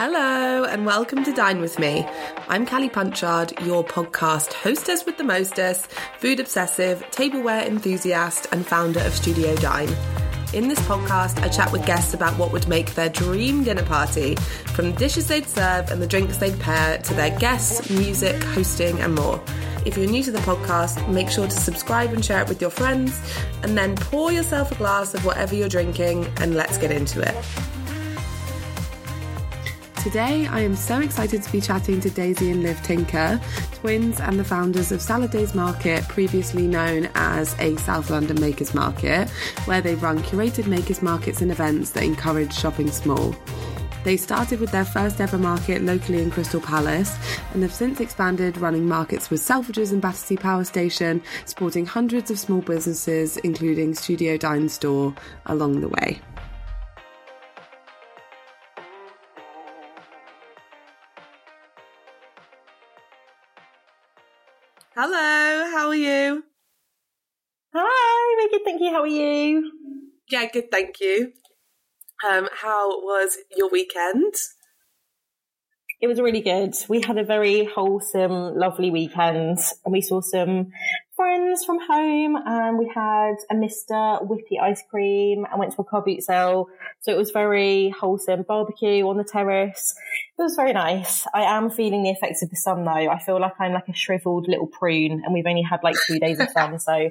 Hello, 0.00 0.62
and 0.62 0.86
welcome 0.86 1.24
to 1.24 1.32
Dine 1.32 1.60
With 1.60 1.76
Me. 1.80 2.06
I'm 2.46 2.64
Callie 2.64 2.88
Punchard, 2.88 3.52
your 3.62 3.82
podcast 3.82 4.52
hostess 4.52 5.04
with 5.04 5.18
the 5.18 5.24
mostess, 5.24 5.88
food 6.20 6.38
obsessive, 6.38 7.04
tableware 7.10 7.66
enthusiast, 7.66 8.46
and 8.52 8.64
founder 8.64 9.00
of 9.00 9.12
Studio 9.12 9.56
Dine. 9.56 9.92
In 10.52 10.68
this 10.68 10.78
podcast, 10.82 11.42
I 11.42 11.48
chat 11.48 11.72
with 11.72 11.84
guests 11.84 12.14
about 12.14 12.38
what 12.38 12.52
would 12.52 12.68
make 12.68 12.94
their 12.94 13.08
dream 13.08 13.64
dinner 13.64 13.82
party, 13.82 14.36
from 14.66 14.92
the 14.92 14.96
dishes 14.96 15.26
they'd 15.26 15.48
serve 15.48 15.90
and 15.90 16.00
the 16.00 16.06
drinks 16.06 16.36
they'd 16.36 16.60
pair 16.60 16.98
to 16.98 17.14
their 17.14 17.36
guests, 17.40 17.90
music, 17.90 18.40
hosting, 18.44 19.00
and 19.00 19.16
more. 19.16 19.42
If 19.84 19.96
you're 19.96 20.06
new 20.06 20.22
to 20.22 20.30
the 20.30 20.38
podcast, 20.38 21.12
make 21.12 21.28
sure 21.28 21.48
to 21.48 21.50
subscribe 21.50 22.12
and 22.12 22.24
share 22.24 22.40
it 22.40 22.48
with 22.48 22.60
your 22.60 22.70
friends, 22.70 23.20
and 23.64 23.76
then 23.76 23.96
pour 23.96 24.30
yourself 24.30 24.70
a 24.70 24.76
glass 24.76 25.14
of 25.14 25.24
whatever 25.24 25.56
you're 25.56 25.68
drinking, 25.68 26.24
and 26.36 26.54
let's 26.54 26.78
get 26.78 26.92
into 26.92 27.20
it. 27.20 27.34
Today, 30.08 30.46
I 30.46 30.60
am 30.60 30.74
so 30.74 31.00
excited 31.00 31.42
to 31.42 31.52
be 31.52 31.60
chatting 31.60 32.00
to 32.00 32.08
Daisy 32.08 32.50
and 32.50 32.62
Liv 32.62 32.82
Tinker, 32.82 33.38
twins 33.74 34.20
and 34.20 34.40
the 34.40 34.44
founders 34.44 34.90
of 34.90 35.02
Salad 35.02 35.32
Days 35.32 35.54
Market, 35.54 36.02
previously 36.08 36.66
known 36.66 37.10
as 37.14 37.54
a 37.58 37.76
South 37.76 38.08
London 38.08 38.40
Makers 38.40 38.72
Market, 38.72 39.28
where 39.66 39.82
they 39.82 39.96
run 39.96 40.20
curated 40.20 40.66
makers 40.66 41.02
markets 41.02 41.42
and 41.42 41.52
events 41.52 41.90
that 41.90 42.04
encourage 42.04 42.54
shopping 42.54 42.90
small. 42.90 43.36
They 44.02 44.16
started 44.16 44.60
with 44.60 44.72
their 44.72 44.86
first 44.86 45.20
ever 45.20 45.36
market 45.36 45.82
locally 45.82 46.22
in 46.22 46.30
Crystal 46.30 46.62
Palace 46.62 47.14
and 47.52 47.62
have 47.62 47.74
since 47.74 48.00
expanded, 48.00 48.56
running 48.56 48.88
markets 48.88 49.28
with 49.28 49.42
Selfridges 49.42 49.92
and 49.92 50.00
Battersea 50.00 50.38
Power 50.38 50.64
Station, 50.64 51.22
supporting 51.44 51.84
hundreds 51.84 52.30
of 52.30 52.38
small 52.38 52.62
businesses, 52.62 53.36
including 53.36 53.94
Studio 53.94 54.38
Dine 54.38 54.70
Store, 54.70 55.14
along 55.44 55.82
the 55.82 55.88
way. 55.88 56.22
Hello, 65.00 65.70
how 65.70 65.86
are 65.90 65.94
you? 65.94 66.42
Hi, 67.72 68.36
very 68.36 68.50
good, 68.50 68.64
thank 68.64 68.80
you. 68.80 68.90
How 68.90 69.02
are 69.02 69.06
you? 69.06 69.70
Yeah, 70.28 70.46
good, 70.52 70.72
thank 70.72 70.98
you. 70.98 71.34
Um, 72.28 72.48
how 72.52 72.88
was 73.02 73.36
your 73.56 73.70
weekend? 73.70 74.34
It 76.00 76.08
was 76.08 76.20
really 76.20 76.40
good. 76.40 76.74
We 76.88 77.00
had 77.00 77.16
a 77.16 77.22
very 77.22 77.64
wholesome, 77.64 78.58
lovely 78.58 78.90
weekend, 78.90 79.60
and 79.84 79.92
we 79.92 80.00
saw 80.00 80.20
some 80.20 80.72
friends 81.18 81.64
from 81.64 81.78
home, 81.80 82.36
and 82.46 82.78
we 82.78 82.90
had 82.94 83.34
a 83.50 83.54
Mister 83.54 83.94
Whippy 84.22 84.60
ice 84.62 84.82
cream, 84.88 85.44
and 85.50 85.58
went 85.58 85.74
to 85.74 85.82
a 85.82 85.84
car 85.84 86.00
boot 86.00 86.22
sale. 86.22 86.68
So 87.00 87.12
it 87.12 87.18
was 87.18 87.32
very 87.32 87.90
wholesome. 87.90 88.44
Barbecue 88.46 89.04
on 89.06 89.18
the 89.18 89.24
terrace. 89.24 89.94
It 90.38 90.42
was 90.42 90.54
very 90.54 90.72
nice. 90.72 91.26
I 91.34 91.42
am 91.42 91.70
feeling 91.70 92.04
the 92.04 92.10
effects 92.10 92.42
of 92.42 92.50
the 92.50 92.56
sun 92.56 92.84
though. 92.84 93.10
I 93.10 93.18
feel 93.18 93.40
like 93.40 93.54
I'm 93.58 93.72
like 93.72 93.88
a 93.88 93.92
shriveled 93.92 94.46
little 94.48 94.68
prune, 94.68 95.22
and 95.24 95.34
we've 95.34 95.46
only 95.46 95.62
had 95.68 95.80
like 95.82 95.96
two 96.06 96.20
days 96.20 96.38
of 96.38 96.48
sun. 96.50 96.78
So, 96.78 97.10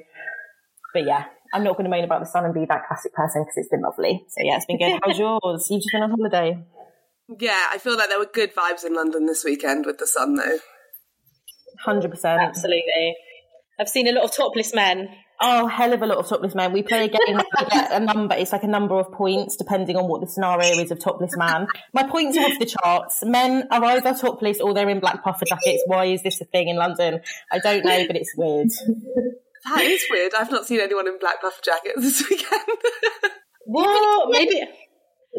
but 0.94 1.04
yeah, 1.04 1.26
I'm 1.52 1.62
not 1.62 1.76
going 1.76 1.84
to 1.84 1.90
moan 1.90 2.04
about 2.04 2.20
the 2.20 2.26
sun 2.26 2.46
and 2.46 2.54
be 2.54 2.64
that 2.64 2.88
classic 2.88 3.12
person 3.12 3.42
because 3.42 3.58
it's 3.58 3.68
been 3.68 3.82
lovely. 3.82 4.24
So 4.28 4.42
yeah, 4.42 4.56
it's 4.56 4.66
been 4.66 4.78
good. 4.78 4.98
How's 5.04 5.18
yours? 5.18 5.68
You've 5.70 5.82
just 5.82 5.92
been 5.92 6.02
on 6.02 6.10
holiday. 6.10 6.64
Yeah, 7.38 7.66
I 7.70 7.76
feel 7.76 7.96
like 7.98 8.08
there 8.08 8.18
were 8.18 8.30
good 8.32 8.54
vibes 8.54 8.86
in 8.86 8.94
London 8.94 9.26
this 9.26 9.44
weekend 9.44 9.84
with 9.84 9.98
the 9.98 10.06
sun 10.06 10.34
though. 10.36 10.58
Hundred 11.84 12.10
percent, 12.10 12.40
absolutely. 12.40 13.14
I've 13.80 13.88
seen 13.88 14.08
a 14.08 14.12
lot 14.12 14.24
of 14.24 14.34
topless 14.34 14.74
men. 14.74 15.08
Oh, 15.40 15.68
hell 15.68 15.92
of 15.92 16.02
a 16.02 16.06
lot 16.06 16.18
of 16.18 16.28
topless 16.28 16.54
men. 16.54 16.72
We 16.72 16.82
play 16.82 17.04
a 17.04 17.08
game 17.08 17.36
we 17.36 17.64
get 17.70 17.92
a 17.92 18.00
number. 18.00 18.34
It's 18.34 18.52
like 18.52 18.64
a 18.64 18.68
number 18.68 18.98
of 18.98 19.12
points 19.12 19.56
depending 19.56 19.96
on 19.96 20.08
what 20.08 20.20
the 20.20 20.26
scenario 20.26 20.78
is 20.80 20.90
of 20.90 20.98
topless 20.98 21.36
man. 21.36 21.68
My 21.92 22.02
points 22.02 22.36
are 22.36 22.44
off 22.44 22.58
the 22.58 22.66
charts. 22.66 23.22
Men 23.24 23.68
are 23.70 23.84
either 23.84 24.14
topless 24.14 24.60
or 24.60 24.74
they're 24.74 24.88
in 24.88 24.98
black 24.98 25.22
puffer 25.22 25.44
jackets. 25.44 25.84
Why 25.86 26.06
is 26.06 26.24
this 26.24 26.40
a 26.40 26.44
thing 26.44 26.68
in 26.68 26.76
London? 26.76 27.20
I 27.52 27.60
don't 27.60 27.84
know, 27.84 28.04
but 28.08 28.16
it's 28.16 28.34
weird. 28.36 28.70
That 29.64 29.82
is 29.82 30.04
weird. 30.10 30.34
I've 30.34 30.50
not 30.50 30.66
seen 30.66 30.80
anyone 30.80 31.06
in 31.06 31.18
black 31.20 31.40
puffer 31.40 31.60
jackets 31.64 32.02
this 32.02 32.28
weekend. 32.28 32.62
what? 33.64 34.30
Maybe 34.30 34.62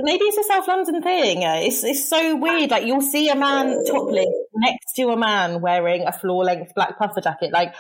maybe 0.04 0.24
it's 0.26 0.38
a 0.38 0.44
South 0.44 0.68
London 0.68 1.02
thing. 1.02 1.44
Uh, 1.44 1.60
it's 1.62 1.84
it's 1.84 2.08
so 2.10 2.36
weird. 2.36 2.72
Like 2.72 2.86
you'll 2.86 3.02
see 3.02 3.30
a 3.30 3.36
man 3.36 3.84
topless 3.86 4.28
next 4.56 4.94
to 4.96 5.10
a 5.10 5.18
man 5.18 5.62
wearing 5.62 6.06
a 6.08 6.12
floor 6.12 6.44
length 6.44 6.74
black 6.76 6.98
puffer 6.98 7.22
jacket. 7.22 7.52
Like, 7.52 7.74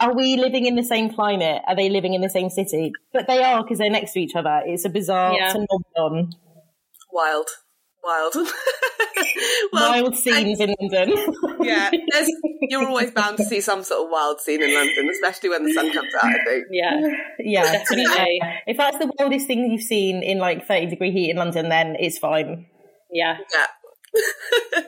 are 0.00 0.14
we 0.14 0.36
living 0.36 0.66
in 0.66 0.74
the 0.74 0.84
same 0.84 1.12
climate? 1.12 1.62
Are 1.66 1.76
they 1.76 1.88
living 1.88 2.14
in 2.14 2.20
the 2.20 2.30
same 2.30 2.50
city? 2.50 2.92
But 3.12 3.26
they 3.26 3.42
are 3.42 3.62
because 3.62 3.78
they're 3.78 3.90
next 3.90 4.12
to 4.12 4.20
each 4.20 4.34
other. 4.34 4.62
It's 4.64 4.84
a 4.84 4.90
bizarre 4.90 5.32
yeah. 5.32 5.52
phenomenon. 5.52 6.32
Wild. 7.12 7.48
Wild. 8.04 8.34
well, 9.72 9.90
wild 9.90 10.16
scenes 10.16 10.60
in 10.60 10.74
London. 10.80 11.14
yeah, 11.62 11.90
you're 12.62 12.86
always 12.86 13.10
bound 13.10 13.36
to 13.38 13.44
see 13.44 13.60
some 13.60 13.82
sort 13.82 14.04
of 14.04 14.10
wild 14.10 14.40
scene 14.40 14.62
in 14.62 14.72
London, 14.74 15.08
especially 15.10 15.50
when 15.50 15.64
the 15.64 15.72
sun 15.72 15.92
comes 15.92 16.14
out. 16.14 16.24
I 16.24 16.44
think. 16.44 16.66
Yeah, 16.70 17.00
yeah, 17.38 17.62
definitely. 17.72 18.40
if 18.66 18.76
that's 18.76 18.98
the 18.98 19.12
wildest 19.18 19.46
thing 19.46 19.70
you've 19.70 19.82
seen 19.82 20.22
in 20.22 20.38
like 20.38 20.66
30 20.66 20.86
degree 20.86 21.10
heat 21.10 21.30
in 21.30 21.36
London, 21.36 21.68
then 21.68 21.96
it's 21.98 22.18
fine. 22.18 22.66
Yeah, 23.10 23.38
yeah. 23.54 24.82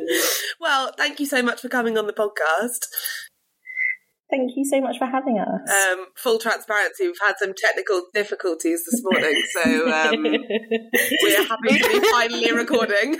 well, 0.60 0.92
thank 0.96 1.20
you 1.20 1.26
so 1.26 1.42
much 1.42 1.60
for 1.60 1.68
coming 1.68 1.98
on 1.98 2.06
the 2.06 2.12
podcast. 2.12 2.86
Thank 4.30 4.52
you 4.56 4.64
so 4.66 4.78
much 4.82 4.98
for 4.98 5.06
having 5.06 5.38
us. 5.38 5.70
Um, 5.70 6.08
full 6.14 6.38
transparency, 6.38 7.06
we've 7.06 7.16
had 7.18 7.36
some 7.38 7.54
technical 7.56 8.08
difficulties 8.12 8.84
this 8.84 9.02
morning, 9.02 9.42
so 9.54 9.90
um, 9.90 10.22
we're 11.22 11.46
happy 11.46 11.78
to 11.78 11.88
be 11.88 12.00
finally 12.10 12.52
recording. 12.52 13.18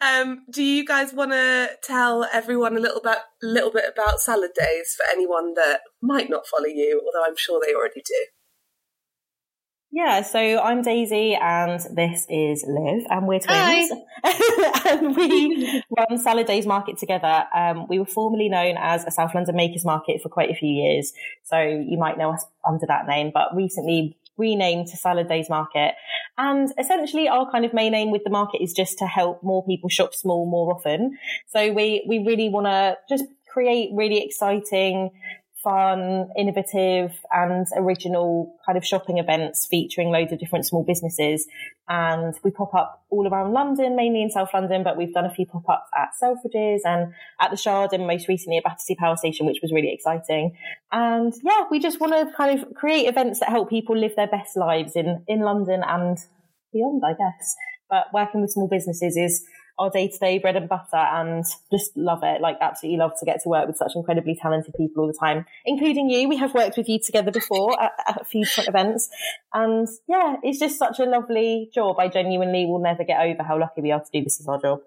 um, 0.00 0.44
do 0.52 0.62
you 0.62 0.84
guys 0.84 1.12
want 1.12 1.32
to 1.32 1.70
tell 1.82 2.24
everyone 2.32 2.76
a 2.76 2.80
little 2.80 3.00
bit, 3.02 3.18
little 3.42 3.72
bit 3.72 3.86
about 3.92 4.20
Salad 4.20 4.52
Days 4.56 4.94
for 4.96 5.04
anyone 5.12 5.54
that 5.54 5.80
might 6.00 6.30
not 6.30 6.46
follow 6.46 6.66
you, 6.66 7.02
although 7.04 7.26
I'm 7.26 7.36
sure 7.36 7.60
they 7.60 7.74
already 7.74 8.02
do? 8.06 8.26
Yeah, 9.90 10.20
so 10.20 10.38
I'm 10.38 10.82
Daisy 10.82 11.34
and 11.34 11.80
this 11.94 12.26
is 12.28 12.62
Liv 12.68 13.06
and 13.08 13.26
we're 13.26 13.38
twins. 13.38 13.90
and 14.86 15.16
we 15.16 15.82
run 15.96 16.18
Salad 16.18 16.46
Days 16.46 16.66
Market 16.66 16.98
together. 16.98 17.46
Um, 17.54 17.86
we 17.88 17.98
were 17.98 18.04
formerly 18.04 18.50
known 18.50 18.76
as 18.78 19.06
a 19.06 19.10
South 19.10 19.34
London 19.34 19.56
Makers 19.56 19.86
Market 19.86 20.20
for 20.20 20.28
quite 20.28 20.50
a 20.50 20.54
few 20.54 20.68
years. 20.68 21.14
So 21.44 21.58
you 21.58 21.96
might 21.96 22.18
know 22.18 22.32
us 22.32 22.44
under 22.68 22.84
that 22.86 23.06
name, 23.06 23.30
but 23.32 23.56
recently 23.56 24.18
renamed 24.36 24.88
to 24.88 24.96
Salad 24.98 25.26
Days 25.26 25.48
Market. 25.48 25.94
And 26.36 26.70
essentially 26.78 27.26
our 27.26 27.50
kind 27.50 27.64
of 27.64 27.72
main 27.72 27.94
aim 27.94 28.10
with 28.10 28.24
the 28.24 28.30
market 28.30 28.62
is 28.62 28.74
just 28.74 28.98
to 28.98 29.06
help 29.06 29.42
more 29.42 29.64
people 29.64 29.88
shop 29.88 30.14
small 30.14 30.44
more 30.44 30.74
often. 30.74 31.16
So 31.46 31.72
we, 31.72 32.04
we 32.06 32.18
really 32.18 32.50
want 32.50 32.66
to 32.66 32.98
just 33.08 33.24
create 33.50 33.90
really 33.94 34.22
exciting 34.22 35.12
fun, 35.62 36.28
innovative 36.36 37.12
and 37.32 37.66
original 37.76 38.54
kind 38.64 38.78
of 38.78 38.86
shopping 38.86 39.18
events 39.18 39.66
featuring 39.68 40.10
loads 40.10 40.32
of 40.32 40.38
different 40.38 40.66
small 40.66 40.84
businesses. 40.84 41.46
And 41.88 42.34
we 42.44 42.50
pop 42.50 42.74
up 42.74 43.04
all 43.10 43.26
around 43.26 43.52
London, 43.52 43.96
mainly 43.96 44.22
in 44.22 44.30
South 44.30 44.50
London, 44.54 44.84
but 44.84 44.96
we've 44.96 45.12
done 45.12 45.24
a 45.24 45.34
few 45.34 45.46
pop-ups 45.46 45.90
at 45.96 46.10
Selfridges 46.22 46.80
and 46.84 47.12
at 47.40 47.50
the 47.50 47.56
Shard 47.56 47.92
and 47.92 48.06
most 48.06 48.28
recently 48.28 48.58
at 48.58 48.64
Battersea 48.64 48.96
Power 48.96 49.16
Station, 49.16 49.46
which 49.46 49.60
was 49.62 49.72
really 49.72 49.92
exciting. 49.92 50.56
And 50.92 51.32
yeah, 51.42 51.64
we 51.70 51.80
just 51.80 52.00
want 52.00 52.12
to 52.12 52.34
kind 52.36 52.60
of 52.60 52.74
create 52.74 53.08
events 53.08 53.40
that 53.40 53.48
help 53.48 53.70
people 53.70 53.96
live 53.96 54.14
their 54.16 54.28
best 54.28 54.56
lives 54.56 54.94
in, 54.94 55.24
in 55.26 55.40
London 55.40 55.82
and 55.84 56.18
beyond, 56.72 57.02
I 57.04 57.12
guess. 57.12 57.56
But 57.90 58.06
working 58.12 58.42
with 58.42 58.50
small 58.50 58.68
businesses 58.68 59.16
is 59.16 59.44
our 59.78 59.90
day 59.90 60.08
to 60.08 60.18
day 60.18 60.38
bread 60.38 60.56
and 60.56 60.68
butter 60.68 60.96
and 60.96 61.44
just 61.70 61.96
love 61.96 62.20
it. 62.22 62.40
Like 62.40 62.56
absolutely 62.60 62.98
love 62.98 63.12
to 63.20 63.26
get 63.26 63.42
to 63.42 63.48
work 63.48 63.66
with 63.66 63.76
such 63.76 63.92
incredibly 63.94 64.34
talented 64.34 64.74
people 64.76 65.02
all 65.02 65.06
the 65.06 65.18
time, 65.18 65.46
including 65.64 66.10
you. 66.10 66.28
We 66.28 66.36
have 66.36 66.54
worked 66.54 66.76
with 66.76 66.88
you 66.88 66.98
together 66.98 67.30
before 67.30 67.80
at, 67.80 67.92
at 68.06 68.20
a 68.22 68.24
few 68.24 68.44
events. 68.58 69.08
And 69.52 69.88
yeah, 70.08 70.36
it's 70.42 70.58
just 70.58 70.78
such 70.78 70.98
a 70.98 71.04
lovely 71.04 71.70
job. 71.74 71.98
I 71.98 72.08
genuinely 72.08 72.66
will 72.66 72.80
never 72.80 73.04
get 73.04 73.20
over 73.20 73.42
how 73.42 73.58
lucky 73.58 73.80
we 73.80 73.92
are 73.92 74.00
to 74.00 74.10
do 74.12 74.24
this 74.24 74.40
as 74.40 74.48
our 74.48 74.60
job. 74.60 74.80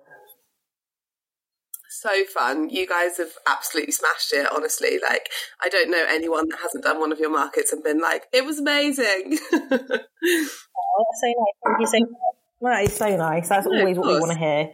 So 2.01 2.09
fun. 2.33 2.69
You 2.69 2.87
guys 2.87 3.17
have 3.17 3.33
absolutely 3.47 3.91
smashed 3.91 4.33
it, 4.33 4.47
honestly. 4.51 4.97
Like, 5.03 5.29
I 5.61 5.69
don't 5.69 5.91
know 5.91 6.03
anyone 6.09 6.47
that 6.49 6.59
hasn't 6.61 6.83
done 6.83 6.99
one 6.99 7.11
of 7.11 7.19
your 7.19 7.29
markets 7.29 7.73
and 7.73 7.83
been 7.83 7.99
like, 7.99 8.27
it 8.31 8.45
was 8.45 8.59
amazing. 8.59 9.37
oh, 9.53 9.67
so 9.91 11.27
nice. 11.27 11.55
Thank 11.63 11.79
you 11.79 11.87
so 11.87 11.99
much. 11.99 12.40
That 12.61 12.83
is 12.83 12.95
so 12.95 13.15
nice. 13.17 13.49
That's 13.49 13.65
always 13.65 13.97
what 13.97 14.07
we 14.07 14.19
want 14.19 14.31
to 14.31 14.37
hear. 14.37 14.69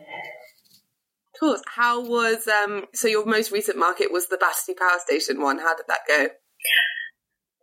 Of 1.34 1.40
course. 1.40 1.62
How 1.68 2.02
was 2.02 2.48
um? 2.48 2.86
So 2.94 3.08
your 3.08 3.26
most 3.26 3.52
recent 3.52 3.78
market 3.78 4.12
was 4.12 4.28
the 4.28 4.38
Battersea 4.38 4.74
Power 4.74 5.00
Station 5.00 5.42
one. 5.42 5.60
How 5.60 5.76
did 5.76 5.86
that 5.88 6.02
go? 6.08 6.28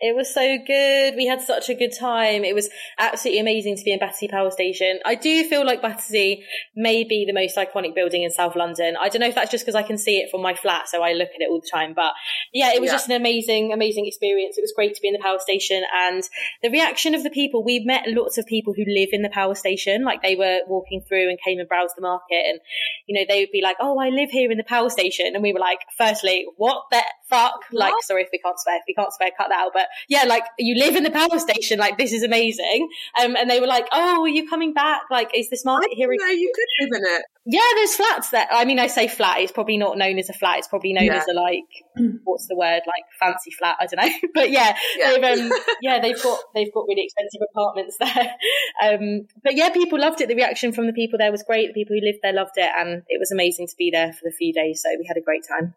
It 0.00 0.14
was 0.14 0.32
so 0.34 0.58
good. 0.66 1.14
We 1.16 1.26
had 1.26 1.40
such 1.40 1.68
a 1.68 1.74
good 1.74 1.92
time. 1.98 2.44
It 2.44 2.54
was 2.54 2.68
absolutely 2.98 3.40
amazing 3.40 3.76
to 3.76 3.84
be 3.84 3.92
in 3.92 3.98
Battersea 3.98 4.28
Power 4.28 4.50
Station. 4.50 4.98
I 5.06 5.14
do 5.14 5.44
feel 5.44 5.64
like 5.64 5.82
Battersea 5.82 6.44
may 6.74 7.04
be 7.04 7.24
the 7.26 7.32
most 7.32 7.56
iconic 7.56 7.94
building 7.94 8.22
in 8.22 8.30
South 8.30 8.56
London. 8.56 8.96
I 9.00 9.08
don't 9.08 9.20
know 9.20 9.28
if 9.28 9.34
that's 9.34 9.50
just 9.50 9.64
because 9.64 9.76
I 9.76 9.82
can 9.82 9.96
see 9.96 10.18
it 10.18 10.30
from 10.30 10.42
my 10.42 10.54
flat, 10.54 10.88
so 10.88 11.02
I 11.02 11.12
look 11.12 11.28
at 11.28 11.40
it 11.40 11.48
all 11.48 11.60
the 11.60 11.70
time. 11.72 11.94
But 11.94 12.12
yeah, 12.52 12.72
it 12.74 12.80
was 12.80 12.88
yeah. 12.88 12.94
just 12.94 13.08
an 13.08 13.16
amazing, 13.16 13.72
amazing 13.72 14.06
experience. 14.06 14.58
It 14.58 14.62
was 14.62 14.72
great 14.74 14.94
to 14.94 15.00
be 15.00 15.08
in 15.08 15.14
the 15.14 15.22
power 15.22 15.38
station 15.38 15.82
and 15.94 16.24
the 16.62 16.70
reaction 16.70 17.14
of 17.14 17.22
the 17.22 17.30
people. 17.30 17.64
We 17.64 17.80
met 17.80 18.04
lots 18.08 18.36
of 18.36 18.46
people 18.46 18.74
who 18.74 18.84
live 18.86 19.10
in 19.12 19.22
the 19.22 19.30
power 19.30 19.54
station. 19.54 20.04
Like 20.04 20.22
they 20.22 20.34
were 20.34 20.60
walking 20.66 21.02
through 21.08 21.28
and 21.30 21.38
came 21.40 21.60
and 21.60 21.68
browsed 21.68 21.94
the 21.96 22.02
market 22.02 22.42
and, 22.46 22.60
you 23.06 23.18
know, 23.18 23.24
they 23.28 23.40
would 23.40 23.52
be 23.52 23.62
like, 23.62 23.76
Oh, 23.80 23.98
I 23.98 24.08
live 24.08 24.30
here 24.30 24.50
in 24.50 24.58
the 24.58 24.64
power 24.64 24.90
station. 24.90 25.34
And 25.34 25.42
we 25.42 25.52
were 25.52 25.60
like, 25.60 25.80
firstly, 25.96 26.46
what 26.56 26.82
the 26.90 27.02
fuck? 27.30 27.60
What? 27.70 27.80
Like, 27.80 27.94
sorry 28.02 28.22
if 28.22 28.28
we 28.32 28.38
can't 28.38 28.58
swear, 28.58 28.76
if 28.76 28.84
we 28.86 28.94
can't 28.94 29.12
swear, 29.12 29.30
cut 29.36 29.48
that 29.48 29.60
out. 29.60 29.70
But 29.72 29.83
yeah, 30.08 30.24
like 30.24 30.44
you 30.58 30.74
live 30.76 30.96
in 30.96 31.02
the 31.02 31.10
power 31.10 31.38
station. 31.38 31.78
Like 31.78 31.98
this 31.98 32.12
is 32.12 32.22
amazing. 32.22 32.88
Um, 33.20 33.36
and 33.36 33.48
they 33.48 33.60
were 33.60 33.66
like, 33.66 33.86
oh, 33.92 34.22
are 34.22 34.28
you 34.28 34.48
coming 34.48 34.72
back? 34.72 35.02
Like, 35.10 35.30
is 35.34 35.50
this 35.50 35.64
market 35.64 35.90
here? 35.92 36.08
No, 36.10 36.26
you 36.26 36.52
could 36.54 36.84
live 36.84 37.00
in 37.00 37.16
it. 37.16 37.22
Yeah, 37.46 37.60
there's 37.74 37.94
flats 37.94 38.30
there. 38.30 38.46
I 38.50 38.64
mean, 38.64 38.78
I 38.78 38.86
say 38.86 39.06
flat. 39.06 39.40
It's 39.40 39.52
probably 39.52 39.76
not 39.76 39.98
known 39.98 40.18
as 40.18 40.30
a 40.30 40.32
flat. 40.32 40.58
It's 40.58 40.68
probably 40.68 40.94
known 40.94 41.04
yeah. 41.04 41.18
as 41.18 41.28
a 41.28 41.34
like, 41.34 41.64
what's 42.24 42.48
the 42.48 42.56
word? 42.56 42.80
Like 42.86 43.04
fancy 43.20 43.50
flat. 43.50 43.76
I 43.78 43.86
don't 43.86 44.06
know. 44.06 44.28
but 44.34 44.50
yeah, 44.50 44.74
yeah. 44.96 45.12
they've 45.12 45.38
um, 45.38 45.52
yeah, 45.82 46.00
they've 46.00 46.22
got 46.22 46.38
they've 46.54 46.72
got 46.72 46.86
really 46.88 47.04
expensive 47.04 47.40
apartments 47.50 47.96
there. 47.98 48.34
Um, 48.82 49.26
but 49.42 49.54
yeah, 49.54 49.70
people 49.70 50.00
loved 50.00 50.20
it. 50.20 50.28
The 50.28 50.34
reaction 50.34 50.72
from 50.72 50.86
the 50.86 50.92
people 50.92 51.18
there 51.18 51.30
was 51.30 51.42
great. 51.42 51.68
The 51.68 51.72
people 51.74 51.96
who 51.96 52.04
lived 52.04 52.18
there 52.22 52.32
loved 52.32 52.56
it, 52.56 52.70
and 52.76 53.02
it 53.08 53.18
was 53.18 53.30
amazing 53.30 53.68
to 53.68 53.74
be 53.78 53.90
there 53.90 54.12
for 54.12 54.20
the 54.24 54.32
few 54.32 54.52
days. 54.52 54.82
So 54.82 54.90
we 54.98 55.06
had 55.06 55.16
a 55.16 55.24
great 55.24 55.42
time. 55.48 55.74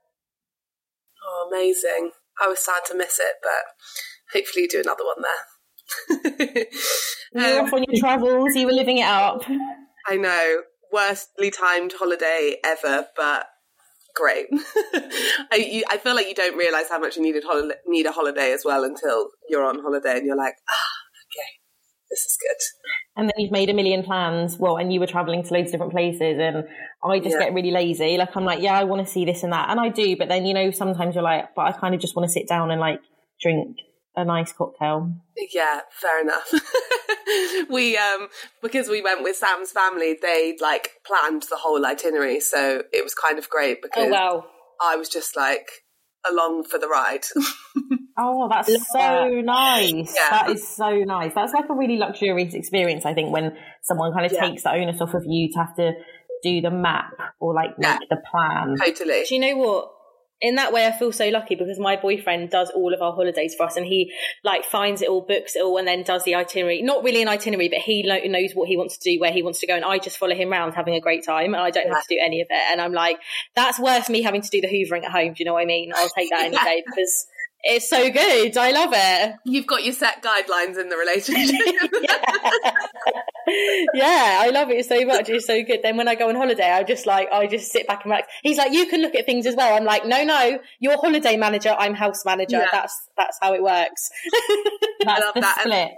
Oh, 1.24 1.50
amazing! 1.50 2.12
I 2.42 2.48
was 2.48 2.64
sad 2.64 2.82
to 2.88 2.96
miss 2.96 3.20
it, 3.20 3.36
but 3.42 4.38
hopefully 4.38 4.64
you 4.64 4.70
do 4.70 4.82
another 4.82 5.04
one 5.04 5.22
there. 5.22 6.66
you 7.34 7.42
were 7.42 7.60
um, 7.60 7.66
off 7.66 7.74
on 7.74 7.86
your 7.88 8.00
travels. 8.00 8.56
You 8.56 8.66
were 8.66 8.74
living 8.74 8.98
it 8.98 9.08
up. 9.08 9.44
I 10.08 10.16
know, 10.16 10.62
worstly 10.92 11.52
timed 11.52 11.94
holiday 11.98 12.58
ever, 12.64 13.08
but 13.16 13.48
great. 14.16 14.48
I, 14.52 15.56
you, 15.56 15.84
I 15.90 15.98
feel 15.98 16.16
like 16.16 16.28
you 16.28 16.36
don't 16.36 16.58
realize 16.58 16.90
how 16.90 17.00
much 17.00 17.16
you 17.16 17.22
needed 17.22 17.44
hol- 17.46 17.72
need 17.86 18.06
a 18.06 18.12
holiday 18.12 18.52
as 18.52 18.64
well 18.66 18.84
until 18.84 19.30
you're 19.50 19.64
on 19.64 19.82
holiday 19.82 20.18
and 20.18 20.26
you're 20.26 20.38
like, 20.38 20.56
ah, 20.70 20.94
okay, 21.28 21.50
this 22.10 22.20
is 22.20 22.38
good. 22.40 22.58
And 23.16 23.28
then 23.28 23.34
you've 23.38 23.52
made 23.52 23.70
a 23.70 23.74
million 23.74 24.04
plans. 24.04 24.58
Well, 24.58 24.78
and 24.78 24.94
you 24.94 25.00
were 25.00 25.08
traveling 25.08 25.44
to 25.44 25.54
loads 25.54 25.68
of 25.68 25.72
different 25.74 25.92
places, 25.92 26.38
and 26.40 26.64
I 27.04 27.20
just 27.20 27.36
yeah. 27.40 27.46
get 27.46 27.54
really 27.54 27.72
lazy. 27.72 28.18
Like 28.18 28.36
I'm 28.36 28.46
like, 28.46 28.62
yeah, 28.62 28.78
I 28.78 28.84
want 28.84 29.06
to 29.06 29.12
see 29.12 29.26
this 29.26 29.44
and 29.44 29.54
that, 29.54 29.70
and 29.70 29.80
I 29.80 29.90
do. 29.90 30.16
But 30.18 30.30
then 30.30 30.46
you 30.46 30.54
know, 30.54 30.72
sometimes 30.72 31.16
you're 31.16 31.24
like, 31.24 31.56
but 31.56 31.64
I 31.64 31.72
kind 31.72 31.96
of 31.96 32.02
just 32.02 32.16
want 32.16 32.28
to 32.28 32.32
sit 32.32 32.48
down 32.48 32.72
and 32.72 32.80
like 32.80 33.00
drink 33.42 33.78
a 34.16 34.26
nice 34.26 34.52
cocktail. 34.52 35.14
Yeah, 35.54 35.82
fair 35.92 36.22
enough. 36.22 36.52
we 37.70 37.98
um 37.98 38.28
because 38.62 38.90
we 38.90 39.02
went 39.02 39.24
with 39.24 39.36
Sam's 39.36 39.72
family, 39.72 40.18
they 40.22 40.58
like 40.60 40.92
planned 41.06 41.44
the 41.50 41.58
whole 41.58 41.86
itinerary, 41.86 42.40
so 42.40 42.84
it 42.92 43.04
was 43.04 43.14
kind 43.14 43.38
of 43.38 43.50
great 43.50 43.82
because 43.82 44.08
oh, 44.08 44.12
wow. 44.12 44.46
I 44.82 44.96
was 44.96 45.08
just 45.08 45.36
like 45.36 45.70
along 46.30 46.64
for 46.64 46.78
the 46.78 46.88
ride. 46.88 47.26
oh, 48.18 48.48
that's 48.50 48.70
Love 48.70 48.82
so 48.82 48.98
that. 48.98 49.42
nice. 49.44 50.14
Yeah. 50.16 50.30
That 50.32 50.50
is 50.52 50.68
so 50.68 50.90
nice. 51.06 51.34
That's 51.34 51.54
like 51.54 51.70
a 51.70 51.74
really 51.74 51.98
luxurious 51.98 52.54
experience, 52.54 53.06
I 53.06 53.14
think, 53.14 53.32
when 53.32 53.56
someone 53.82 54.14
kind 54.14 54.26
of 54.26 54.32
yeah. 54.32 54.48
takes 54.48 54.64
the 54.64 54.72
onus 54.72 55.02
off 55.02 55.14
of 55.14 55.24
you 55.26 55.52
to 55.54 55.60
have 55.60 55.76
to 55.76 55.92
do 56.44 56.62
the 56.62 56.72
map 56.72 57.14
or 57.40 57.54
like 57.54 57.78
make 57.78 57.88
yeah. 57.88 57.98
the 58.10 58.18
plan. 58.30 58.76
Totally. 58.78 59.24
Do 59.28 59.36
you 59.36 59.42
know 59.42 59.58
what? 59.58 59.92
In 60.40 60.56
that 60.56 60.72
way, 60.72 60.86
I 60.86 60.92
feel 60.92 61.12
so 61.12 61.30
lucky 61.30 61.56
because 61.56 61.80
my 61.80 61.96
boyfriend 61.96 62.52
does 62.52 62.70
all 62.70 62.94
of 62.94 63.02
our 63.02 63.14
holidays 63.14 63.56
for 63.56 63.66
us 63.66 63.76
and 63.76 63.86
he 63.86 64.14
like 64.44 64.66
finds 64.66 65.02
it 65.02 65.10
all, 65.10 65.22
books 65.22 65.56
it 65.56 65.64
all, 65.64 65.78
and 65.78 65.88
then 65.88 66.04
does 66.04 66.24
the 66.24 66.36
itinerary. 66.36 66.82
Not 66.84 67.04
really 67.04 67.22
an 67.22 67.28
itinerary, 67.28 67.70
but 67.70 67.80
he 67.80 68.04
lo- 68.06 68.20
knows 68.26 68.54
what 68.54 68.68
he 68.68 68.78
wants 68.78 68.98
to 68.98 69.12
do, 69.12 69.20
where 69.20 69.32
he 69.32 69.42
wants 69.42 69.60
to 69.62 69.68
go. 69.68 69.76
And 69.76 69.84
I 69.84 69.98
just 69.98 70.18
follow 70.18 70.36
him 70.36 70.52
around 70.52 70.74
having 70.74 70.94
a 70.94 71.02
great 71.02 71.26
time 71.26 71.54
and 71.54 71.64
I 71.64 71.72
don't 71.72 71.88
yeah. 71.88 71.96
have 71.96 72.04
to 72.04 72.16
do 72.16 72.22
any 72.24 72.42
of 72.42 72.48
it. 72.50 72.72
And 72.72 72.80
I'm 72.80 72.94
like, 72.94 73.18
that's 73.56 73.80
worth 73.80 74.10
me 74.10 74.22
having 74.22 74.42
to 74.42 74.50
do 74.50 74.62
the 74.62 74.68
hoovering 74.68 75.04
at 75.06 75.12
home. 75.12 75.30
Do 75.30 75.36
you 75.40 75.46
know 75.46 75.54
what 75.54 75.64
I 75.64 75.66
mean? 75.66 75.92
I'll 75.96 76.10
take 76.10 76.30
that 76.30 76.46
any 76.46 76.58
day 76.58 76.84
because 76.86 77.26
it's 77.64 77.90
so 77.90 78.10
good. 78.12 78.56
I 78.58 78.72
love 78.72 78.92
it. 78.94 79.36
You've 79.44 79.68
got 79.68 79.84
your 79.84 79.94
set 79.94 80.24
guidelines 80.24 80.80
in 80.80 80.90
the 80.90 80.98
relationship. 80.98 81.56
yeah, 83.94 84.40
I 84.42 84.50
love 84.52 84.70
it 84.70 84.86
so 84.86 85.06
much. 85.06 85.30
It's 85.30 85.46
so 85.46 85.64
good. 85.64 85.80
Then 85.84 85.98
when 85.98 86.08
I 86.08 86.16
go 86.16 86.30
on 86.30 86.36
holiday, 86.36 86.70
I 86.72 86.84
just 86.84 87.06
like 87.06 87.30
I 87.32 87.48
just 87.48 87.72
sit 87.72 87.88
back 87.88 88.04
and 88.04 88.12
relax. 88.12 88.28
He's 88.44 88.58
like, 88.58 88.74
you 88.74 88.88
can 88.88 89.02
look 89.02 89.16
at 89.16 89.26
things 89.26 89.46
as 89.46 89.56
well. 89.56 89.76
I'm 89.76 89.86
like, 89.86 90.06
no, 90.06 90.24
no, 90.24 90.60
you're 90.80 90.98
holiday 90.98 91.38
manager. 91.38 91.76
I'm 91.78 91.94
house 91.94 92.26
manager. 92.26 92.58
Yeah. 92.58 92.68
That's 92.72 93.10
that's 93.18 93.38
how 93.42 93.54
it 93.54 93.64
works. 93.64 94.10
that's 95.06 95.34
the 95.34 95.42
that. 95.42 95.60
split. 95.62 95.92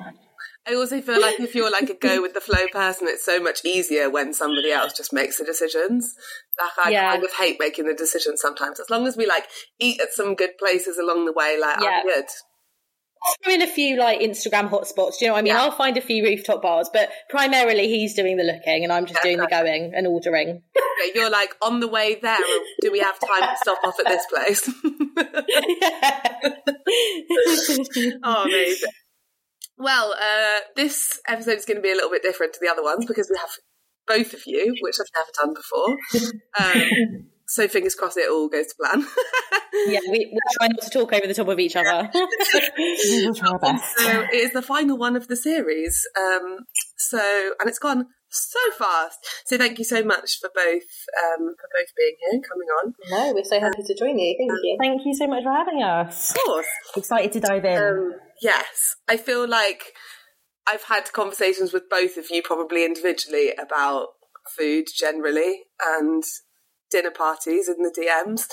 I 0.67 0.75
also 0.75 1.01
feel 1.01 1.19
like 1.19 1.39
if 1.39 1.55
you're 1.55 1.71
like 1.71 1.89
a 1.89 1.95
go 1.95 2.21
with 2.21 2.33
the 2.33 2.41
flow 2.41 2.67
person, 2.71 3.07
it's 3.07 3.25
so 3.25 3.41
much 3.41 3.65
easier 3.65 4.09
when 4.09 4.33
somebody 4.33 4.71
else 4.71 4.93
just 4.93 5.11
makes 5.11 5.39
the 5.39 5.45
decisions. 5.45 6.13
Like 6.61 6.85
I 6.85 6.89
yeah. 6.91 7.11
kind 7.11 7.23
of 7.23 7.31
hate 7.33 7.57
making 7.59 7.87
the 7.87 7.95
decisions 7.95 8.41
sometimes. 8.41 8.79
As 8.79 8.89
long 8.89 9.07
as 9.07 9.17
we 9.17 9.25
like 9.25 9.45
eat 9.79 9.99
at 9.99 10.13
some 10.13 10.35
good 10.35 10.51
places 10.59 10.97
along 10.97 11.25
the 11.25 11.33
way, 11.33 11.57
like 11.59 11.81
yeah. 11.81 12.01
I'm 12.01 12.05
good 12.05 12.25
throw 13.43 13.53
in 13.53 13.61
a 13.61 13.67
few 13.67 13.97
like 13.97 14.19
Instagram 14.19 14.69
hotspots. 14.69 15.17
Do 15.17 15.25
you 15.25 15.27
know 15.27 15.33
what 15.33 15.39
I 15.39 15.41
mean? 15.41 15.53
Yeah. 15.53 15.63
I'll 15.63 15.71
find 15.71 15.97
a 15.97 16.01
few 16.01 16.23
rooftop 16.23 16.61
bars, 16.61 16.89
but 16.91 17.09
primarily 17.29 17.87
he's 17.87 18.13
doing 18.13 18.37
the 18.37 18.43
looking 18.43 18.83
and 18.83 18.91
I'm 18.91 19.05
just 19.05 19.19
yeah, 19.19 19.23
doing 19.23 19.37
the 19.37 19.47
going 19.47 19.93
and 19.95 20.07
ordering. 20.07 20.63
You're 21.15 21.29
like 21.29 21.55
on 21.61 21.79
the 21.79 21.87
way 21.87 22.19
there. 22.21 22.37
Do 22.81 22.91
we 22.91 22.99
have 22.99 23.19
time 23.19 23.41
to 23.41 23.57
stop 23.57 23.79
off 23.83 23.99
at 23.99 24.07
this 24.07 24.25
place? 24.27 24.69
oh, 28.23 28.43
amazing. 28.43 28.89
Well, 29.77 30.13
uh, 30.13 30.59
this 30.75 31.21
episode 31.27 31.57
is 31.57 31.65
going 31.65 31.77
to 31.77 31.81
be 31.81 31.91
a 31.91 31.95
little 31.95 32.11
bit 32.11 32.21
different 32.21 32.53
to 32.53 32.59
the 32.61 32.69
other 32.69 32.83
ones 32.83 33.05
because 33.05 33.29
we 33.31 33.37
have 33.39 33.49
both 34.07 34.33
of 34.33 34.41
you, 34.45 34.75
which 34.81 34.95
I've 34.99 35.07
never 35.15 35.31
done 35.41 35.53
before. 35.53 35.95
Um, 36.59 37.29
so 37.49 37.67
fingers 37.67 37.95
crossed 37.95 38.17
it 38.17 38.29
all 38.29 38.47
goes 38.47 38.67
to 38.67 38.75
plan. 38.79 39.01
yeah, 39.87 39.99
we, 40.09 40.29
will 40.31 40.39
try 40.57 40.67
not 40.67 40.81
to 40.81 40.89
talk 40.91 41.11
over 41.13 41.25
the 41.25 41.33
top 41.33 41.47
of 41.47 41.59
each 41.59 41.75
other. 41.75 42.09
we'll 42.13 43.33
try 43.33 43.49
our 43.49 43.59
best. 43.59 43.97
So 43.97 44.21
it 44.31 44.35
is 44.35 44.53
the 44.53 44.61
final 44.61 44.97
one 44.97 45.15
of 45.15 45.27
the 45.27 45.35
series. 45.35 46.07
Um, 46.15 46.59
so 46.95 47.19
and 47.59 47.67
it's 47.67 47.79
gone 47.79 48.05
so 48.29 48.59
fast. 48.77 49.17
So 49.45 49.57
thank 49.57 49.79
you 49.79 49.83
so 49.83 50.03
much 50.03 50.37
for 50.39 50.51
both 50.53 50.83
um, 51.23 51.55
for 51.59 51.69
both 51.73 51.87
being 51.97 52.15
here, 52.19 52.33
and 52.33 52.43
coming 52.47 52.67
on. 52.67 52.93
No, 53.09 53.33
we're 53.33 53.43
so 53.43 53.59
happy 53.59 53.81
to 53.83 53.95
join 53.95 54.19
you. 54.19 54.35
Thank 54.37 54.51
you. 54.63 54.77
Thank 54.79 55.01
you 55.05 55.15
so 55.15 55.27
much 55.27 55.43
for 55.43 55.51
having 55.51 55.81
us. 55.81 56.29
Of 56.29 56.43
course. 56.43 56.67
Excited 56.95 57.31
to 57.31 57.39
dive 57.39 57.65
in. 57.65 57.77
Um, 57.77 58.13
yes, 58.43 58.95
I 59.07 59.17
feel 59.17 59.47
like 59.47 59.93
I've 60.67 60.83
had 60.83 61.11
conversations 61.13 61.73
with 61.73 61.89
both 61.89 62.15
of 62.17 62.25
you, 62.29 62.43
probably 62.43 62.85
individually, 62.85 63.53
about 63.53 64.09
food 64.55 64.85
generally 64.95 65.63
and 65.81 66.23
dinner 66.89 67.11
parties 67.11 67.69
in 67.69 67.77
the 67.83 67.93
DMs. 67.95 68.47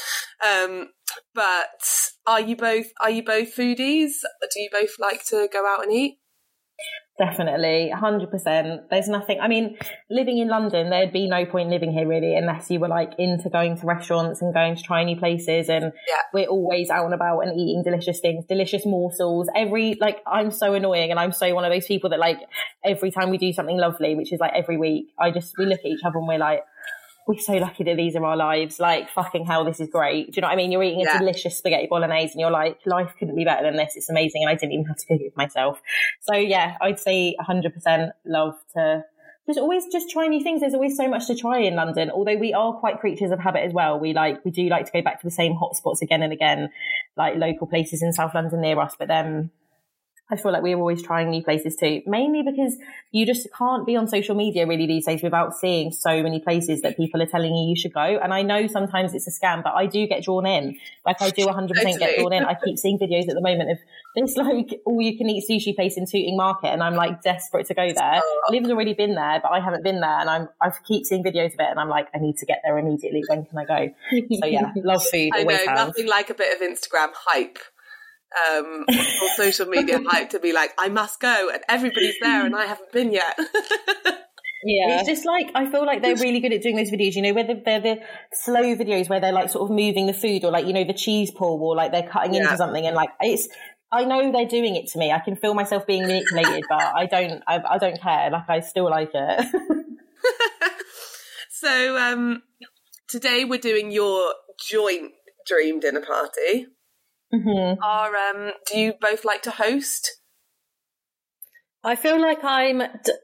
Um, 0.46 0.90
but 1.34 2.10
are 2.26 2.40
you 2.40 2.56
both 2.56 2.86
are 3.00 3.10
you 3.10 3.24
both 3.24 3.54
foodies? 3.54 4.12
Do 4.52 4.60
you 4.60 4.68
both 4.70 4.98
like 4.98 5.24
to 5.26 5.48
go 5.52 5.66
out 5.66 5.82
and 5.82 5.92
eat? 5.92 6.18
Definitely, 7.18 7.90
100%. 7.94 8.90
There's 8.90 9.08
nothing, 9.08 9.40
I 9.40 9.48
mean, 9.48 9.78
living 10.10 10.36
in 10.36 10.48
London, 10.48 10.90
there'd 10.90 11.14
be 11.14 11.26
no 11.26 11.46
point 11.46 11.70
living 11.70 11.90
here 11.90 12.06
really 12.06 12.36
unless 12.36 12.70
you 12.70 12.78
were 12.78 12.88
like 12.88 13.12
into 13.18 13.48
going 13.48 13.78
to 13.78 13.86
restaurants 13.86 14.42
and 14.42 14.52
going 14.52 14.76
to 14.76 14.82
try 14.82 15.02
new 15.02 15.16
places. 15.16 15.70
And 15.70 15.94
yeah. 16.06 16.22
we're 16.34 16.48
always 16.48 16.90
out 16.90 17.06
and 17.06 17.14
about 17.14 17.40
and 17.40 17.58
eating 17.58 17.82
delicious 17.82 18.20
things, 18.20 18.44
delicious 18.46 18.84
morsels. 18.84 19.48
Every, 19.56 19.96
like, 19.98 20.18
I'm 20.26 20.50
so 20.50 20.74
annoying 20.74 21.10
and 21.10 21.18
I'm 21.18 21.32
so 21.32 21.54
one 21.54 21.64
of 21.64 21.72
those 21.72 21.86
people 21.86 22.10
that 22.10 22.18
like 22.18 22.36
every 22.84 23.10
time 23.10 23.30
we 23.30 23.38
do 23.38 23.50
something 23.50 23.78
lovely, 23.78 24.14
which 24.14 24.30
is 24.30 24.38
like 24.38 24.52
every 24.54 24.76
week, 24.76 25.06
I 25.18 25.30
just, 25.30 25.54
we 25.56 25.64
look 25.64 25.80
at 25.80 25.86
each 25.86 26.04
other 26.04 26.18
and 26.18 26.28
we're 26.28 26.36
like, 26.36 26.64
we're 27.26 27.38
so 27.38 27.54
lucky 27.54 27.82
that 27.84 27.96
these 27.96 28.14
are 28.14 28.24
our 28.24 28.36
lives. 28.36 28.78
Like, 28.78 29.10
fucking 29.10 29.46
hell, 29.46 29.64
this 29.64 29.80
is 29.80 29.88
great. 29.88 30.32
Do 30.32 30.36
you 30.36 30.42
know 30.42 30.48
what 30.48 30.54
I 30.54 30.56
mean? 30.56 30.70
You're 30.70 30.84
eating 30.84 31.00
a 31.00 31.04
yeah. 31.04 31.18
delicious 31.18 31.58
spaghetti 31.58 31.88
bolognese 31.90 32.32
and 32.32 32.40
you're 32.40 32.50
like, 32.50 32.78
life 32.86 33.14
couldn't 33.18 33.34
be 33.34 33.44
better 33.44 33.64
than 33.64 33.76
this. 33.76 33.94
It's 33.96 34.08
amazing. 34.08 34.42
And 34.42 34.50
I 34.50 34.54
didn't 34.54 34.72
even 34.72 34.86
have 34.86 34.96
to 34.96 35.06
cook 35.06 35.20
it 35.20 35.34
for 35.34 35.40
myself. 35.40 35.80
So 36.20 36.34
yeah, 36.34 36.76
I'd 36.80 37.00
say 37.00 37.34
100% 37.40 38.10
love 38.24 38.54
to 38.74 39.04
just 39.46 39.58
always 39.58 39.84
just 39.92 40.10
try 40.10 40.26
new 40.28 40.42
things. 40.42 40.60
There's 40.60 40.74
always 40.74 40.96
so 40.96 41.08
much 41.08 41.26
to 41.26 41.34
try 41.34 41.58
in 41.58 41.74
London. 41.74 42.10
Although 42.10 42.36
we 42.36 42.52
are 42.52 42.72
quite 42.74 43.00
creatures 43.00 43.32
of 43.32 43.40
habit 43.40 43.64
as 43.64 43.72
well. 43.72 43.98
We 43.98 44.12
like, 44.12 44.44
we 44.44 44.52
do 44.52 44.68
like 44.68 44.86
to 44.86 44.92
go 44.92 45.02
back 45.02 45.20
to 45.20 45.26
the 45.26 45.32
same 45.32 45.54
hotspots 45.54 46.02
again 46.02 46.22
and 46.22 46.32
again, 46.32 46.70
like 47.16 47.36
local 47.36 47.66
places 47.66 48.02
in 48.02 48.12
South 48.12 48.34
London 48.34 48.60
near 48.60 48.80
us. 48.80 48.94
But 48.96 49.08
then 49.08 49.50
I 50.28 50.36
feel 50.36 50.50
like 50.52 50.62
we're 50.62 50.76
always 50.76 51.02
trying 51.02 51.30
new 51.30 51.42
places 51.42 51.76
too, 51.76 52.02
mainly 52.04 52.42
because 52.42 52.76
you 53.12 53.24
just 53.24 53.46
can't 53.56 53.86
be 53.86 53.94
on 53.94 54.08
social 54.08 54.34
media 54.34 54.66
really 54.66 54.86
these 54.86 55.06
days 55.06 55.22
without 55.22 55.54
seeing 55.54 55.92
so 55.92 56.20
many 56.22 56.40
places 56.40 56.82
that 56.82 56.96
people 56.96 57.22
are 57.22 57.26
telling 57.26 57.54
you 57.54 57.68
you 57.68 57.76
should 57.76 57.92
go. 57.92 58.00
And 58.00 58.34
I 58.34 58.42
know 58.42 58.66
sometimes 58.66 59.14
it's 59.14 59.28
a 59.28 59.30
scam, 59.30 59.62
but 59.62 59.74
I 59.74 59.86
do 59.86 60.04
get 60.08 60.24
drawn 60.24 60.44
in. 60.44 60.76
Like 61.04 61.22
I 61.22 61.30
do 61.30 61.46
100% 61.46 61.68
totally. 61.68 61.98
get 61.98 62.18
drawn 62.18 62.32
in. 62.32 62.44
I 62.44 62.56
keep 62.64 62.76
seeing 62.76 62.98
videos 62.98 63.28
at 63.28 63.34
the 63.34 63.40
moment 63.40 63.70
of 63.70 63.78
this 64.16 64.36
like 64.36 64.80
all 64.84 65.00
you 65.00 65.16
can 65.16 65.28
eat 65.28 65.44
sushi 65.48 65.76
place 65.76 65.96
in 65.96 66.06
Tooting 66.06 66.36
Market, 66.36 66.68
and 66.68 66.82
I'm 66.82 66.94
like 66.94 67.22
desperate 67.22 67.66
to 67.66 67.74
go 67.74 67.92
there. 67.92 68.20
Liv's 68.50 68.70
already 68.70 68.94
been 68.94 69.14
there, 69.14 69.40
but 69.40 69.52
I 69.52 69.60
haven't 69.60 69.84
been 69.84 70.00
there, 70.00 70.18
and 70.18 70.28
I'm 70.28 70.48
I 70.60 70.72
keep 70.86 71.06
seeing 71.06 71.22
videos 71.22 71.54
of 71.54 71.60
it, 71.60 71.68
and 71.70 71.78
I'm 71.78 71.88
like 71.88 72.08
I 72.14 72.18
need 72.18 72.36
to 72.38 72.46
get 72.46 72.62
there 72.64 72.78
immediately. 72.78 73.22
When 73.28 73.44
can 73.44 73.58
I 73.58 73.64
go? 73.64 73.94
So 74.40 74.46
yeah, 74.46 74.72
love 74.76 75.04
food. 75.06 75.30
I 75.34 75.44
know 75.44 75.64
nothing 75.66 76.08
like 76.08 76.30
a 76.30 76.34
bit 76.34 76.54
of 76.56 76.66
Instagram 76.66 77.10
hype 77.14 77.58
um, 78.50 78.84
or 78.88 79.28
social 79.36 79.66
media 79.66 80.00
hype 80.06 80.30
to 80.30 80.38
be 80.38 80.52
like, 80.52 80.72
I 80.78 80.88
must 80.88 81.20
go, 81.20 81.50
and 81.52 81.62
everybody's 81.68 82.16
there, 82.20 82.44
and 82.44 82.54
I 82.54 82.66
haven't 82.66 82.92
been 82.92 83.12
yet. 83.12 83.38
Yeah. 84.64 84.98
It's 84.98 85.08
just 85.08 85.24
like 85.24 85.50
I 85.54 85.70
feel 85.70 85.86
like 85.86 86.02
they're 86.02 86.16
really 86.16 86.40
good 86.40 86.52
at 86.52 86.60
doing 86.60 86.74
those 86.74 86.90
videos, 86.90 87.14
you 87.14 87.22
know, 87.22 87.34
whether 87.34 87.54
they're 87.54 87.80
the 87.80 88.00
slow 88.32 88.74
videos 88.74 89.08
where 89.08 89.20
they're 89.20 89.32
like 89.32 89.48
sort 89.48 89.70
of 89.70 89.76
moving 89.76 90.06
the 90.06 90.12
food 90.12 90.44
or 90.44 90.50
like, 90.50 90.66
you 90.66 90.72
know, 90.72 90.82
the 90.82 90.92
cheese 90.92 91.30
pull 91.30 91.62
or 91.62 91.76
like 91.76 91.92
they're 91.92 92.08
cutting 92.08 92.34
yeah. 92.34 92.42
into 92.42 92.56
something 92.56 92.84
and 92.84 92.96
like 92.96 93.10
it's 93.20 93.48
I 93.92 94.04
know 94.04 94.32
they're 94.32 94.46
doing 94.46 94.74
it 94.74 94.88
to 94.88 94.98
me. 94.98 95.12
I 95.12 95.20
can 95.20 95.36
feel 95.36 95.54
myself 95.54 95.86
being 95.86 96.02
manipulated, 96.02 96.64
but 96.68 96.82
I 96.82 97.06
don't 97.06 97.42
I, 97.46 97.62
I 97.62 97.78
don't 97.78 98.00
care. 98.00 98.30
Like 98.30 98.48
I 98.48 98.60
still 98.60 98.90
like 98.90 99.10
it. 99.14 99.46
so 101.50 101.96
um 101.96 102.42
today 103.08 103.44
we're 103.44 103.60
doing 103.60 103.92
your 103.92 104.34
joint 104.58 105.12
dream 105.46 105.78
dinner 105.78 106.02
party. 106.04 106.66
Mm-hmm. 107.36 107.82
Are 107.82 108.16
um 108.16 108.52
do 108.66 108.78
you 108.78 108.94
both 109.00 109.24
like 109.24 109.42
to 109.42 109.50
host? 109.50 110.16
I 111.86 111.94
feel 111.94 112.20
like 112.20 112.42
I'm 112.42 112.82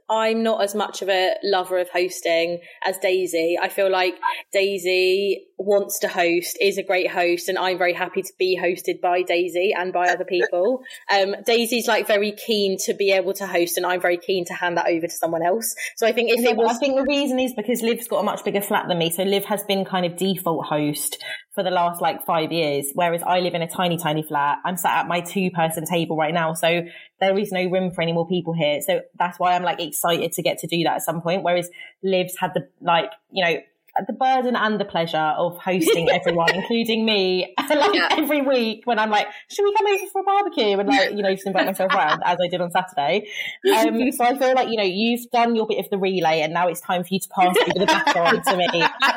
I'm 0.08 0.44
not 0.44 0.62
as 0.62 0.72
much 0.76 1.02
of 1.02 1.08
a 1.08 1.34
lover 1.42 1.78
of 1.78 1.88
hosting 1.88 2.60
as 2.86 2.96
Daisy. 2.98 3.58
I 3.60 3.68
feel 3.68 3.90
like 3.90 4.14
Daisy 4.52 5.48
wants 5.58 5.98
to 6.00 6.08
host, 6.08 6.58
is 6.60 6.78
a 6.78 6.84
great 6.84 7.10
host, 7.10 7.48
and 7.48 7.58
I'm 7.58 7.76
very 7.76 7.92
happy 7.92 8.22
to 8.22 8.32
be 8.38 8.56
hosted 8.56 9.00
by 9.00 9.22
Daisy 9.22 9.74
and 9.76 9.92
by 9.92 10.08
other 10.08 10.24
people. 10.24 10.82
Um, 11.12 11.34
Daisy's 11.44 11.88
like 11.88 12.06
very 12.06 12.32
keen 12.32 12.78
to 12.86 12.94
be 12.94 13.12
able 13.12 13.32
to 13.34 13.46
host, 13.46 13.76
and 13.76 13.84
I'm 13.84 14.00
very 14.00 14.16
keen 14.16 14.44
to 14.46 14.54
hand 14.54 14.78
that 14.78 14.86
over 14.86 15.06
to 15.06 15.12
someone 15.12 15.42
else. 15.44 15.74
So 15.96 16.06
I 16.06 16.12
think 16.12 16.30
if 16.30 16.40
yeah, 16.40 16.50
it 16.50 16.56
was, 16.56 16.76
I 16.76 16.78
think 16.78 16.96
the 16.96 17.04
reason 17.04 17.38
is 17.38 17.52
because 17.54 17.82
Liv's 17.82 18.08
got 18.08 18.20
a 18.20 18.22
much 18.22 18.44
bigger 18.44 18.62
flat 18.62 18.86
than 18.88 18.98
me, 18.98 19.10
so 19.10 19.24
Liv 19.24 19.44
has 19.44 19.62
been 19.64 19.84
kind 19.84 20.06
of 20.06 20.16
default 20.16 20.66
host 20.66 21.22
for 21.54 21.62
the 21.62 21.70
last 21.70 22.00
like 22.00 22.24
five 22.24 22.50
years, 22.50 22.90
whereas 22.94 23.22
I 23.22 23.40
live 23.40 23.54
in 23.54 23.60
a 23.60 23.68
tiny, 23.68 23.98
tiny 23.98 24.22
flat. 24.22 24.58
I'm 24.64 24.76
sat 24.76 25.00
at 25.00 25.08
my 25.08 25.20
two 25.20 25.50
person 25.50 25.84
table 25.84 26.16
right 26.16 26.32
now, 26.32 26.54
so 26.54 26.82
there 27.20 27.38
is 27.38 27.52
no 27.52 27.64
room 27.66 27.92
for 27.92 28.00
any 28.00 28.12
more 28.12 28.26
people 28.26 28.54
here. 28.54 28.80
So 28.80 29.02
that's 29.18 29.38
why 29.38 29.54
I'm 29.54 29.62
like 29.62 29.80
excited 29.80 30.32
to 30.32 30.42
get 30.42 30.58
to 30.58 30.66
do 30.66 30.82
that 30.84 30.96
at 30.96 31.02
some 31.02 31.20
point. 31.20 31.42
Whereas 31.42 31.68
Liv's 32.02 32.36
had 32.38 32.54
the 32.54 32.68
like, 32.80 33.10
you 33.30 33.44
know, 33.44 33.58
the 34.06 34.12
burden 34.12 34.56
and 34.56 34.80
the 34.80 34.84
pleasure 34.84 35.18
of 35.18 35.58
hosting 35.58 36.08
everyone, 36.12 36.54
including 36.54 37.04
me, 37.04 37.54
like 37.70 37.94
yeah. 37.94 38.08
every 38.12 38.40
week 38.40 38.82
when 38.84 38.98
I'm 38.98 39.10
like, 39.10 39.28
should 39.48 39.64
we 39.64 39.74
come 39.74 39.86
over 39.86 40.06
for 40.10 40.20
a 40.22 40.24
barbecue? 40.24 40.78
And 40.78 40.88
like, 40.88 41.10
you 41.10 41.22
know, 41.22 41.32
just 41.32 41.46
invite 41.46 41.66
myself 41.66 41.92
around 41.92 42.22
as 42.24 42.38
I 42.42 42.48
did 42.48 42.60
on 42.60 42.70
Saturday. 42.70 43.28
Um, 43.76 44.12
so 44.16 44.24
I 44.24 44.38
feel 44.38 44.54
like, 44.54 44.68
you 44.68 44.76
know, 44.76 44.82
you've 44.82 45.30
done 45.30 45.54
your 45.54 45.66
bit 45.66 45.78
of 45.78 45.90
the 45.90 45.98
relay 45.98 46.40
and 46.40 46.54
now 46.54 46.68
it's 46.68 46.80
time 46.80 47.04
for 47.04 47.08
you 47.12 47.20
to 47.20 47.28
pass 47.28 47.54
over 47.56 47.78
the 47.78 47.86
baton 47.86 48.42
to 48.42 48.56
me, 48.56 48.68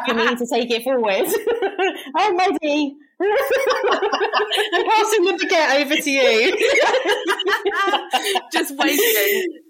for 0.08 0.14
me 0.14 0.36
to 0.36 0.46
take 0.46 0.72
it 0.72 0.84
forward. 0.84 1.28
I'm 2.16 2.38
ready. 2.38 2.98
I'm 3.18 4.86
passing 4.90 5.24
the 5.24 5.40
baguette 5.42 5.82
over 5.82 5.96
to 5.96 6.12
you. 6.12 6.58
Just 8.52 8.76
waiting 8.78 9.65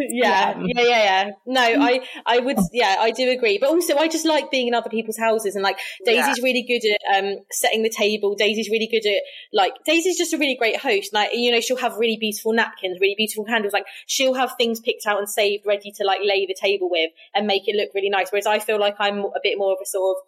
yeah, 0.08 0.58
yeah, 0.58 0.82
yeah, 0.82 1.24
yeah. 1.24 1.30
No, 1.46 1.60
I, 1.60 2.00
I 2.24 2.38
would, 2.38 2.58
yeah, 2.72 2.96
I 2.98 3.10
do 3.10 3.30
agree. 3.30 3.58
But 3.58 3.70
also, 3.70 3.96
I 3.96 4.08
just 4.08 4.24
like 4.24 4.50
being 4.50 4.68
in 4.68 4.74
other 4.74 4.88
people's 4.88 5.18
houses, 5.18 5.54
and 5.54 5.62
like 5.62 5.78
Daisy's 6.04 6.38
yeah. 6.38 6.44
really 6.44 6.62
good 6.62 6.82
at 6.88 7.24
um 7.24 7.36
setting 7.50 7.82
the 7.82 7.90
table. 7.90 8.34
Daisy's 8.34 8.70
really 8.70 8.88
good 8.90 9.06
at 9.06 9.22
like 9.52 9.74
Daisy's 9.84 10.16
just 10.16 10.32
a 10.32 10.38
really 10.38 10.56
great 10.56 10.78
host. 10.78 11.12
Like 11.12 11.30
you 11.34 11.50
know, 11.50 11.60
she'll 11.60 11.76
have 11.76 11.96
really 11.96 12.16
beautiful 12.18 12.52
napkins, 12.52 12.98
really 13.00 13.14
beautiful 13.16 13.44
candles. 13.44 13.72
Like 13.72 13.86
she'll 14.06 14.34
have 14.34 14.54
things 14.56 14.80
picked 14.80 15.06
out 15.06 15.18
and 15.18 15.28
saved, 15.28 15.66
ready 15.66 15.92
to 15.96 16.04
like 16.04 16.20
lay 16.24 16.46
the 16.46 16.56
table 16.58 16.88
with 16.90 17.10
and 17.34 17.46
make 17.46 17.62
it 17.66 17.76
look 17.76 17.90
really 17.94 18.10
nice. 18.10 18.30
Whereas 18.30 18.46
I 18.46 18.58
feel 18.58 18.80
like 18.80 18.96
I'm 18.98 19.18
a 19.18 19.40
bit 19.42 19.58
more 19.58 19.72
of 19.72 19.78
a 19.82 19.86
sort 19.86 20.16
of 20.16 20.22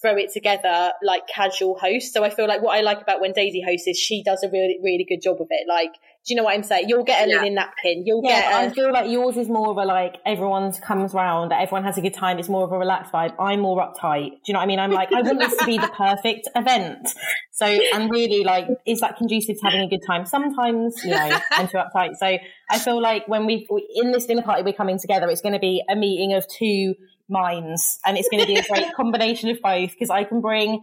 throw 0.00 0.16
it 0.16 0.32
together 0.32 0.92
like 1.02 1.22
casual 1.26 1.78
host. 1.78 2.12
So 2.12 2.24
I 2.24 2.30
feel 2.30 2.46
like 2.46 2.62
what 2.62 2.76
I 2.76 2.82
like 2.82 3.00
about 3.00 3.20
when 3.20 3.32
Daisy 3.32 3.62
hosts 3.66 3.88
is 3.88 3.98
she 3.98 4.22
does 4.22 4.42
a 4.42 4.48
really, 4.48 4.78
really 4.82 5.06
good 5.08 5.22
job 5.22 5.40
of 5.40 5.48
it. 5.50 5.66
Like, 5.68 5.92
do 6.26 6.34
you 6.34 6.36
know 6.36 6.42
what 6.42 6.54
I'm 6.54 6.64
saying? 6.64 6.88
You'll 6.88 7.04
get 7.04 7.24
a 7.24 7.30
yeah. 7.30 7.36
linen 7.36 7.54
napkin. 7.54 8.02
You'll 8.04 8.20
yeah, 8.24 8.40
get. 8.40 8.52
A... 8.52 8.56
I 8.56 8.74
feel 8.74 8.92
like 8.92 9.08
yours 9.08 9.36
is 9.36 9.48
more 9.48 9.70
of 9.70 9.76
a 9.76 9.84
like 9.84 10.16
everyone 10.26 10.72
comes 10.72 11.14
round, 11.14 11.52
everyone 11.52 11.84
has 11.84 11.98
a 11.98 12.00
good 12.00 12.14
time. 12.14 12.40
It's 12.40 12.48
more 12.48 12.64
of 12.64 12.72
a 12.72 12.78
relaxed 12.78 13.12
vibe. 13.12 13.34
I'm 13.38 13.60
more 13.60 13.78
uptight. 13.78 14.30
Do 14.30 14.40
you 14.46 14.54
know 14.54 14.58
what 14.58 14.64
I 14.64 14.66
mean? 14.66 14.80
I'm 14.80 14.90
like 14.90 15.12
I 15.12 15.22
want 15.22 15.38
this 15.38 15.56
to 15.56 15.64
be 15.64 15.78
the 15.78 15.88
perfect 15.96 16.48
event. 16.56 17.08
So 17.52 17.66
and 17.66 18.10
really 18.10 18.42
like 18.42 18.66
is 18.86 19.00
that 19.00 19.16
conducive 19.16 19.56
to 19.60 19.62
having 19.64 19.82
a 19.82 19.88
good 19.88 20.02
time? 20.04 20.26
Sometimes 20.26 20.96
you 21.04 21.10
know 21.10 21.38
I'm 21.52 21.68
too 21.68 21.78
uptight. 21.78 22.16
So 22.16 22.38
I 22.70 22.78
feel 22.80 23.00
like 23.00 23.28
when 23.28 23.46
we 23.46 23.68
in 23.94 24.10
this 24.10 24.26
dinner 24.26 24.42
party 24.42 24.64
we're 24.64 24.72
coming 24.72 24.98
together, 24.98 25.28
it's 25.30 25.42
going 25.42 25.54
to 25.54 25.60
be 25.60 25.82
a 25.88 25.94
meeting 25.94 26.32
of 26.32 26.44
two 26.48 26.96
minds 27.28 27.98
and 28.04 28.16
it's 28.16 28.28
going 28.28 28.40
to 28.40 28.46
be 28.46 28.56
a 28.56 28.62
great 28.62 28.92
combination 28.96 29.50
of 29.50 29.60
both 29.62 29.90
because 29.92 30.10
I 30.10 30.24
can 30.24 30.40
bring 30.40 30.82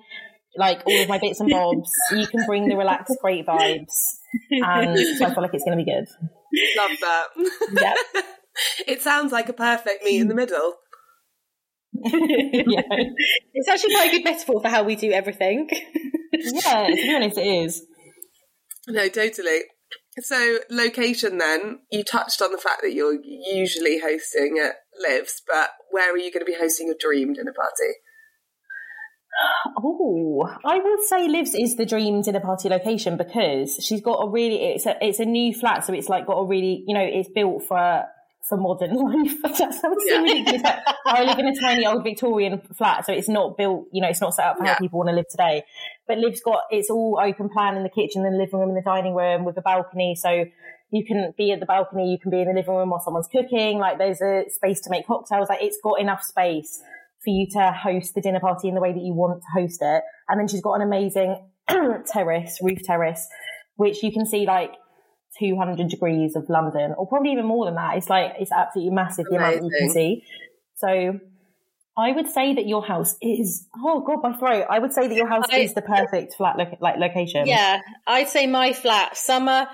like 0.57 0.81
all 0.85 1.01
of 1.01 1.09
my 1.09 1.19
bits 1.19 1.39
and 1.39 1.49
bobs. 1.49 1.89
You 2.11 2.27
can 2.27 2.45
bring 2.45 2.67
the 2.67 2.75
relaxed, 2.75 3.15
great 3.21 3.45
vibes, 3.45 3.93
and 4.51 4.97
so 5.17 5.25
I 5.25 5.33
feel 5.33 5.43
like 5.43 5.53
it's 5.53 5.63
going 5.63 5.77
to 5.77 5.83
be 5.83 5.89
good. 5.89 6.07
Love 6.77 6.91
that. 7.01 7.25
Yeah, 7.81 8.21
it 8.87 9.01
sounds 9.01 9.31
like 9.31 9.49
a 9.49 9.53
perfect 9.53 10.03
meet 10.03 10.21
in 10.21 10.27
the 10.27 10.35
middle. 10.35 10.75
yeah, 12.03 12.81
it's 13.53 13.69
actually 13.69 13.93
quite 13.93 14.09
a 14.09 14.17
good 14.17 14.23
metaphor 14.23 14.61
for 14.61 14.69
how 14.69 14.83
we 14.83 14.95
do 14.95 15.11
everything. 15.11 15.69
yeah, 16.33 16.87
to 16.87 16.95
be 16.95 17.15
honest, 17.15 17.37
it 17.37 17.47
is. 17.47 17.83
No, 18.87 19.07
totally. 19.07 19.61
So, 20.19 20.59
location 20.69 21.39
then, 21.39 21.79
you 21.91 22.03
touched 22.03 22.41
on 22.41 22.51
the 22.51 22.57
fact 22.59 22.81
that 22.83 22.93
you're 22.93 23.19
usually 23.23 23.99
hosting 23.99 24.59
at 24.63 24.75
Liv's, 24.99 25.41
but 25.47 25.71
where 25.89 26.13
are 26.13 26.17
you 26.17 26.31
going 26.31 26.45
to 26.45 26.51
be 26.51 26.57
hosting 26.59 26.87
your 26.87 26.95
dream 26.99 27.33
dinner 27.33 27.53
party? 27.53 27.93
Oh, 29.77 30.47
I 30.63 30.77
would 30.77 31.03
say 31.03 31.27
Liv's 31.27 31.55
is 31.55 31.75
the 31.75 31.85
dream 31.85 32.21
dinner 32.21 32.39
party 32.39 32.69
location 32.69 33.17
because 33.17 33.75
she's 33.81 34.01
got 34.01 34.15
a 34.23 34.29
really 34.29 34.55
it's 34.55 34.85
a 34.85 34.95
it's 35.03 35.19
a 35.19 35.25
new 35.25 35.53
flat, 35.53 35.85
so 35.85 35.93
it's 35.93 36.09
like 36.09 36.27
got 36.27 36.37
a 36.37 36.45
really 36.45 36.83
you 36.87 36.93
know 36.93 37.03
it's 37.03 37.29
built 37.29 37.63
for 37.65 38.05
for 38.47 38.57
modern 38.57 38.95
life. 38.95 39.41
that 39.41 39.55
sounds 39.55 40.03
yeah. 40.05 40.21
ridiculous. 40.21 40.61
I 41.05 41.23
live 41.23 41.39
in 41.39 41.47
a 41.47 41.59
tiny 41.59 41.85
old 41.85 42.03
Victorian 42.03 42.61
flat, 42.77 43.05
so 43.05 43.13
it's 43.13 43.29
not 43.29 43.57
built 43.57 43.87
you 43.91 44.01
know 44.01 44.09
it's 44.09 44.21
not 44.21 44.35
set 44.35 44.45
up 44.45 44.57
for 44.57 44.65
yeah. 44.65 44.73
how 44.73 44.79
people 44.79 44.99
want 44.99 45.09
to 45.09 45.15
live 45.15 45.27
today. 45.29 45.63
But 46.07 46.19
Liv's 46.19 46.41
got 46.41 46.61
it's 46.69 46.89
all 46.89 47.19
open 47.21 47.49
plan 47.49 47.75
in 47.75 47.83
the 47.83 47.89
kitchen, 47.89 48.23
the 48.23 48.29
living 48.29 48.59
room, 48.59 48.69
and 48.69 48.77
the 48.77 48.81
dining 48.81 49.15
room 49.15 49.45
with 49.45 49.57
a 49.57 49.61
balcony, 49.61 50.15
so 50.15 50.45
you 50.91 51.03
can 51.03 51.33
be 51.35 51.51
at 51.51 51.59
the 51.59 51.65
balcony, 51.65 52.11
you 52.11 52.19
can 52.19 52.29
be 52.29 52.41
in 52.41 52.47
the 52.47 52.53
living 52.53 52.75
room 52.75 52.91
while 52.91 53.01
someone's 53.01 53.27
cooking. 53.27 53.79
Like 53.79 53.97
there's 53.97 54.21
a 54.21 54.43
space 54.49 54.79
to 54.81 54.91
make 54.91 55.07
cocktails. 55.07 55.49
Like 55.49 55.63
it's 55.63 55.79
got 55.83 55.99
enough 55.99 56.21
space 56.21 56.83
for 57.23 57.29
you 57.29 57.47
to 57.51 57.71
host 57.71 58.13
the 58.15 58.21
dinner 58.21 58.39
party 58.39 58.67
in 58.67 58.75
the 58.75 58.81
way 58.81 58.91
that 58.91 59.01
you 59.01 59.13
want 59.13 59.41
to 59.41 59.61
host 59.61 59.79
it. 59.81 60.03
And 60.27 60.39
then 60.39 60.47
she's 60.47 60.61
got 60.61 60.73
an 60.73 60.81
amazing 60.81 61.37
terrace, 62.07 62.59
roof 62.61 62.79
terrace, 62.83 63.27
which 63.75 64.03
you 64.03 64.11
can 64.11 64.25
see 64.25 64.45
like 64.45 64.71
200 65.39 65.89
degrees 65.89 66.35
of 66.35 66.45
London, 66.49 66.93
or 66.97 67.07
probably 67.07 67.31
even 67.31 67.45
more 67.45 67.65
than 67.65 67.75
that. 67.75 67.97
It's 67.97 68.09
like, 68.09 68.33
it's 68.39 68.51
absolutely 68.51 68.93
massive 68.93 69.25
the 69.29 69.37
amount 69.37 69.55
that 69.55 69.63
you 69.63 69.71
can 69.79 69.89
see. 69.89 70.23
So 70.75 71.19
I 71.97 72.11
would 72.11 72.27
say 72.27 72.55
that 72.55 72.67
your 72.67 72.83
house 72.85 73.15
is, 73.21 73.67
oh 73.83 74.01
God, 74.01 74.19
my 74.23 74.35
throat. 74.37 74.65
I 74.69 74.79
would 74.79 74.93
say 74.93 75.07
that 75.07 75.15
your 75.15 75.27
house 75.27 75.45
I, 75.51 75.59
is 75.59 75.73
the 75.73 75.81
perfect 75.81 76.35
flat 76.35 76.57
lo- 76.57 76.77
like 76.81 76.97
location. 76.97 77.47
Yeah. 77.47 77.79
I'd 78.07 78.29
say 78.29 78.47
my 78.47 78.73
flat, 78.73 79.15
summer, 79.15 79.67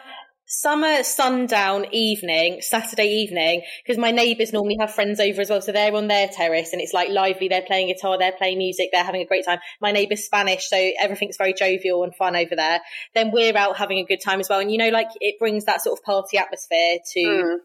summer 0.50 1.04
sundown 1.04 1.86
evening, 1.92 2.60
Saturday 2.62 3.08
evening, 3.08 3.62
because 3.84 4.00
my 4.00 4.10
neighbours 4.10 4.52
normally 4.52 4.78
have 4.80 4.94
friends 4.94 5.20
over 5.20 5.42
as 5.42 5.50
well. 5.50 5.62
So 5.62 5.72
they're 5.72 5.96
on 5.96 6.08
their 6.08 6.28
terrace 6.28 6.74
and 6.74 6.82
it's 6.82 6.92
like 6.92 7.10
lively. 7.10 7.48
They're 7.48 7.62
playing 7.62 7.88
guitar, 7.88 8.18
they're 8.18 8.34
playing 8.34 8.58
music, 8.58 8.90
they're 8.92 9.04
having 9.04 9.22
a 9.22 9.26
great 9.26 9.46
time. 9.46 9.60
My 9.80 9.92
neighbour's 9.92 10.26
Spanish, 10.26 10.68
so 10.68 10.92
everything's 11.00 11.38
very 11.38 11.54
jovial 11.54 12.04
and 12.04 12.16
fun 12.16 12.36
over 12.36 12.56
there. 12.56 12.82
Then 13.14 13.32
we're 13.32 13.56
out 13.56 13.78
having 13.78 14.00
a 14.00 14.06
good 14.06 14.22
time 14.22 14.40
as 14.40 14.50
well. 14.50 14.60
And 14.60 14.72
you 14.72 14.80
know, 14.80 14.90
like 14.90 15.10
it 15.22 15.38
brings 15.38 15.66
that 15.66 15.82
sort 15.82 15.98
of 15.98 16.04
party 16.04 16.38
atmosphere 16.38 16.98
to 17.14 17.20
mm 17.20 17.58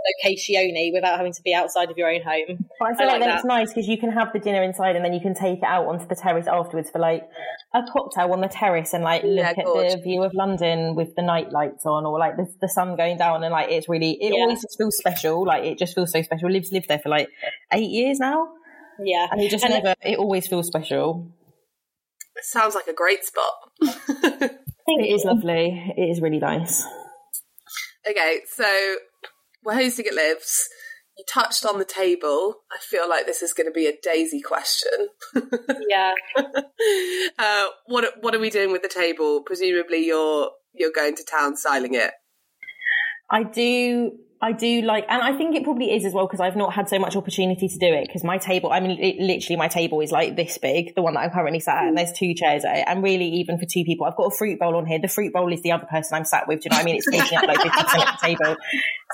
locatione 0.00 0.92
without 0.92 1.16
having 1.16 1.32
to 1.32 1.42
be 1.42 1.54
outside 1.54 1.90
of 1.90 1.98
your 1.98 2.10
own 2.10 2.22
home. 2.22 2.64
But 2.78 2.92
I 2.92 2.94
feel 2.94 3.08
I 3.08 3.12
like, 3.12 3.20
like 3.20 3.30
that 3.30 3.36
it's 3.36 3.44
nice 3.44 3.68
because 3.68 3.88
you 3.88 3.98
can 3.98 4.10
have 4.10 4.32
the 4.32 4.38
dinner 4.38 4.62
inside 4.62 4.96
and 4.96 5.04
then 5.04 5.12
you 5.12 5.20
can 5.20 5.34
take 5.34 5.58
it 5.58 5.64
out 5.64 5.86
onto 5.86 6.06
the 6.06 6.14
terrace 6.14 6.46
afterwards 6.46 6.90
for 6.90 6.98
like 6.98 7.28
a 7.74 7.82
cocktail 7.92 8.32
on 8.32 8.40
the 8.40 8.48
terrace 8.48 8.92
and 8.92 9.04
like 9.04 9.22
look 9.22 9.36
yeah, 9.36 9.50
at 9.50 9.64
the 9.64 10.00
view 10.02 10.22
of 10.22 10.34
London 10.34 10.94
with 10.94 11.14
the 11.14 11.22
night 11.22 11.52
lights 11.52 11.86
on 11.86 12.06
or 12.06 12.18
like 12.18 12.36
the, 12.36 12.46
the 12.60 12.68
sun 12.68 12.96
going 12.96 13.18
down 13.18 13.42
and 13.44 13.52
like 13.52 13.70
it's 13.70 13.88
really 13.88 14.12
it 14.12 14.32
yeah. 14.34 14.40
always 14.40 14.62
just 14.62 14.76
feels 14.78 14.96
special. 14.96 15.44
Like 15.46 15.64
it 15.64 15.78
just 15.78 15.94
feels 15.94 16.10
so 16.10 16.22
special. 16.22 16.50
Liv's 16.50 16.72
lived 16.72 16.88
there 16.88 16.98
for 16.98 17.08
like 17.08 17.28
eight 17.72 17.90
years 17.90 18.18
now. 18.18 18.48
Yeah, 18.98 19.26
and 19.30 19.40
it 19.40 19.50
just 19.50 19.64
and 19.64 19.72
never. 19.72 19.94
It, 20.02 20.12
it 20.12 20.18
always 20.18 20.46
feels 20.46 20.66
special. 20.66 21.32
Sounds 22.40 22.74
like 22.74 22.86
a 22.86 22.92
great 22.92 23.24
spot. 23.24 23.52
it 24.86 25.14
is 25.14 25.24
lovely. 25.24 25.92
It 25.96 26.10
is 26.10 26.20
really 26.20 26.38
nice. 26.38 26.84
Okay, 28.08 28.40
so 28.48 28.96
we're 29.64 29.74
hosting 29.74 30.06
at 30.06 30.14
Liv's. 30.14 30.68
You 31.16 31.24
touched 31.28 31.66
on 31.66 31.78
the 31.78 31.84
table. 31.84 32.62
I 32.72 32.78
feel 32.80 33.08
like 33.08 33.26
this 33.26 33.42
is 33.42 33.52
going 33.52 33.66
to 33.66 33.72
be 33.72 33.86
a 33.86 33.92
Daisy 34.02 34.40
question. 34.40 35.08
yeah. 35.88 36.12
uh, 37.38 37.66
what 37.86 38.14
What 38.20 38.34
are 38.34 38.38
we 38.38 38.50
doing 38.50 38.72
with 38.72 38.82
the 38.82 38.88
table? 38.88 39.42
Presumably, 39.42 40.06
you're 40.06 40.50
you're 40.72 40.92
going 40.92 41.14
to 41.16 41.24
town 41.24 41.56
styling 41.56 41.94
it. 41.94 42.12
I 43.30 43.42
do. 43.42 44.12
I 44.44 44.50
do 44.50 44.82
like, 44.82 45.06
and 45.08 45.22
I 45.22 45.36
think 45.38 45.54
it 45.54 45.62
probably 45.62 45.94
is 45.94 46.04
as 46.04 46.12
well 46.12 46.26
because 46.26 46.40
I've 46.40 46.56
not 46.56 46.72
had 46.74 46.88
so 46.88 46.98
much 46.98 47.14
opportunity 47.14 47.68
to 47.68 47.78
do 47.78 47.86
it. 47.86 48.08
Because 48.08 48.24
my 48.24 48.38
table, 48.38 48.72
I 48.72 48.80
mean, 48.80 48.98
it, 48.98 49.20
literally, 49.20 49.54
my 49.54 49.68
table 49.68 50.00
is 50.00 50.10
like 50.10 50.34
this 50.34 50.58
big, 50.58 50.96
the 50.96 51.02
one 51.02 51.14
that 51.14 51.20
I'm 51.20 51.30
currently 51.30 51.60
sat 51.60 51.78
at, 51.78 51.84
and 51.84 51.96
there's 51.96 52.10
two 52.10 52.34
chairs 52.34 52.64
at 52.64 52.78
it. 52.78 52.84
And 52.88 53.04
really, 53.04 53.28
even 53.28 53.56
for 53.56 53.66
two 53.66 53.84
people, 53.84 54.04
I've 54.04 54.16
got 54.16 54.24
a 54.24 54.36
fruit 54.36 54.58
bowl 54.58 54.74
on 54.74 54.84
here. 54.84 54.98
The 54.98 55.06
fruit 55.06 55.32
bowl 55.32 55.52
is 55.52 55.62
the 55.62 55.70
other 55.70 55.86
person 55.86 56.16
I'm 56.16 56.24
sat 56.24 56.48
with. 56.48 56.60
Do 56.60 56.64
you 56.66 56.70
know 56.70 56.78
what 56.78 56.82
I 56.82 56.84
mean? 56.86 56.96
It's 56.96 57.08
taking 57.08 57.38
up 57.38 57.44
like 57.46 57.58
50% 57.58 57.68
of 57.68 58.20
the 58.20 58.26
table. 58.26 58.56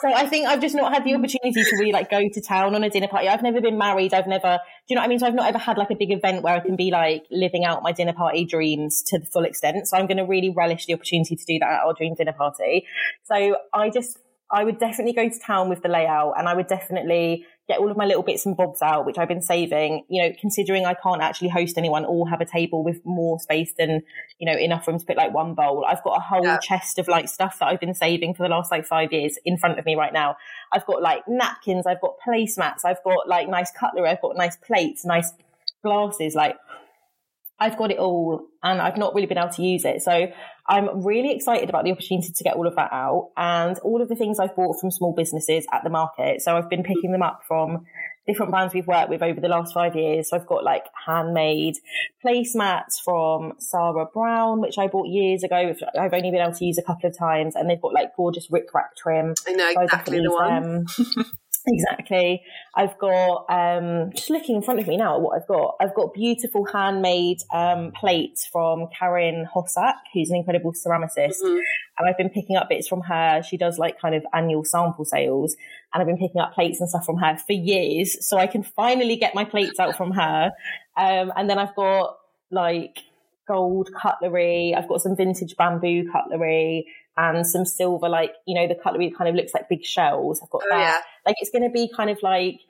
So 0.01 0.15
I 0.15 0.27
think 0.27 0.47
I've 0.47 0.63
just 0.63 0.75
not 0.75 0.95
had 0.95 1.05
the 1.05 1.15
opportunity 1.15 1.63
to 1.63 1.77
really 1.79 1.93
like 1.93 2.09
go 2.09 2.27
to 2.27 2.41
town 2.41 2.75
on 2.75 2.83
a 2.83 2.89
dinner 2.89 3.09
party. 3.09 3.29
I've 3.29 3.43
never 3.43 3.61
been 3.61 3.77
married. 3.77 4.15
I've 4.15 4.29
never, 4.29 4.57
do 4.57 4.95
you 4.95 4.97
know 4.97 5.03
what 5.03 5.07
I 5.07 5.09
mean? 5.09 5.19
So 5.19 5.27
I've 5.27 5.35
not 5.35 5.49
ever 5.49 5.59
had 5.59 5.77
like 5.77 5.91
a 5.91 5.97
big 5.97 6.11
event 6.11 6.43
where 6.43 6.55
I 6.55 6.61
can 6.61 6.75
be 6.75 6.91
like 6.91 7.25
living 7.31 7.67
out 7.67 7.83
my 7.83 7.93
dinner 7.93 8.15
party 8.15 8.47
dreams 8.47 9.03
to 9.09 9.19
the 9.19 9.27
full 9.27 9.45
extent. 9.45 9.89
So 9.89 9.99
I'm 9.99 10.07
going 10.07 10.17
to 10.17 10.25
really 10.25 10.55
relish 10.57 10.87
the 10.87 10.95
opportunity 10.95 11.37
to 11.37 11.45
do 11.45 11.59
that 11.59 11.69
at 11.69 11.81
our 11.85 11.93
dream 11.93 12.15
dinner 12.15 12.33
party. 12.33 12.87
So 13.25 13.57
I 13.75 13.91
just, 13.91 14.19
I 14.51 14.65
would 14.65 14.79
definitely 14.79 15.13
go 15.13 15.29
to 15.29 15.39
town 15.39 15.69
with 15.69 15.83
the 15.83 15.89
layout 15.89 16.35
and 16.39 16.49
I 16.49 16.55
would 16.55 16.69
definitely 16.69 17.45
get 17.69 17.81
all 17.81 17.91
of 17.91 17.99
my 17.99 18.07
little 18.07 18.23
bits 18.23 18.47
and 18.47 18.57
bobs 18.57 18.81
out, 18.81 19.05
which 19.05 19.19
I've 19.19 19.29
been 19.29 19.43
saving, 19.43 20.05
you 20.09 20.23
know, 20.23 20.35
considering 20.41 20.87
I 20.87 20.95
can't 20.95 21.21
actually 21.21 21.51
host 21.51 21.77
anyone 21.77 22.07
or 22.07 22.27
have 22.31 22.41
a 22.41 22.47
table 22.47 22.83
with 22.83 23.05
more 23.05 23.39
space 23.39 23.75
than, 23.77 24.03
you 24.39 24.51
know, 24.51 24.59
enough 24.59 24.89
room 24.89 24.99
to 24.99 25.05
put 25.05 25.19
like 25.19 25.35
one 25.35 25.55
bowl. 25.55 25.85
I've 25.87 26.03
got 26.03 26.17
a 26.17 26.21
whole 26.21 26.45
yeah. 26.45 26.59
chest 26.59 26.99
of 26.99 27.09
like 27.09 27.29
stuff 27.29 27.59
that 27.59 27.67
I've 27.67 27.81
been 27.81 27.95
saving 27.95 28.35
for 28.35 28.43
the 28.43 28.49
last 28.49 28.71
like 28.71 28.87
five 28.87 29.13
years 29.13 29.39
in 29.45 29.59
front 29.59 29.79
of 29.79 29.85
me 29.85 29.97
right 29.97 30.15
now. 30.15 30.37
I've 30.73 30.87
got 30.87 31.03
like 31.03 31.29
napkins, 31.29 31.87
I've 31.87 32.01
got 32.01 32.15
placemats, 32.27 32.87
I've 32.87 33.05
got 33.05 33.29
like 33.29 33.51
nice 33.51 33.71
cutlery, 33.71 34.09
I've 34.09 34.23
got 34.23 34.35
nice 34.35 34.57
plates, 34.57 35.05
nice 35.05 35.33
glasses, 35.83 36.35
like 36.35 36.57
I've 37.61 37.77
got 37.77 37.91
it 37.91 37.99
all 37.99 38.47
and 38.63 38.81
I've 38.81 38.97
not 38.97 39.15
really 39.15 39.27
been 39.27 39.39
able 39.39 39.51
to 39.51 39.63
use 39.63 39.85
it. 39.85 40.01
So 40.03 40.29
I'm 40.69 41.05
really 41.05 41.33
excited 41.35 41.69
about 41.69 41.85
the 41.85 41.91
opportunity 41.91 42.33
to 42.33 42.45
get 42.45 42.55
all 42.55 42.67
of 42.67 42.77
that 42.77 42.93
out 42.93 43.31
and 43.37 43.79
all 43.81 44.01
of 44.01 44.09
the 44.09 44.15
things 44.15 44.39
I've 44.39 44.55
bought 44.55 44.81
from 44.81 44.91
small 44.91 45.13
businesses 45.13 45.67
at 45.73 45.83
the 45.83 45.91
market. 45.91 46.41
So 46.41 46.57
I've 46.57 46.71
been 46.71 46.83
picking 46.85 47.11
them 47.11 47.23
up 47.23 47.41
from 47.49 47.85
different 48.29 48.53
brands 48.53 48.75
we've 48.75 48.87
worked 48.87 49.09
with 49.09 49.23
over 49.23 49.41
the 49.41 49.49
last 49.49 49.73
five 49.75 49.97
years. 49.97 50.31
So 50.31 50.37
I've 50.37 50.47
got 50.47 50.63
like 50.63 50.85
handmade 51.07 51.77
placemats 52.25 53.01
from 53.03 53.55
Sarah 53.59 54.07
Brown, 54.13 54.61
which 54.61 54.79
I 54.79 54.87
bought 54.87 55.09
years 55.09 55.43
ago. 55.43 55.69
Which 55.69 55.81
I've 55.99 56.13
only 56.13 56.31
been 56.31 56.41
able 56.41 56.55
to 56.55 56.65
use 56.65 56.79
a 56.79 56.83
couple 56.83 57.09
of 57.09 57.19
times 57.19 57.57
and 57.57 57.69
they've 57.69 57.81
got 57.81 57.95
like 57.95 58.15
gorgeous 58.17 58.49
rickrack 58.49 58.95
trim. 58.97 59.35
I 59.49 59.53
know 59.53 59.71
exactly 59.81 60.21
the 60.21 60.31
one. 60.31 60.87
Exactly. 61.71 62.43
I've 62.75 62.97
got 62.99 63.45
um, 63.51 64.11
just 64.15 64.31
looking 64.31 64.57
in 64.57 64.63
front 64.63 64.81
of 64.81 64.87
me 64.87 64.97
now 64.97 65.17
at 65.17 65.21
what 65.21 65.41
I've 65.41 65.47
got. 65.47 65.77
I've 65.81 65.95
got 65.95 66.15
beautiful 66.15 66.65
handmade 66.65 67.39
um, 67.53 67.93
plates 67.93 68.47
from 68.47 68.89
Karen 68.99 69.47
Hossack, 69.55 69.97
who's 70.15 70.31
an 70.31 70.37
incredible 70.37 70.73
ceramicist, 70.73 71.43
mm-hmm. 71.43 71.59
and 71.99 72.09
I've 72.09 72.17
been 72.17 72.31
picking 72.31 72.57
up 72.57 72.69
bits 72.69 72.89
from 72.89 73.03
her. 73.03 73.43
She 73.43 73.57
does 73.57 73.79
like 73.79 74.01
kind 74.01 74.15
of 74.15 74.25
annual 74.33 74.65
sample 74.65 75.05
sales, 75.05 75.57
and 75.93 76.01
I've 76.01 76.07
been 76.07 76.19
picking 76.19 76.41
up 76.41 76.55
plates 76.55 76.81
and 76.81 76.89
stuff 76.89 77.05
from 77.05 77.19
her 77.19 77.37
for 77.37 77.53
years. 77.53 78.27
So 78.27 78.39
I 78.39 78.47
can 78.47 78.63
finally 78.63 79.17
get 79.17 79.35
my 79.35 79.45
plates 79.45 79.79
out 79.79 79.97
from 79.97 80.13
her. 80.13 80.51
Um, 80.97 81.33
and 81.37 81.51
then 81.51 81.59
I've 81.59 81.75
got 81.75 82.17
like 82.51 82.99
gold 83.47 83.91
cutlery. 84.01 84.75
I've 84.77 84.89
got 84.89 85.01
some 85.01 85.17
vintage 85.17 85.57
bamboo 85.57 86.11
cutlery 86.11 86.87
and 87.19 87.45
some 87.45 87.65
silver, 87.65 88.09
like, 88.09 88.33
you 88.47 88.55
know, 88.55 88.69
the 88.69 88.77
cutlery 88.81 89.11
kind 89.11 89.29
of 89.29 89.35
looks 89.35 89.53
like 89.53 89.69
big 89.69 89.85
shells. 89.85 90.41
I've 90.41 90.51
got 90.51 90.63
oh, 90.65 90.69
that. 90.71 90.81
Yeah. 90.81 90.99
Like, 91.27 91.37
it's 91.41 91.51
going 91.51 91.65
to 91.65 91.71
be 91.71 91.91
kind 91.95 92.11
of 92.11 92.19
like, 92.23 92.61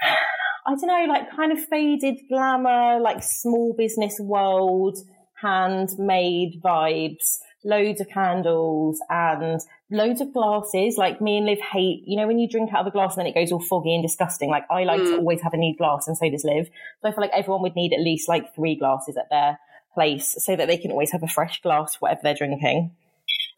I 0.02 0.74
don't 0.76 0.86
know, 0.86 1.06
like 1.08 1.34
kind 1.34 1.50
of 1.50 1.58
faded 1.64 2.20
glamour, 2.28 3.00
like 3.00 3.22
small 3.22 3.74
business 3.76 4.20
world, 4.20 4.98
handmade 5.34 6.62
vibes, 6.62 7.38
loads 7.64 8.00
of 8.00 8.08
candles 8.08 9.00
and 9.08 9.60
loads 9.90 10.20
of 10.20 10.32
glasses. 10.32 10.96
Like 10.96 11.20
me 11.20 11.38
and 11.38 11.46
Liv 11.46 11.58
hate, 11.58 12.04
you 12.06 12.16
know, 12.16 12.28
when 12.28 12.38
you 12.38 12.48
drink 12.48 12.72
out 12.72 12.82
of 12.82 12.86
a 12.86 12.90
glass 12.92 13.16
and 13.16 13.26
then 13.26 13.32
it 13.32 13.34
goes 13.34 13.50
all 13.50 13.60
foggy 13.60 13.94
and 13.94 14.02
disgusting. 14.02 14.48
Like 14.48 14.64
I 14.70 14.84
like 14.84 15.00
mm. 15.00 15.06
to 15.06 15.16
always 15.16 15.40
have 15.42 15.54
a 15.54 15.56
new 15.56 15.76
glass 15.76 16.06
and 16.06 16.16
so 16.16 16.30
does 16.30 16.44
Liv. 16.44 16.68
So 17.02 17.08
I 17.08 17.12
feel 17.12 17.22
like 17.22 17.32
everyone 17.34 17.62
would 17.62 17.74
need 17.74 17.92
at 17.92 18.00
least 18.00 18.28
like 18.28 18.54
three 18.54 18.76
glasses 18.76 19.16
at 19.16 19.28
their 19.30 19.58
place 19.94 20.36
so 20.38 20.54
that 20.54 20.68
they 20.68 20.76
can 20.76 20.92
always 20.92 21.10
have 21.10 21.24
a 21.24 21.28
fresh 21.28 21.60
glass, 21.62 21.96
whatever 21.96 22.20
they're 22.22 22.34
drinking 22.34 22.92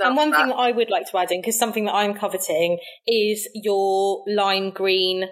and 0.06 0.16
one 0.16 0.30
that. 0.30 0.38
thing 0.38 0.49
that 0.49 0.56
I 0.56 0.73
would 0.73 0.90
like 0.90 1.11
to 1.11 1.18
add 1.18 1.30
in, 1.32 1.40
because 1.40 1.59
something 1.59 1.85
that 1.87 1.94
I'm 1.94 2.14
coveting 2.14 2.78
is 3.06 3.49
your 3.54 4.25
lime 4.26 4.71
green 4.71 5.26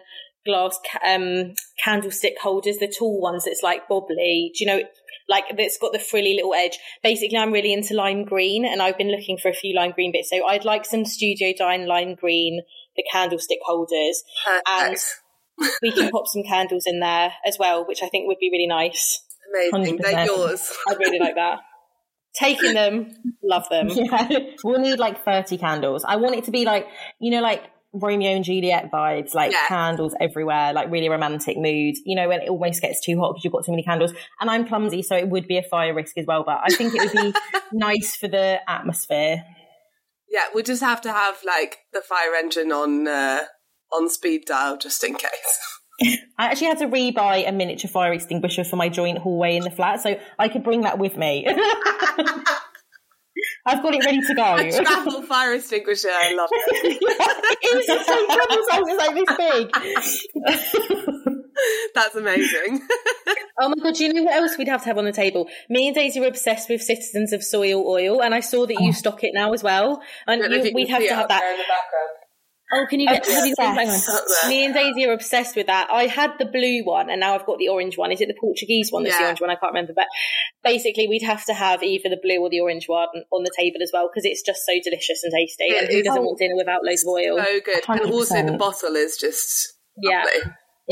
glass 0.47 0.79
um, 1.07 1.55
candlestick 1.85 2.35
holders, 2.41 2.79
the 2.79 2.93
tall 2.99 3.21
ones 3.21 3.45
that's 3.45 3.63
like 3.63 3.89
bobbly. 3.89 4.51
Do 4.55 4.65
you 4.65 4.67
know, 4.67 4.81
like 5.29 5.45
that's 5.57 5.79
got 5.79 5.93
the 5.93 5.99
frilly 5.99 6.35
little 6.35 6.55
edge. 6.55 6.79
Basically, 7.03 7.39
I'm 7.39 7.53
really 7.53 7.73
into 7.73 7.95
lime 7.95 8.25
green, 8.25 8.65
and 8.65 8.83
I've 8.83 8.99
been 8.99 9.11
looking 9.11 9.39
for 9.39 9.49
a 9.49 9.55
few 9.55 9.75
lime 9.75 9.93
green 9.93 10.13
bits. 10.13 10.31
So 10.31 10.45
I'd 10.47 10.65
like 10.65 10.85
some 10.85 11.05
Studio 11.05 11.53
Dine 11.57 11.87
lime 11.87 12.15
green, 12.15 12.63
the 12.97 13.05
candlestick 13.13 13.59
holders, 13.65 14.23
Perfect. 14.45 14.69
and 14.69 15.69
we 15.83 15.93
can 15.93 16.11
pop 16.13 16.27
some 16.27 16.43
candles 16.43 16.85
in 16.87 17.01
there 17.01 17.33
as 17.47 17.59
well, 17.59 17.87
which 17.87 18.03
I 18.03 18.09
think 18.09 18.27
would 18.27 18.39
be 18.41 18.51
really 18.51 18.67
nice. 18.67 19.23
Amazing, 19.73 19.99
100%. 19.99 20.03
they're 20.03 20.27
yours. 20.27 20.77
I'd 20.89 20.99
really 20.99 21.19
like 21.19 21.35
that. 21.35 21.59
Taking 22.39 22.75
them, 22.75 23.11
love 23.43 23.69
them. 23.71 23.89
Yeah, 23.95 24.29
we'll 24.63 24.79
need 24.79 24.99
like 24.99 25.25
30 25.25 25.59
candles. 25.59 26.05
I 26.07 26.17
want 26.17 26.37
it 26.37 26.45
to 26.45 26.51
be 26.51 26.65
like, 26.65 26.87
you 27.21 27.31
know, 27.31 27.41
like 27.41 27.65
Romeo 27.93 28.31
and 28.31 28.45
Juliet 28.45 28.91
vibes, 28.93 29.35
like 29.35 29.53
yeah. 29.53 29.67
candles 29.67 30.15
everywhere, 30.21 30.73
like 30.73 30.91
really 30.91 31.09
romantic 31.09 31.57
mood, 31.59 31.97
you 32.05 32.15
know, 32.15 32.29
when 32.29 32.41
it 32.41 32.49
almost 32.49 32.81
gets 32.81 33.01
too 33.05 33.19
hot 33.19 33.33
because 33.33 33.45
you've 33.45 33.53
got 33.53 33.65
too 33.65 33.73
many 33.73 33.83
candles. 33.83 34.13
And 34.41 34.49
I'm 34.49 34.67
clumsy, 34.67 35.03
so 35.03 35.17
it 35.17 35.29
would 35.29 35.49
be 35.49 35.59
a 35.59 35.63
fire 35.63 35.93
risk 35.93 36.17
as 36.17 36.27
well, 36.27 36.45
but 36.45 36.61
I 36.63 36.69
think 36.69 36.95
it 36.95 37.01
would 37.01 37.33
be 37.33 37.39
nice 37.73 38.15
for 38.15 38.29
the 38.29 38.61
atmosphere. 38.69 39.45
Yeah, 40.31 40.45
we'll 40.55 40.63
just 40.63 40.83
have 40.83 41.01
to 41.03 41.13
have 41.13 41.39
like 41.45 41.79
the 41.93 42.01
fire 42.01 42.35
engine 42.39 42.71
on 42.71 43.09
uh, 43.09 43.45
on 43.93 44.09
speed 44.09 44.45
dial 44.47 44.77
just 44.77 45.03
in 45.03 45.15
case. 45.15 45.70
I 46.03 46.47
actually 46.47 46.69
had 46.69 46.79
to 46.79 46.87
rebuy 46.87 47.47
a 47.47 47.53
miniature 47.53 47.91
fire 47.91 48.13
extinguisher 48.13 48.65
for 48.65 48.77
my 48.77 48.89
joint 48.89 49.19
hallway 49.19 49.57
in 49.57 49.65
the 49.65 49.71
flat, 49.71 50.01
so 50.01 50.19
I 50.39 50.49
could 50.49 50.65
bring 50.65 50.81
that 50.83 50.99
with 50.99 51.17
me. 51.17 51.47
I've 53.67 53.83
got 53.83 53.95
it 53.95 54.05
ready 54.05 54.21
to 54.21 54.35
go. 54.35 54.57
A 54.57 54.71
travel 54.71 55.23
fire 55.23 55.55
extinguisher, 55.55 56.09
I 56.09 56.35
love 56.35 56.51
it. 56.53 56.99
it's 57.63 58.99
like 58.99 59.15
this 59.15 59.37
big. 59.37 59.71
That's 61.95 62.15
amazing. 62.15 62.81
oh 63.61 63.69
my 63.69 63.75
god, 63.83 63.95
do 63.95 64.05
you 64.05 64.15
know 64.15 64.23
what 64.23 64.35
else 64.35 64.57
we'd 64.57 64.69
have 64.69 64.81
to 64.83 64.87
have 64.87 64.97
on 64.97 65.05
the 65.05 65.13
table? 65.13 65.47
Me 65.69 65.89
and 65.89 65.95
Daisy 65.95 66.21
were 66.21 66.27
obsessed 66.27 66.71
with 66.71 66.81
Citizens 66.81 67.35
of 67.35 67.45
Soil 67.45 67.87
oil, 67.87 68.23
and 68.23 68.35
I 68.35 68.41
saw 68.41 68.65
that 68.67 68.81
you 68.81 68.89
oh. 68.89 68.93
stock 68.93 69.23
it 69.25 69.33
now 69.35 69.53
as 69.53 69.63
well. 69.63 70.01
And 70.27 70.43
you, 70.43 70.73
we'd 70.75 70.89
have 70.89 71.03
to 71.03 71.15
have 71.15 71.29
that. 71.29 71.43
Oh, 72.73 72.87
can 72.89 73.01
you 73.01 73.09
get? 73.09 73.27
Have 73.27 73.47
you 73.47 73.55
got, 73.57 73.77
Me 74.49 74.65
and 74.65 74.73
Daisy 74.73 75.05
are 75.07 75.13
obsessed 75.13 75.57
with 75.57 75.67
that. 75.67 75.91
I 75.91 76.07
had 76.07 76.33
the 76.39 76.47
blue 76.47 76.85
one, 76.85 77.11
and 77.11 77.21
now 77.21 77.35
I've 77.35 77.47
got 77.47 77.59
the 77.59 77.69
orange 77.69 77.99
one. 77.99 78.13
Is 78.13 78.21
it 78.21 78.29
the 78.29 78.37
Portuguese 78.41 78.93
one? 78.93 79.03
That's 79.03 79.15
yeah. 79.15 79.21
the 79.21 79.25
orange 79.25 79.41
one. 79.41 79.51
I 79.51 79.57
can't 79.57 79.73
remember, 79.73 79.93
but 79.95 80.07
basically, 80.63 81.09
we'd 81.09 81.23
have 81.23 81.45
to 81.47 81.55
have 81.55 81.83
either 81.83 82.09
the 82.09 82.21
blue 82.23 82.39
or 82.39 82.49
the 82.49 82.61
orange 82.61 82.87
one 82.87 83.09
on 83.33 83.43
the 83.43 83.53
table 83.57 83.83
as 83.83 83.91
well 83.93 84.09
because 84.09 84.25
it's 84.25 84.43
just 84.43 84.65
so 84.65 84.73
delicious 84.85 85.25
and 85.25 85.33
tasty. 85.35 85.65
It 85.65 85.83
and 85.83 85.93
who 85.93 86.03
doesn't 86.03 86.23
want 86.23 86.39
dinner 86.39 86.57
without 86.57 86.85
loads 86.85 87.05
of 87.05 87.09
oil? 87.09 87.39
So 87.39 87.61
good, 87.65 87.83
100%. 87.83 88.01
and 88.03 88.13
also 88.13 88.47
the 88.47 88.53
bottle 88.53 88.95
is 88.95 89.17
just 89.17 89.75
yeah. 89.97 90.25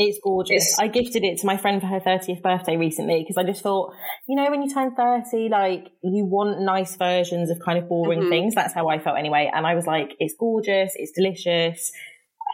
It's 0.01 0.17
gorgeous. 0.23 0.79
I 0.79 0.87
gifted 0.87 1.25
it 1.25 1.39
to 1.39 1.45
my 1.45 1.57
friend 1.57 1.81
for 1.81 1.87
her 1.87 1.99
30th 1.99 2.41
birthday 2.41 2.77
recently 2.77 3.19
because 3.19 3.35
I 3.35 3.43
just 3.43 3.61
thought, 3.61 3.93
you 4.29 4.37
know, 4.37 4.49
when 4.49 4.61
you 4.61 4.73
turn 4.73 4.95
30, 4.95 5.49
like 5.49 5.89
you 6.01 6.23
want 6.23 6.61
nice 6.61 6.95
versions 6.95 7.49
of 7.49 7.59
kind 7.59 7.77
of 7.77 7.89
boring 7.89 8.21
mm-hmm. 8.21 8.29
things. 8.29 8.55
That's 8.55 8.73
how 8.73 8.87
I 8.87 8.99
felt 8.99 9.17
anyway. 9.17 9.51
And 9.53 9.67
I 9.67 9.75
was 9.75 9.85
like, 9.85 10.15
it's 10.17 10.35
gorgeous. 10.39 10.93
It's 10.95 11.11
delicious. 11.11 11.91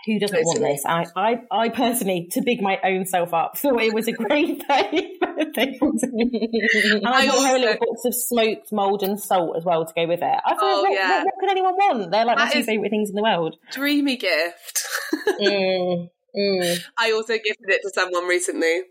Who 0.07 0.17
doesn't 0.17 0.43
want 0.43 0.59
this? 0.59 0.83
I, 0.87 1.05
I, 1.15 1.35
I 1.51 1.69
personally, 1.69 2.29
to 2.31 2.41
big 2.41 2.63
my 2.63 2.79
own 2.83 3.05
self 3.05 3.31
up, 3.31 3.57
thought 3.59 3.79
it 3.79 3.93
was 3.93 4.07
a 4.07 4.13
great 4.13 4.67
day. 4.67 5.17
and 5.21 7.07
I 7.07 7.27
got 7.27 7.47
her 7.47 7.55
a 7.57 7.59
little 7.59 7.77
box 7.77 8.05
of 8.05 8.15
smoked 8.15 8.71
Maldon 8.71 9.19
salt 9.19 9.55
as 9.55 9.63
well 9.63 9.85
to 9.85 9.93
go 9.95 10.07
with 10.07 10.23
it. 10.23 10.39
I 10.45 10.49
thought, 10.49 10.59
oh, 10.61 10.81
what, 10.81 10.93
yeah. 10.93 11.09
what, 11.09 11.25
what, 11.25 11.33
could 11.41 11.51
anyone 11.51 11.75
want? 11.75 12.09
They're 12.11 12.25
like 12.25 12.37
that 12.37 12.47
my 12.47 12.53
two 12.53 12.63
favourite 12.63 12.89
things 12.89 13.09
in 13.09 13.15
the 13.15 13.21
world. 13.21 13.55
Dreamy 13.71 14.17
gift. 14.17 14.87
mm. 15.39 16.09
Mm. 16.37 16.79
I 16.97 17.11
also 17.11 17.33
gifted 17.33 17.69
it 17.69 17.81
to 17.83 17.91
someone 17.93 18.25
recently. 18.25 18.83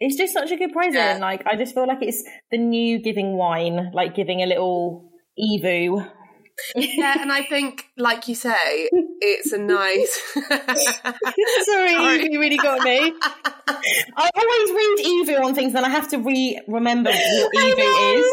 It's 0.00 0.16
just 0.16 0.32
such 0.32 0.50
a 0.50 0.56
good 0.56 0.72
present. 0.72 0.94
Yeah. 0.94 1.18
Like 1.18 1.46
I 1.46 1.56
just 1.56 1.74
feel 1.74 1.86
like 1.86 2.02
it's 2.02 2.24
the 2.50 2.58
new 2.58 2.98
giving 2.98 3.36
wine, 3.36 3.90
like 3.92 4.14
giving 4.14 4.42
a 4.42 4.46
little 4.46 5.10
EVOO. 5.38 6.10
Yeah, 6.76 7.20
and 7.20 7.32
I 7.32 7.42
think, 7.42 7.86
like 7.96 8.28
you 8.28 8.34
say, 8.34 8.88
it's 9.20 9.52
a 9.52 9.58
nice. 9.58 10.20
Sorry, 10.34 11.94
Sorry, 11.94 12.32
you 12.32 12.40
really 12.40 12.56
got 12.56 12.82
me. 12.82 13.12
I 14.16 14.30
always 14.34 14.70
read 14.70 14.98
EVOO 15.04 15.44
on 15.44 15.54
things, 15.54 15.72
then 15.72 15.84
I 15.84 15.88
have 15.88 16.08
to 16.08 16.18
re 16.18 16.60
remember 16.68 17.10
what 17.10 17.54
EVOO 17.54 18.18
is. 18.18 18.26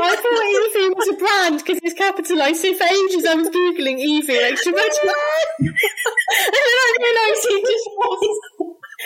I 0.00 0.16
thought 0.16 0.42
EVOO 0.54 0.96
was 0.96 1.08
a 1.08 1.16
brand 1.18 1.58
because 1.58 1.80
it's 1.82 1.94
capitalised. 1.94 2.62
So 2.62 2.74
for 2.74 2.84
ages, 2.84 3.26
I 3.26 3.34
was 3.34 3.48
googling 3.48 3.98
EVOO, 3.98 4.42
like 4.42 4.58
should 4.58 4.74
and 4.74 5.74
then 6.54 6.78
I 6.84 6.96
realised 7.00 7.46
it 7.50 7.62
just 7.66 7.88
was. 7.96 8.40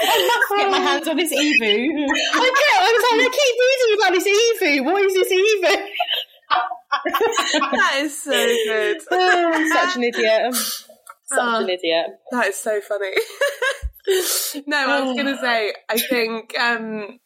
I 0.00 0.16
must 0.28 0.60
get 0.60 0.70
my 0.70 0.78
hands 0.78 1.08
on 1.08 1.16
this 1.16 1.32
EVOO. 1.32 2.06
I 2.34 2.48
get. 2.52 2.74
I 2.78 2.90
was 2.94 3.04
like, 3.10 3.20
I 3.20 3.30
keep 3.32 3.54
reading 3.64 3.92
about 3.96 4.12
this 4.12 4.28
EVOO. 4.28 4.84
What 4.84 5.02
is 5.02 5.14
this 5.14 5.32
EVOO? 5.32 6.77
that 7.12 7.94
is 7.98 8.22
so 8.22 8.32
good. 8.32 8.98
oh, 9.10 9.50
I'm 9.54 9.68
such 9.68 9.96
an 9.96 10.04
idiot. 10.04 10.54
Such 10.54 11.38
oh, 11.38 11.62
an 11.62 11.68
idiot. 11.68 12.06
That 12.30 12.46
is 12.46 12.56
so 12.56 12.80
funny. 12.80 13.10
no, 14.66 14.76
I 14.76 15.02
was 15.02 15.14
going 15.14 15.26
to 15.36 15.38
say, 15.38 15.74
I 15.88 15.98
think. 15.98 16.58
um 16.58 17.18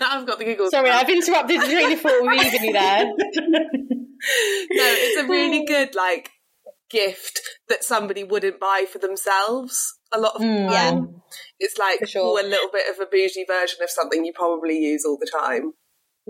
I've 0.00 0.26
got 0.26 0.38
the 0.38 0.44
giggles. 0.44 0.70
Sorry, 0.70 0.90
I've 0.90 1.08
interrupted 1.08 1.60
the 1.60 1.66
train 1.66 1.92
of 1.92 2.00
thought 2.00 2.22
leaving 2.22 2.64
you 2.64 2.72
there. 2.72 3.04
no, 3.04 3.14
it's 4.70 5.22
a 5.22 5.26
really 5.26 5.64
good 5.64 5.94
like 5.94 6.30
gift 6.90 7.40
that 7.68 7.84
somebody 7.84 8.24
wouldn't 8.24 8.60
buy 8.60 8.84
for 8.90 8.98
themselves. 8.98 9.98
A 10.12 10.20
lot 10.20 10.36
of 10.36 10.42
mm, 10.42 10.70
yeah. 10.70 11.00
it's 11.58 11.78
like 11.78 12.06
sure. 12.08 12.40
a 12.40 12.42
little 12.42 12.70
bit 12.72 12.90
of 12.90 13.00
a 13.00 13.06
bougie 13.06 13.44
version 13.46 13.82
of 13.82 13.90
something 13.90 14.24
you 14.24 14.32
probably 14.34 14.78
use 14.78 15.04
all 15.06 15.18
the 15.18 15.30
time. 15.30 15.72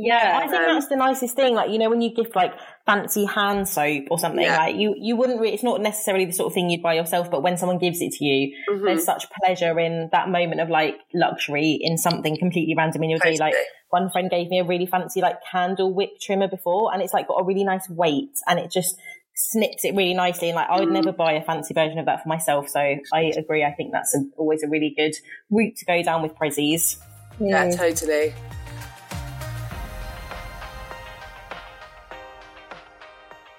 Yeah, 0.00 0.38
I 0.42 0.46
think 0.46 0.62
um, 0.62 0.74
that's 0.74 0.86
the 0.86 0.96
nicest 0.96 1.34
thing. 1.34 1.54
Like 1.54 1.70
you 1.70 1.78
know, 1.78 1.90
when 1.90 2.00
you 2.00 2.14
gift 2.14 2.36
like 2.36 2.54
fancy 2.86 3.24
hand 3.24 3.68
soap 3.68 4.04
or 4.10 4.18
something, 4.18 4.44
yeah. 4.44 4.56
like 4.56 4.76
you 4.76 4.94
you 4.96 5.16
wouldn't. 5.16 5.40
Re- 5.40 5.52
it's 5.52 5.64
not 5.64 5.80
necessarily 5.80 6.24
the 6.24 6.32
sort 6.32 6.46
of 6.46 6.54
thing 6.54 6.70
you'd 6.70 6.82
buy 6.82 6.94
yourself, 6.94 7.30
but 7.30 7.42
when 7.42 7.56
someone 7.56 7.78
gives 7.78 8.00
it 8.00 8.12
to 8.12 8.24
you, 8.24 8.56
mm-hmm. 8.70 8.84
there's 8.84 9.04
such 9.04 9.26
pleasure 9.42 9.78
in 9.80 10.08
that 10.12 10.28
moment 10.28 10.60
of 10.60 10.68
like 10.68 10.96
luxury 11.14 11.78
in 11.80 11.98
something 11.98 12.38
completely 12.38 12.74
random 12.76 13.02
in 13.02 13.10
your 13.10 13.18
day. 13.18 13.36
Like 13.38 13.54
one 13.90 14.08
friend 14.08 14.30
gave 14.30 14.48
me 14.48 14.60
a 14.60 14.64
really 14.64 14.86
fancy 14.86 15.20
like 15.20 15.38
candle 15.50 15.92
wick 15.92 16.20
trimmer 16.20 16.48
before, 16.48 16.92
and 16.92 17.02
it's 17.02 17.12
like 17.12 17.26
got 17.26 17.40
a 17.40 17.44
really 17.44 17.64
nice 17.64 17.88
weight, 17.88 18.38
and 18.46 18.60
it 18.60 18.70
just 18.70 18.96
snips 19.34 19.84
it 19.84 19.94
really 19.96 20.14
nicely. 20.14 20.48
And 20.48 20.56
like 20.56 20.68
I 20.68 20.78
would 20.78 20.90
mm. 20.90 20.92
never 20.92 21.12
buy 21.12 21.32
a 21.32 21.42
fancy 21.42 21.74
version 21.74 21.98
of 21.98 22.06
that 22.06 22.22
for 22.22 22.28
myself. 22.28 22.68
So 22.68 22.80
I 22.80 23.32
agree. 23.36 23.64
I 23.64 23.72
think 23.72 23.92
that's 23.92 24.14
a, 24.14 24.20
always 24.36 24.62
a 24.62 24.68
really 24.68 24.94
good 24.96 25.14
route 25.50 25.76
to 25.76 25.84
go 25.84 26.02
down 26.04 26.22
with 26.22 26.36
prezzies. 26.36 26.98
Yeah, 27.40 27.66
mm. 27.66 27.76
totally. 27.76 28.34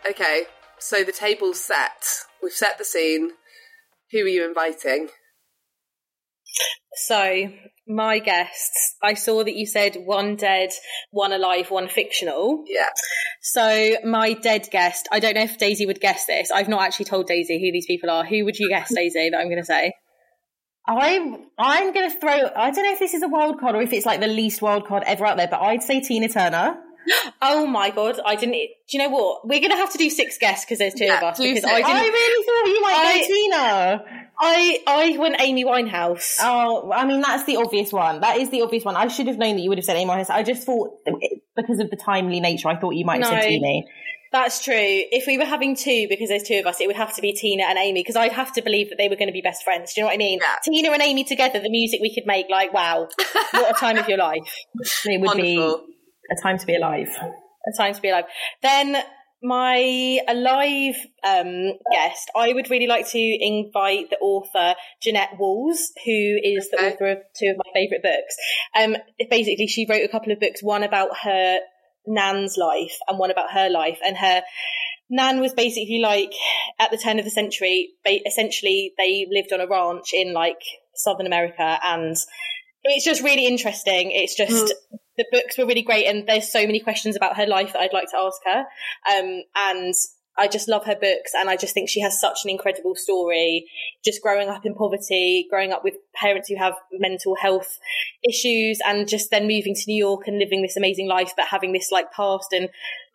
Okay, 0.09 0.43
so 0.79 1.03
the 1.03 1.11
table's 1.11 1.59
set. 1.59 2.23
We've 2.41 2.51
set 2.51 2.77
the 2.77 2.85
scene. 2.85 3.31
Who 4.11 4.19
are 4.19 4.27
you 4.27 4.47
inviting? 4.47 5.09
So, 6.93 7.51
my 7.87 8.17
guests, 8.19 8.95
I 9.03 9.13
saw 9.13 9.43
that 9.43 9.55
you 9.55 9.67
said 9.67 9.95
one 9.95 10.35
dead, 10.35 10.71
one 11.11 11.31
alive, 11.31 11.69
one 11.69 11.87
fictional. 11.87 12.63
Yeah. 12.67 12.89
So, 13.41 13.97
my 14.03 14.33
dead 14.33 14.67
guest, 14.71 15.07
I 15.11 15.19
don't 15.19 15.35
know 15.35 15.43
if 15.43 15.59
Daisy 15.59 15.85
would 15.85 16.01
guess 16.01 16.25
this. 16.25 16.49
I've 16.49 16.67
not 16.67 16.81
actually 16.81 17.05
told 17.05 17.27
Daisy 17.27 17.59
who 17.59 17.71
these 17.71 17.85
people 17.85 18.09
are. 18.09 18.25
Who 18.25 18.45
would 18.45 18.57
you 18.57 18.67
guess, 18.69 18.93
Daisy, 18.93 19.29
that 19.29 19.37
I'm 19.37 19.47
going 19.47 19.61
to 19.61 19.65
say? 19.65 19.93
I'm 20.87 21.45
I'm 21.59 21.93
going 21.93 22.09
to 22.09 22.19
throw. 22.19 22.49
I 22.55 22.71
don't 22.71 22.83
know 22.83 22.93
if 22.93 22.99
this 22.99 23.13
is 23.13 23.21
a 23.21 23.27
wild 23.27 23.59
card 23.59 23.75
or 23.75 23.81
if 23.81 23.93
it's 23.93 24.07
like 24.07 24.21
the 24.21 24.27
least 24.27 24.59
wild 24.59 24.87
card 24.87 25.03
ever 25.05 25.25
out 25.25 25.37
there, 25.37 25.47
but 25.47 25.61
I'd 25.61 25.83
say 25.83 26.01
Tina 26.01 26.29
Turner. 26.29 26.77
Oh 27.41 27.65
my 27.65 27.89
god! 27.89 28.19
I 28.25 28.35
didn't. 28.35 28.53
Do 28.53 28.67
you 28.89 28.99
know 28.99 29.09
what? 29.09 29.47
We're 29.47 29.61
gonna 29.61 29.77
have 29.77 29.91
to 29.91 29.97
do 29.97 30.09
six 30.09 30.37
guests 30.37 30.65
because 30.65 30.79
there's 30.79 30.93
two 30.93 31.05
yeah, 31.05 31.17
of 31.17 31.23
us. 31.23 31.39
Because 31.39 31.63
I, 31.63 31.81
I, 31.81 32.01
really 32.03 32.45
thought 32.45 32.67
you 32.67 32.81
might 32.81 33.19
go 33.19 33.33
Tina. 33.33 34.23
I 34.39 34.83
I 34.87 35.17
went 35.17 35.35
Amy 35.39 35.65
Winehouse. 35.65 36.37
Oh, 36.41 36.91
I 36.91 37.05
mean 37.05 37.21
that's 37.21 37.45
the 37.45 37.57
obvious 37.57 37.91
one. 37.91 38.21
That 38.21 38.37
is 38.37 38.49
the 38.49 38.61
obvious 38.61 38.83
one. 38.83 38.95
I 38.95 39.07
should 39.07 39.27
have 39.27 39.37
known 39.37 39.55
that 39.55 39.61
you 39.61 39.69
would 39.69 39.77
have 39.77 39.85
said 39.85 39.97
Amy 39.97 40.09
Winehouse. 40.09 40.29
I 40.29 40.43
just 40.43 40.65
thought 40.65 40.97
because 41.55 41.79
of 41.79 41.89
the 41.89 41.97
timely 41.97 42.39
nature, 42.39 42.67
I 42.67 42.77
thought 42.77 42.95
you 42.95 43.05
might 43.05 43.23
have 43.23 43.31
no, 43.31 43.39
said 43.39 43.47
Tina. 43.47 43.81
That's 44.31 44.63
true. 44.63 44.75
If 44.75 45.25
we 45.25 45.39
were 45.39 45.45
having 45.45 45.75
two, 45.75 46.05
because 46.07 46.29
there's 46.29 46.43
two 46.43 46.59
of 46.59 46.67
us, 46.67 46.79
it 46.79 46.85
would 46.85 46.95
have 46.95 47.15
to 47.15 47.21
be 47.21 47.33
Tina 47.33 47.63
and 47.63 47.79
Amy, 47.79 48.01
because 48.01 48.15
I'd 48.15 48.31
have 48.31 48.53
to 48.53 48.61
believe 48.61 48.89
that 48.89 48.97
they 48.97 49.09
were 49.09 49.15
going 49.15 49.27
to 49.27 49.33
be 49.33 49.41
best 49.41 49.63
friends. 49.63 49.93
Do 49.93 50.01
you 50.01 50.03
know 50.03 50.09
what 50.09 50.13
I 50.13 50.17
mean? 50.17 50.39
Yeah. 50.39 50.55
Tina 50.63 50.91
and 50.91 51.01
Amy 51.01 51.23
together, 51.23 51.59
the 51.59 51.69
music 51.69 51.99
we 51.99 52.13
could 52.13 52.27
make, 52.27 52.45
like, 52.47 52.71
wow, 52.71 53.07
what 53.51 53.75
a 53.75 53.79
time 53.79 53.97
of 53.97 54.07
your 54.07 54.19
life. 54.19 54.55
It 55.05 55.19
would 55.19 55.27
Wonderful. 55.27 55.77
be 55.87 55.93
a 56.31 56.41
time 56.41 56.57
to 56.57 56.65
be 56.65 56.75
alive. 56.75 57.09
A 57.19 57.77
time 57.77 57.93
to 57.93 58.01
be 58.01 58.09
alive. 58.09 58.25
Then 58.61 58.97
my 59.41 60.19
alive 60.27 60.95
um, 61.25 61.73
guest, 61.91 62.29
I 62.35 62.53
would 62.53 62.69
really 62.69 62.87
like 62.87 63.07
to 63.09 63.19
invite 63.19 64.09
the 64.09 64.17
author 64.21 64.75
Jeanette 65.01 65.37
Walls, 65.39 65.91
who 66.05 66.39
is 66.43 66.69
the 66.69 66.77
author 66.77 67.07
of 67.07 67.17
two 67.37 67.47
of 67.47 67.57
my 67.57 67.71
favourite 67.73 68.03
books. 68.03 68.35
Um, 68.77 68.97
basically, 69.29 69.67
she 69.67 69.85
wrote 69.89 70.03
a 70.03 70.09
couple 70.09 70.33
of 70.33 70.39
books, 70.39 70.61
one 70.61 70.83
about 70.83 71.09
her 71.23 71.59
nan's 72.05 72.57
life 72.57 72.97
and 73.07 73.19
one 73.19 73.31
about 73.31 73.51
her 73.51 73.69
life, 73.69 73.99
and 74.05 74.17
her 74.17 74.41
nan 75.09 75.39
was 75.39 75.53
basically 75.53 75.99
like 75.99 76.33
at 76.79 76.91
the 76.91 76.97
turn 76.97 77.19
of 77.19 77.25
the 77.25 77.31
century. 77.31 77.91
Essentially, 78.05 78.93
they 78.97 79.25
lived 79.31 79.53
on 79.53 79.61
a 79.61 79.67
ranch 79.67 80.13
in 80.13 80.33
like 80.33 80.61
Southern 80.95 81.27
America, 81.27 81.79
and 81.83 82.17
it's 82.83 83.05
just 83.05 83.23
really 83.23 83.45
interesting. 83.45 84.11
It's 84.11 84.35
just. 84.35 84.73
Mm 84.73 84.99
the 85.19 85.25
books 85.31 85.57
were 85.57 85.65
really 85.65 85.81
great, 85.81 86.05
and 86.05 86.25
there's 86.25 86.51
so 86.51 86.65
many 86.65 86.79
questions 86.79 87.15
about 87.17 87.35
her 87.35 87.45
life 87.45 87.73
that 87.73 87.81
I'd 87.81 87.93
like 87.93 88.09
to 88.11 88.17
ask 88.17 88.41
her. 88.45 88.59
Um, 89.13 89.43
and 89.55 89.93
I 90.37 90.47
just 90.47 90.69
love 90.69 90.85
her 90.85 90.95
books, 90.95 91.33
and 91.35 91.49
I 91.49 91.57
just 91.57 91.73
think 91.73 91.89
she 91.89 91.99
has 91.99 92.19
such 92.21 92.39
an 92.45 92.49
incredible 92.49 92.95
story. 92.95 93.69
Just 94.03 94.21
growing 94.21 94.47
up 94.47 94.65
in 94.65 94.73
poverty, 94.73 95.45
growing 95.49 95.73
up 95.73 95.83
with 95.83 95.95
parents 96.15 96.47
who 96.47 96.57
have 96.57 96.75
mental 96.93 97.35
health 97.35 97.79
issues, 98.27 98.79
and 98.85 99.09
just 99.09 99.29
then 99.29 99.43
moving 99.43 99.75
to 99.75 99.83
New 99.87 99.97
York 99.97 100.21
and 100.25 100.39
living 100.39 100.61
this 100.61 100.77
amazing 100.77 101.09
life, 101.09 101.33
but 101.35 101.47
having 101.47 101.73
this 101.73 101.91
like 101.91 102.13
past 102.13 102.53
and 102.53 102.69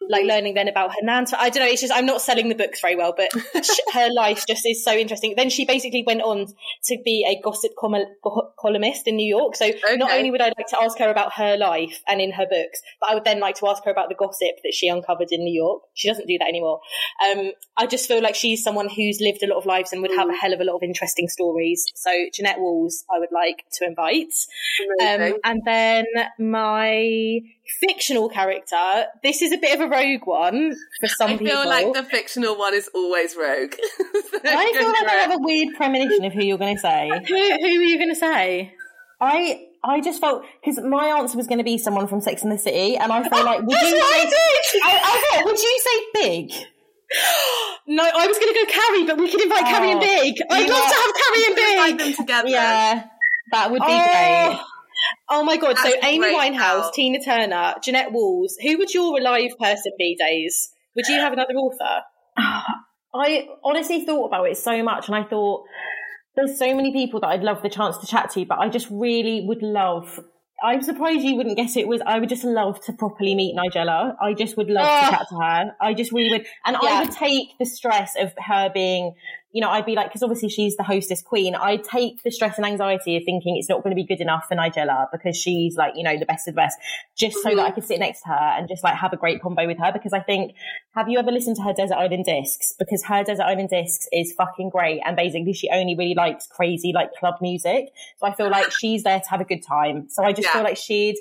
like 0.09 0.25
learning 0.25 0.55
then 0.55 0.69
about 0.69 0.91
her 0.91 1.03
nan. 1.03 1.27
I 1.37 1.51
don't 1.51 1.65
know. 1.65 1.71
It's 1.71 1.81
just 1.81 1.93
I'm 1.93 2.07
not 2.07 2.21
selling 2.21 2.49
the 2.49 2.55
books 2.55 2.81
very 2.81 2.97
well, 2.97 3.15
but 3.17 3.31
her 3.93 4.09
life 4.13 4.45
just 4.47 4.67
is 4.67 4.85
so 4.85 4.93
interesting. 4.93 5.35
Then 5.37 5.51
she 5.51 5.65
basically 5.65 6.03
went 6.07 6.23
on 6.23 6.47
to 6.85 6.99
be 7.05 7.25
a 7.29 7.41
gossip 7.43 7.73
com- 7.79 7.95
columnist 8.59 9.07
in 9.07 9.17
New 9.17 9.27
York. 9.27 9.57
So 9.57 9.67
okay. 9.67 9.97
not 9.97 10.11
only 10.11 10.31
would 10.31 10.41
I 10.41 10.53
like 10.57 10.67
to 10.69 10.83
ask 10.83 10.99
her 10.99 11.11
about 11.11 11.35
her 11.35 11.57
life 11.57 12.03
and 12.07 12.21
in 12.21 12.33
her 12.33 12.47
books, 12.47 12.81
but 13.01 13.11
I 13.11 13.15
would 13.15 13.25
then 13.25 13.41
like 13.41 13.57
to 13.57 13.69
ask 13.69 13.85
her 13.85 13.91
about 13.91 14.09
the 14.09 14.15
gossip 14.15 14.57
that 14.63 14.73
she 14.73 14.89
uncovered 14.89 15.29
in 15.31 15.45
New 15.45 15.55
York. 15.55 15.83
She 15.95 16.09
doesn't 16.09 16.27
do 16.27 16.39
that 16.39 16.49
anymore. 16.49 16.81
Um, 17.27 17.53
I 17.77 17.87
just 17.87 18.09
feel 18.09 18.23
like 18.23 18.35
she's 18.35 18.63
someone 18.63 18.89
who's 18.89 19.21
lived 19.21 19.43
a 19.43 19.47
lot 19.47 19.59
of 19.59 19.67
lives 19.67 19.93
and 19.93 20.03
would 20.03 20.15
have 20.15 20.29
a 20.29 20.35
hell 20.35 20.53
of 20.53 20.61
a 20.61 20.65
lot 20.65 20.77
of 20.77 20.83
interesting 20.83 21.29
stories. 21.29 21.87
So 21.95 22.11
Jeanette 22.33 22.61
Walls, 22.61 23.05
I 23.15 23.19
would 23.19 23.33
like 23.33 23.65
to 23.75 23.85
invite. 23.85 24.33
Um, 25.03 25.39
and 25.45 25.63
then 25.65 26.05
my 26.39 27.41
fictional 27.81 28.29
character. 28.29 29.07
This 29.23 29.43
is 29.43 29.53
a 29.53 29.59
bit 29.59 29.79
of 29.79 29.81
a 29.81 29.89
rogue 29.89 30.27
one 30.27 30.77
for 31.01 31.09
some 31.09 31.39
people. 31.39 31.47
I 31.49 31.51
feel 31.51 31.69
like 31.69 31.93
the 31.95 32.03
fictional 32.03 32.57
one 32.57 32.75
is 32.75 32.89
always 32.95 33.37
rogue. 33.37 33.75
I 34.45 34.73
feel 34.77 34.89
like 34.89 35.09
I 35.09 35.19
have 35.23 35.33
a 35.33 35.43
weird 35.43 35.75
premonition 35.77 36.25
of 36.25 36.33
who 36.33 36.45
you're 36.45 36.59
going 36.59 36.77
to 36.77 36.81
say. 36.81 37.09
who, 37.29 37.35
who 37.35 37.67
are 37.67 37.83
you 37.83 37.99
going 37.99 38.11
to 38.11 38.17
say? 38.17 38.75
I 39.21 39.67
I 39.83 40.01
just 40.01 40.21
felt 40.21 40.45
because 40.61 40.83
my 40.83 41.07
answer 41.07 41.37
was 41.37 41.47
going 41.47 41.59
to 41.59 41.65
be 41.65 41.79
someone 41.79 42.07
from 42.07 42.21
Sex 42.21 42.43
and 42.43 42.51
the 42.51 42.59
City, 42.59 42.97
and 42.97 43.13
I 43.13 43.27
felt 43.29 43.45
like 43.45 43.61
would 43.61 43.71
That's 43.71 43.91
you 43.91 43.99
say? 43.99 44.21
I, 44.21 44.25
did. 44.25 44.83
I, 44.83 45.01
I 45.03 45.37
thought 45.37 45.45
would 45.47 45.59
you 45.59 45.81
say 45.83 46.05
big? 46.15 46.53
no, 47.87 48.03
I 48.03 48.27
was 48.27 48.39
going 48.39 48.53
to 48.53 48.61
go 48.61 48.73
Carrie, 48.73 49.07
but 49.07 49.19
we 49.19 49.31
could 49.31 49.43
invite 49.43 49.65
oh, 49.65 49.71
Carrie 49.71 49.91
and 49.93 50.03
oh, 50.03 50.07
Big. 50.07 50.37
I'd 50.51 50.69
love 50.69 50.89
to 50.89 50.95
have 50.95 51.15
Carrie 51.15 51.47
and 51.47 51.55
Big. 51.55 51.73
Invite 51.73 51.99
them 51.99 52.15
together. 52.15 52.49
Yeah, 52.49 53.05
that 53.53 53.71
would 53.71 53.81
be 53.81 53.87
oh. 53.89 54.57
great. 54.57 54.74
Oh 55.29 55.45
my 55.45 55.57
god! 55.57 55.77
That's 55.77 55.83
so 55.83 55.95
Amy 56.03 56.35
Winehouse, 56.35 56.93
Tina 56.93 57.23
Turner, 57.23 57.75
Jeanette 57.83 58.13
Walls. 58.13 58.57
Who 58.63 58.79
would 58.79 58.93
your 58.93 59.19
alive 59.19 59.51
person 59.61 59.93
be, 59.99 60.17
Days? 60.19 60.71
Would 60.97 61.07
you 61.09 61.17
have 61.17 61.33
another 61.33 61.55
author? 61.55 62.03
I 62.37 63.47
honestly 63.63 64.05
thought 64.05 64.27
about 64.27 64.49
it 64.49 64.57
so 64.57 64.83
much, 64.83 65.09
and 65.09 65.17
I 65.17 65.25
thought 65.25 65.65
there's 66.37 66.59
so 66.59 66.75
many 66.75 66.93
people 66.93 67.21
that 67.21 67.29
I'd 67.29 67.43
love 67.43 67.63
the 67.63 67.71
chance 67.71 67.97
to 67.99 68.07
chat 68.07 68.31
to, 68.33 68.45
but 68.45 68.59
I 68.59 68.69
just 68.69 68.89
really 68.91 69.45
would 69.47 69.63
love. 69.63 70.21
I'm 70.63 70.83
surprised 70.83 71.23
you 71.23 71.37
wouldn't 71.37 71.57
guess 71.57 71.77
it 71.77 71.87
was. 71.87 72.01
I 72.07 72.19
would 72.19 72.29
just 72.29 72.45
love 72.45 72.83
to 72.87 72.93
properly 72.93 73.35
meet 73.35 73.57
Nigella. 73.57 74.15
I 74.21 74.35
just 74.35 74.57
would 74.57 74.69
love 74.69 74.87
to 74.87 75.07
ah. 75.07 75.11
chat 75.11 75.27
to 75.29 75.37
her. 75.37 75.77
I 75.81 75.95
just 75.95 76.13
really 76.13 76.31
would, 76.31 76.47
and 76.65 76.77
yeah. 76.83 76.89
I 76.89 77.05
would 77.05 77.13
take 77.13 77.49
the 77.59 77.67
stress 77.67 78.15
of 78.19 78.33
her 78.39 78.71
being 78.73 79.15
you 79.55 79.61
know, 79.61 79.71
I'd 79.71 79.87
be 79.87 79.95
like, 79.95 80.09
because 80.09 80.25
obviously 80.25 80.49
she's 80.49 80.77
the 80.77 80.83
hostess 80.83 81.23
queen. 81.23 81.55
I 81.55 81.77
take 81.77 82.25
the 82.25 82.33
stress 82.33 82.57
and 82.57 82.67
anxiety 82.67 83.17
of 83.17 83.23
thinking 83.25 83.57
it's 83.57 83.69
not 83.69 83.85
going 83.85 83.93
to 83.93 83.95
be 83.95 84.03
good 84.03 84.21
enough 84.21 84.47
for 84.49 84.57
Nigella 84.57 85.07
because 85.13 85.37
she's 85.37 85.77
like, 85.77 85.95
you 85.95 86.03
know, 86.03 86.19
the 86.19 86.27
best 86.27 86.49
of 86.49 86.55
the 86.55 86.57
best, 86.57 86.77
just 87.17 87.37
so 87.37 87.51
that 87.51 87.61
I 87.61 87.67
mm-hmm. 87.67 87.77
could 87.77 87.85
sit 87.85 88.01
next 88.01 88.23
to 88.23 88.31
her 88.31 88.35
and 88.35 88.69
just 88.69 88.83
like 88.83 88.97
have 88.97 89.13
a 89.13 89.17
great 89.17 89.41
combo 89.41 89.65
with 89.69 89.79
her. 89.79 89.93
Because 89.93 90.13
I 90.13 90.19
think, 90.19 90.57
have 90.95 91.09
you 91.09 91.19
ever 91.19 91.33
listened 91.33 91.57
to 91.57 91.63
her 91.63 91.73
Desert 91.73 91.97
Island 91.97 92.25
Discs? 92.25 92.73
Because 92.79 93.03
her 93.05 93.25
Desert 93.25 93.43
Island 93.43 93.71
Discs 93.71 94.07
is 94.13 94.33
fucking 94.33 94.71
great. 94.71 95.01
And 95.05 95.17
basically 95.17 95.53
she 95.53 95.69
only 95.71 95.97
really 95.97 96.15
likes 96.15 96.47
crazy 96.47 96.93
like 96.95 97.15
club 97.15 97.35
music. 97.41 97.91
So 98.19 98.27
I 98.27 98.35
feel 98.35 98.49
like 98.49 98.71
she's 98.71 99.03
there 99.03 99.19
to 99.19 99.29
have 99.29 99.41
a 99.41 99.45
good 99.45 99.63
time. 99.63 100.09
So 100.09 100.23
I 100.23 100.33
just 100.33 100.47
yeah. 100.47 100.53
feel 100.53 100.63
like 100.63 100.77
she'd, 100.77 101.17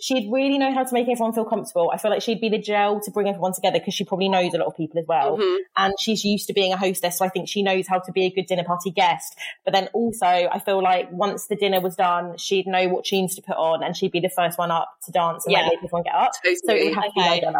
she'd 0.00 0.32
really 0.32 0.56
know 0.56 0.72
how 0.72 0.82
to 0.82 0.94
make 0.94 1.08
everyone 1.08 1.34
feel 1.34 1.44
comfortable. 1.44 1.90
I 1.92 1.98
feel 1.98 2.10
like 2.10 2.22
she'd 2.22 2.40
be 2.40 2.48
the 2.48 2.58
gel 2.58 3.00
to 3.00 3.10
bring 3.10 3.28
everyone 3.28 3.52
together 3.52 3.78
because 3.78 3.92
she 3.92 4.04
probably 4.04 4.30
knows 4.30 4.54
a 4.54 4.58
lot 4.58 4.66
of 4.66 4.76
people 4.76 4.98
as 4.98 5.06
well. 5.06 5.36
Mm-hmm. 5.36 5.62
And 5.76 5.94
she's 6.00 6.24
used 6.24 6.46
to 6.46 6.54
being 6.54 6.72
a 6.72 6.78
hostess. 6.78 7.18
So 7.18 7.24
I 7.26 7.28
think 7.28 7.50
she 7.50 7.62
knows 7.62 7.86
how 7.86 7.98
to 7.98 8.12
be 8.12 8.24
a 8.24 8.30
good 8.30 8.46
dinner 8.46 8.64
party 8.64 8.90
guest. 8.90 9.36
But 9.64 9.74
then 9.74 9.88
also, 9.92 10.26
I 10.26 10.58
feel 10.58 10.82
like 10.82 11.12
once 11.12 11.48
the 11.48 11.56
dinner 11.56 11.80
was 11.82 11.96
done, 11.96 12.38
she'd 12.38 12.66
know 12.66 12.88
what 12.88 13.04
tunes 13.04 13.34
to 13.34 13.42
put 13.42 13.56
on 13.56 13.82
and 13.82 13.94
she'd 13.94 14.12
be 14.12 14.20
the 14.20 14.30
first 14.30 14.56
one 14.56 14.70
up 14.70 14.88
to 15.04 15.12
dance 15.12 15.44
and 15.44 15.52
yeah. 15.52 15.68
everyone 15.76 16.02
get 16.02 16.14
up. 16.14 16.32
Totally. 16.42 16.56
So 16.64 16.74
it 16.74 16.84
would 16.84 16.94
have 16.94 17.12
okay. 17.16 17.40
to 17.40 17.46
be 17.46 17.56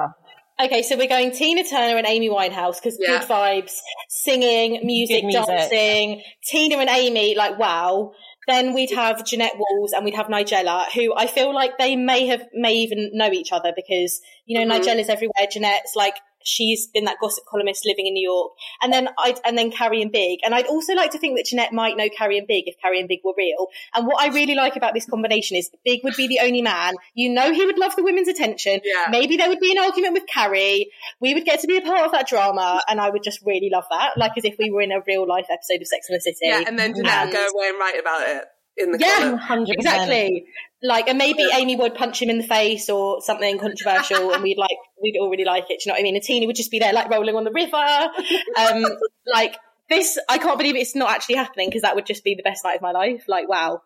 Okay, 0.60 0.82
so 0.82 0.96
we're 0.96 1.08
going 1.08 1.30
Tina 1.30 1.62
Turner 1.62 1.96
and 1.96 2.06
Amy 2.06 2.28
Winehouse 2.28 2.82
because 2.82 2.98
yeah. 3.00 3.20
good 3.20 3.28
vibes, 3.28 3.74
singing, 4.08 4.84
music, 4.84 5.24
music, 5.24 5.46
dancing. 5.46 6.22
Tina 6.44 6.78
and 6.78 6.90
Amy, 6.90 7.36
like 7.36 7.58
wow. 7.58 8.12
Then 8.48 8.72
we'd 8.72 8.90
have 8.90 9.24
Jeanette 9.24 9.56
Walls 9.56 9.92
and 9.92 10.04
we'd 10.04 10.14
have 10.14 10.26
Nigella, 10.26 10.90
who 10.92 11.14
I 11.14 11.26
feel 11.26 11.54
like 11.54 11.78
they 11.78 11.94
may 11.94 12.26
have 12.26 12.42
may 12.54 12.74
even 12.74 13.10
know 13.12 13.30
each 13.30 13.52
other 13.52 13.72
because 13.76 14.20
you 14.46 14.58
know 14.58 14.64
mm-hmm. 14.64 14.82
Nigella's 14.82 15.08
everywhere. 15.08 15.46
Jeanette's 15.48 15.94
like 15.94 16.14
she's 16.44 16.86
been 16.86 17.04
that 17.04 17.16
gossip 17.20 17.44
columnist 17.46 17.84
living 17.86 18.06
in 18.06 18.14
New 18.14 18.28
York. 18.28 18.52
And 18.82 18.92
then 18.92 19.08
I 19.18 19.36
and 19.44 19.56
then 19.56 19.70
Carrie 19.70 20.02
and 20.02 20.12
Big. 20.12 20.40
And 20.44 20.54
I'd 20.54 20.66
also 20.66 20.94
like 20.94 21.10
to 21.12 21.18
think 21.18 21.36
that 21.36 21.46
Jeanette 21.46 21.72
might 21.72 21.96
know 21.96 22.08
Carrie 22.08 22.38
and 22.38 22.46
Big 22.46 22.64
if 22.66 22.76
Carrie 22.80 23.00
and 23.00 23.08
Big 23.08 23.20
were 23.24 23.34
real. 23.36 23.68
And 23.94 24.06
what 24.06 24.22
I 24.22 24.32
really 24.32 24.54
like 24.54 24.76
about 24.76 24.94
this 24.94 25.06
combination 25.06 25.56
is 25.56 25.70
Big 25.84 26.00
would 26.04 26.16
be 26.16 26.26
the 26.28 26.40
only 26.42 26.62
man. 26.62 26.94
You 27.14 27.30
know 27.30 27.52
he 27.52 27.64
would 27.64 27.78
love 27.78 27.96
the 27.96 28.02
women's 28.02 28.28
attention. 28.28 28.80
Yeah. 28.84 29.06
Maybe 29.10 29.36
there 29.36 29.48
would 29.48 29.60
be 29.60 29.72
an 29.72 29.78
argument 29.78 30.14
with 30.14 30.26
Carrie. 30.26 30.90
We 31.20 31.34
would 31.34 31.44
get 31.44 31.60
to 31.60 31.66
be 31.66 31.76
a 31.76 31.80
part 31.82 32.04
of 32.06 32.12
that 32.12 32.28
drama, 32.28 32.82
and 32.88 33.00
I 33.00 33.10
would 33.10 33.22
just 33.22 33.40
really 33.44 33.70
love 33.72 33.84
that. 33.90 34.16
Like 34.16 34.32
as 34.36 34.44
if 34.44 34.56
we 34.58 34.70
were 34.70 34.82
in 34.82 34.92
a 34.92 35.00
real 35.06 35.26
life 35.26 35.46
episode 35.50 35.80
of 35.80 35.86
Sex 35.86 36.08
and 36.08 36.16
the 36.16 36.20
City. 36.20 36.36
Yeah, 36.42 36.64
and 36.66 36.78
then 36.78 36.94
Jeanette 36.94 37.12
And- 37.12 37.30
would 37.30 37.36
go 37.36 37.46
away 37.48 37.68
and 37.68 37.78
write 37.78 37.98
about 37.98 38.28
it 38.28 38.44
in 38.78 38.92
the 38.92 38.98
Yeah. 38.98 39.16
column. 39.18 39.36
hundred 39.38 39.74
Exactly. 39.74 40.46
Like, 40.82 41.08
and 41.08 41.18
maybe 41.18 41.44
Amy 41.52 41.74
would 41.76 41.94
punch 41.94 42.22
him 42.22 42.30
in 42.30 42.38
the 42.38 42.46
face 42.46 42.88
or 42.88 43.20
something 43.20 43.58
controversial, 43.58 44.32
and 44.32 44.42
we'd 44.42 44.58
like, 44.58 44.76
we'd 45.02 45.16
all 45.20 45.28
really 45.30 45.44
like 45.44 45.64
it. 45.70 45.80
Do 45.80 45.86
you 45.86 45.90
know 45.90 45.94
what 45.94 46.00
I 46.00 46.02
mean? 46.04 46.14
And 46.14 46.22
Tina 46.24 46.46
would 46.46 46.56
just 46.56 46.70
be 46.70 46.78
there, 46.78 46.92
like 46.92 47.10
rolling 47.10 47.34
on 47.34 47.44
the 47.44 47.50
river. 47.50 47.76
Um, 47.76 48.84
like 49.26 49.56
this, 49.88 50.18
I 50.28 50.38
can't 50.38 50.58
believe 50.58 50.76
it's 50.76 50.94
not 50.94 51.10
actually 51.10 51.36
happening 51.36 51.68
because 51.68 51.82
that 51.82 51.94
would 51.96 52.06
just 52.06 52.22
be 52.24 52.34
the 52.34 52.42
best 52.42 52.64
night 52.64 52.76
of 52.76 52.82
my 52.82 52.92
life. 52.92 53.24
Like, 53.26 53.48
wow. 53.48 53.82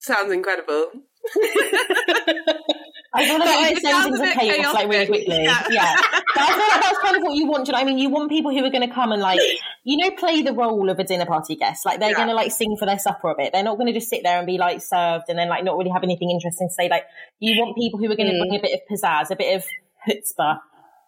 Sounds 0.00 0.32
incredible. 0.32 0.90
I 3.16 3.24
feel 3.26 3.38
like 3.38 3.48
But 3.48 3.54
it 3.54 3.66
it 3.66 3.70
just 3.74 3.82
sounds 3.86 4.04
sends 4.04 4.20
a 4.20 4.24
into 4.24 4.40
bit 4.40 4.56
chaos 4.56 4.74
like 4.74 4.88
really 4.88 5.06
chaotic. 5.06 5.08
quickly. 5.26 5.44
Yeah. 5.44 5.66
Yeah. 5.70 5.96
But 6.34 6.42
I 6.42 6.46
feel 6.48 6.68
like 6.68 6.82
that's 6.82 6.98
kind 6.98 7.16
of 7.16 7.22
what 7.22 7.34
you 7.36 7.46
want. 7.46 7.64
Do 7.66 7.70
you 7.70 7.72
know 7.74 7.78
I 7.82 7.84
mean? 7.84 7.98
You 7.98 8.10
want 8.10 8.28
people 8.28 8.50
who 8.50 8.64
are 8.64 8.70
going 8.70 8.86
to 8.88 8.92
come 8.92 9.12
and 9.12 9.22
like, 9.22 9.38
you 9.84 9.96
know, 9.98 10.10
play 10.16 10.42
the 10.42 10.52
role 10.52 10.90
of 10.90 10.98
a 10.98 11.04
dinner 11.04 11.24
party 11.26 11.54
guest. 11.54 11.86
Like 11.86 12.00
they're 12.00 12.10
Yeah. 12.10 12.16
going 12.16 12.28
to 12.28 12.34
like 12.34 12.50
sing 12.50 12.76
for 12.76 12.86
their 12.86 12.98
supper 12.98 13.30
a 13.30 13.34
bit. 13.36 13.52
They're 13.52 13.62
not 13.62 13.76
going 13.78 13.86
to 13.86 13.92
just 13.92 14.08
sit 14.10 14.22
there 14.24 14.38
and 14.38 14.46
be 14.46 14.58
like 14.58 14.80
served 14.82 15.24
and 15.28 15.38
then 15.38 15.48
like 15.48 15.62
not 15.64 15.78
really 15.78 15.90
have 15.90 16.02
anything 16.02 16.30
interesting 16.30 16.68
to 16.68 16.74
say. 16.74 16.88
Like 16.88 17.04
you 17.38 17.60
want 17.62 17.76
people 17.76 18.00
who 18.00 18.06
are 18.10 18.16
going 18.16 18.28
to 18.30 18.34
Mm. 18.34 18.40
bring 18.40 18.56
a 18.56 18.62
bit 18.62 18.72
of 18.74 18.80
pizzazz, 18.90 19.30
a 19.30 19.36
bit 19.36 19.56
of 19.56 19.64
chutzpah. 20.08 20.58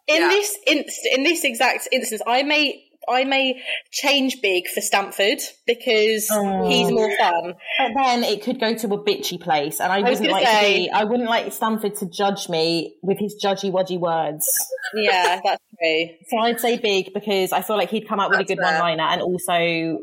In 0.08 0.22
Yeah. 0.22 0.28
this 0.28 0.58
inst- 0.68 1.06
in 1.12 1.24
this 1.24 1.42
exact 1.42 1.88
instance, 1.90 2.22
I 2.24 2.44
may 2.44 2.84
I 3.08 3.24
may 3.24 3.62
change 3.90 4.40
Big 4.42 4.68
for 4.68 4.80
Stanford 4.80 5.38
because 5.66 6.28
Oh. 6.32 6.68
he's 6.68 6.90
more 6.90 7.10
fun. 7.16 7.54
But 7.78 7.92
then 8.02 8.24
it 8.24 8.42
could 8.42 8.58
go 8.60 8.74
to 8.74 8.86
a 8.94 8.98
bitchy 9.04 9.40
place, 9.40 9.80
and 9.80 9.92
I, 9.92 10.00
was 10.00 10.18
wouldn't 10.20 10.30
like 10.32 10.46
say- 10.46 10.72
to 10.74 10.84
be. 10.84 10.90
I 10.90 11.04
wouldn't 11.04 11.28
like 11.28 11.52
Stanford 11.52 11.94
to 11.96 12.06
judge 12.10 12.48
me 12.48 12.96
with 13.02 13.18
his 13.18 13.40
judgy 13.42 13.70
wudgy 13.70 13.98
words. 13.98 14.46
Yeah, 14.94 15.40
that's 15.44 15.62
true. 15.80 16.06
So 16.30 16.38
I'd 16.38 16.60
say 16.60 16.78
big 16.78 17.12
because 17.14 17.52
I 17.52 17.62
feel 17.62 17.76
like 17.76 17.90
he'd 17.90 18.08
come 18.08 18.18
out 18.20 18.30
with 18.30 18.38
That's 18.40 18.50
a 18.50 18.54
good 18.56 18.62
fair. 18.62 18.72
one-liner, 18.80 19.02
and 19.02 19.22
also 19.22 19.98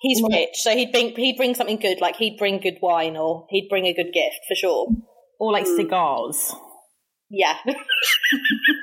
He's 0.00 0.22
Mm. 0.22 0.32
rich, 0.32 0.50
so 0.62 0.70
he'd 0.76 0.92
bring 0.92 1.16
he'd 1.16 1.36
bring 1.36 1.54
something 1.56 1.76
good, 1.78 2.00
like 2.00 2.14
he'd 2.14 2.36
bring 2.38 2.60
good 2.60 2.78
wine 2.80 3.16
or 3.16 3.46
he'd 3.50 3.68
bring 3.68 3.84
a 3.86 3.92
good 3.92 4.12
gift 4.12 4.40
for 4.48 4.54
sure. 4.54 4.86
or 5.40 5.50
like 5.52 5.64
Mm. 5.66 5.76
cigars. 5.76 6.54
Yeah. 7.30 7.54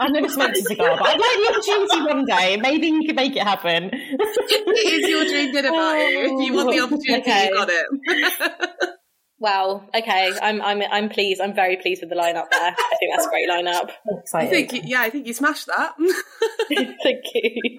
I've 0.01 0.11
never 0.11 0.29
smoked 0.29 0.55
a 0.57 0.61
cigar, 0.61 0.95
but 0.99 1.07
I'd 1.07 1.19
like 1.19 1.37
the 1.37 1.49
opportunity 1.51 2.13
one 2.13 2.25
day. 2.25 2.57
Maybe 2.57 2.87
you 2.87 3.03
could 3.07 3.15
make 3.15 3.35
it 3.35 3.41
happen. 3.43 3.89
it 3.91 5.01
is 5.03 5.09
your 5.09 5.23
dream 5.25 5.51
dinner 5.51 5.69
party. 5.71 6.03
Oh, 6.17 6.39
if 6.41 6.45
you 6.47 6.53
want 6.53 6.69
the 6.71 6.79
opportunity, 6.81 7.21
Okay. 7.21 7.47
you 7.47 7.53
got 7.55 7.69
it. 7.71 8.71
Wow. 9.37 9.83
Okay. 9.93 10.31
I'm 10.41 10.61
I'm 10.61 10.81
I'm 10.89 11.09
pleased. 11.09 11.41
I'm 11.41 11.53
very 11.53 11.75
pleased 11.75 12.01
with 12.01 12.09
the 12.09 12.15
lineup 12.15 12.49
there. 12.49 12.73
I 12.73 12.95
think 12.97 13.11
that's 13.13 13.25
a 13.27 13.29
great 13.29 13.49
lineup. 13.49 13.91
I 14.33 14.45
think, 14.47 14.71
you- 14.71 14.83
yeah, 14.85 15.01
I 15.01 15.09
think 15.09 15.27
you 15.27 15.33
smashed 15.33 15.67
that. 15.67 15.93
Thank 17.03 17.25
you. 17.33 17.77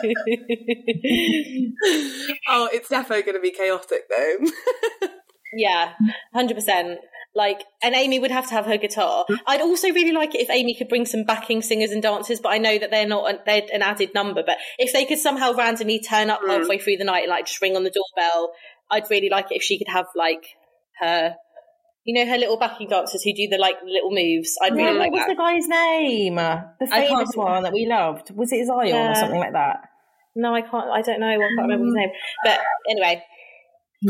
oh, 2.48 2.68
it's 2.72 2.88
definitely 2.88 3.22
going 3.24 3.36
to 3.36 3.40
be 3.42 3.50
chaotic 3.50 4.02
though. 4.08 4.38
yeah, 5.54 5.92
hundred 6.34 6.54
percent. 6.54 6.98
Like, 7.38 7.62
and 7.84 7.94
Amy 7.94 8.18
would 8.18 8.32
have 8.32 8.48
to 8.48 8.54
have 8.54 8.66
her 8.66 8.76
guitar. 8.78 9.24
I'd 9.46 9.60
also 9.60 9.92
really 9.92 10.10
like 10.10 10.34
it 10.34 10.40
if 10.40 10.50
Amy 10.50 10.74
could 10.74 10.88
bring 10.88 11.06
some 11.06 11.22
backing 11.22 11.62
singers 11.62 11.92
and 11.92 12.02
dancers, 12.02 12.40
but 12.40 12.48
I 12.48 12.58
know 12.58 12.76
that 12.76 12.90
they're 12.90 13.06
not 13.06 13.46
they're 13.46 13.62
an 13.72 13.80
added 13.82 14.10
number. 14.12 14.42
But 14.44 14.58
if 14.76 14.92
they 14.92 15.04
could 15.04 15.18
somehow 15.20 15.52
randomly 15.54 16.00
turn 16.00 16.30
up 16.30 16.40
Mm. 16.42 16.48
halfway 16.48 16.78
through 16.78 16.96
the 16.96 17.04
night, 17.04 17.22
and, 17.22 17.30
like 17.30 17.46
just 17.46 17.62
ring 17.62 17.76
on 17.76 17.84
the 17.84 17.92
doorbell, 17.98 18.52
I'd 18.90 19.08
really 19.08 19.28
like 19.30 19.46
it 19.52 19.56
if 19.56 19.62
she 19.62 19.78
could 19.78 19.86
have 19.92 20.06
like 20.16 20.44
her, 21.00 21.36
you 22.04 22.12
know, 22.18 22.28
her 22.28 22.38
little 22.38 22.58
backing 22.58 22.88
dancers 22.88 23.22
who 23.22 23.32
do 23.32 23.46
the 23.48 23.58
like 23.58 23.76
little 23.86 24.10
moves. 24.10 24.56
I'd 24.60 24.74
Yeah, 24.76 24.86
really 24.86 24.98
like 24.98 25.12
what 25.12 25.28
was 25.28 25.36
the 25.36 25.36
guy's 25.36 25.68
name? 25.68 26.34
The 26.34 26.86
famous 26.90 27.30
one 27.34 27.62
that 27.62 27.72
we 27.72 27.86
loved. 27.86 28.32
Was 28.34 28.50
it 28.52 28.66
Zion 28.66 28.88
Yeah. 28.88 29.12
or 29.12 29.14
something 29.14 29.38
like 29.38 29.52
that? 29.52 29.76
No, 30.34 30.54
I 30.54 30.62
can't. 30.62 30.90
I 30.90 31.02
don't 31.02 31.20
know. 31.20 31.28
I 31.28 31.36
can't 31.38 31.68
remember 31.70 31.84
his 31.86 31.94
name. 31.94 32.10
But 32.44 32.58
anyway, 32.90 33.22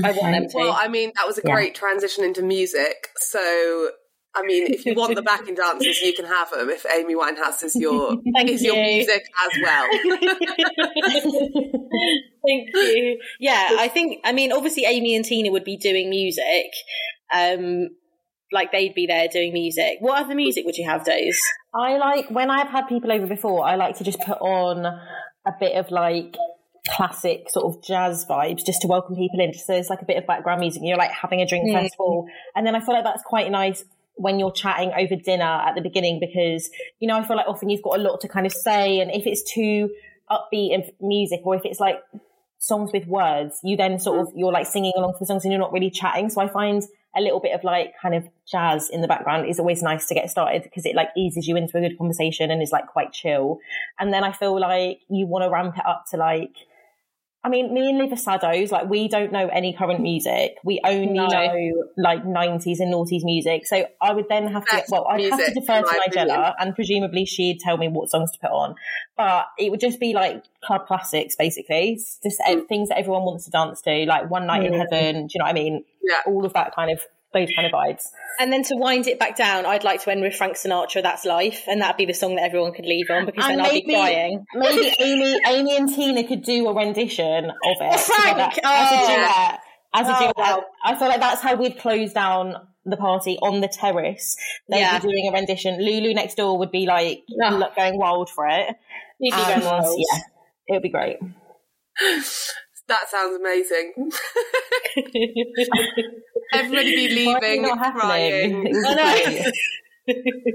I 0.05 0.11
want 0.13 0.35
them 0.35 0.49
to. 0.49 0.57
well, 0.57 0.77
I 0.79 0.89
mean, 0.89 1.13
that 1.17 1.27
was 1.27 1.39
a 1.39 1.43
Yeah. 1.45 1.55
great 1.55 1.75
transition 1.75 2.25
into 2.25 2.43
music. 2.43 3.09
So, 3.17 3.91
I 4.37 4.43
mean, 4.43 4.67
if 4.73 4.85
you 4.85 4.95
want 4.95 5.15
the 5.17 5.23
backing 5.23 5.55
dancers, 5.55 6.01
you 6.03 6.13
can 6.13 6.27
have 6.27 6.51
them. 6.51 6.69
If 6.71 6.85
Amy 6.95 7.15
Winehouse 7.15 7.63
is 7.65 7.75
your 7.75 8.17
Thank 8.37 8.51
is 8.51 8.63
your 8.63 8.77
music 8.77 9.23
as 9.45 9.63
well. 9.63 9.89
Thank 12.47 12.69
you. 12.75 13.19
Yeah, 13.41 13.77
I 13.79 13.89
think. 13.89 14.21
I 14.25 14.33
mean, 14.33 14.53
obviously, 14.53 14.85
Amy 14.85 15.17
and 15.17 15.25
Tina 15.25 15.51
would 15.51 15.65
be 15.65 15.77
doing 15.77 16.11
music. 16.11 16.67
Um, 17.33 17.89
like 18.53 18.73
they'd 18.73 18.95
be 18.95 19.07
there 19.07 19.29
doing 19.29 19.53
music. 19.53 19.99
What 20.01 20.25
other 20.25 20.35
music 20.35 20.65
would 20.65 20.77
you 20.77 20.89
have, 20.89 21.05
Days? 21.05 21.39
I 21.75 21.99
like 21.99 22.31
when 22.31 22.51
I've 22.51 22.69
had 22.69 22.89
people 22.89 23.13
over 23.13 23.27
before. 23.27 23.67
I 23.67 23.75
like 23.77 23.97
to 23.99 24.05
just 24.05 24.21
put 24.21 24.39
on 24.39 24.87
a 24.87 25.53
bit 25.61 25.77
of 25.77 25.91
like 25.91 26.35
classic 26.95 27.51
sort 27.51 27.67
of 27.67 27.83
jazz 27.83 28.27
vibes 28.29 28.65
just 28.65 28.81
to 28.83 28.89
welcome 28.89 29.17
people 29.17 29.41
in. 29.41 29.53
Just 29.53 29.67
so 29.67 29.73
there's 29.75 29.91
like 29.91 30.03
a 30.03 30.07
bit 30.07 30.17
of 30.17 30.27
background 30.27 30.61
music. 30.61 30.81
And 30.81 30.89
you're 30.89 30.99
like 30.99 31.11
having 31.11 31.41
a 31.41 31.47
drink 31.47 31.69
Mm. 31.69 31.83
festival, 31.83 32.27
and 32.55 32.67
then 32.67 32.75
I 32.75 32.81
feel 32.81 32.95
like 32.95 33.05
that's 33.05 33.23
quite 33.23 33.51
nice 33.51 33.85
when 34.15 34.39
you're 34.41 34.51
chatting 34.53 34.91
over 34.99 35.15
dinner 35.15 35.45
at 35.45 35.75
the 35.77 35.81
beginning 35.81 36.19
because 36.19 36.69
you 36.99 37.07
know 37.07 37.17
I 37.17 37.25
feel 37.25 37.37
like 37.37 37.47
often 37.47 37.69
you've 37.69 37.83
got 37.83 37.99
a 37.99 38.03
lot 38.03 38.21
to 38.23 38.29
kind 38.29 38.47
of 38.47 38.53
say, 38.53 39.01
and 39.01 39.11
if 39.13 39.27
it's 39.27 39.43
too 39.43 39.91
upbeat 40.31 40.91
music 41.01 41.41
or 41.45 41.55
if 41.55 41.65
it's 41.65 41.81
like 41.81 42.01
songs 42.59 42.91
with 42.93 43.07
words, 43.07 43.61
you 43.63 43.77
then 43.77 43.99
sort 43.99 44.19
of 44.21 44.33
you're 44.35 44.53
like 44.53 44.67
singing 44.67 44.93
along 44.97 45.13
to 45.13 45.19
the 45.21 45.27
songs 45.27 45.45
and 45.45 45.53
you're 45.53 45.61
not 45.61 45.73
really 45.73 45.91
chatting. 45.91 46.29
So 46.29 46.41
I 46.41 46.49
find 46.49 46.83
a 47.17 47.21
little 47.21 47.41
bit 47.41 47.55
of 47.55 47.65
like 47.65 47.95
kind 48.01 48.15
of 48.15 48.29
jazz 48.51 48.91
in 48.91 49.01
the 49.01 49.09
background 49.09 49.49
is 49.49 49.59
always 49.59 49.83
nice 49.83 50.07
to 50.07 50.15
get 50.15 50.29
started 50.31 50.63
because 50.63 50.85
it 50.85 50.95
like 50.95 51.09
eases 51.17 51.47
you 51.49 51.57
into 51.57 51.79
a 51.79 51.81
good 51.81 51.97
conversation 51.97 52.51
and 52.51 52.61
is 52.63 52.71
like 52.73 52.87
quite 52.87 53.13
chill. 53.13 53.59
And 53.99 54.13
then 54.13 54.25
I 54.25 54.33
feel 54.33 54.59
like 54.61 55.01
you 55.09 55.27
want 55.27 55.45
to 55.45 55.51
ramp 55.51 55.77
it 55.79 55.87
up 55.87 56.05
to 56.11 56.17
like 56.17 56.55
I 57.45 57.49
mean, 57.51 57.73
me 57.73 57.89
and 57.89 57.99
Liv 57.99 58.13
are 58.13 58.17
saddos. 58.17 58.73
Like, 58.73 58.89
we 58.91 59.07
don't 59.07 59.31
know 59.31 59.47
any 59.49 59.73
current 59.73 60.01
music. 60.01 60.57
We 60.65 60.81
only 60.85 61.07
No. 61.15 61.27
know 61.29 61.85
like 61.97 62.25
'90s 62.25 62.81
and 62.81 62.93
noughties 62.93 63.23
music. 63.25 63.67
So 63.67 63.87
I 64.03 64.13
would 64.13 64.29
then 64.29 64.49
have 64.49 64.65
to. 64.67 64.83
Well, 64.91 65.07
I'd 65.09 65.21
have 65.31 65.39
to 65.47 65.55
defer 65.55 65.81
to 65.81 65.87
my 65.87 66.07
Nigella, 66.09 66.55
and 66.59 66.75
presumably 66.75 67.25
she'd 67.25 67.61
tell 67.61 67.77
me 67.77 67.87
what 67.89 68.11
songs 68.11 68.33
to 68.33 68.39
put 68.41 68.51
on. 68.51 68.75
But 69.17 69.47
it 69.57 69.71
would 69.71 69.81
just 69.81 70.01
be 70.01 70.15
like 70.15 70.43
club 70.65 70.87
classics, 70.89 71.37
basically. 71.37 71.93
It's 71.93 72.19
just 72.23 72.41
uh, 72.47 72.57
things 72.69 72.89
that 72.89 72.99
everyone 72.99 73.23
wants 73.23 73.45
to 73.45 73.51
dance 73.53 73.81
to, 73.83 74.05
like 74.07 74.29
One 74.29 74.47
Night 74.47 74.65
in 74.65 74.73
Mm. 74.73 74.79
Heaven. 74.79 75.27
Do 75.29 75.33
you 75.35 75.39
know 75.39 75.45
what 75.45 75.51
I 75.51 75.53
mean? 75.53 75.85
Yeah. 76.03 76.21
All 76.27 76.45
of 76.45 76.53
that 76.55 76.75
kind 76.75 76.91
of 76.91 77.01
those 77.39 77.55
kind 77.55 77.67
of 77.67 77.73
vibes. 77.73 78.05
And 78.41 78.53
then 78.53 78.63
to 78.65 78.77
wind 78.77 79.07
it 79.09 79.19
back 79.19 79.37
down, 79.37 79.67
I'd 79.67 79.83
like 79.85 80.03
to 80.05 80.11
end 80.13 80.21
with 80.23 80.35
Frank 80.35 80.55
Sinatra. 80.57 81.03
That's 81.03 81.25
life, 81.25 81.65
and 81.67 81.81
that'd 81.83 81.97
be 81.97 82.07
the 82.07 82.13
song 82.15 82.37
that 82.37 82.43
everyone 82.45 82.73
could 82.73 82.87
leave 82.87 83.11
on 83.11 83.27
because 83.27 83.45
And 83.45 83.59
then 83.59 83.67
I'll 83.67 83.73
be 83.73 83.83
crying. 83.83 84.45
Maybe 84.55 84.93
Amy, 85.01 85.37
Amy 85.47 85.77
and 85.77 85.89
Tina 85.89 86.23
could 86.27 86.43
do 86.45 86.69
a 86.69 86.75
rendition 86.75 87.47
of 87.47 87.77
it 87.81 88.01
Frank! 88.01 88.55
together 88.55 88.69
as 88.69 88.93
a 88.93 88.97
Oh. 89.03 89.17
duet. 89.17 89.61
As 89.95 90.07
a 90.09 90.15
Oh, 90.17 90.21
duet, 90.21 90.37
wow. 90.37 90.65
I 90.85 90.95
feel 90.97 91.09
like 91.09 91.21
that's 91.21 91.41
how 91.43 91.55
we'd 91.57 91.79
close 91.79 92.13
down 92.13 92.55
the 92.85 92.97
party 92.97 93.39
on 93.43 93.61
the 93.61 93.69
terrace. 93.69 94.37
They'd 94.69 94.79
Yeah. 94.81 94.99
be 94.99 95.09
doing 95.09 95.29
a 95.29 95.33
rendition. 95.33 95.83
Lulu 95.85 96.15
next 96.15 96.37
door 96.37 96.59
would 96.59 96.71
be 96.71 96.87
like 96.87 97.25
Oh. 97.43 97.71
going 97.77 97.99
wild 97.99 98.31
for 98.31 98.47
it. 98.47 98.77
You'd 99.19 99.35
be 99.35 99.41
And, 99.41 99.63
going 99.63 99.75
um, 99.75 99.83
wild. 99.83 99.99
yeah, 99.99 100.19
it 100.69 100.73
would 100.75 100.83
be 100.83 100.91
great. 100.91 101.17
That 102.89 103.09
sounds 103.11 103.37
amazing. 103.39 103.93
Everybody 106.55 106.95
be 106.97 107.27
Why 107.27 107.39
is 107.39 107.43
it 107.43 107.43
leaving, 107.43 107.63
not 107.63 107.79
happening? 107.79 108.01
crying. 108.01 108.67
It 108.67 108.73
was 108.77 108.85
I 108.89 108.95
know. 108.95 109.43
great. 110.13 110.55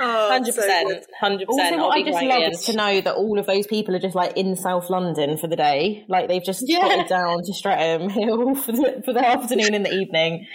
Oh, 0.00 0.28
Hundred 0.28 0.54
so 0.54 0.60
percent, 0.62 1.06
hundred 1.20 1.46
Also, 1.48 1.62
percent. 1.62 1.80
I'll 1.80 1.88
what 1.88 1.98
I 1.98 2.02
just 2.02 2.18
crying. 2.18 2.50
love 2.52 2.60
to 2.64 2.72
know 2.72 3.00
that 3.00 3.14
all 3.14 3.38
of 3.38 3.46
those 3.46 3.66
people 3.68 3.94
are 3.94 4.00
just 4.00 4.16
like 4.16 4.36
in 4.36 4.56
South 4.56 4.90
London 4.90 5.38
for 5.38 5.46
the 5.46 5.54
day. 5.54 6.04
Like 6.08 6.26
they've 6.28 6.42
just 6.42 6.64
Yeah. 6.66 6.80
trotted 6.80 7.06
down 7.06 7.38
to 7.44 7.54
Streatham 7.54 8.08
Hill 8.08 8.56
for 8.56 8.72
the, 8.72 9.02
for 9.04 9.12
the 9.12 9.24
afternoon 9.24 9.72
and 9.74 9.86
the 9.86 9.92
evening. 9.94 10.46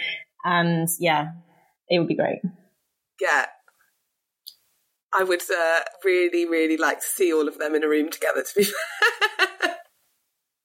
And 0.44 0.88
yeah, 1.00 1.28
it 1.88 1.98
would 2.00 2.08
be 2.08 2.16
great. 2.16 2.40
Yeah. 3.18 3.46
I 5.18 5.24
would 5.24 5.42
uh, 5.50 5.80
really, 6.04 6.44
really 6.46 6.76
like 6.76 7.00
to 7.00 7.06
see 7.06 7.32
all 7.32 7.48
of 7.48 7.58
them 7.58 7.74
in 7.74 7.82
a 7.84 7.88
room 7.88 8.10
together, 8.10 8.42
to 8.42 8.54
be 8.54 8.64
fair. 9.62 9.76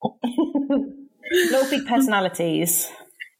A 0.04 1.52
lot 1.52 1.64
of 1.64 1.70
big 1.70 1.86
personalities. 1.88 2.90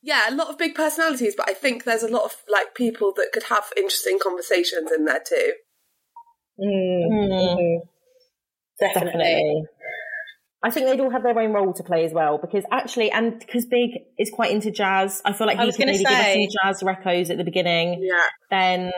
yeah, 0.02 0.30
a 0.30 0.36
lot 0.36 0.48
of 0.50 0.58
big 0.58 0.76
personalities, 0.76 1.34
but 1.36 1.50
I 1.50 1.54
think 1.54 1.84
there's 1.84 2.04
a 2.04 2.08
lot 2.12 2.24
of 2.24 2.36
like 2.50 2.74
people 2.76 3.12
that 3.18 3.30
could 3.34 3.44
have 3.44 3.66
interesting 3.76 4.20
conversations 4.22 4.92
in 4.92 5.06
there 5.06 5.22
too. 5.26 5.54
Mm, 6.60 7.08
Mm, 7.12 7.30
mhm. 7.32 7.78
Definitely. 8.80 9.12
definitely. 9.12 9.64
I 10.64 10.70
think 10.70 10.86
they'd 10.86 11.00
all 11.00 11.10
have 11.10 11.24
their 11.24 11.38
own 11.38 11.54
role 11.54 11.74
to 11.74 11.84
play 11.84 12.06
as 12.06 12.14
well 12.14 12.38
because 12.38 12.64
actually, 12.72 13.10
and 13.12 13.40
because 13.40 13.66
Big 13.66 13.90
is 14.20 14.30
quite 14.32 14.52
into 14.52 14.70
jazz, 14.72 15.20
I 15.26 15.34
feel 15.34 15.48
like 15.48 15.58
I 15.58 15.62
he 15.62 15.66
was 15.68 15.76
could 15.76 15.88
gonna 15.88 15.92
maybe 15.98 16.04
give 16.04 16.14
us 16.14 16.80
some 16.82 16.84
jazz 16.94 16.98
recos 17.06 17.30
at 17.32 17.38
the 17.38 17.44
beginning. 17.44 18.04
Yeah. 18.04 18.28
Then 18.50 18.92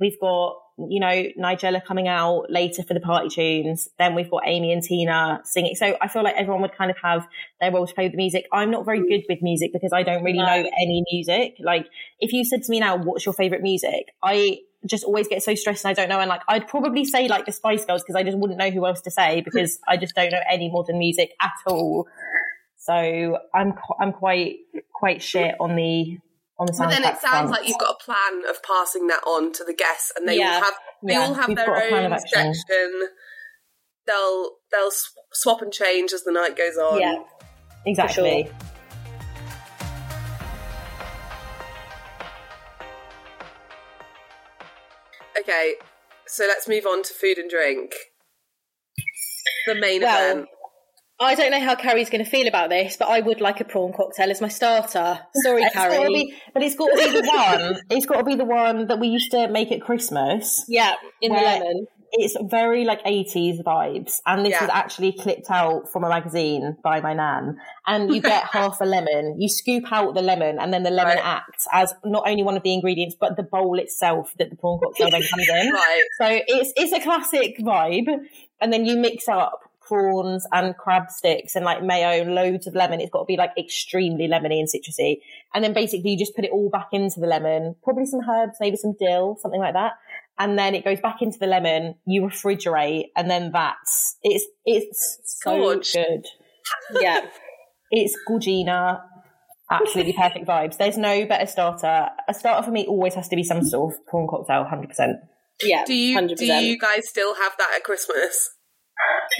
We've 0.00 0.18
got, 0.20 0.56
you 0.90 1.00
know, 1.00 1.24
Nigella 1.38 1.84
coming 1.84 2.08
out 2.08 2.50
later 2.50 2.82
for 2.82 2.94
the 2.94 3.00
party 3.00 3.28
tunes. 3.28 3.88
Then 3.98 4.14
we've 4.14 4.30
got 4.30 4.42
Amy 4.46 4.72
and 4.72 4.82
Tina 4.82 5.40
singing. 5.44 5.74
So 5.74 5.96
I 6.00 6.08
feel 6.08 6.22
like 6.22 6.34
everyone 6.36 6.62
would 6.62 6.76
kind 6.76 6.90
of 6.90 6.96
have 7.02 7.26
their 7.60 7.70
role 7.72 7.86
to 7.86 7.94
play 7.94 8.04
with 8.04 8.12
the 8.12 8.16
music. 8.16 8.46
I'm 8.52 8.70
not 8.70 8.84
very 8.84 9.00
good 9.00 9.22
with 9.28 9.40
music 9.42 9.70
because 9.72 9.92
I 9.92 10.02
don't 10.02 10.22
really 10.24 10.38
No. 10.38 10.46
know 10.46 10.70
any 10.80 11.04
music. 11.12 11.56
Like, 11.60 11.86
if 12.20 12.32
you 12.32 12.44
said 12.44 12.62
to 12.62 12.70
me 12.70 12.80
now, 12.80 12.96
what's 12.96 13.24
your 13.26 13.32
favorite 13.34 13.62
music? 13.62 14.06
I 14.22 14.58
just 14.84 15.04
always 15.04 15.28
get 15.28 15.42
so 15.42 15.54
stressed 15.54 15.84
and 15.84 15.90
I 15.90 15.94
don't 15.94 16.08
know. 16.08 16.18
And 16.18 16.28
like, 16.28 16.42
I'd 16.48 16.66
probably 16.66 17.04
say 17.04 17.28
like 17.28 17.46
the 17.46 17.52
Spice 17.52 17.84
Girls 17.84 18.02
because 18.02 18.16
I 18.16 18.24
just 18.24 18.36
wouldn't 18.36 18.58
know 18.58 18.70
who 18.70 18.84
else 18.86 19.00
to 19.02 19.10
say 19.10 19.40
because 19.40 19.78
I 19.86 19.96
just 19.96 20.14
don't 20.14 20.32
know 20.32 20.40
any 20.50 20.70
modern 20.70 20.98
music 20.98 21.30
at 21.40 21.52
all. 21.66 22.08
So 22.78 23.38
I'm 23.54 23.74
I'm 24.00 24.12
quite 24.12 24.56
quite 24.92 25.22
shit 25.22 25.54
on 25.60 25.76
the 25.76 26.18
the 26.58 26.74
But 26.78 26.90
then 26.90 27.02
it 27.04 27.18
sounds 27.18 27.22
front. 27.22 27.50
like 27.50 27.68
you've 27.68 27.78
got 27.78 27.96
a 28.00 28.04
plan 28.04 28.42
of 28.48 28.62
passing 28.62 29.06
that 29.08 29.22
on 29.26 29.52
to 29.54 29.64
the 29.64 29.74
guests, 29.74 30.12
and 30.16 30.28
they 30.28 30.38
Yeah. 30.38 30.54
all 30.56 30.60
have 30.62 30.74
they 31.04 31.12
Yeah, 31.14 31.20
all 31.26 31.34
have 31.34 31.48
we've 31.48 31.56
their 31.56 31.66
got 31.66 31.84
a 31.84 31.88
plan 31.88 32.12
own 32.12 32.18
section. 32.20 33.08
They'll 34.06 34.50
they'll 34.70 34.90
sw- 34.90 35.14
swap 35.32 35.62
and 35.62 35.72
change 35.72 36.12
as 36.12 36.22
the 36.24 36.32
night 36.32 36.56
goes 36.56 36.76
on. 36.76 37.00
Yeah. 37.00 37.22
exactly. 37.86 38.50
Okay, 45.38 45.74
so 46.26 46.44
let's 46.46 46.68
move 46.68 46.86
on 46.86 47.02
to 47.02 47.14
food 47.14 47.38
and 47.38 47.50
drink. 47.50 47.94
The 49.66 49.74
main 49.74 50.02
Well, 50.02 50.32
event. 50.32 50.48
I 51.22 51.34
don't 51.34 51.50
know 51.50 51.60
how 51.60 51.74
Carrie's 51.76 52.10
going 52.10 52.24
to 52.24 52.30
feel 52.30 52.46
about 52.48 52.70
this, 52.70 52.96
but 52.96 53.08
I 53.08 53.20
would 53.20 53.40
like 53.40 53.60
a 53.60 53.64
prawn 53.64 53.92
cocktail 53.92 54.30
as 54.30 54.40
my 54.40 54.48
starter. 54.48 55.20
Sorry, 55.42 55.62
It's 55.64 55.74
Carrie. 55.74 56.08
be, 56.08 56.34
but 56.54 56.62
it's 56.62 56.74
got 56.76 56.88
to 56.88 56.96
be 56.96 57.10
the 57.20 57.26
one. 57.26 57.80
It's 57.90 58.06
got 58.06 58.18
to 58.18 58.24
be 58.24 58.34
the 58.34 58.44
one 58.44 58.86
that 58.88 58.98
we 59.00 59.08
used 59.08 59.30
to 59.32 59.48
make 59.48 59.72
at 59.72 59.80
Christmas. 59.80 60.64
Yeah, 60.68 60.94
in 61.20 61.32
the 61.32 61.40
lemon. 61.40 61.86
It's 62.14 62.36
very 62.50 62.84
like 62.84 63.02
80s 63.04 63.62
vibes, 63.62 64.20
and 64.26 64.44
this 64.44 64.50
Yeah. 64.50 64.60
was 64.64 64.70
actually 64.70 65.12
clipped 65.12 65.50
out 65.50 65.90
from 65.90 66.04
a 66.04 66.10
magazine 66.10 66.76
by 66.84 67.00
my 67.00 67.14
nan. 67.14 67.56
And 67.86 68.14
you 68.14 68.20
get 68.20 68.44
half 68.52 68.82
a 68.82 68.84
lemon, 68.84 69.40
you 69.40 69.48
scoop 69.48 69.84
out 69.90 70.14
the 70.14 70.20
lemon, 70.20 70.58
and 70.60 70.74
then 70.74 70.82
the 70.82 70.90
lemon 70.90 71.16
Right. 71.16 71.24
acts 71.24 71.66
as 71.72 71.94
not 72.04 72.28
only 72.28 72.42
one 72.42 72.54
of 72.56 72.62
the 72.64 72.74
ingredients, 72.74 73.16
but 73.18 73.36
the 73.36 73.42
bowl 73.42 73.78
itself 73.78 74.34
that 74.38 74.50
the 74.50 74.56
prawn 74.56 74.78
cocktail 74.84 75.08
then 75.10 75.22
comes 75.22 75.48
in. 75.48 75.72
Right. 75.72 76.02
So 76.20 76.40
it's 76.46 76.72
it's 76.76 76.92
a 76.92 77.00
classic 77.00 77.56
vibe, 77.60 78.08
and 78.60 78.70
then 78.72 78.84
you 78.84 78.98
mix 78.98 79.26
up 79.26 79.60
prawns 79.92 80.46
and 80.52 80.76
crab 80.76 81.10
sticks 81.10 81.54
and 81.54 81.64
like 81.64 81.82
mayo, 81.82 82.22
and 82.22 82.34
loads 82.34 82.66
of 82.66 82.74
lemon. 82.74 83.00
It's 83.00 83.10
got 83.10 83.20
to 83.20 83.24
be 83.26 83.36
like 83.36 83.50
extremely 83.58 84.28
lemony 84.28 84.58
and 84.58 84.68
citrusy, 84.68 85.16
and 85.54 85.62
then 85.62 85.72
basically 85.72 86.10
you 86.10 86.18
just 86.18 86.34
put 86.34 86.44
it 86.44 86.50
all 86.52 86.70
back 86.70 86.88
into 86.92 87.20
the 87.20 87.26
lemon, 87.26 87.76
probably 87.82 88.06
some 88.06 88.20
herbs, 88.28 88.56
maybe 88.60 88.76
some 88.76 88.94
dill, 88.98 89.36
something 89.40 89.60
like 89.60 89.74
that, 89.74 89.92
and 90.38 90.58
then 90.58 90.74
it 90.74 90.84
goes 90.84 91.00
back 91.00 91.20
into 91.20 91.38
the 91.38 91.46
lemon. 91.46 91.94
You 92.06 92.22
refrigerate, 92.22 93.06
and 93.16 93.30
then 93.30 93.50
that's 93.52 94.16
it's 94.22 94.46
it's 94.64 95.18
so 95.42 95.58
Gorge. 95.58 95.92
good. 95.92 96.26
Yeah. 97.00 97.26
It's 97.90 98.16
Gorgina. 98.28 99.00
Absolutely 99.70 100.12
perfect 100.12 100.46
vibes. 100.46 100.76
There's 100.78 100.96
no 100.96 101.26
better 101.26 101.46
starter. 101.46 102.08
A 102.28 102.34
starter 102.34 102.64
for 102.64 102.70
me 102.70 102.86
always 102.86 103.14
has 103.14 103.28
to 103.28 103.36
be 103.36 103.42
some 103.42 103.62
sort 103.62 103.92
of 103.92 104.06
prawn 104.06 104.26
cocktail, 104.28 104.64
hundred 104.64 104.88
percent. 104.88 105.16
Yeah. 105.62 105.84
Do 105.86 105.94
you 105.94 106.16
100%. 106.18 106.36
do 106.36 106.46
you 106.46 106.78
guys 106.78 107.08
still 107.08 107.34
have 107.34 107.52
that 107.58 107.72
at 107.76 107.84
Christmas? 107.84 108.50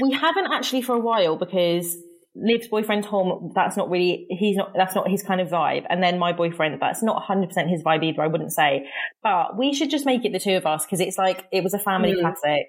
We 0.00 0.12
haven't 0.12 0.52
actually 0.52 0.82
for 0.82 0.94
a 0.94 0.98
while 1.00 1.36
because 1.36 1.96
Liv's 2.34 2.66
boyfriend 2.68 3.04
Tom, 3.04 3.52
that's 3.54 3.76
not 3.76 3.90
really 3.90 4.26
he's 4.30 4.56
not 4.56 4.72
that's 4.74 4.94
not 4.94 5.08
his 5.10 5.22
kind 5.22 5.40
of 5.40 5.48
vibe. 5.48 5.84
And 5.90 6.02
then 6.02 6.18
my 6.18 6.32
boyfriend, 6.32 6.80
that's 6.80 7.02
not 7.02 7.22
100% 7.22 7.68
his 7.68 7.82
vibe 7.82 8.02
either. 8.04 8.22
I 8.22 8.26
wouldn't 8.26 8.52
say, 8.52 8.88
but 9.22 9.58
we 9.58 9.74
should 9.74 9.90
just 9.90 10.06
make 10.06 10.24
it 10.24 10.32
the 10.32 10.40
two 10.40 10.56
of 10.56 10.64
us 10.66 10.86
because 10.86 11.00
it's 11.00 11.18
like 11.18 11.44
it 11.52 11.62
was 11.62 11.74
a 11.74 11.78
family 11.78 12.14
Mm. 12.14 12.20
classic. 12.20 12.68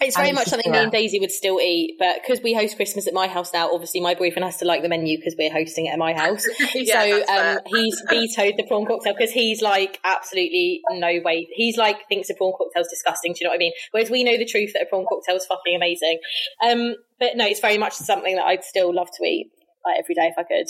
It's 0.00 0.16
very 0.16 0.32
much 0.32 0.48
something 0.48 0.72
me 0.72 0.78
and 0.78 0.90
Daisy 0.90 1.20
would 1.20 1.30
still 1.30 1.60
eat, 1.60 1.96
but 1.98 2.16
because 2.22 2.42
we 2.42 2.54
host 2.54 2.76
Christmas 2.76 3.06
at 3.06 3.14
my 3.14 3.28
house 3.28 3.52
now, 3.52 3.70
obviously 3.72 4.00
my 4.00 4.14
boyfriend 4.14 4.44
has 4.44 4.56
to 4.56 4.64
like 4.64 4.82
the 4.82 4.88
menu 4.88 5.16
because 5.16 5.36
we're 5.38 5.52
hosting 5.52 5.86
it 5.86 5.90
at 5.90 5.98
my 5.98 6.12
house. 6.12 6.46
Yeah, 6.74 7.02
so 7.02 7.32
um, 7.32 7.58
he's 7.66 8.02
vetoed 8.08 8.54
the 8.56 8.64
prawn 8.66 8.86
cocktail 8.86 9.14
because 9.16 9.30
he's 9.30 9.62
like 9.62 10.00
absolutely 10.04 10.80
no 10.90 11.20
way. 11.24 11.46
He's 11.52 11.76
like 11.76 12.08
thinks 12.08 12.30
a 12.30 12.34
prawn 12.34 12.52
cocktail's 12.56 12.88
disgusting. 12.88 13.32
Do 13.32 13.38
you 13.40 13.44
know 13.44 13.50
what 13.50 13.56
I 13.56 13.58
mean? 13.58 13.72
Whereas 13.92 14.10
we 14.10 14.24
know 14.24 14.36
the 14.36 14.46
truth 14.46 14.72
that 14.72 14.82
a 14.82 14.86
prawn 14.86 15.04
cocktail 15.08 15.36
is 15.36 15.46
fucking 15.46 15.76
amazing. 15.76 16.18
Um, 16.66 16.94
but 17.20 17.36
no, 17.36 17.46
it's 17.46 17.60
very 17.60 17.78
much 17.78 17.92
something 17.92 18.34
that 18.36 18.44
I'd 18.44 18.64
still 18.64 18.92
love 18.92 19.08
to 19.18 19.24
eat 19.24 19.50
like 19.86 19.98
every 20.00 20.14
day 20.14 20.26
if 20.26 20.34
I 20.38 20.42
could. 20.42 20.66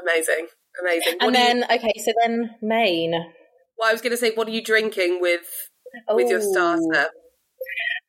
Amazing, 0.00 0.46
amazing. 0.80 1.14
What 1.14 1.26
and 1.28 1.36
are 1.36 1.40
you- 1.40 1.46
then 1.46 1.64
okay, 1.64 1.92
so 2.04 2.12
then 2.22 2.50
main. 2.62 3.12
well, 3.78 3.88
I 3.88 3.92
was 3.92 4.00
going 4.00 4.12
to 4.12 4.16
say, 4.16 4.32
what 4.34 4.46
are 4.46 4.52
you 4.52 4.62
drinking 4.62 5.18
with 5.20 5.46
with 6.08 6.28
your 6.30 6.40
starter? 6.40 7.10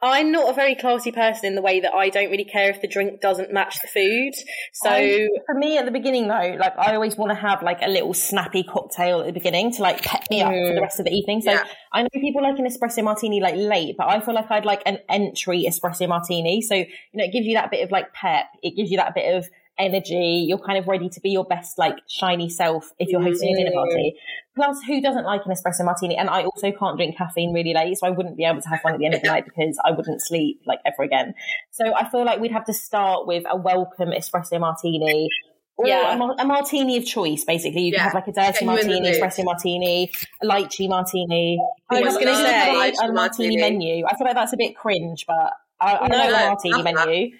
I'm 0.04 0.32
not 0.32 0.50
a 0.50 0.54
very 0.54 0.74
classy 0.74 1.12
person 1.12 1.46
in 1.46 1.56
the 1.56 1.62
way 1.62 1.80
that 1.80 1.94
I 1.94 2.10
don't 2.10 2.32
really 2.32 2.44
care 2.44 2.72
if 2.72 2.82
the 2.82 2.88
drink 2.88 3.22
doesn't 3.22 3.54
match 3.54 3.80
the 3.82 3.88
food. 3.88 4.34
So 4.74 4.90
I- 4.90 5.30
for 5.46 5.54
me 5.54 5.78
at 5.78 5.86
the 5.86 5.92
beginning 5.92 6.28
though, 6.28 6.56
like 6.60 6.78
I 6.78 6.96
always 6.96 7.16
want 7.16 7.32
to 7.32 7.36
have 7.36 7.62
like 7.62 7.82
a 7.82 7.90
little 7.90 8.14
snappy 8.14 8.64
cocktail 8.64 9.20
at 9.20 9.28
the 9.28 9.32
beginning 9.32 9.72
to 9.74 9.82
like 9.84 10.02
pep 10.02 10.24
me 10.32 10.42
up 10.42 10.52
for 10.52 10.74
the 10.74 10.80
mm. 10.80 10.82
rest 10.82 11.00
of 11.00 11.06
the 11.06 11.12
evening. 11.12 11.42
So 11.42 11.52
Yeah. 11.52 11.64
I 11.92 12.02
know 12.02 12.10
people 12.14 12.42
like 12.42 12.58
an 12.58 12.66
espresso 12.66 13.04
martini 13.04 13.42
like 13.42 13.56
late, 13.56 13.96
but 13.98 14.08
I 14.08 14.20
feel 14.22 14.34
like 14.34 14.50
I'd 14.50 14.66
like 14.66 14.82
an 14.86 14.98
entry 15.08 15.66
espresso 15.68 16.08
martini. 16.08 16.62
So, 16.62 16.76
you 16.76 16.88
know, 17.14 17.26
it 17.26 17.32
gives 17.32 17.46
you 17.46 17.54
that 17.56 17.70
bit 17.70 17.84
of 17.84 17.92
like 17.92 18.12
pep. 18.14 18.46
It 18.64 18.76
gives 18.76 18.90
you 18.90 18.98
that 18.98 19.14
bit 19.14 19.36
of 19.36 19.48
energy. 19.82 20.46
You're 20.48 20.60
kind 20.60 20.78
of 20.78 20.88
ready 20.88 21.10
to 21.10 21.20
be 21.22 21.32
your 21.32 21.44
best 21.46 21.78
like 21.78 21.96
shiny 22.08 22.50
self 22.50 22.91
if 23.00 23.10
you're 23.10 23.22
hosting 23.22 23.54
a 23.54 23.58
dinner 23.58 23.72
party. 23.74 24.15
Plus, 24.56 24.80
who 24.88 25.02
doesn't 25.02 25.26
like 25.26 25.41
an 25.46 25.52
espresso 25.52 25.84
martini? 25.86 26.15
And 26.17 26.30
I 26.30 26.44
also 26.44 26.72
can't 26.72 26.98
drink 26.98 27.17
caffeine 27.17 27.54
really 27.54 27.74
late, 27.74 27.98
so 27.98 28.08
I 28.08 28.12
wouldn't 28.12 28.38
be 28.38 28.44
able 28.46 28.62
to 28.62 28.70
have 28.70 28.80
one 28.84 28.94
at 28.94 29.00
the 29.00 29.06
end 29.06 29.15
of 29.15 29.22
the 29.22 29.28
night 29.28 29.46
because 29.46 29.78
I 29.84 29.91
wouldn't 29.91 30.22
sleep 30.22 30.62
like 30.65 30.80
ever 30.86 31.04
again. 31.04 31.34
So 31.72 31.94
I 31.94 32.08
feel 32.10 32.24
like 32.26 32.39
we'd 32.39 32.52
have 32.52 32.65
to 32.65 32.74
start 32.74 33.28
with 33.28 33.44
a 33.50 33.56
welcome 33.58 34.10
espresso 34.10 34.60
martini. 34.60 35.30
Or 35.78 35.88
Yeah. 35.88 36.15
a, 36.15 36.41
a 36.44 36.46
martini 36.46 36.98
of 36.98 37.06
choice, 37.06 37.44
basically. 37.46 37.82
You 37.84 37.94
Yeah. 37.94 38.00
can 38.00 38.06
have 38.10 38.13
like 38.13 38.28
a 38.28 38.32
dirty 38.34 38.52
Get 38.52 38.62
you 38.62 38.70
in 38.70 38.76
the 38.76 39.10
martini, 39.10 39.20
espresso 39.20 39.46
martini, 39.46 40.12
a 40.44 40.46
lychee 40.46 40.89
martini. 40.89 41.58
I 41.89 42.02
was 42.02 42.17
gonna 42.17 42.36
say- 42.36 42.94
a 43.04 43.12
martini, 43.13 43.58
menu. 43.58 44.06
I 44.06 44.15
feel 44.15 44.28
like 44.28 44.36
that's 44.36 44.54
a 44.54 44.58
bit 44.58 44.76
cringe, 44.76 45.26
but 45.26 45.54
I, 45.80 45.96
I 45.96 46.08
No, 46.08 46.17
no, 46.17 46.30
a 46.30 46.48
martini 46.50 46.84
menu. 46.84 47.32
that. 47.32 47.38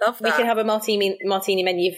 Menu. 0.00 0.06
Love 0.10 0.20
we 0.20 0.30
that. 0.30 0.36
could 0.36 0.46
have 0.46 0.58
a 0.58 0.64
martini 0.64 1.18
martini 1.24 1.62
menu 1.62 1.92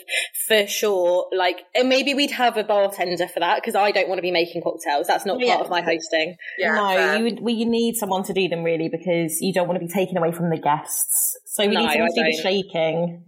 for 0.46 0.66
sure. 0.66 1.26
Like, 1.36 1.58
and 1.74 1.88
maybe 1.88 2.14
we'd 2.14 2.30
have 2.30 2.56
a 2.56 2.64
bartender 2.64 3.28
for 3.28 3.40
that 3.40 3.56
because 3.56 3.74
I 3.74 3.90
don't 3.90 4.08
want 4.08 4.18
to 4.18 4.22
be 4.22 4.30
making 4.30 4.62
cocktails. 4.62 5.06
That's 5.06 5.26
not 5.26 5.38
Yeah. 5.40 5.54
part 5.56 5.64
of 5.66 5.70
my 5.70 5.82
hosting. 5.82 6.36
yeah, 6.58 6.74
no, 6.74 6.88
fair. 6.94 7.16
you 7.18 7.24
would. 7.24 7.40
We 7.40 7.52
you 7.54 7.66
need 7.66 7.96
someone 7.96 8.22
to 8.24 8.32
do 8.32 8.48
them 8.48 8.62
really 8.62 8.88
because 8.88 9.40
you 9.40 9.52
don't 9.52 9.68
want 9.68 9.80
to 9.80 9.86
be 9.86 9.92
taken 9.92 10.16
away 10.16 10.32
from 10.32 10.50
the 10.50 10.58
guests. 10.58 11.36
So 11.46 11.66
we 11.66 11.74
No, 11.74 11.80
need 11.82 11.90
someone 11.92 12.14
to 12.14 12.22
do 12.24 12.30
the 12.30 12.42
shaking. 12.42 13.24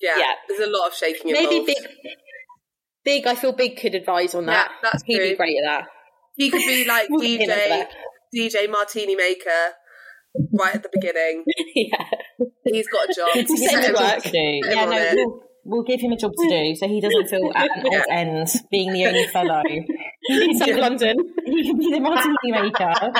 yeah, 0.00 0.18
yeah. 0.18 0.32
There's 0.48 0.60
a 0.68 0.70
lot 0.70 0.88
of 0.88 0.94
shaking 0.94 1.28
involved. 1.30 1.50
Maybe 1.50 1.64
big. 1.66 1.76
Big, 3.02 3.26
I 3.26 3.34
feel 3.34 3.52
Big 3.52 3.78
could 3.78 3.94
advise 3.94 4.34
on 4.34 4.46
that. 4.46 4.70
Yeah, 4.70 4.90
that's 4.90 5.02
He'd 5.04 5.16
true. 5.16 5.30
be 5.30 5.36
great 5.36 5.56
at 5.56 5.64
that. 5.64 5.88
He 6.36 6.50
could 6.50 6.58
be 6.58 6.84
like 6.84 7.06
We'll 7.10 7.20
get 7.22 7.40
him 7.40 7.50
in 7.50 7.86
for 7.86 7.88
DJ. 8.34 8.60
DJ 8.66 8.70
Martini 8.70 9.16
Maker, 9.16 9.72
right 10.52 10.74
at 10.74 10.82
the 10.82 10.88
beginning. 10.92 11.44
yeah. 11.74 12.04
He's 12.64 12.88
got 12.88 13.08
a 13.10 13.14
job. 13.14 13.28
Good 13.34 13.46
to 13.48 13.56
Send 13.56 13.70
give 13.70 13.80
him 13.80 13.84
him 13.90 13.94
job 13.96 14.14
work. 14.14 14.22
to 14.24 14.30
do. 14.30 14.60
Yeah, 14.70 14.84
no, 14.86 15.10
we'll, 15.14 15.42
we'll 15.64 15.82
give 15.82 16.00
him 16.00 16.12
a 16.12 16.16
job 16.16 16.32
to 16.32 16.48
do 16.48 16.74
so 16.76 16.86
he 16.88 17.00
doesn't 17.00 17.28
feel 17.28 17.50
at 17.54 17.70
an 17.76 17.86
odd 17.86 18.04
end 18.10 18.48
being 18.70 18.92
the 18.92 19.06
only 19.06 19.26
fellow. 19.28 19.62
South 20.58 20.76
London. 20.76 21.16
he 21.46 21.66
can 21.66 21.78
be 21.78 21.90
the 21.92 22.00
martini 22.00 22.36
maker. 22.52 23.12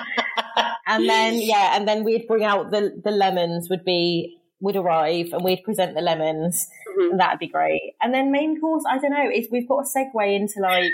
and 0.87 1.09
then 1.09 1.35
yeah, 1.41 1.77
and 1.77 1.87
then 1.89 2.05
we'd 2.05 2.27
bring 2.27 2.45
out 2.45 2.71
the 2.71 3.01
the 3.03 3.11
lemons 3.11 3.69
would 3.71 3.85
be 3.85 4.37
would 4.61 4.77
arrive 4.77 5.29
and 5.33 5.43
we'd 5.43 5.63
present 5.65 5.95
the 5.95 6.01
lemons. 6.03 6.69
Mhm. 6.99 7.11
And 7.13 7.21
that'd 7.21 7.39
be 7.39 7.49
great. 7.49 7.95
And 8.03 8.13
then 8.13 8.31
main 8.31 8.61
course, 8.61 8.85
I 8.89 8.99
don't 8.99 9.11
know, 9.13 9.29
if 9.31 9.47
we've 9.51 9.67
got 9.69 9.79
a 9.79 9.99
segue 9.99 10.35
into 10.37 10.61
like 10.61 10.91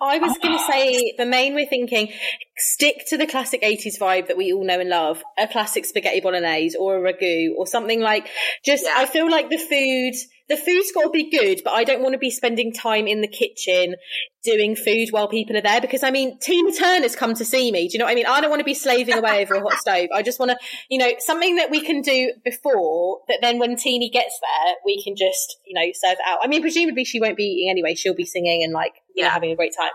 I 0.00 0.18
was 0.18 0.36
going 0.38 0.56
to 0.56 0.62
ah. 0.62 0.70
say 0.70 1.14
the 1.18 1.26
main 1.26 1.54
we're 1.54 1.66
thinking 1.66 2.12
stick 2.56 3.04
to 3.08 3.16
the 3.16 3.26
classic 3.26 3.62
80s 3.62 3.98
vibe 3.98 4.28
that 4.28 4.36
we 4.36 4.52
all 4.52 4.64
know 4.64 4.80
and 4.80 4.88
love 4.88 5.22
a 5.38 5.46
classic 5.48 5.84
spaghetti 5.84 6.20
bolognese 6.20 6.76
or 6.76 6.96
a 6.96 7.12
ragu 7.12 7.48
or 7.56 7.66
something 7.66 8.00
like 8.00 8.28
just 8.64 8.84
Yeah. 8.84 8.94
I 8.96 9.06
feel 9.06 9.30
like 9.30 9.50
the 9.50 9.58
food 9.58 10.14
the 10.48 10.56
food's 10.56 10.90
got 10.92 11.04
to 11.04 11.10
be 11.10 11.30
good 11.30 11.62
but 11.64 11.72
I 11.72 11.84
don't 11.84 12.02
want 12.02 12.14
to 12.14 12.18
be 12.18 12.30
spending 12.30 12.72
time 12.72 13.06
in 13.06 13.20
the 13.20 13.28
kitchen 13.28 13.94
doing 14.42 14.74
food 14.74 15.08
while 15.10 15.28
people 15.28 15.56
are 15.56 15.62
there 15.62 15.80
because 15.80 16.02
I 16.02 16.10
mean 16.10 16.38
Tina 16.38 16.72
Turner's 16.72 17.16
come 17.16 17.34
to 17.34 17.44
see 17.44 17.70
me 17.70 17.88
do 17.88 17.94
you 17.94 17.98
know 17.98 18.06
what 18.06 18.12
I 18.12 18.14
mean? 18.14 18.26
I 18.26 18.40
don't 18.40 18.50
want 18.50 18.60
to 18.60 18.64
be 18.64 18.74
slaving 18.74 19.16
away 19.16 19.42
over 19.42 19.54
a 19.54 19.60
hot 19.60 19.78
stove. 19.78 20.08
I 20.14 20.22
just 20.22 20.38
want 20.38 20.50
to 20.50 20.58
you 20.88 20.98
know 20.98 21.12
something 21.18 21.56
that 21.56 21.70
we 21.70 21.80
can 21.80 22.02
do 22.02 22.32
before 22.44 23.20
that 23.28 23.38
then 23.40 23.58
when 23.58 23.76
Teeny 23.76 24.10
gets 24.10 24.38
there 24.40 24.74
we 24.84 25.02
can 25.02 25.14
just 25.16 25.58
you 25.66 25.74
know 25.74 25.92
serve 25.94 26.18
it 26.18 26.26
out. 26.26 26.40
I 26.42 26.48
mean 26.48 26.62
presumably 26.62 27.04
she 27.04 27.20
won't 27.20 27.36
be 27.36 27.44
eating 27.44 27.70
anyway 27.70 27.94
she'll 27.94 28.14
be 28.14 28.26
singing 28.26 28.62
and 28.64 28.72
like 28.72 28.94
you 29.20 29.26
know, 29.26 29.30
having 29.30 29.50
a 29.50 29.56
great 29.56 29.72
time. 29.76 29.90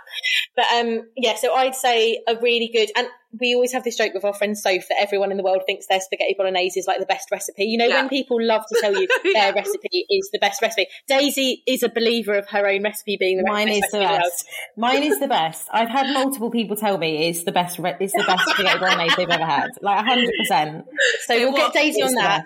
But 0.55 0.65
um, 0.73 1.09
yeah, 1.15 1.35
so 1.35 1.53
I'd 1.53 1.75
say 1.75 2.21
a 2.27 2.35
really 2.41 2.69
good, 2.71 2.89
and 2.95 3.07
we 3.39 3.53
always 3.53 3.73
have 3.73 3.83
this 3.83 3.97
joke 3.97 4.13
with 4.13 4.23
our 4.23 4.33
friend 4.33 4.57
Soph 4.57 4.87
that 4.89 4.97
everyone 4.99 5.31
in 5.31 5.37
the 5.37 5.43
world 5.43 5.63
thinks 5.65 5.87
their 5.87 5.99
spaghetti 5.99 6.35
bolognese 6.37 6.79
is 6.79 6.87
like 6.87 6.99
the 6.99 7.05
best 7.05 7.29
recipe. 7.31 7.65
You 7.65 7.77
know, 7.77 7.85
yeah. 7.85 8.01
when 8.01 8.09
people 8.09 8.41
love 8.41 8.63
to 8.67 8.77
tell 8.79 8.93
you 8.93 9.07
their 9.33 9.53
recipe 9.53 10.05
is 10.09 10.29
the 10.31 10.39
best 10.39 10.61
recipe. 10.61 10.87
Daisy 11.07 11.63
is 11.67 11.83
a 11.83 11.89
believer 11.89 12.35
of 12.35 12.47
her 12.49 12.67
own 12.67 12.83
recipe 12.83 13.17
being 13.19 13.37
the 13.37 13.43
Mine 13.45 13.69
is 13.69 13.83
the 13.91 13.99
best. 13.99 14.45
Mine 14.77 15.03
is 15.03 15.19
the 15.19 15.27
best. 15.27 15.67
I've 15.71 15.89
had 15.89 16.13
multiple 16.13 16.49
people 16.49 16.75
tell 16.75 16.97
me 16.97 17.27
it's 17.27 17.43
the 17.43 17.51
best. 17.51 17.79
Re- 17.79 17.97
it's 17.99 18.13
the 18.13 18.23
best 18.25 18.47
spaghetti 18.49 18.79
bolognese 18.79 19.15
they've 19.17 19.29
ever 19.29 19.45
had. 19.45 19.69
Like 19.81 20.05
hundred 20.05 20.31
percent. 20.39 20.85
So 21.25 21.37
we'll 21.37 21.51
what, 21.51 21.73
get 21.73 21.81
Daisy 21.81 22.01
on 22.01 22.13
that. 22.15 22.45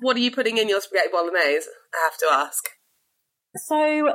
What 0.00 0.16
are 0.16 0.20
you 0.20 0.30
putting 0.30 0.58
in 0.58 0.68
your 0.68 0.80
spaghetti 0.80 1.08
bolognese? 1.12 1.66
I 1.94 2.04
have 2.04 2.16
to 2.18 2.28
ask. 2.32 2.64
So 3.56 4.14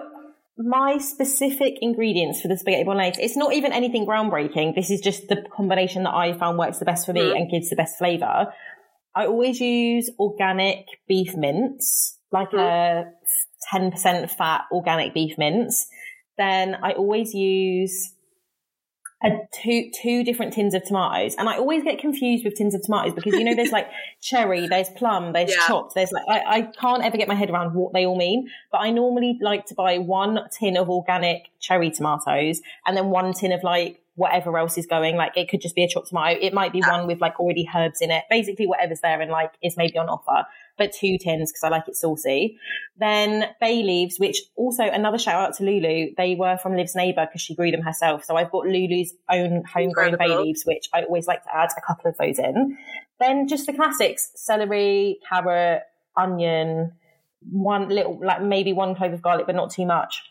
my 0.57 0.97
specific 0.99 1.75
ingredients 1.81 2.41
for 2.41 2.47
the 2.47 2.57
spaghetti 2.57 2.83
bolognese, 2.83 3.21
it's 3.21 3.35
not 3.35 3.53
even 3.53 3.73
anything 3.73 4.05
groundbreaking. 4.05 4.73
This 4.73 4.89
is 4.89 5.01
just 5.01 5.27
the 5.27 5.43
combination 5.55 6.03
that 6.03 6.13
I 6.13 6.33
found 6.37 6.57
works 6.57 6.79
the 6.79 6.85
best 6.85 7.05
for 7.05 7.13
me 7.13 7.21
mm. 7.21 7.35
and 7.35 7.51
gives 7.51 7.69
the 7.69 7.75
best 7.75 7.97
flavour. 7.97 8.47
I 9.15 9.25
always 9.25 9.59
use 9.59 10.09
organic 10.17 10.85
beef 11.07 11.35
mince, 11.35 12.17
like 12.31 12.51
mm. 12.51 12.59
a 12.59 13.05
10% 13.73 14.29
fat 14.29 14.61
organic 14.71 15.13
beef 15.13 15.37
mince. 15.37 15.87
Then 16.37 16.75
I 16.81 16.93
always 16.93 17.33
use 17.33 18.13
two 19.51 19.89
two 19.91 20.23
different 20.23 20.53
tins 20.53 20.73
of 20.73 20.83
tomatoes, 20.83 21.35
and 21.37 21.49
I 21.49 21.57
always 21.57 21.83
get 21.83 21.99
confused 21.99 22.45
with 22.45 22.55
tins 22.55 22.75
of 22.75 22.83
tomatoes 22.83 23.13
because 23.13 23.33
you 23.33 23.43
know 23.43 23.55
there's 23.55 23.71
like 23.71 23.89
cherry, 24.21 24.67
there's 24.67 24.89
plum, 24.89 25.33
there's 25.33 25.51
yeah. 25.51 25.67
chopped, 25.67 25.95
there's 25.95 26.11
like 26.11 26.25
I, 26.27 26.57
I 26.57 26.61
can't 26.61 27.03
ever 27.03 27.17
get 27.17 27.27
my 27.27 27.35
head 27.35 27.49
around 27.49 27.73
what 27.73 27.93
they 27.93 28.05
all 28.05 28.17
mean. 28.17 28.49
But 28.71 28.79
I 28.79 28.91
normally 28.91 29.37
like 29.41 29.65
to 29.67 29.75
buy 29.75 29.97
one 29.97 30.39
tin 30.57 30.77
of 30.77 30.89
organic 30.89 31.45
cherry 31.59 31.91
tomatoes 31.91 32.61
and 32.85 32.95
then 32.95 33.09
one 33.09 33.33
tin 33.33 33.51
of 33.51 33.63
like 33.63 34.01
whatever 34.15 34.57
else 34.57 34.77
is 34.77 34.85
going. 34.85 35.15
Like 35.15 35.35
it 35.35 35.49
could 35.49 35.61
just 35.61 35.75
be 35.75 35.83
a 35.83 35.87
chopped 35.87 36.07
tomato. 36.07 36.39
It 36.41 36.53
might 36.53 36.71
be 36.71 36.81
one 36.81 37.05
with 37.05 37.21
like 37.21 37.39
already 37.39 37.67
herbs 37.73 38.01
in 38.01 38.11
it. 38.11 38.23
Basically 38.29 38.65
whatever's 38.65 39.01
there 39.01 39.21
and 39.21 39.29
like 39.29 39.51
is 39.61 39.77
maybe 39.77 39.97
on 39.97 40.09
offer, 40.09 40.47
but 40.77 40.93
two 40.93 41.17
tins 41.17 41.51
because 41.51 41.63
I 41.63 41.69
like 41.69 41.87
it 41.87 41.95
saucy. 41.95 42.57
Then 42.97 43.45
bay 43.59 43.83
leaves, 43.83 44.17
which 44.17 44.41
also 44.55 44.83
another 44.83 45.17
shout 45.17 45.49
out 45.49 45.55
to 45.57 45.63
Lulu. 45.63 46.15
They 46.17 46.35
were 46.35 46.57
from 46.57 46.75
Liv's 46.75 46.95
neighbour 46.95 47.25
because 47.25 47.41
she 47.41 47.55
grew 47.55 47.71
them 47.71 47.81
herself. 47.81 48.23
So 48.23 48.37
I've 48.37 48.51
got 48.51 48.65
Lulu's 48.65 49.13
own 49.29 49.63
homegrown 49.65 50.17
bay 50.17 50.35
leaves, 50.35 50.63
which 50.65 50.89
I 50.93 51.03
always 51.03 51.27
like 51.27 51.43
to 51.43 51.55
add 51.55 51.69
a 51.77 51.81
couple 51.81 52.09
of 52.09 52.17
those 52.17 52.39
in. 52.39 52.77
Then 53.19 53.47
just 53.47 53.65
the 53.65 53.73
classics, 53.73 54.31
celery, 54.35 55.19
carrot, 55.27 55.83
onion, 56.15 56.93
one 57.51 57.89
little, 57.89 58.19
like 58.21 58.41
maybe 58.41 58.71
one 58.71 58.95
clove 58.95 59.13
of 59.13 59.21
garlic, 59.21 59.45
but 59.45 59.55
not 59.55 59.71
too 59.71 59.85
much. 59.85 60.23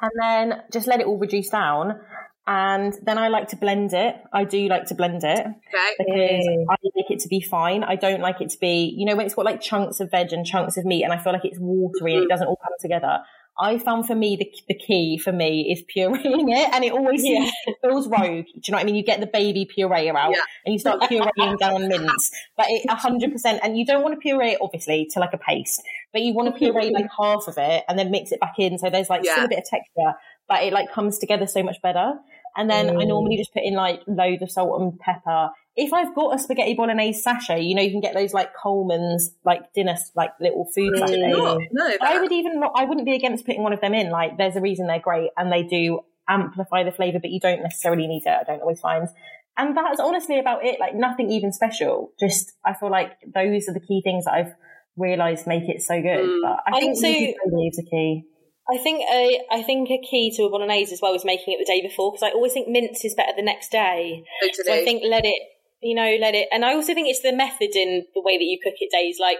And 0.00 0.10
then 0.20 0.62
just 0.72 0.86
let 0.86 1.00
it 1.00 1.06
all 1.06 1.18
reduce 1.18 1.48
down 1.48 2.00
and 2.46 2.92
then 3.02 3.16
I 3.16 3.28
like 3.28 3.48
to 3.48 3.56
blend 3.56 3.94
it. 3.94 4.16
I 4.32 4.44
do 4.44 4.68
like 4.68 4.86
to 4.86 4.94
blend 4.94 5.24
it 5.24 5.46
okay. 5.46 5.94
because 5.98 6.66
I 6.68 6.76
like 6.96 7.10
it 7.10 7.20
to 7.20 7.28
be 7.28 7.40
fine. 7.40 7.82
I 7.82 7.96
don't 7.96 8.20
like 8.20 8.40
it 8.40 8.50
to 8.50 8.58
be, 8.58 8.94
you 8.96 9.06
know, 9.06 9.16
when 9.16 9.24
it's 9.24 9.34
got 9.34 9.46
like 9.46 9.62
chunks 9.62 10.00
of 10.00 10.10
veg 10.10 10.32
and 10.32 10.44
chunks 10.44 10.76
of 10.76 10.84
meat, 10.84 11.04
and 11.04 11.12
I 11.12 11.18
feel 11.18 11.32
like 11.32 11.44
it's 11.44 11.58
watery 11.58 12.12
and 12.12 12.22
it 12.22 12.24
mm-hmm. 12.24 12.28
doesn't 12.28 12.46
all 12.46 12.58
come 12.62 12.74
together. 12.80 13.20
I 13.58 13.78
found 13.78 14.06
for 14.06 14.16
me 14.16 14.36
the, 14.36 14.50
the 14.68 14.74
key 14.74 15.16
for 15.16 15.30
me 15.30 15.72
is 15.72 15.82
pureeing 15.82 16.50
it, 16.50 16.74
and 16.74 16.84
it 16.84 16.92
always 16.92 17.24
yeah. 17.24 17.48
feels 17.82 18.08
rogue. 18.08 18.46
Do 18.46 18.50
you 18.52 18.72
know 18.72 18.76
what 18.76 18.80
I 18.80 18.84
mean? 18.84 18.96
You 18.96 19.04
get 19.04 19.20
the 19.20 19.26
baby 19.26 19.64
puree 19.64 20.10
out, 20.10 20.32
yeah. 20.32 20.42
and 20.66 20.72
you 20.72 20.78
start 20.78 21.00
pureeing 21.02 21.58
down 21.58 21.88
mince, 21.88 22.30
but 22.56 22.66
it 22.68 22.90
hundred 22.90 23.32
percent. 23.32 23.60
And 23.62 23.78
you 23.78 23.86
don't 23.86 24.02
want 24.02 24.14
to 24.14 24.20
puree 24.20 24.52
it 24.52 24.58
obviously 24.60 25.08
to 25.12 25.20
like 25.20 25.32
a 25.32 25.38
paste, 25.38 25.82
but 26.12 26.22
you 26.22 26.34
want 26.34 26.52
to 26.52 26.58
puree 26.58 26.90
like 26.90 27.06
half 27.18 27.46
of 27.46 27.54
it 27.56 27.84
and 27.88 27.98
then 27.98 28.10
mix 28.10 28.32
it 28.32 28.40
back 28.40 28.54
in, 28.58 28.76
so 28.76 28.90
there's 28.90 29.08
like 29.08 29.24
yeah. 29.24 29.32
still 29.32 29.44
a 29.44 29.48
bit 29.48 29.58
of 29.58 29.64
texture, 29.64 30.18
but 30.48 30.64
it 30.64 30.72
like 30.72 30.92
comes 30.92 31.18
together 31.18 31.46
so 31.46 31.62
much 31.62 31.80
better. 31.80 32.14
And 32.56 32.70
then 32.70 32.86
mm. 32.86 33.02
I 33.02 33.04
normally 33.04 33.36
just 33.36 33.52
put 33.52 33.64
in 33.64 33.74
like 33.74 34.02
loads 34.06 34.42
of 34.42 34.50
salt 34.50 34.80
and 34.80 34.98
pepper. 34.98 35.50
If 35.76 35.92
I've 35.92 36.14
got 36.14 36.36
a 36.36 36.38
spaghetti 36.38 36.74
bolognese 36.74 37.20
sachet, 37.20 37.62
you 37.62 37.74
know, 37.74 37.82
you 37.82 37.90
can 37.90 38.00
get 38.00 38.14
those 38.14 38.32
like 38.32 38.54
Colman's 38.54 39.32
like 39.44 39.72
dinner, 39.72 39.96
like 40.14 40.30
little 40.40 40.64
food 40.74 40.92
mm. 40.94 40.98
sachets. 40.98 41.68
No, 41.72 41.92
I 42.00 42.20
would 42.20 42.30
even, 42.30 42.62
I 42.76 42.84
wouldn't 42.84 43.06
be 43.06 43.14
against 43.14 43.44
putting 43.44 43.62
one 43.62 43.72
of 43.72 43.80
them 43.80 43.92
in. 43.92 44.10
Like 44.10 44.38
there's 44.38 44.54
a 44.56 44.60
reason 44.60 44.86
they're 44.86 45.00
great 45.00 45.30
and 45.36 45.50
they 45.50 45.64
do 45.64 46.00
amplify 46.28 46.84
the 46.84 46.92
flavor, 46.92 47.18
but 47.18 47.30
you 47.30 47.40
don't 47.40 47.62
necessarily 47.62 48.06
need 48.06 48.22
it. 48.24 48.38
I 48.40 48.44
don't 48.44 48.60
always 48.60 48.80
find. 48.80 49.08
And 49.56 49.76
that's 49.76 50.00
honestly 50.00 50.38
about 50.38 50.64
it. 50.64 50.78
Like 50.78 50.94
nothing 50.94 51.30
even 51.30 51.52
special. 51.52 52.12
Just, 52.20 52.52
I 52.64 52.74
feel 52.74 52.90
like 52.90 53.12
those 53.34 53.68
are 53.68 53.74
the 53.74 53.80
key 53.80 54.00
things 54.02 54.26
that 54.26 54.34
I've 54.34 54.52
realized 54.96 55.46
make 55.46 55.68
it 55.68 55.82
so 55.82 56.00
good. 56.00 56.20
Mm. 56.20 56.40
But 56.42 56.60
I, 56.66 56.76
I 56.76 56.80
think, 56.80 56.98
think 56.98 57.36
so. 57.42 57.56
Leaves 57.56 57.78
a 57.78 57.82
key. 57.82 58.24
I 58.70 58.78
think 58.78 59.02
a 59.10 59.40
I 59.50 59.62
think 59.62 59.90
a 59.90 59.98
key 59.98 60.32
to 60.36 60.44
a 60.44 60.50
bolognese 60.50 60.92
as 60.92 61.00
well 61.02 61.14
is 61.14 61.24
making 61.24 61.54
it 61.54 61.58
the 61.58 61.70
day 61.70 61.82
before 61.82 62.12
because 62.12 62.22
I 62.22 62.30
always 62.30 62.52
think 62.52 62.68
mince 62.68 63.04
is 63.04 63.14
better 63.14 63.32
the 63.36 63.42
next 63.42 63.70
day. 63.70 64.24
Totally. 64.42 64.64
So 64.64 64.72
I 64.72 64.84
think 64.84 65.02
let 65.06 65.24
it 65.24 65.40
you 65.84 65.94
know 65.94 66.16
let 66.18 66.34
it 66.34 66.48
and 66.50 66.64
I 66.64 66.72
also 66.74 66.94
think 66.94 67.08
it's 67.08 67.20
the 67.20 67.32
method 67.32 67.76
in 67.76 68.06
the 68.14 68.22
way 68.22 68.38
that 68.38 68.44
you 68.44 68.58
cook 68.64 68.72
it 68.80 68.90
days 68.90 69.18
like 69.20 69.36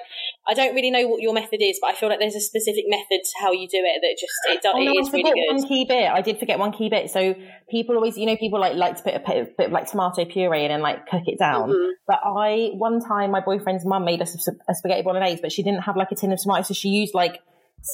I 0.46 0.52
don't 0.52 0.74
really 0.74 0.90
know 0.90 1.08
what 1.08 1.22
your 1.22 1.32
method 1.32 1.62
is 1.62 1.78
but 1.80 1.90
I 1.90 1.94
feel 1.94 2.10
like 2.10 2.18
there's 2.18 2.34
a 2.34 2.40
specific 2.40 2.84
method 2.86 3.24
to 3.24 3.32
how 3.40 3.52
you 3.52 3.66
do 3.66 3.80
it 3.80 4.00
that 4.02 4.16
just 4.20 4.32
it, 4.48 4.62
does, 4.62 4.74
oh, 4.76 4.78
no, 4.78 4.90
it 4.92 5.00
is 5.00 5.10
really 5.10 5.32
good. 5.32 5.56
One 5.56 5.66
key 5.66 5.86
bit 5.86 6.10
I 6.10 6.20
did 6.20 6.38
forget 6.38 6.58
one 6.58 6.72
key 6.72 6.90
bit 6.90 7.10
so 7.10 7.34
people 7.70 7.96
always 7.96 8.18
you 8.18 8.26
know 8.26 8.36
people 8.36 8.60
like 8.60 8.74
like 8.74 8.96
to 8.96 9.02
put 9.02 9.14
a 9.14 9.20
bit, 9.20 9.56
bit 9.56 9.66
of 9.68 9.72
like 9.72 9.90
tomato 9.90 10.26
puree 10.26 10.66
in 10.66 10.70
and 10.70 10.82
like 10.82 11.06
cook 11.06 11.22
it 11.26 11.38
down 11.38 11.70
mm-hmm. 11.70 11.92
but 12.06 12.20
I 12.22 12.72
one 12.74 13.00
time 13.00 13.30
my 13.30 13.40
boyfriend's 13.40 13.86
mum 13.86 14.04
made 14.04 14.20
us 14.20 14.46
a, 14.46 14.52
a 14.68 14.74
spaghetti 14.74 15.02
bolognese 15.02 15.40
but 15.40 15.50
she 15.50 15.62
didn't 15.62 15.84
have 15.84 15.96
like 15.96 16.12
a 16.12 16.14
tin 16.14 16.30
of 16.30 16.38
tomatoes 16.42 16.68
so 16.68 16.74
she 16.74 16.90
used 16.90 17.14
like 17.14 17.40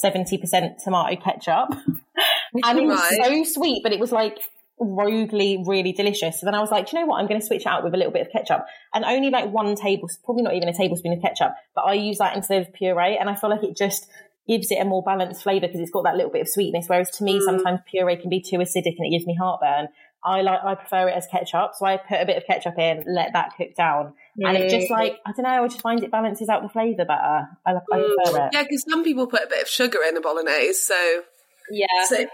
70% 0.05 0.83
tomato 0.83 1.21
ketchup. 1.21 1.71
and 2.65 2.79
it 2.79 2.87
was 2.87 3.17
so 3.23 3.45
sweet, 3.45 3.83
but 3.83 3.93
it 3.93 4.01
was 4.01 4.13
like 4.13 4.39
roguely 4.81 5.63
really 5.67 5.93
delicious. 5.93 6.41
So 6.41 6.47
then 6.47 6.55
I 6.55 6.61
was 6.61 6.71
like, 6.71 6.93
you 6.93 6.99
know 6.99 7.07
what? 7.07 7.21
I'm 7.21 7.27
going 7.27 7.41
to 7.41 7.47
switch 7.47 7.67
out 7.67 7.85
with 7.85 7.93
a 7.93 7.97
little 7.97 8.13
bit 8.13 8.27
of 8.27 8.33
ketchup 8.33 8.65
and 8.95 9.05
only 9.05 9.31
like 9.31 9.51
one 9.51 9.77
tablespoon, 9.77 10.23
probably 10.25 10.43
not 10.43 10.55
even 10.55 10.69
a 10.69 10.77
tablespoon 10.77 11.13
of 11.13 11.23
ketchup, 11.23 11.55
but 11.75 11.83
I 11.83 11.95
use 11.95 12.19
that 12.19 12.37
instead 12.37 12.63
of 12.63 12.73
puree. 12.73 13.19
And 13.19 13.29
I 13.29 13.35
feel 13.35 13.51
like 13.51 13.63
it 13.63 13.77
just 13.77 14.09
gives 14.49 14.71
it 14.71 14.81
a 14.81 14.85
more 14.85 15.03
balanced 15.03 15.43
flavor 15.43 15.67
because 15.67 15.81
it's 15.81 15.91
got 15.91 16.05
that 16.05 16.17
little 16.17 16.31
bit 16.31 16.43
of 16.43 16.49
sweetness. 16.49 16.87
Whereas 16.89 17.11
to 17.11 17.25
me, 17.25 17.39
mm. 17.39 17.43
sometimes 17.43 17.81
puree 17.87 18.17
can 18.17 18.31
be 18.31 18.41
too 18.41 18.57
acidic 18.57 18.97
and 18.99 19.07
it 19.07 19.11
gives 19.11 19.27
me 19.27 19.37
heartburn. 19.39 19.89
I 20.25 20.43
like, 20.43 20.61
I 20.65 20.75
prefer 20.75 21.09
it 21.09 21.17
as 21.17 21.27
ketchup. 21.31 21.73
So 21.75 21.87
I 21.87 21.97
put 21.97 22.21
a 22.21 22.27
bit 22.27 22.37
of 22.37 22.45
ketchup 22.47 22.79
in, 22.79 23.05
let 23.07 23.33
that 23.35 23.53
cook 23.57 23.75
down. 23.77 24.15
And 24.49 24.57
it's 24.57 24.73
just 24.73 24.91
like, 24.91 25.19
I 25.27 25.33
don't 25.33 25.45
know, 25.45 25.65
I 25.65 25.69
just 25.69 25.83
find 25.83 26.03
it 26.03 26.11
balances 26.11 26.49
out 26.49 26.63
the 26.63 26.69
flavour 26.69 27.05
better. 27.05 27.49
I, 27.67 27.73
I 27.73 27.75
prefer 27.83 28.47
it. 28.47 28.51
Yeah, 28.53 28.63
because 28.63 28.85
some 28.89 29.05
people 29.05 29.27
put 29.27 29.43
a 29.43 29.47
bit 29.47 29.63
of 29.63 29.69
sugar 29.69 29.99
in 30.09 30.17
a 30.17 30.21
bolognese. 30.21 30.75
So, 30.75 31.23
yeah. 31.71 31.87
So, 32.09 32.27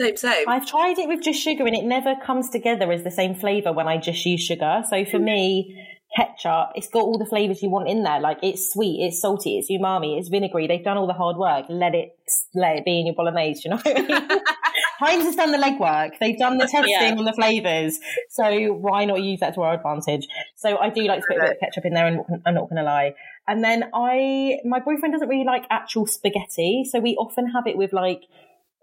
same, 0.00 0.16
same. 0.16 0.48
I've 0.48 0.66
tried 0.66 0.98
it 0.98 1.08
with 1.08 1.22
just 1.22 1.42
sugar 1.42 1.66
and 1.66 1.76
it 1.76 1.84
never 1.84 2.14
comes 2.24 2.50
together 2.50 2.90
as 2.92 3.04
the 3.04 3.10
same 3.10 3.34
flavour 3.34 3.72
when 3.72 3.88
I 3.88 3.98
just 3.98 4.24
use 4.24 4.40
sugar. 4.40 4.82
So 4.88 5.04
for 5.04 5.18
mm. 5.18 5.24
me, 5.24 5.86
ketchup, 6.16 6.70
it's 6.74 6.88
got 6.88 7.02
all 7.02 7.18
the 7.18 7.26
flavors 7.26 7.62
you 7.62 7.70
want 7.70 7.88
in 7.88 8.02
there. 8.02 8.20
Like 8.20 8.38
it's 8.42 8.72
sweet, 8.72 9.04
it's 9.04 9.20
salty, 9.20 9.58
it's 9.58 9.70
umami, 9.70 10.18
it's 10.18 10.28
vinegary. 10.28 10.66
They've 10.66 10.84
done 10.84 10.96
all 10.96 11.06
the 11.06 11.12
hard 11.12 11.36
work. 11.36 11.66
Let 11.68 11.94
it 11.94 12.16
let 12.54 12.76
it 12.76 12.84
be 12.84 13.00
in 13.00 13.06
your 13.06 13.14
bolognese. 13.14 13.62
You 13.64 13.70
know 13.70 13.76
what 13.76 13.96
I 13.96 14.02
mean? 14.02 14.40
Heinz 15.00 15.24
has 15.24 15.34
done 15.34 15.50
the 15.50 15.58
legwork. 15.58 16.18
They've 16.20 16.38
done 16.38 16.58
the 16.58 16.66
testing 16.70 16.90
yeah. 16.90 17.14
on 17.16 17.24
the 17.24 17.32
flavors. 17.32 17.98
So 18.28 18.74
why 18.74 19.06
not 19.06 19.22
use 19.22 19.40
that 19.40 19.54
to 19.54 19.62
our 19.62 19.74
advantage? 19.74 20.28
So 20.56 20.76
I 20.76 20.90
do 20.90 21.02
like 21.04 21.20
to 21.20 21.26
put 21.26 21.36
a 21.38 21.40
bit 21.40 21.50
of 21.52 21.60
ketchup 21.60 21.86
in 21.86 21.94
there, 21.94 22.06
and 22.06 22.20
I'm 22.44 22.54
not 22.54 22.68
going 22.68 22.76
to 22.76 22.82
lie. 22.82 23.14
And 23.48 23.64
then 23.64 23.84
I, 23.94 24.58
my 24.64 24.78
boyfriend 24.78 25.14
doesn't 25.14 25.28
really 25.28 25.46
like 25.46 25.64
actual 25.70 26.06
spaghetti, 26.06 26.84
so 26.84 27.00
we 27.00 27.16
often 27.16 27.48
have 27.50 27.66
it 27.66 27.78
with 27.78 27.94
like 27.94 28.22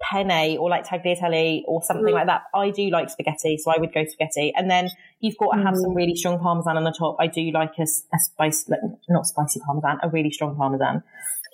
penne 0.01 0.57
or 0.57 0.69
like 0.69 0.85
tagliatelle 0.85 1.61
or 1.67 1.83
something 1.83 2.13
mm. 2.13 2.13
like 2.13 2.25
that. 2.25 2.43
I 2.53 2.71
do 2.71 2.89
like 2.89 3.11
spaghetti, 3.11 3.57
so 3.57 3.71
I 3.71 3.77
would 3.77 3.93
go 3.93 4.03
spaghetti. 4.05 4.53
And 4.55 4.71
then 4.71 4.89
you've 5.19 5.37
got 5.37 5.55
to 5.55 5.63
have 5.63 5.75
mm. 5.75 5.81
some 5.81 5.93
really 5.93 6.15
strong 6.15 6.39
parmesan 6.39 6.77
on 6.77 6.83
the 6.83 6.95
top. 6.97 7.17
I 7.19 7.27
do 7.27 7.51
like 7.51 7.73
a, 7.77 7.83
a 7.83 8.19
spice, 8.19 8.67
not 9.07 9.27
spicy 9.27 9.59
parmesan, 9.59 9.99
a 10.01 10.09
really 10.09 10.31
strong 10.31 10.55
parmesan. 10.55 11.03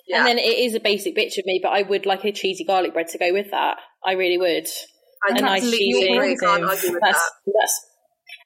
Yeah. 0.06 0.18
And 0.18 0.26
then 0.26 0.38
it 0.38 0.58
is 0.58 0.74
a 0.74 0.80
basic 0.80 1.16
bitch 1.16 1.38
of 1.38 1.46
me, 1.46 1.60
but 1.62 1.70
I 1.70 1.82
would 1.82 2.04
like 2.04 2.24
a 2.24 2.32
cheesy 2.32 2.64
garlic 2.64 2.92
bread 2.92 3.08
to 3.08 3.18
go 3.18 3.32
with 3.32 3.50
that. 3.52 3.78
I 4.04 4.12
really 4.12 4.38
would. 4.38 4.68
I 5.26 5.38
a 5.38 5.40
nice 5.40 5.70
cheesy. 5.70 6.36
Can't 6.38 6.64
argue 6.64 6.92
with 6.92 7.00
that's, 7.02 7.18
that. 7.18 7.32
That's, 7.46 7.86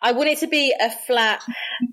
I 0.01 0.13
want 0.13 0.29
it 0.29 0.39
to 0.39 0.47
be 0.47 0.73
a 0.81 0.91
flat 0.91 1.43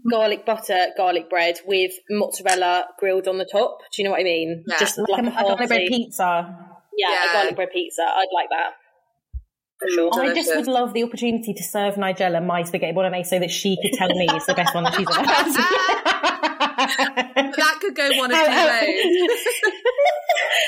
garlic 0.09 0.45
butter 0.45 0.87
garlic 0.95 1.29
bread 1.29 1.59
with 1.65 1.93
mozzarella 2.09 2.85
grilled 2.99 3.27
on 3.27 3.39
the 3.39 3.49
top. 3.51 3.79
Do 3.91 4.01
you 4.01 4.07
know 4.07 4.11
what 4.11 4.21
I 4.21 4.23
mean? 4.23 4.63
Yeah. 4.67 4.79
Just 4.79 4.99
like, 4.99 5.23
like 5.23 5.33
a, 5.33 5.37
a 5.37 5.41
garlic 5.41 5.67
bread 5.67 5.87
pizza 5.87 6.75
yeah, 6.97 7.09
yeah. 7.09 7.29
a 7.29 7.33
garlic 7.33 7.55
bread 7.55 7.71
pizza. 7.71 8.01
I'd 8.01 8.27
like 8.33 8.49
that. 8.49 8.73
For 9.79 9.89
sure. 9.89 10.21
I 10.21 10.33
just 10.33 10.55
would 10.55 10.67
love 10.67 10.93
the 10.93 11.03
opportunity 11.03 11.53
to 11.53 11.63
serve 11.63 11.95
Nigella 11.95 12.45
my 12.45 12.63
spaghetti 12.63 12.93
bolognese 12.93 13.29
so 13.29 13.39
that 13.39 13.51
she 13.51 13.77
could 13.81 13.91
tell 13.97 14.07
me 14.09 14.25
it's 14.29 14.45
the 14.45 14.53
best 14.53 14.73
one 14.73 14.85
that 14.85 14.95
she's 14.95 15.05
ever 15.09 15.27
had. 15.27 15.51
that 17.55 17.77
could 17.81 17.95
go 17.95 18.09
one 18.17 18.31
of 18.31 18.37
two 18.37 18.45
ways. 18.45 18.45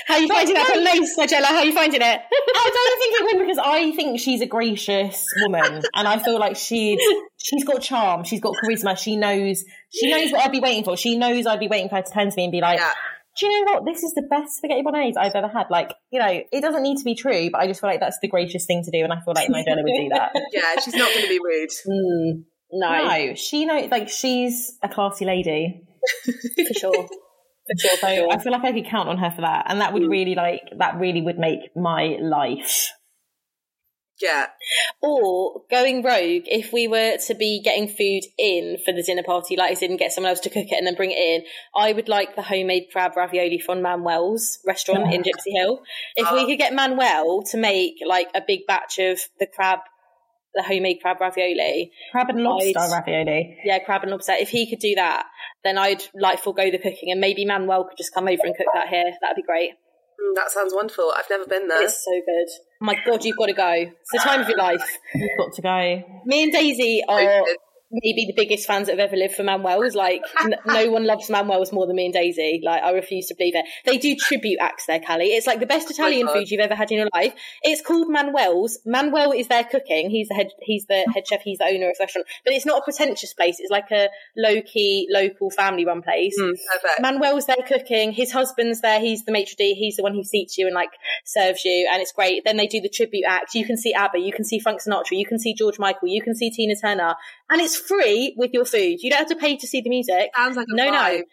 How 0.08 0.16
are 0.16 0.20
you 0.20 0.28
finding 0.28 0.56
that 0.56 0.68
bolognese, 0.68 1.16
Nigella? 1.22 1.46
How 1.46 1.58
are 1.58 1.66
you 1.66 1.74
finding 1.74 2.02
it? 2.02 2.06
I 2.06 2.72
don't 2.74 3.00
think 3.00 3.16
it 3.16 3.24
would 3.26 3.38
because 3.46 3.60
I 3.64 3.92
think 3.96 4.20
she's 4.20 4.42
a 4.42 4.46
gracious 4.46 5.24
woman, 5.42 5.84
and 5.96 6.08
I 6.08 6.20
feel 6.20 6.38
like 6.40 6.58
she'd 6.58 7.00
she's 7.38 7.64
got 7.64 7.82
charm, 7.82 8.26
she's 8.26 8.42
got 8.42 8.56
charisma, 8.56 8.98
she 8.98 9.16
knows 9.16 9.64
she 9.90 10.12
knows 10.12 10.34
what 10.34 10.44
I'd 10.46 10.52
be 10.52 10.60
waiting 10.60 10.84
for. 10.84 10.98
She 10.98 11.16
knows 11.18 11.46
I'd 11.46 11.60
be 11.60 11.70
waiting 11.70 11.88
for 11.88 11.96
her 11.96 12.02
to 12.02 12.12
turn 12.12 12.30
to 12.30 12.36
me 12.36 12.44
and 12.44 12.52
be 12.52 12.60
like. 12.60 12.80
Yeah 12.80 12.92
do 13.38 13.46
you 13.46 13.66
know 13.66 13.72
what? 13.72 13.86
This 13.86 14.04
is 14.04 14.14
the 14.14 14.24
best 14.24 14.58
spaghetti 14.58 14.82
bolognese 14.82 15.18
I've 15.18 15.36
ever 15.36 15.48
had. 15.48 15.68
Like, 15.70 15.94
you 16.12 16.20
know, 16.20 16.42
it 16.52 16.62
doesn't 16.62 16.82
need 16.82 16.98
to 16.98 17.04
be 17.04 17.16
true, 17.16 17.50
but 17.52 17.62
I 17.62 17.68
just 17.68 17.82
feel 17.82 17.90
like 17.90 18.00
that's 18.00 18.18
the 18.22 18.28
gracious 18.28 18.66
thing 18.66 18.84
to 18.84 18.92
do, 18.92 19.04
and 19.04 19.14
I 19.14 19.20
feel 19.22 19.34
like 19.36 19.50
my 19.50 19.60
Nigella 19.60 19.84
would 19.84 19.94
do 19.96 20.10
that. 20.14 20.32
yeah, 20.52 20.80
she's 20.84 20.96
not 20.96 21.10
going 21.14 21.24
to 21.24 21.30
be 21.30 21.40
rude. 21.44 21.70
Mm, 21.88 22.44
no. 22.72 23.08
no, 23.08 23.36
she 23.36 23.66
know 23.66 23.88
like 23.90 24.10
she's 24.10 24.78
a 24.84 24.90
classy 24.90 25.24
lady 25.24 25.84
for 26.26 26.74
sure. 26.74 27.08
For 27.08 27.78
sure. 27.80 27.98
So 27.98 28.30
I 28.30 28.38
feel 28.40 28.52
like 28.52 28.66
I 28.66 28.74
could 28.74 28.86
count 28.86 29.08
on 29.08 29.18
her 29.18 29.32
for 29.32 29.42
that, 29.42 29.66
and 29.70 29.80
that 29.80 29.94
would 29.94 30.04
mm. 30.04 30.10
really 30.10 30.36
like 30.36 30.62
that 30.78 31.00
really 31.00 31.22
would 31.22 31.38
make 31.38 31.60
my 31.76 32.18
life. 32.20 32.90
Yeah. 34.22 34.48
Or 35.02 35.64
going 35.70 36.04
rogue, 36.04 36.44
if 36.46 36.74
we 36.74 36.88
were 36.88 37.18
to 37.28 37.36
be 37.36 37.62
getting 37.64 37.88
food 37.88 38.22
in 38.38 38.78
for 38.84 38.94
the 38.94 39.04
dinner 39.04 39.24
party, 39.24 39.56
like 39.56 39.72
I 39.72 39.74
didn't 39.76 39.98
get 39.98 40.12
someone 40.12 40.32
else 40.32 40.40
to 40.42 40.50
cook 40.50 40.66
it 40.68 40.76
and 40.76 40.88
then 40.88 40.96
bring 40.96 41.12
it 41.12 41.18
in, 41.18 41.44
I 41.76 41.94
would 41.94 42.10
like 42.10 42.36
the 42.36 42.42
homemade 42.42 42.88
crab 42.92 43.16
ravioli 43.16 43.60
from 43.60 43.82
Manuel's 43.82 44.60
restaurant 44.66 45.08
yeah. 45.08 45.16
in 45.16 45.24
Gypsy 45.24 45.54
Hill. 45.54 45.82
If 46.16 46.32
we 46.32 46.40
uh. 46.40 46.46
could 46.48 46.58
get 46.58 46.74
Manuel 46.74 47.44
to 47.52 47.58
make 47.58 47.96
like 48.06 48.30
a 48.34 48.42
big 48.46 48.62
batch 48.68 48.98
of 49.00 49.20
the 49.40 49.48
crab 49.48 49.80
the 50.56 50.64
homemade 50.64 50.98
crab 51.02 51.22
ravioli. 51.22 51.92
Crab 52.12 52.30
and 52.30 52.42
lobster 52.42 52.80
I'd, 52.80 52.92
ravioli. 52.92 53.58
Yeah, 53.64 53.80
crab 53.80 54.02
and 54.02 54.12
lobster. 54.12 54.34
If 54.34 54.50
he 54.50 54.68
could 54.68 54.80
do 54.80 54.96
that, 54.96 55.28
then 55.64 55.78
I'd 55.78 56.04
like 56.16 56.40
forego 56.40 56.72
the 56.72 56.80
cooking 56.80 57.12
and 57.12 57.22
maybe 57.22 57.46
Manuel 57.46 57.86
could 57.86 57.98
just 57.98 58.14
come 58.14 58.28
over 58.28 58.42
and 58.44 58.56
cook 58.58 58.68
that 58.74 58.88
here. 58.88 59.12
That'd 59.22 59.36
be 59.36 59.44
great. 59.44 59.72
Mm, 60.20 60.36
that 60.36 60.50
sounds 60.52 60.74
wonderful. 60.74 61.14
I've 61.16 61.30
never 61.30 61.46
been 61.46 61.68
there. 61.68 61.84
It's 61.84 62.04
so 62.04 62.12
good. 62.12 62.48
Oh 62.82 62.86
my 62.86 62.96
God, 63.06 63.24
you've 63.24 63.38
got 63.38 63.48
to 63.48 63.54
go. 63.54 63.72
It's 63.72 64.12
the 64.12 64.20
time 64.20 64.42
of 64.42 64.50
your 64.50 64.58
life. 64.58 64.98
You've 65.16 65.38
got 65.38 65.54
to 65.54 65.62
go. 65.62 66.22
Me 66.26 66.44
and 66.44 66.52
Daisy 66.52 67.04
are 67.08 67.46
maybe 67.92 68.26
the 68.26 68.34
biggest 68.36 68.68
fans 68.68 68.88
that 68.88 68.98
have 69.00 69.08
ever 69.08 69.16
lived 69.16 69.36
for 69.36 69.44
Manuel's. 69.44 69.96
Like, 69.96 70.22
n- 70.42 70.56
no 70.66 70.92
one 70.92 71.06
loves 71.06 71.30
Manuel's 71.30 71.72
more 71.72 71.88
than 71.88 71.96
me 71.96 72.06
and 72.06 72.14
Daisy. 72.14 72.62
Like, 72.64 72.84
I 72.84 72.92
refuse 72.92 73.28
to 73.28 73.36
believe 73.36 73.56
it. 73.56 73.66
They 73.86 73.98
do 73.98 74.16
tribute 74.16 74.60
acts 74.60 74.86
there, 74.88 75.00
Callie. 75.00 75.28
It's 75.28 75.48
like 75.48 75.60
the 75.60 75.66
best 75.66 75.90
Italian 75.90 76.28
food 76.28 76.50
you've 76.50 76.62
ever 76.62 76.76
had 76.76 76.92
in 76.92 76.98
your 77.00 77.10
life. 77.14 77.34
It's 77.64 77.82
called 77.82 78.10
Manuel's. 78.10 78.80
Manuel 78.86 79.32
is 79.32 79.48
their 79.48 79.64
cooking. 79.64 80.10
He's 80.10 80.28
the 80.28 80.36
head. 80.36 80.52
He's 80.62 80.86
the 80.86 81.06
head 81.14 81.28
chef. 81.28 81.42
He's 81.42 81.60
the 81.60 81.66
owner 81.66 81.90
of 81.90 81.98
the 81.98 82.04
restaurant. 82.04 82.28
But 82.44 82.54
it's 82.54 82.66
not 82.66 82.80
a 82.80 82.84
pretentious 82.84 83.34
place. 83.34 83.58
It's 83.60 83.72
like 83.72 83.92
a 83.92 84.10
low 84.36 84.62
key, 84.62 85.08
local, 85.12 85.50
family 85.50 85.86
run 85.86 86.02
place. 86.02 86.38
Mm, 86.40 86.56
Manuel's 87.02 87.46
there 87.46 87.56
cooking. 87.66 88.12
His 88.12 88.32
husband's 88.32 88.82
there. 88.82 89.00
He's 89.00 89.26
the 89.26 89.32
maitre 89.32 89.56
d'. 89.58 89.76
He's 89.76 89.96
the 89.98 90.04
one 90.04 90.14
who 90.14 90.24
seats 90.24 90.58
you 90.58 90.66
and 90.68 90.76
like 90.76 90.92
serves 91.26 91.64
you, 91.66 91.90
and 91.92 92.02
it's 92.02 92.12
great. 92.12 92.44
Then 92.46 92.58
they 92.58 92.68
do 92.68 92.82
the 92.82 92.90
tribute 92.90 93.26
act. 93.28 93.56
You 93.56 93.66
can 93.66 93.78
see 93.78 93.94
ABBA. 93.94 94.20
You 94.20 94.34
can 94.34 94.46
see 94.46 94.60
Frank 94.60 94.82
Sinatra. 94.82 95.12
You 95.18 95.26
can 95.26 95.40
see 95.40 95.54
George 95.54 95.80
Michael. 95.80 96.08
You 96.08 96.22
can 96.22 96.36
see 96.36 96.50
Tina 96.50 96.76
Turner, 96.76 97.16
and 97.50 97.62
it's 97.62 97.78
free 97.78 98.36
with 98.38 98.52
your 98.54 98.66
food. 98.66 98.98
You 99.00 99.10
don't 99.10 99.20
have 99.20 99.28
to 99.30 99.36
pay 99.36 99.58
to 99.58 99.68
see 99.68 99.82
the 99.82 99.90
music. 99.90 100.32
Sounds 100.36 100.58
like 100.58 100.68
no, 100.70 100.92
vibe. 100.92 101.18
no. 101.20 101.24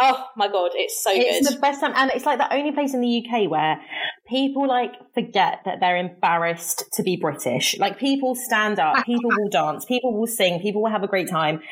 Oh 0.00 0.26
my 0.36 0.46
god, 0.46 0.70
it's 0.74 1.02
so 1.02 1.10
it's 1.10 1.18
good. 1.18 1.36
It's 1.36 1.54
the 1.54 1.60
best 1.60 1.80
time, 1.80 1.92
and 1.96 2.10
it's 2.14 2.24
like 2.24 2.38
the 2.38 2.52
only 2.54 2.70
place 2.70 2.94
in 2.94 3.00
the 3.00 3.26
UK 3.26 3.50
where 3.50 3.80
people 4.28 4.68
like 4.68 4.92
forget 5.12 5.60
that 5.64 5.80
they're 5.80 5.96
embarrassed 5.96 6.84
to 6.92 7.02
be 7.02 7.16
British. 7.16 7.76
Like 7.78 7.98
people 7.98 8.36
stand 8.36 8.78
up, 8.78 9.04
people 9.06 9.30
will 9.30 9.48
dance, 9.48 9.84
people 9.84 10.16
will 10.16 10.28
sing, 10.28 10.60
people 10.60 10.82
will 10.82 10.90
have 10.90 11.02
a 11.02 11.08
great 11.08 11.28
time. 11.28 11.62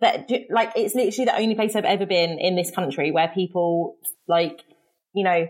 But 0.00 0.28
like 0.50 0.72
it's 0.74 0.94
literally 0.94 1.26
the 1.26 1.36
only 1.36 1.54
place 1.54 1.76
I've 1.76 1.84
ever 1.84 2.06
been 2.06 2.38
in 2.38 2.56
this 2.56 2.72
country 2.72 3.12
where 3.12 3.28
people 3.28 3.96
like 4.26 4.60
you 5.14 5.22
know 5.22 5.46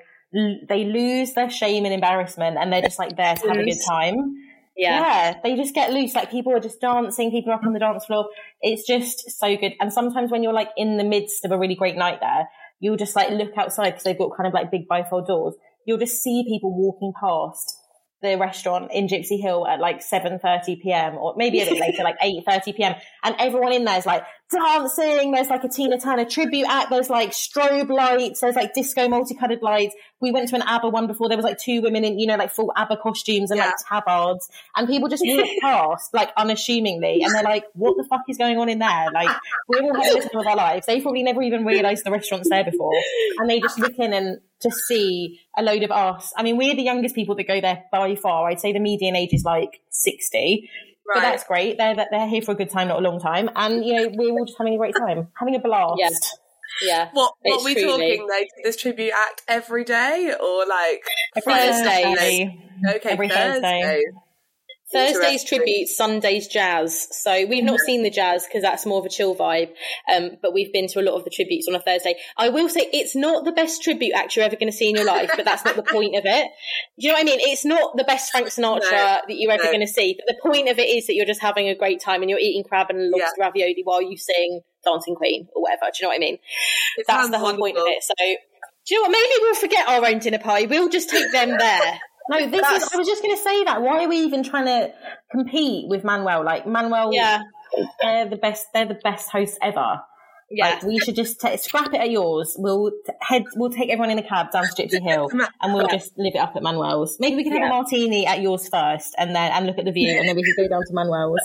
they 0.68 0.84
lose 0.84 1.32
their 1.32 1.48
shame 1.48 1.86
and 1.86 1.94
embarrassment, 1.94 2.58
and 2.58 2.70
they're 2.70 2.82
just 2.82 2.98
like 2.98 3.16
there 3.16 3.34
to 3.34 3.48
have 3.48 3.56
a 3.56 3.64
good 3.64 3.80
time. 3.88 4.34
Yeah. 4.76 5.00
yeah. 5.00 5.40
they 5.42 5.56
just 5.56 5.74
get 5.74 5.92
loose. 5.92 6.14
Like 6.14 6.30
people 6.30 6.52
are 6.52 6.60
just 6.60 6.80
dancing, 6.80 7.30
people 7.30 7.52
are 7.52 7.56
up 7.56 7.64
on 7.64 7.72
the 7.72 7.78
dance 7.78 8.04
floor. 8.04 8.28
It's 8.60 8.86
just 8.86 9.30
so 9.30 9.56
good. 9.56 9.72
And 9.80 9.92
sometimes 9.92 10.30
when 10.30 10.42
you're 10.42 10.52
like 10.52 10.70
in 10.76 10.96
the 10.96 11.04
midst 11.04 11.44
of 11.44 11.50
a 11.50 11.58
really 11.58 11.74
great 11.74 11.96
night 11.96 12.18
there, 12.20 12.48
you'll 12.80 12.96
just 12.96 13.16
like 13.16 13.30
look 13.30 13.56
outside 13.56 13.90
because 13.90 14.04
they've 14.04 14.18
got 14.18 14.36
kind 14.36 14.46
of 14.46 14.54
like 14.54 14.70
big 14.70 14.86
bifold 14.88 15.26
doors. 15.26 15.54
You'll 15.86 15.98
just 15.98 16.22
see 16.22 16.44
people 16.46 16.76
walking 16.76 17.12
past 17.18 17.78
the 18.22 18.36
restaurant 18.36 18.90
in 18.92 19.08
Gypsy 19.08 19.40
Hill 19.40 19.66
at 19.66 19.80
like 19.80 20.00
7:30 20.00 20.82
p.m. 20.82 21.16
or 21.16 21.34
maybe 21.36 21.60
a 21.60 21.64
bit 21.64 21.80
later, 21.80 22.02
like 22.02 22.18
8:30 22.18 22.76
p.m. 22.76 22.94
And 23.22 23.36
everyone 23.38 23.72
in 23.72 23.84
there 23.84 23.98
is 23.98 24.06
like 24.06 24.24
dancing. 24.50 25.32
There's 25.32 25.48
like 25.48 25.64
a 25.64 25.68
Tina 25.68 25.98
Turner 25.98 26.24
tribute 26.24 26.66
act. 26.68 26.90
There's 26.90 27.10
like 27.10 27.30
strobe 27.30 27.88
lights. 27.90 28.40
There's 28.40 28.54
like 28.54 28.74
disco 28.74 29.08
multicolored 29.08 29.62
lights. 29.62 29.94
We 30.20 30.30
went 30.30 30.48
to 30.48 30.56
an 30.56 30.62
ABBA 30.62 30.88
one 30.88 31.06
before. 31.06 31.28
There 31.28 31.36
was 31.36 31.44
like 31.44 31.58
two 31.58 31.82
women 31.82 32.04
in, 32.04 32.18
you 32.18 32.26
know, 32.26 32.36
like 32.36 32.52
full 32.52 32.72
ABBA 32.76 32.98
costumes 32.98 33.50
and 33.50 33.58
yeah. 33.58 33.66
like 33.66 33.74
tabards. 33.88 34.48
And 34.76 34.88
people 34.88 35.08
just 35.08 35.22
walk 35.26 35.48
past 35.62 36.14
like 36.14 36.30
unassumingly. 36.36 37.22
And 37.22 37.34
they're 37.34 37.42
like, 37.42 37.64
what 37.74 37.96
the 37.96 38.04
fuck 38.04 38.22
is 38.28 38.38
going 38.38 38.58
on 38.58 38.68
in 38.68 38.78
there? 38.78 39.08
Like 39.12 39.34
we're 39.68 39.82
all 39.82 39.94
having 39.94 40.20
the 40.20 40.28
time 40.28 40.40
of 40.40 40.46
our 40.46 40.56
lives. 40.56 40.86
They 40.86 41.00
probably 41.00 41.22
never 41.22 41.42
even 41.42 41.64
realized 41.64 42.04
the 42.04 42.10
restaurant's 42.10 42.48
there 42.48 42.64
before. 42.64 42.92
And 43.38 43.50
they 43.50 43.60
just 43.60 43.78
look 43.78 43.98
in 43.98 44.12
and 44.12 44.40
just 44.62 44.78
see 44.88 45.40
a 45.56 45.62
load 45.62 45.82
of 45.82 45.90
us. 45.90 46.32
I 46.36 46.42
mean, 46.42 46.56
we're 46.56 46.74
the 46.74 46.82
youngest 46.82 47.14
people 47.14 47.34
that 47.36 47.46
go 47.46 47.60
there 47.60 47.84
by 47.90 48.14
far. 48.16 48.48
I'd 48.48 48.60
say 48.60 48.72
the 48.72 48.80
median 48.80 49.16
age 49.16 49.32
is 49.32 49.44
like 49.44 49.80
60. 49.90 50.70
Right. 51.08 51.14
But 51.14 51.20
that's 51.20 51.44
great. 51.44 51.78
They're 51.78 51.94
they're 52.10 52.28
here 52.28 52.42
for 52.42 52.52
a 52.52 52.54
good 52.54 52.70
time, 52.70 52.88
not 52.88 52.98
a 52.98 53.02
long 53.08 53.20
time, 53.20 53.48
and 53.54 53.84
you 53.84 53.94
know 53.94 54.10
we're 54.14 54.30
all 54.32 54.44
just 54.44 54.58
having 54.58 54.74
a 54.74 54.78
great 54.78 54.94
time, 54.94 55.28
having 55.38 55.54
a 55.54 55.60
blast. 55.60 55.98
Yeah. 55.98 56.08
Yeah. 56.82 57.08
What 57.12 57.32
what 57.42 57.60
are 57.60 57.64
we 57.64 57.74
truly. 57.74 58.16
talking? 58.16 58.26
They 58.26 58.40
do 58.42 58.62
this 58.64 58.76
tribute 58.76 59.12
act 59.14 59.42
every 59.48 59.84
day 59.84 60.34
or 60.38 60.66
like 60.66 61.02
Thursday? 61.42 62.58
Okay, 62.86 63.10
every 63.10 63.28
Thursday. 63.28 63.82
Thursday. 63.82 64.02
Thursday's 64.92 65.42
tribute, 65.42 65.88
Sunday's 65.88 66.46
jazz. 66.46 67.08
So 67.10 67.44
we've 67.46 67.64
not 67.64 67.80
seen 67.80 68.04
the 68.04 68.10
jazz 68.10 68.46
because 68.46 68.62
that's 68.62 68.86
more 68.86 69.00
of 69.00 69.06
a 69.06 69.08
chill 69.08 69.34
vibe. 69.34 69.70
Um, 70.12 70.32
but 70.40 70.54
we've 70.54 70.72
been 70.72 70.86
to 70.88 71.00
a 71.00 71.02
lot 71.02 71.14
of 71.16 71.24
the 71.24 71.30
tributes 71.30 71.66
on 71.68 71.74
a 71.74 71.80
Thursday. 71.80 72.14
I 72.36 72.50
will 72.50 72.68
say 72.68 72.88
it's 72.92 73.16
not 73.16 73.44
the 73.44 73.52
best 73.52 73.82
tribute 73.82 74.14
act 74.14 74.36
you're 74.36 74.44
ever 74.44 74.54
going 74.54 74.70
to 74.70 74.76
see 74.76 74.88
in 74.88 74.96
your 74.96 75.04
life, 75.04 75.30
but 75.34 75.44
that's 75.44 75.64
not 75.64 75.74
the 75.74 75.82
point 75.82 76.16
of 76.16 76.24
it. 76.24 76.48
Do 76.98 77.06
you 77.06 77.08
know 77.08 77.14
what 77.14 77.22
I 77.22 77.24
mean? 77.24 77.40
It's 77.40 77.64
not 77.64 77.96
the 77.96 78.04
best 78.04 78.30
Frank 78.30 78.46
Sinatra 78.46 78.90
no, 78.90 78.90
that 78.90 79.24
you're 79.28 79.52
ever 79.52 79.64
no. 79.64 79.70
going 79.70 79.86
to 79.86 79.92
see. 79.92 80.16
But 80.16 80.34
the 80.34 80.48
point 80.48 80.68
of 80.68 80.78
it 80.78 80.88
is 80.88 81.06
that 81.08 81.14
you're 81.14 81.26
just 81.26 81.42
having 81.42 81.68
a 81.68 81.74
great 81.74 82.00
time 82.00 82.22
and 82.22 82.30
you're 82.30 82.38
eating 82.38 82.62
crab 82.62 82.86
and 82.90 83.10
lobster 83.10 83.34
yeah. 83.38 83.46
ravioli 83.46 83.82
while 83.82 84.02
you 84.02 84.16
sing 84.16 84.60
Dancing 84.84 85.16
Queen 85.16 85.48
or 85.54 85.62
whatever. 85.62 85.86
Do 85.86 85.98
you 86.00 86.04
know 86.04 86.10
what 86.10 86.16
I 86.16 86.18
mean? 86.18 86.38
It 86.96 87.06
that's 87.08 87.28
the 87.30 87.38
whole 87.38 87.56
wonderful. 87.56 87.64
point 87.64 87.78
of 87.78 87.84
it. 87.86 88.02
So 88.02 88.14
do 88.86 88.94
you 88.94 89.02
know 89.02 89.08
what? 89.08 89.10
Maybe 89.10 89.42
we'll 89.42 89.54
forget 89.56 89.88
our 89.88 90.06
own 90.06 90.20
dinner 90.20 90.38
party. 90.38 90.66
We'll 90.68 90.88
just 90.88 91.10
take 91.10 91.32
them 91.32 91.58
there. 91.58 92.00
No, 92.28 92.50
this 92.50 92.60
That's... 92.60 92.84
is. 92.84 92.92
I 92.92 92.96
was 92.96 93.06
just 93.06 93.22
going 93.22 93.36
to 93.36 93.42
say 93.42 93.64
that. 93.64 93.82
Why 93.82 94.04
are 94.04 94.08
we 94.08 94.18
even 94.18 94.42
trying 94.42 94.66
to 94.66 94.92
compete 95.30 95.88
with 95.88 96.04
Manuel? 96.04 96.44
Like 96.44 96.66
Manuel, 96.66 97.12
yeah, 97.12 97.42
they're 98.00 98.28
the 98.28 98.36
best. 98.36 98.66
They're 98.74 98.86
the 98.86 98.98
best 99.02 99.30
hosts 99.30 99.58
ever. 99.62 100.00
Yeah, 100.48 100.74
like, 100.74 100.82
we 100.84 101.00
should 101.00 101.16
just 101.16 101.40
t- 101.40 101.56
scrap 101.56 101.92
it 101.92 102.00
at 102.00 102.10
yours. 102.10 102.54
We'll 102.56 102.90
t- 102.90 103.12
head. 103.20 103.44
We'll 103.56 103.70
take 103.70 103.90
everyone 103.90 104.10
in 104.10 104.18
a 104.18 104.22
cab 104.22 104.52
down 104.52 104.64
to 104.64 104.82
Gypsy 104.82 105.02
Hill, 105.02 105.28
and 105.60 105.74
we'll 105.74 105.86
yeah. 105.90 105.96
just 105.96 106.16
live 106.16 106.34
it 106.34 106.38
up 106.38 106.54
at 106.54 106.62
Manuel's. 106.62 107.16
Maybe 107.18 107.36
we 107.36 107.42
can 107.42 107.52
have 107.52 107.62
yeah. 107.62 107.66
a 107.66 107.70
martini 107.70 108.26
at 108.26 108.40
yours 108.40 108.68
first, 108.68 109.14
and 109.18 109.34
then 109.34 109.50
and 109.52 109.66
look 109.66 109.78
at 109.78 109.84
the 109.84 109.92
view, 109.92 110.16
and 110.16 110.28
then 110.28 110.36
we 110.36 110.42
can 110.42 110.54
go 110.56 110.68
down 110.68 110.82
to 110.86 110.92
Manuel's. 110.92 111.40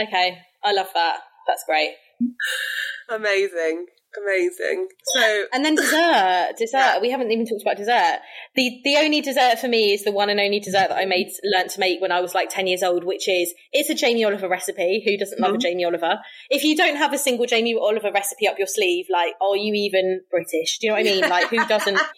Okay, 0.00 0.38
I 0.62 0.72
love 0.72 0.88
that. 0.94 1.20
That's 1.46 1.64
great. 1.64 1.94
Amazing. 3.10 3.86
Amazing. 4.20 4.88
So 5.14 5.44
and 5.52 5.64
then 5.64 5.74
dessert, 5.74 6.52
dessert. 6.58 7.00
We 7.00 7.10
haven't 7.10 7.30
even 7.32 7.46
talked 7.46 7.62
about 7.62 7.78
dessert. 7.78 8.20
The 8.54 8.80
the 8.84 8.96
only 8.98 9.22
dessert 9.22 9.58
for 9.58 9.68
me 9.68 9.94
is 9.94 10.04
the 10.04 10.12
one 10.12 10.28
and 10.28 10.38
only 10.38 10.60
dessert 10.60 10.88
that 10.88 10.98
I 10.98 11.06
made 11.06 11.28
learned 11.42 11.70
to 11.70 11.80
make 11.80 12.00
when 12.00 12.12
I 12.12 12.20
was 12.20 12.34
like 12.34 12.50
ten 12.50 12.66
years 12.66 12.82
old, 12.82 13.04
which 13.04 13.26
is 13.26 13.54
it's 13.72 13.88
a 13.88 13.94
Jamie 13.94 14.24
Oliver 14.24 14.48
recipe. 14.48 15.02
Who 15.04 15.16
doesn't 15.16 15.40
love 15.40 15.52
mm-hmm. 15.52 15.56
a 15.56 15.60
Jamie 15.60 15.84
Oliver? 15.84 16.18
If 16.50 16.62
you 16.62 16.76
don't 16.76 16.96
have 16.96 17.14
a 17.14 17.18
single 17.18 17.46
Jamie 17.46 17.74
Oliver 17.74 18.12
recipe 18.12 18.46
up 18.46 18.58
your 18.58 18.66
sleeve, 18.66 19.06
like 19.10 19.32
are 19.40 19.56
you 19.56 19.72
even 19.74 20.20
British? 20.30 20.78
Do 20.78 20.86
you 20.86 20.92
know 20.92 20.98
what 20.98 21.06
I 21.06 21.10
mean? 21.10 21.28
Like 21.28 21.48
who 21.48 21.64
doesn't? 21.66 21.98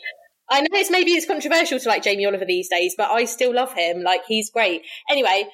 I 0.51 0.61
know 0.61 0.69
it's 0.73 0.91
maybe 0.91 1.13
it's 1.13 1.27
controversial 1.27 1.79
to 1.79 1.89
like 1.89 2.03
Jamie 2.03 2.27
Oliver 2.27 2.45
these 2.45 2.69
days, 2.69 2.95
but 2.99 3.11
I 3.11 3.25
still 3.25 3.55
love 3.55 3.73
him. 3.73 4.03
Like 4.03 4.23
he's 4.27 4.51
great. 4.51 4.83
Anyway, 5.09 5.49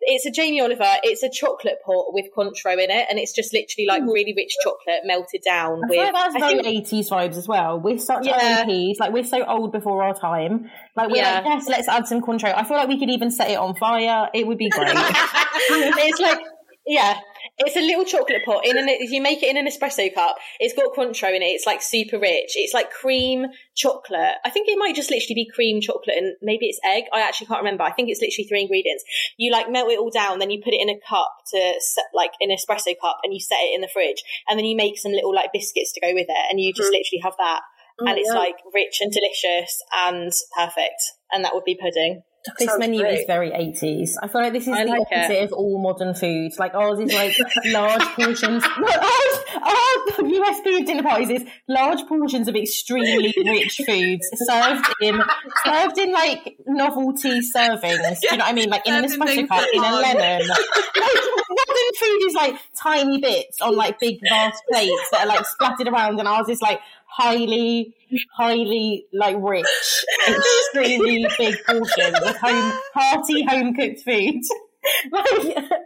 it's 0.00 0.26
a 0.26 0.30
Jamie 0.30 0.60
Oliver. 0.60 0.84
It's 1.02 1.22
a 1.22 1.30
chocolate 1.30 1.78
pot 1.84 2.06
with 2.12 2.26
Cointreau 2.36 2.74
in 2.74 2.90
it, 2.90 3.06
and 3.08 3.18
it's 3.18 3.32
just 3.32 3.52
literally 3.52 3.86
like 3.86 4.02
hmm. 4.02 4.10
really 4.10 4.34
rich 4.36 4.54
chocolate 4.62 5.00
melted 5.04 5.42
down. 5.44 5.80
I 5.84 5.88
with 5.88 5.98
like 5.98 6.12
that's 6.12 6.34
very 6.34 6.66
eighties 6.66 7.10
vibes 7.10 7.36
as 7.36 7.48
well. 7.48 7.80
We're 7.80 7.98
such 7.98 8.26
yeah. 8.26 8.64
OAPs, 8.64 9.00
like 9.00 9.12
we're 9.12 9.24
so 9.24 9.44
old 9.44 9.72
before 9.72 10.02
our 10.02 10.14
time. 10.14 10.70
Like 10.94 11.10
we're 11.10 11.16
yeah. 11.16 11.36
like, 11.36 11.44
yes, 11.46 11.68
let's 11.68 11.88
add 11.88 12.06
some 12.06 12.20
Cointreau. 12.20 12.54
I 12.54 12.64
feel 12.64 12.76
like 12.76 12.88
we 12.88 12.98
could 12.98 13.10
even 13.10 13.30
set 13.30 13.50
it 13.50 13.58
on 13.58 13.74
fire. 13.74 14.28
It 14.32 14.46
would 14.46 14.58
be 14.58 14.68
great. 14.68 14.88
it's 14.94 16.20
like 16.20 16.40
yeah, 16.86 17.18
it's 17.58 17.76
a 17.76 17.80
little 17.80 18.04
chocolate 18.04 18.44
pot. 18.44 18.66
In 18.66 18.76
an, 18.76 18.88
if 18.88 19.10
you 19.10 19.22
make 19.22 19.42
it 19.42 19.48
in 19.48 19.56
an 19.56 19.66
espresso 19.66 20.12
cup, 20.12 20.36
it's 20.60 20.74
got 20.74 20.94
Cointreau 20.94 21.34
in 21.34 21.42
it. 21.42 21.56
It's 21.56 21.66
like 21.66 21.80
super 21.80 22.18
rich. 22.18 22.52
It's 22.54 22.74
like 22.74 22.90
cream 22.90 23.46
chocolate. 23.74 24.36
I 24.44 24.50
think 24.50 24.68
it 24.68 24.78
might 24.78 24.94
just 24.94 25.10
literally 25.10 25.34
be 25.34 25.50
cream 25.52 25.80
chocolate 25.80 26.16
and 26.16 26.36
maybe 26.42 26.66
it's 26.66 26.80
egg. 26.84 27.04
I 27.12 27.20
actually 27.20 27.46
can't 27.46 27.60
remember. 27.60 27.82
I 27.82 27.92
think 27.92 28.10
it's 28.10 28.20
literally 28.20 28.46
three 28.46 28.62
ingredients. 28.62 29.04
You 29.38 29.52
like 29.52 29.70
melt 29.70 29.90
it 29.90 29.98
all 29.98 30.10
down, 30.10 30.38
then 30.38 30.50
you 30.50 30.60
put 30.62 30.74
it 30.74 30.80
in 30.80 30.90
a 30.90 31.00
cup 31.08 31.32
to 31.52 31.74
set, 31.80 32.04
like 32.14 32.32
an 32.40 32.50
espresso 32.50 32.94
cup, 33.00 33.18
and 33.24 33.32
you 33.32 33.40
set 33.40 33.58
it 33.60 33.74
in 33.74 33.80
the 33.80 33.88
fridge, 33.88 34.22
and 34.48 34.58
then 34.58 34.66
you 34.66 34.76
make 34.76 34.98
some 34.98 35.12
little 35.12 35.34
like 35.34 35.52
biscuits 35.52 35.92
to 35.92 36.00
go 36.00 36.12
with 36.12 36.26
it, 36.28 36.46
and 36.50 36.60
you 36.60 36.72
just 36.72 36.90
mm. 36.90 36.98
literally 36.98 37.20
have 37.22 37.34
that, 37.38 37.60
oh, 38.00 38.06
and 38.06 38.18
it's 38.18 38.30
yeah. 38.32 38.38
like 38.38 38.56
rich 38.74 38.98
and 39.00 39.12
delicious 39.12 39.80
and 39.96 40.32
perfect. 40.56 41.00
And 41.32 41.44
that 41.44 41.54
would 41.54 41.64
be 41.64 41.74
pudding. 41.74 42.22
This 42.58 42.78
menu 42.78 43.00
great. 43.00 43.20
is 43.20 43.24
very 43.26 43.50
80s. 43.50 44.10
I 44.22 44.28
feel 44.28 44.42
like 44.42 44.52
this 44.52 44.64
is 44.66 44.72
I 44.72 44.84
the 44.84 44.90
like 44.90 45.00
opposite 45.00 45.42
it. 45.42 45.44
of 45.44 45.52
all 45.52 45.80
modern 45.82 46.14
foods. 46.14 46.58
Like 46.58 46.74
ours 46.74 46.98
is 47.00 47.12
like 47.12 47.34
large 47.66 48.02
portions. 48.14 48.64
No, 48.78 48.88
ours, 48.88 49.38
our 49.56 50.24
USP 50.24 50.86
dinner 50.86 51.02
parties 51.02 51.30
is 51.30 51.44
large 51.68 52.06
portions 52.08 52.46
of 52.48 52.54
extremely 52.56 53.32
rich 53.44 53.80
foods 53.86 54.28
served 54.34 54.84
in 55.00 55.20
served 55.64 55.98
in 55.98 56.12
like 56.12 56.56
novelty 56.66 57.40
servings. 57.40 58.20
Do 58.20 58.28
you 58.30 58.36
know 58.36 58.44
what 58.44 58.48
I 58.48 58.52
mean? 58.52 58.68
Like 58.70 58.86
in 58.86 58.94
an 58.94 59.04
espresso 59.04 59.48
cup, 59.48 59.64
in 59.72 59.82
a 59.82 59.92
lemon. 59.92 60.46
like, 60.48 61.16
modern 61.48 61.92
food 61.98 62.26
is 62.26 62.34
like 62.34 62.54
tiny 62.76 63.20
bits 63.20 63.60
on 63.60 63.76
like 63.76 63.98
big 63.98 64.18
vast 64.28 64.62
plates 64.70 65.08
that 65.12 65.22
are 65.22 65.26
like 65.26 65.46
splattered 65.46 65.88
around, 65.88 66.18
and 66.18 66.28
ours 66.28 66.48
is 66.48 66.60
like 66.60 66.80
highly, 67.16 67.94
highly 68.36 69.06
like 69.12 69.36
rich, 69.40 69.66
extremely 70.28 71.26
big 71.38 71.56
portions 71.64 72.14
of 72.14 72.36
home 72.36 72.72
hearty 72.94 73.44
home 73.44 73.74
cooked 73.74 74.00
food. 74.00 74.42
like, 75.12 75.26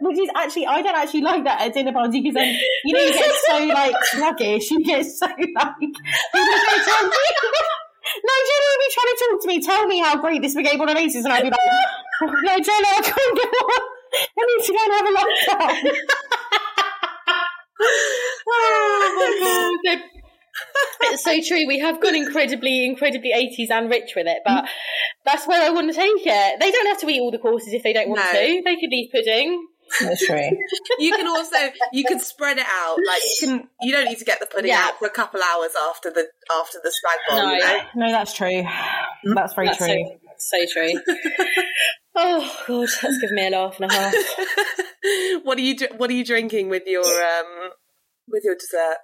which 0.01 0.19
is 0.19 0.29
actually 0.35 0.67
I 0.67 0.81
don't 0.81 0.95
actually 0.95 1.21
like 1.21 1.43
that 1.45 1.61
at 1.61 1.73
dinner 1.73 1.91
party 1.91 2.21
because 2.21 2.35
then 2.35 2.55
you 2.85 2.93
know 2.93 3.01
you 3.01 3.13
get 3.13 3.31
so 3.47 3.65
like 3.65 3.95
sluggish, 4.03 4.69
you 4.71 4.83
get 4.83 5.05
so 5.05 5.25
like 5.25 5.37
Nigella 5.37 5.79
will 8.67 8.79
be 8.79 8.89
trying 8.91 9.09
to 9.09 9.17
talk 9.19 9.41
to 9.41 9.47
me, 9.47 9.61
tell 9.61 9.87
me 9.87 9.99
how 9.99 10.17
great 10.21 10.41
this 10.41 10.53
spaghetti 10.53 10.77
bolognese 10.77 11.17
is, 11.17 11.25
and 11.25 11.33
I'll 11.33 11.41
be 11.41 11.49
like, 11.49 11.59
oh, 12.23 12.27
Nigella, 12.45 12.89
I 12.97 13.01
can't 13.01 13.37
go 13.37 13.43
on. 13.43 13.81
I 14.13 14.43
need 14.45 14.63
to 14.65 14.73
go 14.73 14.79
and 14.83 14.93
have 14.93 15.07
a 15.07 15.13
lockdown. 15.17 15.95
oh 18.47 19.73
my 19.85 19.95
god 19.95 20.10
it's 21.01 21.23
so 21.23 21.39
true. 21.41 21.67
We 21.67 21.79
have 21.79 22.01
gone 22.01 22.15
incredibly, 22.15 22.85
incredibly 22.85 23.31
80s 23.33 23.71
and 23.71 23.89
rich 23.89 24.13
with 24.15 24.27
it, 24.27 24.39
but 24.45 24.65
that's 25.25 25.47
where 25.47 25.61
I 25.61 25.69
want 25.69 25.89
to 25.89 25.93
take 25.93 26.25
it. 26.25 26.59
They 26.59 26.71
don't 26.71 26.87
have 26.87 26.99
to 26.99 27.09
eat 27.09 27.19
all 27.19 27.31
the 27.31 27.39
courses 27.39 27.73
if 27.73 27.83
they 27.83 27.93
don't 27.93 28.09
want 28.09 28.21
no. 28.21 28.31
to. 28.31 28.61
They 28.63 28.75
could 28.75 28.91
eat 28.91 29.11
pudding. 29.11 29.67
That's 29.99 30.25
true. 30.25 30.49
you 30.99 31.15
can 31.15 31.27
also 31.27 31.57
you 31.91 32.05
can 32.05 32.19
spread 32.19 32.57
it 32.57 32.65
out. 32.69 32.97
Like 33.05 33.21
you 33.23 33.47
can 33.47 33.67
you 33.81 33.91
don't 33.91 34.05
need 34.05 34.19
to 34.19 34.25
get 34.25 34.39
the 34.39 34.45
pudding 34.45 34.71
yeah. 34.71 34.87
out 34.87 34.99
for 34.99 35.05
a 35.05 35.09
couple 35.09 35.41
hours 35.41 35.71
after 35.89 36.11
the 36.11 36.27
after 36.59 36.79
the 36.83 36.89
spag 36.89 37.17
bol. 37.29 37.45
No, 37.45 37.53
you 37.53 37.59
know? 37.59 37.79
no, 37.95 38.11
that's 38.11 38.33
true. 38.33 38.63
That's 39.35 39.53
very 39.53 39.67
that's 39.67 39.77
true. 39.77 40.05
So, 40.37 40.57
so 40.57 40.65
true. 40.71 40.93
oh 42.15 42.63
god, 42.67 42.89
that's 43.01 43.17
given 43.19 43.35
me 43.35 43.47
a 43.47 43.49
laugh 43.49 43.79
and 43.79 43.91
a 43.91 43.93
half. 43.93 44.13
what 45.43 45.57
are 45.57 45.61
you 45.61 45.75
What 45.97 46.09
are 46.09 46.13
you 46.13 46.25
drinking 46.25 46.69
with 46.69 46.83
your 46.85 47.03
um 47.03 47.71
with 48.27 48.43
your 48.45 48.55
dessert? 48.55 48.97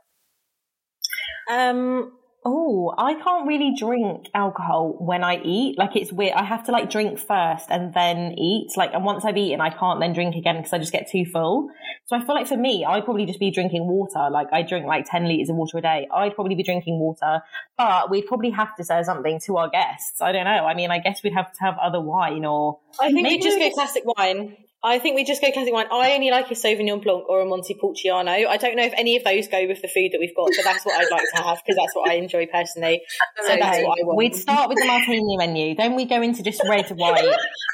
Um, 1.50 2.12
oh, 2.48 2.94
I 2.98 3.14
can't 3.16 3.48
really 3.48 3.74
drink 3.78 4.28
alcohol 4.34 4.96
when 5.00 5.24
I 5.24 5.42
eat. 5.44 5.78
Like 5.78 5.96
it's 5.96 6.12
weird. 6.14 6.34
I 6.34 6.44
have 6.44 6.66
to 6.66 6.72
like 6.72 6.90
drink 6.90 7.20
first 7.20 7.66
and 7.70 7.94
then 7.94 8.34
eat. 8.38 8.70
Like, 8.78 8.94
and 8.94 9.04
once 9.04 9.26
I've 9.26 9.38
eaten, 9.38 9.60
I 9.60 9.70
can't 9.70 10.00
then 10.00 10.14
drink 10.14 10.36
again 10.36 10.58
because 10.58 10.72
I 10.72 10.78
just 10.78 10.94
get 10.94 11.10
too 11.12 11.26
full. 11.26 11.70
So 12.06 12.16
I 12.16 12.26
feel 12.26 12.36
like 12.36 12.48
for 12.48 12.58
me, 12.58 12.86
I'd 12.86 13.04
probably 13.04 13.26
just 13.26 13.40
be 13.40 13.52
drinking 13.52 13.88
water. 13.88 14.30
Like 14.32 14.48
I 14.54 14.62
drink 14.62 14.86
like 14.86 15.06
10 15.10 15.28
litres 15.28 15.50
of 15.50 15.58
water 15.58 15.78
a 15.78 15.82
day. 15.82 16.08
I'd 16.14 16.36
probably 16.36 16.56
be 16.56 16.64
drinking 16.64 17.00
water, 17.00 17.42
but 17.78 18.10
we'd 18.10 18.28
probably 18.28 18.52
have 18.52 18.76
to 18.78 18.84
say 18.84 19.04
something 19.04 19.40
to 19.46 19.58
our 19.58 19.70
guests. 19.70 20.22
I 20.22 20.32
don't 20.32 20.46
know. 20.46 20.66
I 20.66 20.74
mean, 20.74 20.92
I 20.92 21.00
guess 21.00 21.22
we'd 21.24 21.34
have 21.34 21.52
to 21.52 21.60
have 21.60 21.78
other 21.80 22.00
wine 22.00 22.46
or. 22.46 22.80
I 23.00 23.12
think 23.12 23.28
we 23.28 23.40
just 23.40 23.60
go 23.60 23.70
classic 23.72 24.04
wine. 24.06 24.56
I 24.84 25.00
think 25.00 25.16
we 25.16 25.24
just 25.24 25.42
go 25.42 25.52
classic 25.52 25.74
wine. 25.74 25.88
I 25.92 26.14
only 26.14 26.30
like 26.30 26.52
a 26.52 26.54
Sauvignon 26.54 27.04
Blanc 27.04 27.28
or 27.28 27.42
a 27.42 27.46
Montepulciano. 27.46 28.32
I 28.48 28.58
don't 28.58 28.76
know 28.76 28.84
if 28.84 28.94
any 28.96 29.18
of 29.18 29.24
those 29.24 29.48
go 29.48 29.66
with 29.66 29.82
the 29.82 29.88
food 29.88 30.14
that 30.14 30.20
we've 30.20 30.36
got, 30.36 30.50
but 30.56 30.64
that's 30.64 30.86
what 30.86 31.02
I'd 31.02 31.10
like 31.10 31.26
to 31.36 31.42
have 31.42 31.58
because 31.66 31.78
that's 31.82 31.96
what 31.96 32.10
I 32.10 32.14
enjoy 32.14 32.46
personally. 32.46 33.02
So 33.42 33.52
okay. 33.52 33.60
that's 33.60 33.78
what 33.84 34.00
I 34.00 34.06
want. 34.06 34.18
We'd 34.18 34.36
start 34.36 34.70
with 34.70 34.78
the 34.78 34.86
martini 34.86 35.36
menu, 35.36 35.76
then 35.76 35.96
we 35.96 36.06
go 36.06 36.22
into 36.22 36.44
just 36.44 36.62
red, 36.70 36.88
white, 36.90 37.26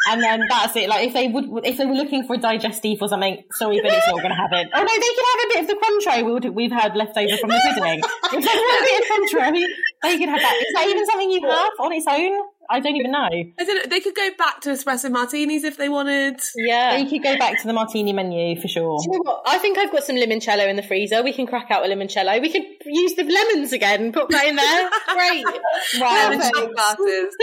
and 0.09 0.23
then 0.23 0.43
that's 0.49 0.75
it. 0.77 0.87
Like 0.87 1.07
if 1.07 1.13
they 1.13 1.27
would, 1.27 1.65
if 1.65 1.77
they 1.77 1.85
were 1.85 1.93
looking 1.93 2.25
for 2.25 2.35
a 2.35 2.39
digestif 2.39 3.01
or 3.01 3.09
something, 3.09 3.43
sorry, 3.51 3.81
but 3.81 3.91
it's 3.91 4.07
not 4.07 4.17
going 4.23 4.31
to 4.31 4.39
have 4.39 4.53
it. 4.53 4.69
Oh 4.73 4.81
no, 4.81 4.87
they 4.87 5.13
can 5.13 5.25
have 5.27 5.43
a 5.43 5.49
bit 5.51 5.59
of 5.61 5.67
the 5.67 5.77
Cointreau 5.83 6.53
we've 6.53 6.71
had 6.71 6.95
left 6.95 7.17
over 7.17 7.37
from 7.37 7.49
the 7.49 7.59
pudding. 7.75 7.99
if 7.99 8.31
they 8.31 8.55
want 8.55 8.81
a 8.81 8.85
bit 8.87 9.01
of 9.01 9.07
Cointreau, 9.11 9.65
they 10.03 10.17
can 10.17 10.29
have 10.29 10.39
that. 10.39 10.55
Is 10.55 10.73
that 10.73 10.87
even 10.87 11.05
something 11.05 11.31
you 11.31 11.41
have 11.49 11.73
on 11.79 11.91
its 11.91 12.07
own? 12.07 12.31
I 12.69 12.79
don't 12.79 12.95
even 12.95 13.11
know. 13.11 13.27
I 13.29 13.63
don't. 13.63 13.89
They 13.89 13.99
could 13.99 14.15
go 14.15 14.29
back 14.37 14.61
to 14.61 14.69
espresso 14.69 15.11
martinis 15.11 15.63
if 15.63 15.77
they 15.77 15.89
wanted. 15.89 16.39
Yeah. 16.55 16.97
They 16.97 17.09
could 17.09 17.23
go 17.23 17.37
back 17.37 17.61
to 17.61 17.67
the 17.67 17.73
martini 17.73 18.13
menu 18.13 18.59
for 18.59 18.67
sure. 18.67 18.97
You 19.01 19.21
know 19.23 19.41
I 19.45 19.57
think 19.57 19.77
I've 19.77 19.91
got 19.91 20.03
some 20.03 20.15
limoncello 20.15 20.67
in 20.67 20.75
the 20.75 20.83
freezer. 20.83 21.21
We 21.23 21.33
can 21.33 21.45
crack 21.47 21.69
out 21.71 21.85
a 21.85 21.89
limoncello. 21.89 22.41
We 22.41 22.51
could 22.51 22.63
use 22.85 23.15
the 23.15 23.23
lemons 23.23 23.73
again, 23.73 24.01
and 24.03 24.13
put 24.13 24.29
that 24.29 24.45
in 24.45 24.55
there. 24.55 24.89
Great. 25.13 25.45
Wow. 25.99 26.29
Lemon 26.29 26.41
shot 26.41 26.73
glasses. 26.73 27.35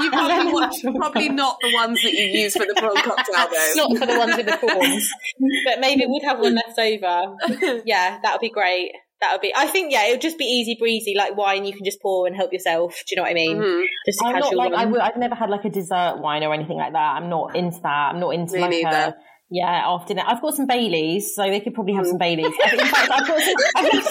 You 0.00 0.10
probably, 0.10 0.52
want, 0.52 0.74
probably 0.96 1.28
not 1.28 1.58
the 1.60 1.72
ones 1.74 2.02
that 2.02 2.12
you 2.12 2.24
use 2.26 2.54
for 2.54 2.66
the 2.66 2.74
prawn 2.76 2.96
cocktail 3.02 3.48
though. 3.50 3.72
not 3.76 3.98
for 3.98 4.06
the 4.06 4.18
ones 4.18 4.36
with 4.36 4.46
the 4.46 4.56
prawns. 4.56 5.10
but 5.64 5.80
maybe 5.80 6.04
we'd 6.06 6.24
have 6.24 6.38
one 6.40 6.54
left 6.54 6.78
over. 6.78 7.36
Yeah, 7.84 8.18
that 8.22 8.32
would 8.32 8.40
be 8.40 8.50
great. 8.50 8.92
That 9.20 9.32
would 9.32 9.40
be. 9.40 9.52
I 9.56 9.66
think 9.66 9.92
yeah, 9.92 10.06
it 10.06 10.12
would 10.12 10.20
just 10.20 10.38
be 10.38 10.44
easy 10.44 10.76
breezy, 10.78 11.14
like 11.16 11.36
wine. 11.36 11.64
You 11.64 11.72
can 11.72 11.84
just 11.84 12.00
pour 12.00 12.26
and 12.26 12.36
help 12.36 12.52
yourself. 12.52 13.02
Do 13.06 13.14
you 13.14 13.16
know 13.16 13.22
what 13.22 13.30
I 13.30 13.34
mean? 13.34 13.58
Mm-hmm. 13.58 13.84
Just 14.06 14.22
I'm 14.24 14.38
not 14.38 14.54
like 14.54 14.72
I 14.72 14.84
w- 14.84 15.00
I've 15.00 15.16
never 15.16 15.34
had 15.34 15.50
like 15.50 15.64
a 15.64 15.70
dessert 15.70 16.18
wine 16.20 16.44
or 16.44 16.54
anything 16.54 16.76
like 16.76 16.92
that. 16.92 17.16
I'm 17.16 17.28
not 17.28 17.56
into 17.56 17.80
that. 17.82 18.14
I'm 18.14 18.20
not 18.20 18.30
into 18.30 18.54
Me 18.54 18.60
like 18.60 18.70
neither. 18.70 18.96
a 18.96 19.16
yeah 19.50 19.82
after 19.86 20.14
that. 20.14 20.28
I've 20.28 20.40
got 20.40 20.54
some 20.54 20.68
Baileys, 20.68 21.34
so 21.34 21.42
they 21.42 21.58
could 21.60 21.74
probably 21.74 21.94
have 21.94 22.04
mm. 22.04 22.10
some 22.10 22.18
Baileys. 22.18 22.46
in 22.46 22.78
fact, 22.78 23.10
I've 23.10 23.26
got 23.26 23.40
some. 23.40 23.54
I've 23.74 23.90
got, 23.90 24.06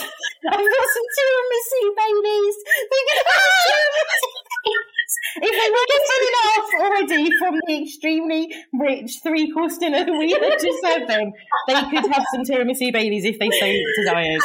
I've 0.52 0.68
got 0.76 0.88
some 0.92 1.08
tiramisu 1.16 1.82
Baileys. 1.96 2.56
They 2.92 4.74
could 4.74 4.97
if 5.36 5.52
they 5.52 5.70
were 5.74 5.88
getting 5.94 6.24
enough 6.32 6.70
already 6.82 7.38
from 7.38 7.60
the 7.68 7.84
extremely 7.84 8.56
rich 8.74 9.20
three 9.24 9.52
course 9.52 9.78
dinner 9.78 10.06
we 10.18 10.32
had 10.32 10.60
just 10.62 10.82
served 10.82 11.10
them, 11.10 11.32
they 11.68 11.74
could 11.74 12.12
have 12.12 12.26
some 12.34 12.44
tiramisu 12.44 12.92
Baileys 12.94 13.26
if 13.26 13.40
they 13.40 13.50
so 13.50 13.74
desired. 14.02 14.42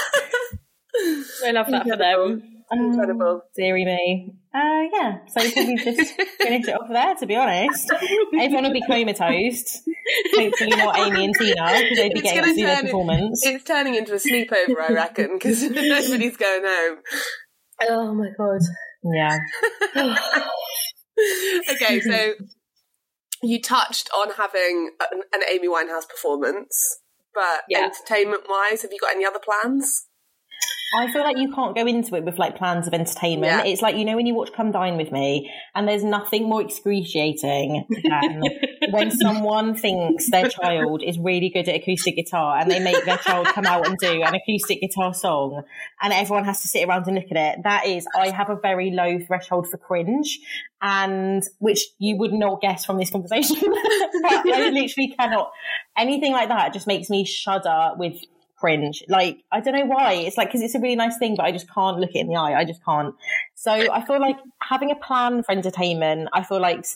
I 1.45 1.51
love 1.53 1.67
that 1.71 1.87
for 1.89 1.97
them. 1.97 2.53
Incredible. 2.73 3.43
Oh, 3.43 3.49
dearie 3.55 3.85
me. 3.85 4.35
Uh, 4.55 4.83
yeah, 4.93 5.19
so 5.29 5.43
we 5.43 5.77
just 5.77 6.13
finish 6.41 6.69
it 6.69 6.75
off 6.75 6.89
there, 6.89 7.15
to 7.15 7.27
be 7.27 7.37
honest. 7.37 7.91
Everyone 8.39 8.65
will 8.65 8.73
be 8.73 8.83
comatose. 8.83 9.83
Hopefully 10.35 10.71
not 10.71 10.99
Amy 10.99 11.27
and 11.27 11.35
Tina, 11.35 11.55
because 11.55 11.97
they'd 11.97 12.13
be 12.15 12.21
it's 12.21 12.33
getting 12.33 12.51
to 12.51 12.55
see 12.55 12.65
their 12.65 12.83
performance. 12.83 13.45
It's 13.45 13.65
turning 13.65 13.95
into 13.95 14.15
a 14.15 14.17
sleepover, 14.17 14.79
I 14.89 14.93
reckon, 14.93 15.35
because 15.35 15.63
nobody's 15.71 16.37
going 16.37 16.65
home. 16.65 16.99
Oh 17.89 18.15
my 18.15 18.29
god. 18.37 18.61
Yeah. 19.03 19.39
okay, 21.71 22.01
so 22.01 22.33
you 23.43 23.61
touched 23.61 24.09
on 24.17 24.31
having 24.33 24.93
an, 25.01 25.23
an 25.33 25.41
Amy 25.51 25.69
Winehouse 25.69 26.09
performance, 26.09 27.01
but 27.35 27.63
yeah. 27.69 27.81
entertainment 27.85 28.45
wise, 28.49 28.83
have 28.83 28.93
you 28.93 28.99
got 29.01 29.15
any 29.15 29.25
other 29.25 29.41
plans? 29.41 30.07
I 30.95 31.11
feel 31.11 31.23
like 31.23 31.39
you 31.39 31.53
can't 31.55 31.75
go 31.75 31.87
into 31.87 32.15
it 32.17 32.25
with 32.25 32.39
like 32.39 32.57
plans 32.57 32.87
of 32.87 32.95
entertainment. 32.95 33.53
Yeah. 33.53 33.65
It's 33.65 33.83
like, 33.83 33.97
you 33.97 34.05
know, 34.05 34.17
when 34.17 34.27
you 34.27 34.35
watch 34.35 34.53
Come 34.53 34.73
Dine 34.73 34.97
with 34.97 35.11
Me, 35.11 35.51
and 35.75 35.89
there's 35.89 36.05
nothing 36.05 36.49
more 36.49 36.63
excruciating 36.63 37.87
than 38.05 38.43
when 38.91 39.11
someone 39.11 39.75
thinks 39.75 40.31
their 40.31 40.49
child 40.49 41.03
is 41.03 41.19
really 41.19 41.49
good 41.49 41.69
at 41.69 41.77
acoustic 41.77 42.17
guitar 42.17 42.59
and 42.59 42.71
they 42.71 42.79
make 42.79 43.05
their 43.05 43.17
child 43.19 43.47
come 43.49 43.67
out 43.67 43.87
and 43.87 43.97
do 43.99 44.23
an 44.23 44.35
acoustic 44.35 44.81
guitar 44.81 45.15
song 45.15 45.63
and 46.03 46.13
everyone 46.13 46.45
has 46.45 46.61
to 46.61 46.69
sit 46.69 46.87
around 46.87 47.07
and 47.07 47.17
look 47.17 47.31
at 47.31 47.37
it. 47.37 47.63
That 47.65 47.87
is, 47.87 48.07
I 48.15 48.31
have 48.31 48.51
a 48.51 48.57
very 48.57 48.91
low 48.91 49.19
threshold 49.27 49.69
for 49.71 49.79
cringe 49.79 50.41
and 50.83 51.43
which 51.59 51.87
you 51.99 52.17
would 52.19 52.33
not 52.33 52.61
guess 52.61 52.85
from 52.85 52.99
this 52.99 53.11
conversation. 53.11 53.57
I 53.63 54.71
literally 54.73 55.15
cannot. 55.19 55.53
Anything 55.97 56.33
like 56.33 56.49
that 56.49 56.73
just 56.73 56.87
makes 56.87 57.09
me 57.09 57.25
shudder 57.25 57.93
with 57.97 58.17
cringe. 58.63 59.03
Like, 59.09 59.43
I 59.51 59.61
don't 59.61 59.75
know 59.75 59.87
why. 59.87 60.13
It's 60.13 60.37
like, 60.37 60.49
because 60.49 60.63
it's 60.63 60.77
a 60.77 60.81
really 60.81 60.95
nice 60.95 61.19
thing, 61.19 61.35
but 61.37 61.45
I 61.45 61.51
just 61.51 61.69
can't 61.69 61.99
look 61.99 62.11
it 62.15 62.21
in 62.21 62.29
the 62.29 62.37
eye. 62.37 62.57
I 62.57 62.65
just 62.65 62.85
can't. 62.85 63.15
So 63.55 63.73
I 63.73 64.07
feel 64.07 64.21
like 64.21 64.37
having 64.63 64.93
a 64.93 64.95
plan 64.95 65.43
for 65.43 65.51
entertainment, 65.51 66.29
I 66.33 66.45
feel 66.45 66.61
like, 66.61 66.87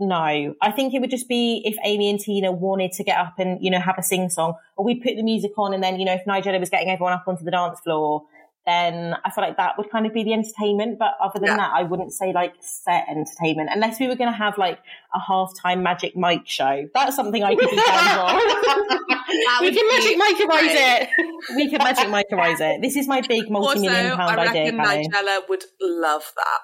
no. 0.00 0.54
I 0.60 0.72
think 0.72 0.94
it 0.94 0.98
would 0.98 1.10
just 1.10 1.28
be 1.28 1.62
if 1.64 1.76
Amy 1.84 2.10
and 2.10 2.18
Tina 2.18 2.50
wanted 2.50 2.90
to 2.92 3.04
get 3.04 3.18
up 3.18 3.34
and, 3.38 3.62
you 3.62 3.70
know, 3.70 3.78
have 3.78 3.98
a 3.98 4.02
sing 4.02 4.28
song, 4.28 4.54
or 4.76 4.84
we'd 4.84 5.00
put 5.00 5.14
the 5.14 5.22
music 5.22 5.52
on, 5.56 5.72
and 5.72 5.82
then, 5.82 6.00
you 6.00 6.04
know, 6.04 6.14
if 6.14 6.24
Nigella 6.24 6.58
was 6.58 6.70
getting 6.70 6.90
everyone 6.90 7.12
up 7.12 7.24
onto 7.28 7.44
the 7.44 7.52
dance 7.52 7.78
floor, 7.80 8.24
then 8.66 9.14
I 9.24 9.30
feel 9.30 9.44
like 9.44 9.58
that 9.58 9.78
would 9.78 9.88
kind 9.90 10.06
of 10.06 10.12
be 10.12 10.24
the 10.24 10.32
entertainment. 10.32 10.98
But 10.98 11.12
other 11.22 11.38
than 11.38 11.50
yeah. 11.50 11.56
that, 11.58 11.70
I 11.72 11.84
wouldn't 11.84 12.12
say 12.12 12.32
like 12.32 12.54
set 12.58 13.04
entertainment 13.08 13.70
unless 13.72 14.00
we 14.00 14.08
were 14.08 14.16
going 14.16 14.32
to 14.32 14.36
have 14.36 14.58
like 14.58 14.80
a 15.14 15.20
halftime 15.20 15.82
Magic 15.82 16.16
Mike 16.16 16.48
show. 16.48 16.88
That's 16.92 17.14
something 17.14 17.44
I 17.44 17.54
could 17.54 17.70
be 17.70 17.76
down 17.76 18.98
for. 18.98 18.98
we 19.60 19.72
can 19.72 19.88
Magic 19.88 20.18
Mikeerize 20.18 20.74
it. 20.74 21.08
We 21.56 21.70
can 21.70 21.78
Magic 21.78 22.08
Mikeerize 22.08 22.60
it. 22.60 22.82
This 22.82 22.96
is 22.96 23.08
my 23.08 23.22
big 23.26 23.44
multi-million 23.50 24.16
pound 24.16 24.40
I 24.40 24.48
idea. 24.48 24.72
Nigella 24.72 25.48
would 25.48 25.64
love 25.80 26.24
that. 26.34 26.60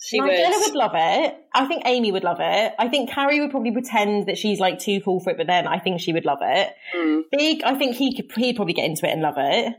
She 0.00 0.20
Nigella 0.20 0.50
would. 0.50 0.60
would 0.60 0.74
love 0.74 0.92
it. 0.94 1.34
I 1.54 1.66
think 1.66 1.82
Amy 1.86 2.12
would 2.12 2.24
love 2.24 2.38
it. 2.40 2.74
I 2.78 2.88
think 2.88 3.10
Carrie 3.10 3.40
would 3.40 3.50
probably 3.50 3.72
pretend 3.72 4.28
that 4.28 4.36
she's 4.38 4.60
like 4.60 4.78
too 4.78 5.00
cool 5.00 5.20
for 5.20 5.30
it, 5.30 5.38
but 5.38 5.46
then 5.46 5.66
I 5.66 5.78
think 5.78 6.00
she 6.00 6.12
would 6.12 6.24
love 6.24 6.40
it. 6.42 6.74
Mm. 6.94 7.22
Big, 7.32 7.62
I 7.62 7.74
think 7.74 7.96
he 7.96 8.14
could 8.14 8.30
he'd 8.36 8.56
probably 8.56 8.74
get 8.74 8.84
into 8.84 9.06
it 9.06 9.12
and 9.12 9.22
love 9.22 9.36
it. 9.38 9.74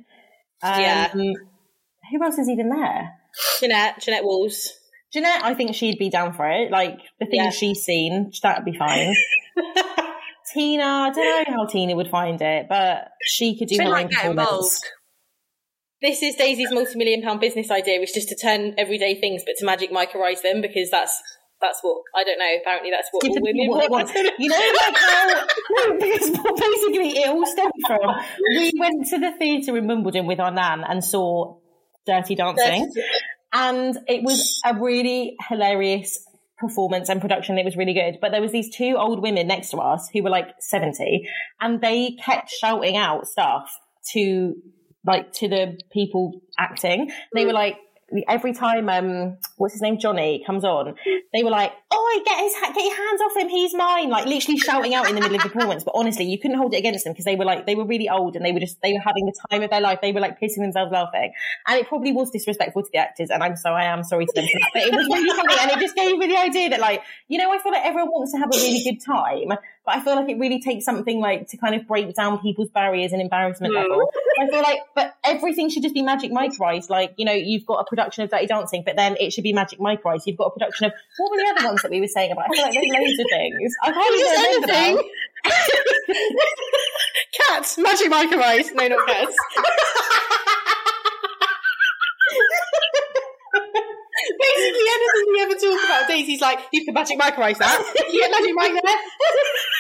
Um, 0.63 0.79
yeah 0.81 1.13
who 2.11 2.23
else 2.23 2.37
is 2.37 2.49
even 2.49 2.69
there? 2.69 3.11
Jeannette, 3.59 4.01
Jeannette 4.01 4.23
Walls. 4.23 4.71
Jeannette. 5.11 5.43
I 5.43 5.53
think 5.53 5.75
she'd 5.75 5.97
be 5.97 6.09
down 6.09 6.33
for 6.33 6.49
it. 6.49 6.71
Like 6.71 6.99
the 7.19 7.25
things 7.25 7.45
yeah. 7.45 7.49
she's 7.51 7.81
seen, 7.81 8.31
that'd 8.41 8.65
be 8.65 8.77
fine. 8.77 9.13
Tina, 10.55 10.83
I 10.83 11.09
don't 11.11 11.49
know 11.49 11.55
how 11.55 11.65
Tina 11.65 11.95
would 11.95 12.09
find 12.09 12.41
it, 12.41 12.67
but 12.69 13.09
she 13.21 13.57
could 13.57 13.67
do 13.67 13.77
her 13.83 13.95
own 13.95 14.07
performance. 14.07 14.81
This 16.01 16.23
is 16.23 16.35
Daisy's 16.35 16.71
multi-million 16.71 17.21
pound 17.21 17.41
business 17.41 17.69
idea, 17.71 17.99
which 17.99 18.15
is 18.15 18.25
to 18.27 18.35
turn 18.35 18.73
everyday 18.77 19.19
things, 19.19 19.43
but 19.45 19.55
to 19.57 19.65
magic 19.65 19.91
Mikerise 19.91 20.41
them 20.41 20.61
because 20.61 20.89
that's 20.89 21.21
that's 21.61 21.79
what 21.81 22.03
I 22.15 22.23
don't 22.23 22.39
know. 22.39 22.57
Apparently, 22.61 22.91
that's 22.91 23.09
what 23.11 23.27
all 23.27 23.35
women 23.41 23.67
what 23.67 23.89
want. 23.89 24.11
You 24.37 24.49
know, 24.49 24.73
like 24.85 24.97
how 24.97 25.45
no, 25.69 25.93
because 25.93 26.29
basically 26.59 27.09
it 27.17 27.29
all 27.29 27.45
stemmed 27.45 27.71
from. 27.87 27.99
We 28.55 28.71
went 28.79 29.07
to 29.07 29.19
the 29.19 29.31
theatre 29.37 29.77
in 29.77 29.87
Wimbledon 29.87 30.25
with 30.25 30.39
our 30.39 30.51
nan 30.51 30.83
and 30.87 31.03
saw 31.03 31.57
Dirty 32.05 32.35
Dancing, 32.35 32.91
and 33.51 33.97
it 34.07 34.23
was 34.23 34.61
a 34.65 34.75
really 34.75 35.35
hilarious 35.49 36.25
performance 36.57 37.09
and 37.09 37.21
production. 37.21 37.57
It 37.57 37.65
was 37.65 37.75
really 37.75 37.93
good. 37.93 38.17
But 38.21 38.31
there 38.31 38.41
was 38.41 38.51
these 38.51 38.73
two 38.73 38.95
old 38.97 39.21
women 39.21 39.47
next 39.47 39.71
to 39.71 39.77
us 39.77 40.09
who 40.13 40.23
were 40.23 40.29
like 40.29 40.49
seventy, 40.59 41.27
and 41.59 41.81
they 41.81 42.17
kept 42.23 42.49
shouting 42.49 42.97
out 42.97 43.27
stuff 43.27 43.77
to 44.13 44.55
like 45.05 45.31
to 45.33 45.47
the 45.47 45.77
people 45.91 46.41
acting. 46.57 47.11
They 47.33 47.45
were 47.45 47.51
mm. 47.51 47.55
like 47.55 47.77
every 48.27 48.53
time 48.53 48.87
um 48.89 49.37
what's 49.57 49.73
his 49.73 49.81
name 49.81 49.97
Johnny 49.97 50.43
comes 50.45 50.63
on, 50.63 50.95
they 51.33 51.43
were 51.43 51.49
like, 51.49 51.73
"Oh, 51.91 52.21
get 52.25 52.39
his 52.39 52.53
get 52.53 52.83
your 52.83 52.95
hands 52.95 53.21
off 53.21 53.35
him, 53.35 53.49
he's 53.49 53.73
mine!" 53.73 54.09
Like 54.09 54.25
literally 54.25 54.57
shouting 54.57 54.93
out 54.93 55.09
in 55.09 55.15
the 55.15 55.21
middle 55.21 55.35
of 55.35 55.43
the 55.43 55.49
performance. 55.49 55.83
But 55.83 55.93
honestly, 55.95 56.25
you 56.25 56.39
couldn't 56.39 56.57
hold 56.57 56.73
it 56.73 56.77
against 56.77 57.03
them 57.03 57.13
because 57.13 57.25
they 57.25 57.35
were 57.35 57.45
like 57.45 57.65
they 57.65 57.75
were 57.75 57.85
really 57.85 58.09
old 58.09 58.35
and 58.35 58.45
they 58.45 58.51
were 58.51 58.59
just 58.59 58.81
they 58.81 58.93
were 58.93 58.99
having 58.99 59.25
the 59.25 59.33
time 59.49 59.63
of 59.63 59.69
their 59.69 59.81
life. 59.81 59.99
They 60.01 60.11
were 60.11 60.21
like 60.21 60.39
pissing 60.39 60.61
themselves 60.61 60.91
laughing, 60.91 61.33
and 61.67 61.79
it 61.79 61.87
probably 61.87 62.11
was 62.11 62.31
disrespectful 62.31 62.83
to 62.83 62.89
the 62.91 62.99
actors. 62.99 63.29
And 63.29 63.43
I'm 63.43 63.55
so 63.55 63.71
I 63.71 63.85
am 63.85 64.03
sorry 64.03 64.25
to 64.25 64.31
them 64.33 64.45
for 64.45 64.59
that, 64.59 64.69
but 64.73 64.83
it 64.83 64.93
was 64.93 65.07
really 65.11 65.35
funny, 65.35 65.55
and 65.61 65.71
it 65.71 65.79
just 65.79 65.95
gave 65.95 66.17
me 66.17 66.27
the 66.27 66.37
idea 66.37 66.69
that 66.69 66.79
like 66.79 67.01
you 67.27 67.37
know 67.37 67.51
I 67.51 67.57
feel 67.59 67.71
like 67.71 67.85
everyone 67.85 68.09
wants 68.09 68.33
to 68.33 68.39
have 68.39 68.49
a 68.53 68.57
really 68.57 68.83
good 68.83 69.03
time, 69.03 69.57
but 69.85 69.95
I 69.95 70.01
feel 70.01 70.15
like 70.15 70.29
it 70.29 70.39
really 70.39 70.59
takes 70.59 70.83
something 70.83 71.19
like 71.19 71.47
to 71.49 71.57
kind 71.57 71.75
of 71.75 71.87
break 71.87 72.15
down 72.15 72.39
people's 72.39 72.69
barriers 72.69 73.11
and 73.11 73.21
embarrassment 73.21 73.73
mm. 73.73 73.77
level. 73.77 74.09
I 74.39 74.47
feel 74.49 74.61
like, 74.61 74.79
but 74.95 75.15
everything 75.23 75.69
should 75.69 75.83
just 75.83 75.93
be 75.93 76.01
Magic 76.01 76.31
Mikerise. 76.31 76.89
Like, 76.89 77.13
you 77.17 77.25
know, 77.25 77.33
you've 77.33 77.65
got 77.65 77.75
a 77.75 77.85
production 77.85 78.23
of 78.23 78.31
Dirty 78.31 78.47
Dancing, 78.47 78.83
but 78.85 78.95
then 78.95 79.15
it 79.19 79.31
should 79.31 79.43
be 79.43 79.53
Magic 79.53 79.79
Mikerise. 79.79 80.23
You've 80.25 80.37
got 80.37 80.47
a 80.47 80.51
production 80.51 80.87
of, 80.87 80.93
what 81.17 81.31
were 81.31 81.37
the 81.37 81.53
other 81.55 81.67
ones 81.67 81.83
that 81.83 81.91
we 81.91 82.01
were 82.01 82.07
saying 82.07 82.31
about? 82.31 82.45
I 82.45 82.49
feel 82.53 82.63
like 82.63 82.73
there's 82.73 82.93
loads 82.93 83.19
of 83.19 83.27
things. 83.29 83.75
I 83.83 83.91
can't 83.91 84.19
even 84.19 84.63
remember 84.63 85.03
cats, 87.47 87.77
Magic 87.77 88.11
Mikerise. 88.11 88.73
No, 88.73 88.87
not 88.87 89.07
cats. 89.07 89.35
Basically, 94.25 94.87
anything 94.95 95.33
we 95.33 95.41
ever 95.41 95.53
talk 95.53 95.85
about, 95.85 96.07
Daisy's 96.07 96.41
like, 96.41 96.59
you 96.73 96.83
can 96.83 96.93
magic 96.93 97.19
Mikerise 97.19 97.59
that. 97.59 97.93
You 98.11 98.21
get 98.21 98.31
magic 98.31 98.55
mic 98.55 98.83
there. 98.83 98.97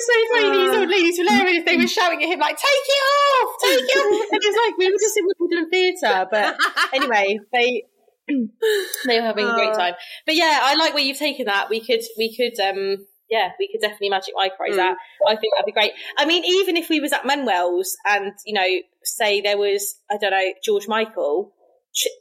so 0.00 0.18
funny. 0.34 0.58
These 0.58 0.76
old 0.76 0.88
ladies 0.88 1.18
were 1.18 1.24
hilarious. 1.24 1.64
They 1.64 1.76
were 1.76 1.86
shouting 1.86 2.22
at 2.22 2.28
him 2.28 2.40
like, 2.40 2.56
"Take 2.56 2.86
it 2.88 3.02
off! 3.04 3.50
Take 3.62 3.80
it 3.80 3.98
off!" 3.98 4.26
It 4.32 4.42
was 4.44 4.56
like 4.66 4.78
we 4.78 4.90
were 4.90 4.98
just 4.98 5.16
in 5.16 5.24
Wimbledon 5.26 5.70
Theatre. 5.70 6.26
But 6.30 6.58
anyway, 6.92 7.38
they 7.52 7.84
they 9.06 9.20
were 9.20 9.26
having 9.26 9.46
a 9.46 9.54
great 9.54 9.74
time. 9.74 9.94
But 10.26 10.36
yeah, 10.36 10.60
I 10.62 10.74
like 10.74 10.94
where 10.94 11.02
you've 11.02 11.18
taken 11.18 11.46
that. 11.46 11.68
We 11.70 11.80
could 11.80 12.00
we 12.16 12.36
could 12.36 12.58
um 12.60 13.06
yeah, 13.30 13.50
we 13.58 13.68
could 13.68 13.80
definitely 13.80 14.10
magic 14.10 14.34
Mikerise 14.34 14.72
mm. 14.72 14.76
that. 14.76 14.96
I 15.26 15.36
think 15.36 15.52
that'd 15.54 15.66
be 15.66 15.72
great. 15.72 15.92
I 16.16 16.24
mean, 16.24 16.44
even 16.44 16.76
if 16.76 16.88
we 16.88 17.00
was 17.00 17.12
at 17.12 17.26
Manuel's 17.26 17.96
and 18.06 18.32
you 18.46 18.54
know, 18.54 18.66
say 19.04 19.40
there 19.40 19.58
was 19.58 19.96
I 20.10 20.16
don't 20.16 20.30
know 20.30 20.52
George 20.64 20.88
Michael 20.88 21.52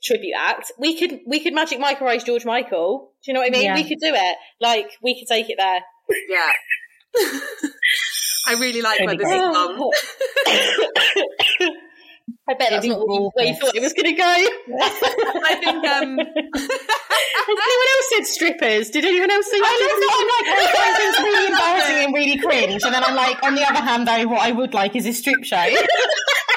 tribute 0.04 0.36
act, 0.38 0.72
we 0.78 0.98
could 0.98 1.20
we 1.28 1.40
could 1.40 1.54
magic 1.54 1.80
Mikerise 1.80 2.26
George 2.26 2.46
Michael. 2.46 3.12
Do 3.24 3.32
you 3.32 3.34
know 3.34 3.42
what 3.42 3.50
I 3.50 3.52
mean? 3.52 3.66
Yeah. 3.66 3.76
We 3.76 3.84
could 3.84 4.00
do 4.00 4.14
it. 4.14 4.38
Like 4.60 4.92
we 5.02 5.20
could 5.20 5.28
take 5.28 5.50
it 5.50 5.58
there. 5.58 5.82
Yeah. 6.30 6.52
I 8.48 8.54
really 8.54 8.82
like 8.82 9.00
where 9.02 9.16
this 9.16 9.28
has 9.28 9.54
gone. 9.54 9.92
I 12.50 12.54
bet 12.54 12.70
that's 12.72 12.86
not 12.86 13.00
where 13.08 13.46
you 13.46 13.56
thought 13.56 13.76
it 13.76 13.82
was 13.82 13.94
going 13.94 14.06
to 14.06 14.14
go. 14.14 14.24
I 14.24 15.56
think. 15.60 15.86
Um... 15.86 16.18
Has 17.48 17.58
anyone 17.68 17.90
else 17.96 18.08
said 18.10 18.26
strippers? 18.26 18.90
Did 18.90 19.06
anyone 19.06 19.32
else 19.32 19.50
say? 19.50 19.58
I 19.58 19.64
love. 19.64 20.02
I'm 20.18 20.28
like, 20.36 20.48
I 20.52 20.60
find 20.76 20.96
things 20.98 21.18
really 21.24 21.48
embarrassing 21.48 22.00
and 22.06 22.14
really 22.14 22.38
cringe, 22.38 22.84
and 22.84 22.94
then 22.94 23.04
I'm 23.04 23.16
like, 23.16 23.42
on 23.44 23.56
the 23.56 23.64
other 23.64 23.80
hand, 23.80 24.08
though, 24.08 24.28
what 24.28 24.42
I 24.42 24.52
would 24.52 24.74
like 24.74 24.96
is 24.96 25.06
a 25.06 25.14
strip 25.14 25.44
show. 25.44 25.66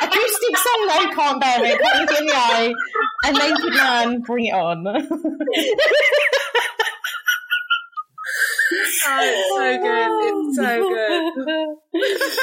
Acoustic 0.03 0.57
song 0.57 0.87
though, 0.89 1.11
can't 1.15 1.41
bear 1.41 1.65
it. 1.65 1.79
Can't 1.81 2.01
look 2.01 2.21
in 2.21 2.27
the 2.27 2.33
eye. 2.35 2.73
A 3.27 3.33
naked 3.33 3.75
man, 3.75 4.21
bring 4.23 4.47
it 4.47 4.55
on. 4.55 4.85
Oh, 9.13 9.19
it's 9.23 9.49
so 9.57 9.79
good. 9.83 10.11
It's 10.27 10.57
so 10.57 10.73
good. 10.89 12.43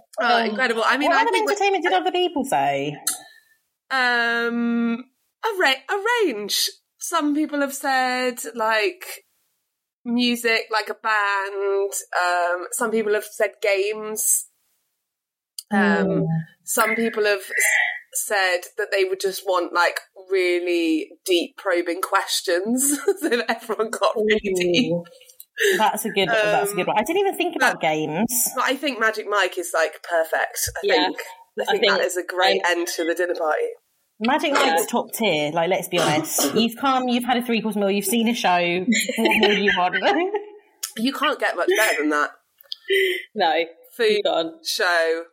oh, 0.20 0.44
incredible. 0.44 0.82
I 0.84 0.96
mean, 0.96 1.08
what 1.10 1.18
I 1.18 1.22
other 1.22 1.30
think 1.30 1.48
entertainment 1.50 1.84
did 1.84 1.92
other 1.92 2.12
people 2.12 2.44
say? 2.44 2.96
Um, 3.90 5.04
a, 5.44 5.48
ra- 5.58 5.84
a 5.88 6.02
range. 6.24 6.70
Some 6.98 7.34
people 7.34 7.60
have 7.60 7.74
said 7.74 8.38
like 8.54 9.24
music, 10.04 10.66
like 10.70 10.88
a 10.88 10.94
band. 10.94 11.92
Um, 12.20 12.66
some 12.72 12.90
people 12.90 13.14
have 13.14 13.24
said 13.24 13.52
games. 13.62 14.46
Um, 15.70 16.08
oh. 16.08 16.26
some 16.64 16.94
people 16.94 17.24
have 17.24 17.42
said 18.12 18.60
that 18.78 18.88
they 18.92 19.04
would 19.04 19.20
just 19.20 19.42
want 19.44 19.72
like 19.72 20.00
really 20.30 21.10
deep 21.24 21.56
probing 21.56 22.00
questions 22.00 22.98
so 23.04 23.12
that 23.28 23.44
everyone 23.48 23.90
got 23.90 24.14
really 24.16 24.40
Ooh. 24.48 24.54
deep. 24.54 24.92
That's 25.78 26.04
a 26.04 26.10
good. 26.10 26.28
Um, 26.28 26.34
that's 26.34 26.72
a 26.72 26.74
good 26.74 26.86
one. 26.86 26.98
I 26.98 27.02
didn't 27.02 27.20
even 27.20 27.36
think 27.36 27.56
about 27.56 27.80
games. 27.80 28.50
But 28.54 28.64
I 28.64 28.76
think 28.76 29.00
Magic 29.00 29.26
Mike 29.28 29.58
is 29.58 29.72
like 29.72 30.02
perfect. 30.02 30.70
I 30.76 30.80
yeah, 30.82 30.94
think. 30.94 31.18
I 31.18 31.64
think, 31.64 31.68
I 31.68 31.72
think 31.72 31.92
that 31.92 32.00
is 32.02 32.16
a 32.16 32.22
great 32.22 32.60
I, 32.64 32.72
end 32.72 32.86
to 32.96 33.04
the 33.04 33.14
dinner 33.14 33.34
party. 33.34 33.68
Magic 34.20 34.52
Mike's 34.52 34.86
top 34.86 35.12
tier. 35.12 35.50
Like, 35.52 35.68
let's 35.68 35.88
be 35.88 35.98
honest. 35.98 36.54
You've 36.54 36.76
come, 36.76 37.08
you've 37.08 37.24
had 37.24 37.36
a 37.36 37.42
three 37.42 37.60
course 37.60 37.76
meal, 37.76 37.90
you've 37.90 38.04
seen 38.04 38.28
a 38.28 38.34
show. 38.34 38.84
What 39.18 39.38
more 39.40 39.50
do 39.50 39.62
you 39.62 39.72
want? 39.76 40.34
you 40.96 41.12
can't 41.12 41.38
get 41.38 41.56
much 41.56 41.68
better 41.76 42.00
than 42.00 42.10
that. 42.10 42.30
No, 43.34 43.52
food 43.96 44.24
on 44.26 44.60
show, 44.64 45.24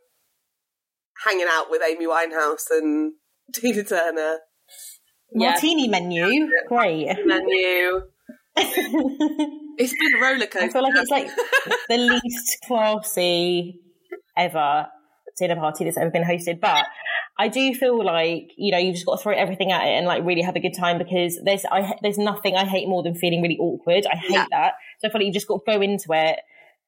hanging 1.23 1.45
out 1.47 1.69
with 1.69 1.83
Amy 1.87 2.07
Winehouse 2.07 2.65
and 2.71 3.13
Tina 3.53 3.83
Turner. 3.83 4.39
Martini 5.31 5.87
menu, 5.87 6.49
great 6.67 7.15
menu. 7.25 8.01
It's 9.77 9.93
been 9.93 10.15
a 10.17 10.21
roller 10.21 10.45
coaster. 10.45 10.59
I 10.59 10.69
feel 10.69 10.83
like 10.83 10.93
it's 10.95 11.11
like 11.11 11.29
the 11.89 11.97
least 11.97 12.57
classy 12.65 13.79
ever 14.37 14.87
dinner 15.37 15.55
party 15.55 15.83
that's 15.83 15.97
ever 15.97 16.11
been 16.11 16.23
hosted, 16.23 16.59
but 16.59 16.85
I 17.37 17.47
do 17.47 17.73
feel 17.73 18.03
like 18.03 18.51
you 18.57 18.71
know 18.71 18.77
you've 18.77 18.95
just 18.95 19.05
got 19.05 19.17
to 19.17 19.23
throw 19.23 19.33
everything 19.33 19.71
at 19.71 19.85
it 19.85 19.97
and 19.97 20.05
like 20.05 20.23
really 20.23 20.41
have 20.41 20.55
a 20.55 20.59
good 20.59 20.75
time 20.77 20.97
because 20.97 21.39
there's 21.43 21.65
I 21.65 21.93
there's 22.01 22.17
nothing 22.17 22.55
I 22.55 22.65
hate 22.65 22.87
more 22.87 23.03
than 23.03 23.15
feeling 23.15 23.41
really 23.41 23.57
awkward. 23.57 24.05
I 24.05 24.15
hate 24.15 24.31
yeah. 24.31 24.45
that. 24.51 24.73
So 24.99 25.07
I 25.07 25.11
feel 25.11 25.21
like 25.21 25.27
you 25.27 25.33
just 25.33 25.47
got 25.47 25.61
to 25.65 25.71
go 25.71 25.81
into 25.81 26.07
it 26.11 26.39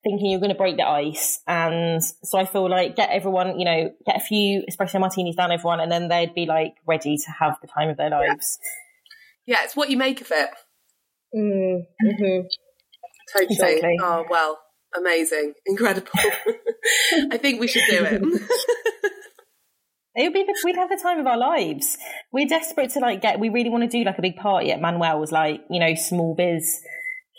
thinking 0.06 0.30
you're 0.30 0.40
going 0.40 0.52
to 0.52 0.58
break 0.58 0.78
the 0.78 0.88
ice. 0.88 1.42
And 1.48 2.02
so 2.04 2.38
I 2.38 2.46
feel 2.46 2.70
like 2.70 2.96
get 2.96 3.10
everyone, 3.10 3.60
you 3.60 3.66
know, 3.66 3.92
get 4.06 4.18
a 4.18 4.20
few 4.20 4.64
espresso 4.70 5.00
martinis 5.00 5.36
down 5.36 5.52
everyone, 5.52 5.80
and 5.80 5.92
then 5.92 6.08
they'd 6.08 6.34
be 6.34 6.46
like 6.46 6.76
ready 6.88 7.18
to 7.18 7.32
have 7.40 7.58
the 7.62 7.68
time 7.68 7.90
of 7.90 7.98
their 7.98 8.12
lives. 8.12 8.60
Yeah, 9.46 9.64
it's 9.64 9.76
what 9.76 9.90
you 9.90 9.98
make 9.98 10.22
of 10.22 10.32
it. 10.32 10.50
Mm, 11.36 11.86
mm-hmm. 12.04 12.48
Totally. 13.34 13.56
Exactly. 13.56 13.98
Oh, 14.02 14.26
well, 14.30 14.60
amazing. 14.98 15.54
Incredible. 15.66 16.10
I 17.32 17.38
think 17.38 17.60
we 17.60 17.68
should 17.68 17.84
do 17.90 18.04
it. 18.06 18.22
It 20.18 20.24
would 20.24 20.34
be 20.34 20.46
we'd 20.64 20.78
have 20.78 20.90
the 20.90 21.00
time 21.02 21.20
of 21.20 21.28
our 21.28 21.38
lives. 21.38 21.98
We're 22.32 22.48
desperate 22.48 22.92
to 22.92 23.00
like 23.00 23.22
get. 23.22 23.38
We 23.38 23.50
really 23.50 23.70
want 23.70 23.84
to 23.84 23.90
do 23.90 24.06
like 24.06 24.18
a 24.18 24.22
big 24.22 24.38
party 24.38 24.72
at 24.72 24.80
Manuel's, 24.80 25.32
like 25.32 25.62
you 25.70 25.78
know, 25.78 25.94
small 25.96 26.34
biz 26.36 26.80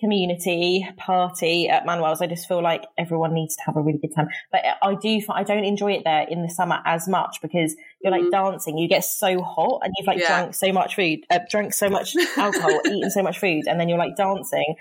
community 0.01 0.87
party 0.99 1.71
at 1.71 1.87
Manuel's. 1.87 2.21
I 2.21 2.27
just 2.27 2.47
feel 2.47 2.63
like 2.63 2.85
everyone 2.99 3.33
needs 3.33 3.57
to 3.57 3.63
have 3.65 3.77
a 3.77 3.81
really 3.81 3.99
good 3.99 4.15
time. 4.15 4.29
But 4.53 4.61
I 4.83 4.95
do, 4.95 5.21
I 5.31 5.43
don't 5.43 5.65
enjoy 5.65 5.93
it 5.93 6.03
there 6.05 6.27
in 6.29 6.43
the 6.43 6.51
summer 6.51 6.81
as 6.85 7.09
much 7.09 7.39
because 7.41 7.75
you're 8.03 8.13
like 8.13 8.23
mm-hmm. 8.23 8.31
dancing, 8.31 8.77
you 8.77 8.89
get 8.89 9.05
so 9.05 9.41
hot 9.41 9.81
and 9.83 9.95
you've 9.97 10.07
like 10.07 10.19
yeah. 10.19 10.27
drunk 10.27 10.55
so 10.55 10.71
much 10.71 10.97
food, 10.97 11.21
uh, 11.31 11.39
drunk 11.51 11.73
so 11.73 11.89
much 11.89 12.15
alcohol, 12.37 12.79
eaten 12.87 13.11
so 13.11 13.23
much 13.23 13.39
food, 13.39 13.65
and 13.67 13.81
then 13.81 13.89
you're 13.89 13.99
like 13.99 14.17
dancing 14.17 14.75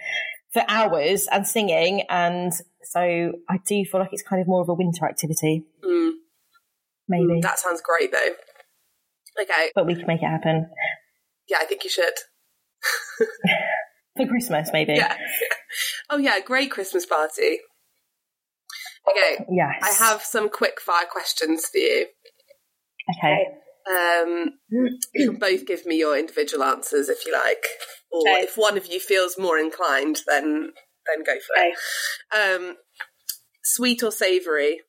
for 0.55 0.63
hours 0.69 1.27
and 1.29 1.45
singing. 1.45 2.03
And 2.09 2.53
so 2.83 3.01
I 3.49 3.59
do 3.67 3.83
feel 3.83 3.99
like 3.99 4.13
it's 4.13 4.23
kind 4.23 4.41
of 4.41 4.47
more 4.47 4.61
of 4.61 4.69
a 4.69 4.73
winter 4.73 5.05
activity. 5.05 5.65
Mm. 5.83 6.11
Maybe. 7.09 7.41
That 7.41 7.59
sounds 7.59 7.81
great 7.81 8.13
though. 8.13 9.43
Okay. 9.43 9.71
But 9.75 9.85
we 9.85 9.95
can 9.95 10.07
make 10.07 10.23
it 10.23 10.27
happen. 10.27 10.69
Yeah, 11.49 11.57
I 11.59 11.65
think 11.65 11.83
you 11.83 11.89
should. 11.89 12.13
For 14.17 14.25
Christmas, 14.25 14.69
maybe. 14.73 14.93
Yeah. 14.93 15.15
Oh, 16.09 16.17
yeah, 16.17 16.39
great 16.39 16.69
Christmas 16.69 17.05
party. 17.05 17.57
Okay. 19.09 19.43
Yes. 19.49 19.73
I 19.81 20.05
have 20.05 20.21
some 20.21 20.49
quick 20.49 20.79
fire 20.79 21.07
questions 21.11 21.65
for 21.65 21.79
you. 21.79 22.05
Okay. 23.17 23.45
Um, 23.89 24.51
you 24.71 25.29
can 25.31 25.39
both 25.39 25.65
give 25.65 25.85
me 25.85 25.97
your 25.97 26.17
individual 26.17 26.63
answers 26.63 27.09
if 27.09 27.25
you 27.25 27.33
like, 27.33 27.65
or 28.15 28.29
Okay. 28.29 28.43
if 28.43 28.57
one 28.57 28.77
of 28.77 28.85
you 28.87 28.99
feels 28.99 29.37
more 29.37 29.57
inclined, 29.57 30.21
then 30.27 30.71
then 31.07 31.23
go 31.23 31.33
for 31.35 31.55
it. 31.63 31.75
Um, 32.35 32.77
sweet 33.63 34.01
or 34.03 34.11
savoury? 34.11 34.81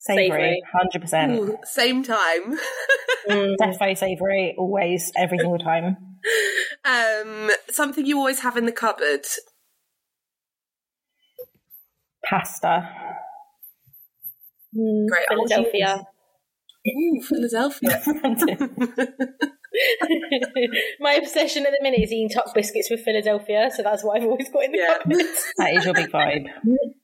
Savoury, 0.00 0.28
Savoury. 0.28 0.62
hundred 0.72 1.00
percent. 1.02 1.56
Same 1.66 2.02
time. 2.02 2.58
Mm. 3.28 3.54
Defo 3.60 3.96
savoury, 3.96 4.54
always, 4.56 5.12
every 5.14 5.36
single 5.38 5.58
time. 5.58 5.94
um, 6.86 7.50
something 7.70 8.06
you 8.06 8.16
always 8.16 8.40
have 8.40 8.56
in 8.56 8.64
the 8.64 8.72
cupboard. 8.72 9.26
Pasta. 12.24 12.88
Great 14.74 15.26
Philadelphia. 15.28 16.02
Ooh, 16.88 17.20
Philadelphia. 17.22 18.02
My 21.00 21.14
obsession 21.14 21.64
at 21.66 21.72
the 21.72 21.78
minute 21.82 22.00
is 22.00 22.12
eating 22.12 22.28
Tuc 22.28 22.52
biscuits 22.54 22.90
with 22.90 23.00
Philadelphia, 23.04 23.70
so 23.74 23.82
that's 23.82 24.02
what 24.04 24.16
I've 24.20 24.24
always 24.28 24.48
got 24.50 24.64
in 24.64 24.72
the 24.72 24.78
Yeah. 24.78 24.94
cupboard. 24.98 25.26
That 25.58 25.74
is 25.74 25.84
your 25.84 25.94
big 25.94 26.10
vibe. 26.10 26.46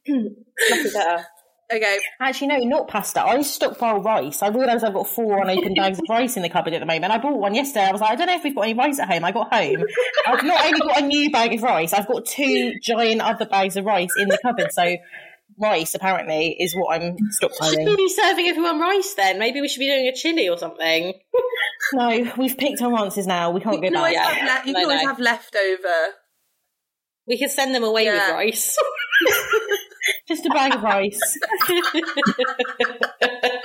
Nothing 0.07 0.93
better. 0.93 1.25
okay. 1.73 1.99
Actually, 2.21 2.47
no, 2.49 2.57
not 2.59 2.89
pasta. 2.89 3.23
I 3.25 3.43
stockpile 3.43 4.01
rice. 4.03 4.43
I 4.43 4.49
realise 4.49 4.83
I've 4.83 4.95
got 4.95 5.07
four 5.09 5.41
unopened 5.43 5.77
bags 5.77 5.99
of 5.99 6.05
rice 6.09 6.37
in 6.37 6.43
the 6.43 6.49
cupboard 6.49 6.75
at 6.75 6.81
the 6.81 6.87
moment. 6.87 7.13
I 7.13 7.19
bought 7.19 7.39
one 7.39 7.55
yesterday. 7.55 7.87
I 7.87 7.93
was 7.93 8.01
like, 8.01 8.11
I 8.13 8.15
don't 8.17 8.27
know 8.27 8.35
if 8.37 8.45
we've 8.45 8.55
got 8.55 8.63
any 8.63 8.75
rice 8.75 8.99
at 8.99 9.09
home. 9.11 9.25
I 9.25 9.33
got 9.33 9.53
home. 9.53 9.85
I've 10.27 10.45
not 10.45 10.65
only 10.65 10.81
got 10.81 11.03
a 11.03 11.07
new 11.07 11.31
bag 11.31 11.55
of 11.55 11.63
rice, 11.63 11.93
I've 11.93 12.07
got 12.09 12.25
two 12.27 12.73
giant 12.83 13.21
other 13.21 13.47
bags 13.47 13.77
of 13.77 13.85
rice 13.85 14.11
in 14.19 14.29
the 14.29 14.39
cupboard. 14.43 14.73
So, 14.73 14.97
rice 15.59 15.95
apparently 15.95 16.57
is 16.61 16.75
what 16.75 16.95
I'm 16.95 17.17
Should 17.41 17.79
we 17.79 17.97
be 17.97 18.09
serving 18.11 18.47
everyone 18.49 18.79
rice 18.81 19.15
then? 19.15 19.39
Maybe 19.39 19.61
we 19.61 19.69
should 19.69 19.81
be 19.81 19.87
doing 19.89 20.07
a 20.07 20.13
chili 20.15 20.49
or 20.49 20.59
something. 20.59 21.15
No, 21.93 22.33
we've 22.37 22.57
picked 22.57 22.81
our 22.83 22.95
answers 22.99 23.27
now. 23.27 23.51
We 23.51 23.61
can't 23.61 23.77
You 23.77 23.83
go 23.83 23.89
can 23.89 23.97
always, 23.97 24.17
back. 24.17 24.37
Yeah. 24.37 24.45
have, 24.47 24.65
le- 24.65 24.67
you 24.69 24.73
No, 24.73 24.79
can 24.81 24.89
always 24.91 25.03
no. 25.03 25.09
have 25.09 25.19
leftover. 25.21 26.13
We 27.29 27.39
could 27.39 27.51
send 27.51 27.75
them 27.75 27.85
away 27.85 28.05
Yeah. 28.05 28.15
with 28.29 28.35
rice. 28.37 28.77
Just 30.29 30.47
a 30.47 30.51
bag 30.51 30.75
of 30.75 30.83
rice. 30.83 31.21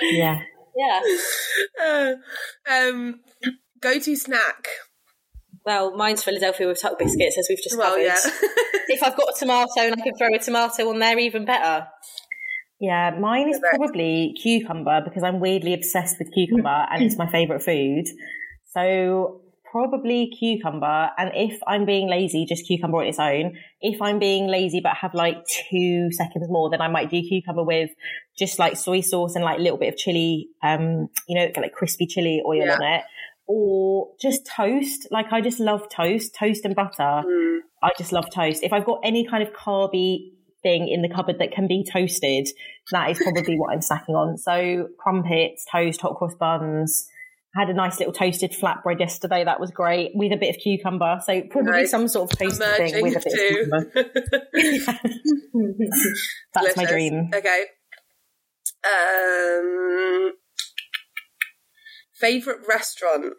Yeah. 0.01 0.39
yeah. 0.76 1.01
Uh, 1.84 2.14
um, 2.70 3.22
go 3.82 3.99
to 3.99 4.16
snack. 4.16 4.68
Well, 5.66 5.95
mine's 5.95 6.24
Philadelphia 6.24 6.68
with 6.68 6.82
Tuc 6.82 6.97
biscuits, 6.97 7.38
as 7.38 7.45
we've 7.49 7.62
just 7.62 7.78
Well, 7.78 7.91
covered. 7.91 8.03
yeah. 8.05 8.16
if 8.88 9.03
I've 9.03 9.16
got 9.16 9.30
a 9.36 9.39
tomato 9.39 9.70
and 9.82 9.93
I 9.93 10.03
can 10.03 10.16
throw 10.18 10.34
a 10.34 10.39
tomato 10.39 10.89
on 10.89 10.97
there, 10.99 11.20
even 11.20 11.45
better. 11.45 11.88
Yeah, 12.82 13.12
mine 13.12 13.48
is 13.48 13.60
probably 13.76 14.36
cucumber 14.42 15.02
because 15.06 15.22
I'm 15.24 15.40
weirdly 15.40 15.76
obsessed 15.76 16.18
with 16.18 16.34
cucumber 16.34 16.88
and 16.92 17.04
it's 17.04 17.16
my 17.18 17.30
favourite 17.32 17.62
food. 17.62 18.06
So 18.74 19.42
probably 19.72 20.32
cucumber. 20.38 21.12
And 21.18 21.32
if 21.36 21.60
I'm 21.68 21.86
being 21.86 22.10
lazy, 22.10 22.46
just 22.50 22.66
cucumber 22.66 22.98
on 22.98 23.06
its 23.06 23.20
own. 23.20 23.56
If 23.82 24.02
I'm 24.02 24.18
being 24.18 24.48
lazy 24.48 24.82
but 24.82 24.96
have 24.98 25.14
like 25.14 25.38
two 25.70 26.12
seconds 26.12 26.48
more, 26.50 26.72
then 26.72 26.82
I 26.82 26.88
might 26.88 27.12
do 27.12 27.22
cucumber 27.22 27.64
with 27.64 27.92
just 28.38 28.58
like 28.58 28.76
soy 28.78 29.02
sauce 29.02 29.36
and 29.36 29.46
like 29.46 29.60
a 29.60 29.62
little 29.62 29.78
bit 29.78 29.94
of 29.94 29.98
chili, 29.98 30.48
um, 30.64 31.08
you 31.28 31.36
know, 31.40 31.52
like 31.56 31.74
crispy 31.74 32.08
chili 32.08 32.42
oil 32.46 32.66
Yeah. 32.66 32.74
on 32.74 32.82
it. 32.82 33.04
Or 33.46 34.10
just 34.20 34.48
toast. 34.48 35.08
Like 35.12 35.32
I 35.32 35.40
just 35.42 35.60
love 35.60 35.88
toast, 35.90 36.34
toast 36.34 36.66
and 36.66 36.76
butter. 36.76 37.22
Mm, 37.28 37.60
I 37.84 37.92
just 37.98 38.12
love 38.12 38.26
toast. 38.34 38.64
If 38.64 38.74
I've 38.74 38.86
got 38.86 39.02
any 39.04 39.28
kind 39.28 39.44
of 39.44 39.54
carby 39.54 40.32
thing 40.64 40.88
in 40.88 41.01
the 41.01 41.09
cupboard 41.09 41.39
that 41.39 41.51
can 41.51 41.68
be 41.68 41.86
toasted, 41.89 42.47
that 42.91 43.09
is 43.09 43.20
probably 43.22 43.57
what 43.57 43.74
I'm 43.74 43.80
snacking 43.80 44.16
on. 44.16 44.38
So 44.38 44.88
crumpets, 44.99 45.66
toast, 45.72 46.01
hot 46.01 46.16
cross 46.16 46.36
buns. 46.36 47.07
Had 47.53 47.70
a 47.70 47.74
nice 47.74 47.99
little 47.99 48.14
toasted 48.14 48.51
flatbread 48.53 48.99
yesterday. 49.01 49.43
That 49.43 49.59
was 49.59 49.72
great 49.72 50.12
with 50.16 50.32
a 50.32 50.38
bit 50.38 50.55
of 50.55 50.62
cucumber. 50.62 51.20
So 51.26 51.41
probably 51.49 51.86
some 51.86 52.07
sort 52.07 52.32
of 52.32 52.39
toasted 52.39 52.62
Emerging 52.62 52.93
thing 52.93 53.03
with 53.03 53.18
a 53.18 53.20
bit 53.20 53.34
too. 53.36 53.72
of 53.74 53.93
cucumber. 53.93 54.12
That's 56.53 56.78
my 56.78 56.86
dream. 56.86 57.30
Okay. 57.36 57.66
Um, 58.86 60.32
favorite 62.22 62.59
restaurant. 62.70 63.34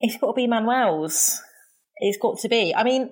It's 0.00 0.16
got 0.16 0.28
to 0.28 0.32
be 0.32 0.46
Manuel's. 0.46 1.42
It's 1.98 2.16
got 2.16 2.38
to 2.38 2.48
be. 2.48 2.74
I 2.74 2.84
mean, 2.84 3.10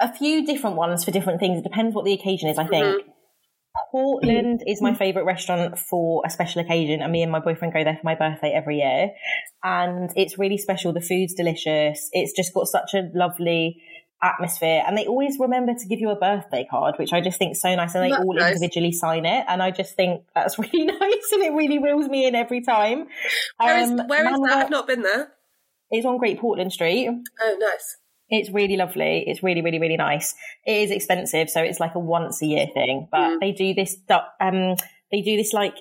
a 0.00 0.12
few 0.12 0.44
different 0.46 0.76
ones 0.76 1.04
for 1.04 1.10
different 1.10 1.40
things. 1.40 1.58
It 1.58 1.64
depends 1.64 1.94
what 1.94 2.04
the 2.04 2.12
occasion 2.12 2.48
is, 2.48 2.58
I 2.58 2.66
think. 2.66 3.04
Portland 3.90 4.62
is 4.66 4.82
my 4.82 4.94
favourite 4.94 5.24
restaurant 5.24 5.78
for 5.78 6.22
a 6.26 6.30
special 6.30 6.60
occasion, 6.60 7.00
and 7.00 7.12
me 7.12 7.22
and 7.22 7.30
my 7.30 7.38
boyfriend 7.40 7.72
go 7.72 7.84
there 7.84 7.94
for 7.94 8.04
my 8.04 8.14
birthday 8.14 8.52
every 8.52 8.78
year. 8.78 9.10
And 9.62 10.10
it's 10.16 10.38
really 10.38 10.58
special. 10.58 10.92
The 10.92 11.00
food's 11.00 11.34
delicious. 11.34 12.08
It's 12.12 12.32
just 12.34 12.52
got 12.54 12.66
such 12.66 12.94
a 12.94 13.08
lovely 13.14 13.80
atmosphere, 14.22 14.82
and 14.86 14.96
they 14.98 15.06
always 15.06 15.36
remember 15.38 15.74
to 15.74 15.86
give 15.86 16.00
you 16.00 16.10
a 16.10 16.16
birthday 16.16 16.66
card, 16.68 16.96
which 16.98 17.12
I 17.12 17.20
just 17.20 17.38
think 17.38 17.52
is 17.52 17.60
so 17.60 17.74
nice. 17.74 17.94
And 17.94 18.04
they 18.04 18.10
That's 18.10 18.24
all 18.24 18.34
nice. 18.34 18.54
individually 18.54 18.92
sign 18.92 19.24
it, 19.24 19.44
and 19.48 19.62
I 19.62 19.70
just 19.70 19.94
think 19.94 20.24
that's 20.34 20.58
really 20.58 20.84
nice, 20.84 21.32
and 21.32 21.42
it 21.42 21.52
really 21.52 21.78
wheels 21.78 22.08
me 22.08 22.26
in 22.26 22.34
every 22.34 22.62
time. 22.62 23.06
Where 23.58 23.78
is, 23.78 23.90
Um, 23.90 24.08
where 24.08 24.28
is 24.28 24.40
that? 24.40 24.52
I've 24.64 24.70
not 24.70 24.86
been 24.86 25.02
there. 25.02 25.32
It's 25.90 26.04
on 26.04 26.18
Great 26.18 26.40
Portland 26.40 26.72
Street. 26.72 27.08
Oh, 27.40 27.56
nice. 27.58 27.96
It's 28.30 28.50
really 28.50 28.76
lovely. 28.76 29.24
It's 29.26 29.42
really, 29.42 29.62
really, 29.62 29.78
really 29.78 29.96
nice. 29.96 30.34
It 30.66 30.72
is 30.72 30.90
expensive, 30.90 31.48
so 31.50 31.62
it's 31.62 31.80
like 31.80 31.94
a 31.94 31.98
once 31.98 32.42
a 32.42 32.46
year 32.46 32.66
thing. 32.74 33.08
But 33.10 33.20
Mm. 33.30 33.40
they 33.40 33.52
do 33.52 33.74
this. 33.74 33.96
Um, 34.40 34.76
they 35.10 35.22
do 35.22 35.36
this 35.36 35.52
like 35.52 35.76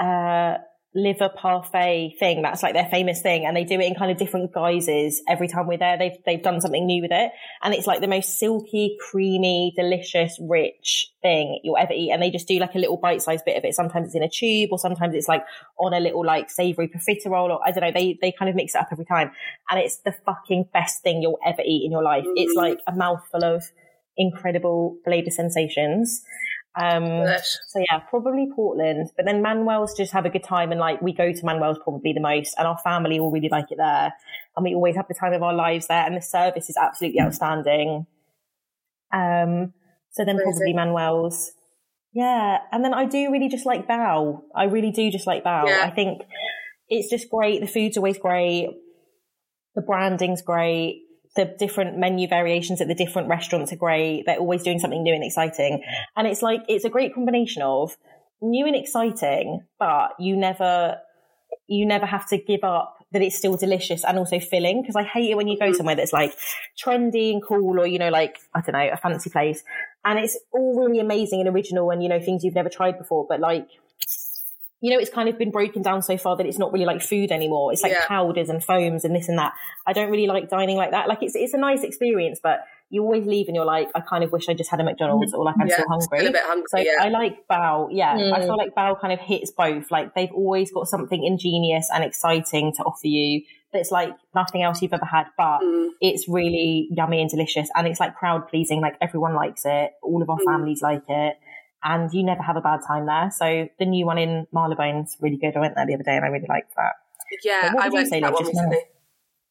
uh, 0.00 0.58
liver 0.94 1.28
parfait 1.28 2.14
thing. 2.18 2.42
That's 2.42 2.62
like 2.62 2.74
their 2.74 2.88
famous 2.88 3.20
thing, 3.20 3.44
and 3.46 3.56
they 3.56 3.64
do 3.64 3.80
it 3.80 3.86
in 3.86 3.94
kind 3.94 4.10
of 4.12 4.16
different 4.16 4.52
guises 4.52 5.22
every 5.28 5.48
time 5.48 5.66
we're 5.66 5.78
there. 5.78 5.98
They've 5.98 6.16
they've 6.24 6.42
done 6.42 6.60
something 6.60 6.86
new 6.86 7.02
with 7.02 7.10
it, 7.12 7.32
and 7.62 7.74
it's 7.74 7.86
like 7.86 8.00
the 8.00 8.08
most 8.08 8.38
silky, 8.38 8.96
creamy, 9.10 9.72
delicious, 9.76 10.38
rich 10.40 11.10
thing 11.22 11.58
you'll 11.64 11.76
ever 11.76 11.92
eat. 11.92 12.10
And 12.10 12.22
they 12.22 12.30
just 12.30 12.46
do 12.46 12.58
like 12.58 12.74
a 12.74 12.78
little 12.78 12.96
bite 12.96 13.22
sized 13.22 13.44
bit 13.44 13.56
of 13.56 13.64
it. 13.64 13.74
Sometimes 13.74 14.06
it's 14.06 14.14
in 14.14 14.22
a 14.22 14.28
tube, 14.28 14.70
or 14.72 14.78
sometimes 14.78 15.14
it's 15.14 15.28
like 15.28 15.44
on 15.78 15.92
a 15.92 16.00
little 16.00 16.24
like 16.24 16.50
savory 16.50 16.88
profiterole, 16.88 17.50
or 17.50 17.60
I 17.66 17.72
don't 17.72 17.82
know. 17.82 17.92
They 17.92 18.18
they 18.20 18.32
kind 18.32 18.48
of 18.48 18.54
mix 18.54 18.74
it 18.74 18.78
up 18.80 18.88
every 18.92 19.04
time, 19.04 19.32
and 19.70 19.80
it's 19.80 19.98
the 19.98 20.14
fucking 20.24 20.68
best 20.72 21.02
thing 21.02 21.22
you'll 21.22 21.38
ever 21.44 21.62
eat 21.64 21.82
in 21.84 21.90
your 21.92 22.02
life. 22.02 22.24
It's 22.36 22.54
Mm. 22.54 22.62
like 22.62 22.80
a 22.86 22.92
mouthful 22.92 23.44
of 23.44 23.64
incredible 24.16 24.96
flavour 25.04 25.30
sensations. 25.30 26.22
Um, 26.76 27.24
so 27.68 27.78
yeah, 27.90 28.00
probably 28.10 28.48
Portland, 28.54 29.10
but 29.16 29.24
then 29.24 29.42
Manuel's 29.42 29.96
just 29.96 30.12
have 30.12 30.26
a 30.26 30.30
good 30.30 30.42
time 30.42 30.72
and 30.72 30.80
like 30.80 31.00
we 31.00 31.12
go 31.12 31.32
to 31.32 31.44
Manuel's 31.44 31.78
probably 31.78 32.12
the 32.12 32.20
most 32.20 32.54
and 32.58 32.66
our 32.66 32.78
family 32.78 33.18
all 33.20 33.30
really 33.30 33.48
like 33.48 33.70
it 33.70 33.78
there. 33.78 34.12
And 34.56 34.64
we 34.64 34.74
always 34.74 34.96
have 34.96 35.06
the 35.06 35.14
time 35.14 35.32
of 35.32 35.42
our 35.42 35.54
lives 35.54 35.86
there 35.86 36.04
and 36.04 36.16
the 36.16 36.20
service 36.20 36.68
is 36.68 36.76
absolutely 36.76 37.20
outstanding. 37.20 38.06
Um, 39.12 39.72
so 40.10 40.24
then 40.24 40.36
Amazing. 40.36 40.52
probably 40.52 40.72
Manuel's. 40.72 41.52
Yeah. 42.12 42.58
And 42.72 42.84
then 42.84 42.92
I 42.92 43.04
do 43.04 43.30
really 43.30 43.48
just 43.48 43.66
like 43.66 43.86
Bao. 43.86 44.42
I 44.54 44.64
really 44.64 44.90
do 44.90 45.10
just 45.10 45.26
like 45.26 45.44
Bao. 45.44 45.68
Yeah. 45.68 45.82
I 45.84 45.90
think 45.90 46.22
it's 46.88 47.08
just 47.08 47.30
great. 47.30 47.60
The 47.60 47.68
food's 47.68 47.96
always 47.96 48.18
great. 48.18 48.70
The 49.76 49.82
branding's 49.82 50.42
great. 50.42 51.02
The 51.36 51.46
different 51.58 51.98
menu 51.98 52.28
variations 52.28 52.80
at 52.80 52.88
the 52.88 52.94
different 52.94 53.28
restaurants 53.28 53.72
are 53.72 53.76
great. 53.76 54.24
They're 54.24 54.38
always 54.38 54.62
doing 54.62 54.78
something 54.78 55.02
new 55.02 55.14
and 55.14 55.24
exciting. 55.24 55.82
And 56.16 56.28
it's 56.28 56.42
like, 56.42 56.62
it's 56.68 56.84
a 56.84 56.90
great 56.90 57.12
combination 57.12 57.62
of 57.62 57.96
new 58.40 58.66
and 58.66 58.76
exciting, 58.76 59.64
but 59.78 60.10
you 60.20 60.36
never, 60.36 60.98
you 61.66 61.86
never 61.86 62.06
have 62.06 62.28
to 62.28 62.38
give 62.38 62.62
up 62.62 62.96
that 63.12 63.22
it's 63.22 63.36
still 63.36 63.56
delicious 63.56 64.04
and 64.04 64.18
also 64.18 64.38
filling. 64.38 64.82
Because 64.82 64.96
I 64.96 65.02
hate 65.02 65.30
it 65.30 65.36
when 65.36 65.48
you 65.48 65.58
go 65.58 65.66
mm-hmm. 65.66 65.74
somewhere 65.74 65.96
that's 65.96 66.12
like 66.12 66.34
trendy 66.80 67.32
and 67.32 67.42
cool 67.42 67.80
or, 67.80 67.86
you 67.86 67.98
know, 67.98 68.10
like, 68.10 68.38
I 68.54 68.60
don't 68.60 68.72
know, 68.72 68.88
a 68.92 68.96
fancy 68.96 69.30
place. 69.30 69.64
And 70.04 70.18
it's 70.18 70.38
all 70.52 70.78
really 70.78 71.00
amazing 71.00 71.40
and 71.40 71.48
original 71.48 71.90
and, 71.90 72.02
you 72.02 72.08
know, 72.08 72.20
things 72.20 72.44
you've 72.44 72.54
never 72.54 72.68
tried 72.68 72.98
before. 72.98 73.26
But 73.28 73.40
like, 73.40 73.66
you 74.80 74.90
know, 74.92 74.98
it's 74.98 75.10
kind 75.10 75.28
of 75.30 75.38
been 75.38 75.50
broken 75.50 75.80
down 75.82 76.02
so 76.02 76.18
far 76.18 76.36
that 76.36 76.44
it's 76.46 76.58
not 76.58 76.72
really 76.72 76.84
like 76.84 77.00
food 77.00 77.32
anymore. 77.32 77.72
It's 77.72 77.82
like 77.82 77.92
Yeah. 77.92 78.06
powders 78.06 78.48
and 78.50 78.62
foams 78.62 79.04
and 79.04 79.16
this 79.16 79.28
and 79.28 79.38
that. 79.38 79.54
I 79.86 79.92
don't 79.94 80.10
really 80.10 80.26
like 80.26 80.50
dining 80.50 80.76
like 80.76 80.90
that. 80.90 81.08
Like 81.08 81.22
it's 81.22 81.34
it's 81.34 81.54
a 81.54 81.58
nice 81.58 81.82
experience, 81.82 82.38
but 82.42 82.60
you 82.90 83.02
always 83.02 83.24
leave 83.26 83.46
and 83.48 83.56
you're 83.56 83.64
like, 83.64 83.88
I 83.94 84.00
kind 84.00 84.22
of 84.22 84.30
wish 84.30 84.48
I 84.48 84.52
just 84.54 84.70
had 84.70 84.80
a 84.80 84.84
McDonald's 84.84 85.32
or 85.32 85.42
like 85.44 85.54
I'm 85.58 85.66
yeah, 85.68 85.74
still 85.76 85.88
hungry. 85.88 86.18
Still 86.18 86.28
a 86.28 86.32
bit 86.32 86.42
hungry. 86.44 86.66
So 86.68 86.78
yeah. 86.78 86.96
I 87.00 87.08
like 87.08 87.46
Bao. 87.50 87.88
Yeah, 87.92 88.12
I 88.12 88.18
Mm. 88.18 88.44
feel 88.44 88.56
like 88.58 88.74
Bao 88.74 89.00
kind 89.00 89.12
of 89.12 89.20
hits 89.20 89.50
both. 89.50 89.90
Like 89.90 90.14
they've 90.14 90.30
always 90.32 90.70
got 90.70 90.86
something 90.86 91.24
ingenious 91.24 91.88
and 91.92 92.04
exciting 92.04 92.72
to 92.76 92.82
offer 92.82 93.06
you 93.08 93.42
that's 93.72 93.90
like 93.90 94.12
nothing 94.34 94.62
else 94.62 94.82
you've 94.82 94.92
ever 94.92 95.04
had, 95.06 95.26
but 95.38 95.60
Mm. 95.60 95.88
it's 96.00 96.28
really 96.28 96.88
yummy 96.92 97.20
and 97.22 97.30
delicious. 97.30 97.68
And 97.74 97.88
it's 97.88 97.98
like 98.00 98.14
crowd 98.14 98.48
pleasing. 98.48 98.80
Like 98.82 98.96
everyone 99.00 99.34
likes 99.34 99.62
it. 99.64 99.92
All 100.02 100.22
of 100.22 100.28
our 100.28 100.36
Mm. 100.36 100.44
families 100.52 100.82
like 100.82 101.02
it. 101.08 101.36
And 101.84 102.12
you 102.12 102.24
never 102.24 102.42
have 102.42 102.56
a 102.56 102.62
bad 102.62 102.80
time 102.86 103.06
there. 103.06 103.30
So 103.30 103.68
the 103.78 103.84
new 103.84 104.06
one 104.06 104.16
in 104.18 104.46
Marylebone's 104.52 105.16
really 105.20 105.36
good. 105.36 105.54
I 105.54 105.60
went 105.60 105.74
there 105.74 105.86
the 105.86 105.94
other 105.94 106.02
day 106.02 106.16
and 106.16 106.24
I 106.24 106.28
really 106.28 106.46
liked 106.48 106.74
that. 106.76 106.92
yeah, 107.44 107.74
I 107.78 107.90
went 107.90 108.08
say, 108.08 108.20
that 108.20 108.32
Liv, 108.32 108.40
one 108.40 108.46
recently. 108.46 108.78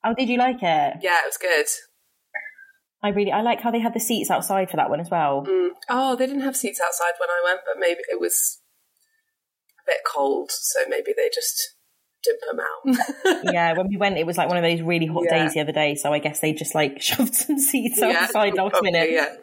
Oh, 0.03 0.13
did 0.13 0.29
you 0.29 0.37
like 0.37 0.57
it? 0.57 0.97
Yeah, 1.01 1.19
it 1.19 1.27
was 1.27 1.37
good. 1.37 1.67
I 3.03 3.09
really, 3.09 3.31
I 3.31 3.41
like 3.41 3.61
how 3.61 3.69
they 3.69 3.79
had 3.79 3.93
the 3.93 3.99
seats 3.99 4.31
outside 4.31 4.69
for 4.69 4.77
that 4.77 4.89
one 4.89 5.01
as 5.01 5.09
well. 5.09 5.45
Mm. 5.45 5.69
Oh, 5.89 6.15
they 6.15 6.25
didn't 6.25 6.41
have 6.41 6.55
seats 6.55 6.79
outside 6.83 7.13
when 7.19 7.29
I 7.29 7.41
went, 7.43 7.59
but 7.65 7.75
maybe 7.77 7.99
it 8.09 8.19
was 8.19 8.61
a 9.77 9.91
bit 9.91 9.97
cold, 10.05 10.51
so 10.51 10.79
maybe 10.87 11.13
they 11.15 11.29
just 11.33 11.75
dimp 12.25 12.39
them 12.49 12.59
out. 12.61 13.43
yeah, 13.53 13.73
when 13.73 13.89
we 13.89 13.97
went, 13.97 14.17
it 14.17 14.25
was 14.25 14.37
like 14.37 14.47
one 14.47 14.57
of 14.57 14.63
those 14.63 14.81
really 14.81 15.05
hot 15.05 15.23
yeah. 15.25 15.43
days 15.43 15.53
the 15.53 15.59
other 15.59 15.73
day, 15.73 15.95
so 15.95 16.13
I 16.13 16.19
guess 16.19 16.39
they 16.39 16.53
just 16.53 16.73
like 16.73 17.01
shoved 17.01 17.35
some 17.35 17.59
seats 17.59 17.99
yeah, 17.99 18.19
outside 18.21 18.53
last 18.53 18.81
minute. 18.81 19.11
Yeah. 19.11 19.33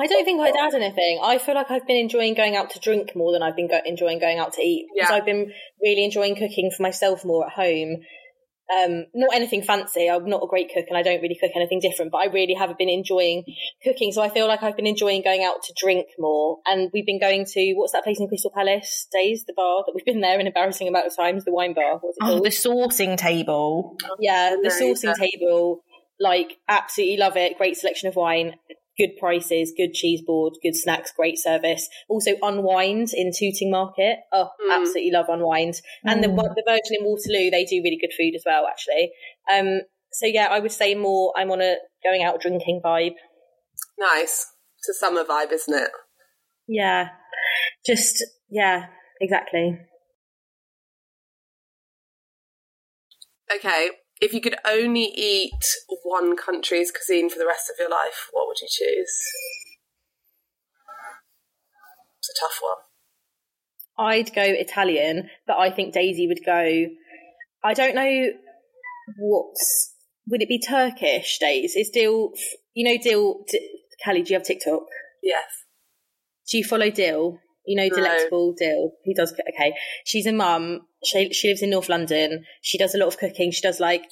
I 0.00 0.06
don't 0.06 0.24
think 0.24 0.40
I'd 0.40 0.56
add 0.56 0.74
anything. 0.74 1.20
I 1.22 1.38
feel 1.38 1.54
like 1.54 1.70
I've 1.70 1.86
been 1.86 1.96
enjoying 1.96 2.34
going 2.34 2.56
out 2.56 2.70
to 2.70 2.80
drink 2.80 3.14
more 3.14 3.32
than 3.32 3.42
I've 3.42 3.56
been 3.56 3.68
go- 3.68 3.80
enjoying 3.84 4.18
going 4.18 4.38
out 4.38 4.54
to 4.54 4.62
eat. 4.62 4.86
Because 4.94 5.10
yeah. 5.10 5.16
I've 5.16 5.24
been 5.24 5.52
really 5.82 6.04
enjoying 6.04 6.34
cooking 6.34 6.70
for 6.76 6.82
myself 6.82 7.24
more 7.24 7.46
at 7.46 7.52
home. 7.52 7.98
Um, 8.74 9.04
not 9.14 9.34
anything 9.34 9.62
fancy. 9.62 10.08
I'm 10.08 10.28
not 10.28 10.42
a 10.42 10.48
great 10.48 10.70
cook 10.72 10.86
and 10.88 10.96
I 10.96 11.02
don't 11.02 11.20
really 11.20 11.38
cook 11.38 11.50
anything 11.54 11.80
different, 11.80 12.10
but 12.10 12.18
I 12.18 12.26
really 12.26 12.54
have 12.54 12.76
been 12.78 12.88
enjoying 12.88 13.44
cooking. 13.84 14.10
So 14.10 14.22
I 14.22 14.30
feel 14.30 14.48
like 14.48 14.62
I've 14.62 14.74
been 14.74 14.86
enjoying 14.86 15.22
going 15.22 15.44
out 15.44 15.62
to 15.64 15.74
drink 15.78 16.06
more. 16.18 16.58
And 16.66 16.90
we've 16.92 17.06
been 17.06 17.20
going 17.20 17.44
to, 17.44 17.74
what's 17.74 17.92
that 17.92 18.04
place 18.04 18.18
in 18.18 18.26
Crystal 18.26 18.50
Palace 18.50 19.06
Daisy? 19.12 19.44
The 19.46 19.52
bar 19.54 19.84
that 19.86 19.92
we've 19.94 20.04
been 20.04 20.22
there 20.22 20.40
an 20.40 20.46
embarrassing 20.46 20.88
amount 20.88 21.06
of 21.06 21.14
times, 21.14 21.44
the 21.44 21.52
wine 21.52 21.74
bar. 21.74 21.98
What's 22.00 22.16
it 22.16 22.24
oh, 22.24 22.26
called? 22.26 22.44
the 22.44 22.48
sourcing 22.48 23.16
table. 23.18 23.96
Yeah, 24.18 24.56
the 24.60 24.70
sourcing 24.70 25.14
table. 25.14 25.82
Like, 26.18 26.56
absolutely 26.68 27.18
love 27.18 27.36
it. 27.36 27.58
Great 27.58 27.76
selection 27.76 28.08
of 28.08 28.16
wine 28.16 28.54
good 28.96 29.16
prices, 29.18 29.72
good 29.76 29.92
cheese 29.92 30.22
board, 30.22 30.54
good 30.62 30.76
snacks, 30.76 31.12
great 31.16 31.38
service. 31.38 31.88
Also, 32.08 32.32
Unwined 32.42 33.08
in 33.14 33.32
Tooting 33.36 33.70
Market. 33.70 34.18
Oh, 34.32 34.50
mm. 34.60 34.74
absolutely 34.74 35.10
love 35.12 35.26
Unwined. 35.28 35.74
And 36.04 36.22
mm. 36.22 36.22
the 36.22 36.28
the 36.28 36.64
Virgin 36.66 36.98
in 37.00 37.04
Waterloo, 37.04 37.50
they 37.50 37.64
do 37.64 37.82
really 37.82 37.98
good 38.00 38.12
food 38.16 38.34
as 38.34 38.42
well, 38.46 38.66
actually. 38.66 39.12
Um, 39.52 39.80
so 40.12 40.26
yeah, 40.26 40.48
I 40.50 40.60
would 40.60 40.72
say 40.72 40.94
more. 40.94 41.32
I'm 41.36 41.50
on 41.50 41.60
a 41.60 41.76
going 42.04 42.22
out 42.22 42.40
drinking 42.40 42.80
vibe. 42.84 43.14
Nice. 43.98 44.46
It's 44.78 44.88
a 44.88 44.94
summer 44.94 45.24
vibe, 45.24 45.52
isn't 45.52 45.74
it? 45.74 45.90
Yeah. 46.68 47.08
Just 47.84 48.24
yeah, 48.50 48.86
exactly. 49.20 49.78
Okay, 53.54 53.90
if 54.20 54.32
you 54.32 54.40
could 54.40 54.56
only 54.66 55.04
eat 55.04 55.64
one 56.02 56.36
country's 56.36 56.90
cuisine 56.90 57.30
for 57.30 57.38
the 57.38 57.46
rest 57.46 57.70
of 57.70 57.76
your 57.78 57.90
life, 57.90 58.28
what 58.32 58.46
would 58.46 58.60
you 58.60 58.68
choose? 58.70 59.12
It's 62.18 62.30
a 62.30 62.40
tough 62.40 62.58
one. 62.60 64.06
I'd 64.06 64.34
go 64.34 64.42
Italian, 64.42 65.30
but 65.46 65.58
I 65.58 65.70
think 65.70 65.94
Daisy 65.94 66.26
would 66.26 66.44
go. 66.44 66.86
I 67.62 67.74
don't 67.74 67.94
know 67.94 68.30
what's. 69.18 69.92
Would 70.28 70.42
it 70.42 70.48
be 70.48 70.58
Turkish 70.58 71.38
Daisy? 71.38 71.80
Is 71.80 71.90
Dill, 71.90 72.30
you 72.72 72.88
know, 72.88 73.00
Dill, 73.02 73.44
D- 73.46 73.80
Callie, 74.02 74.22
do 74.22 74.32
you 74.32 74.38
have 74.38 74.46
TikTok? 74.46 74.82
Yes. 75.22 75.44
Do 76.50 76.58
you 76.58 76.64
follow 76.64 76.90
Dill? 76.90 77.40
You 77.66 77.76
know, 77.76 77.88
Delectable 77.88 78.48
no. 78.48 78.54
Dill. 78.58 78.92
He 79.04 79.14
does. 79.14 79.32
Okay. 79.32 79.74
She's 80.04 80.26
a 80.26 80.32
mum. 80.32 80.80
She, 81.04 81.32
she 81.32 81.48
lives 81.48 81.62
in 81.62 81.70
North 81.70 81.88
London. 81.88 82.44
She 82.62 82.78
does 82.78 82.94
a 82.94 82.98
lot 82.98 83.08
of 83.08 83.18
cooking. 83.18 83.50
She 83.50 83.62
does 83.62 83.80
like, 83.80 84.04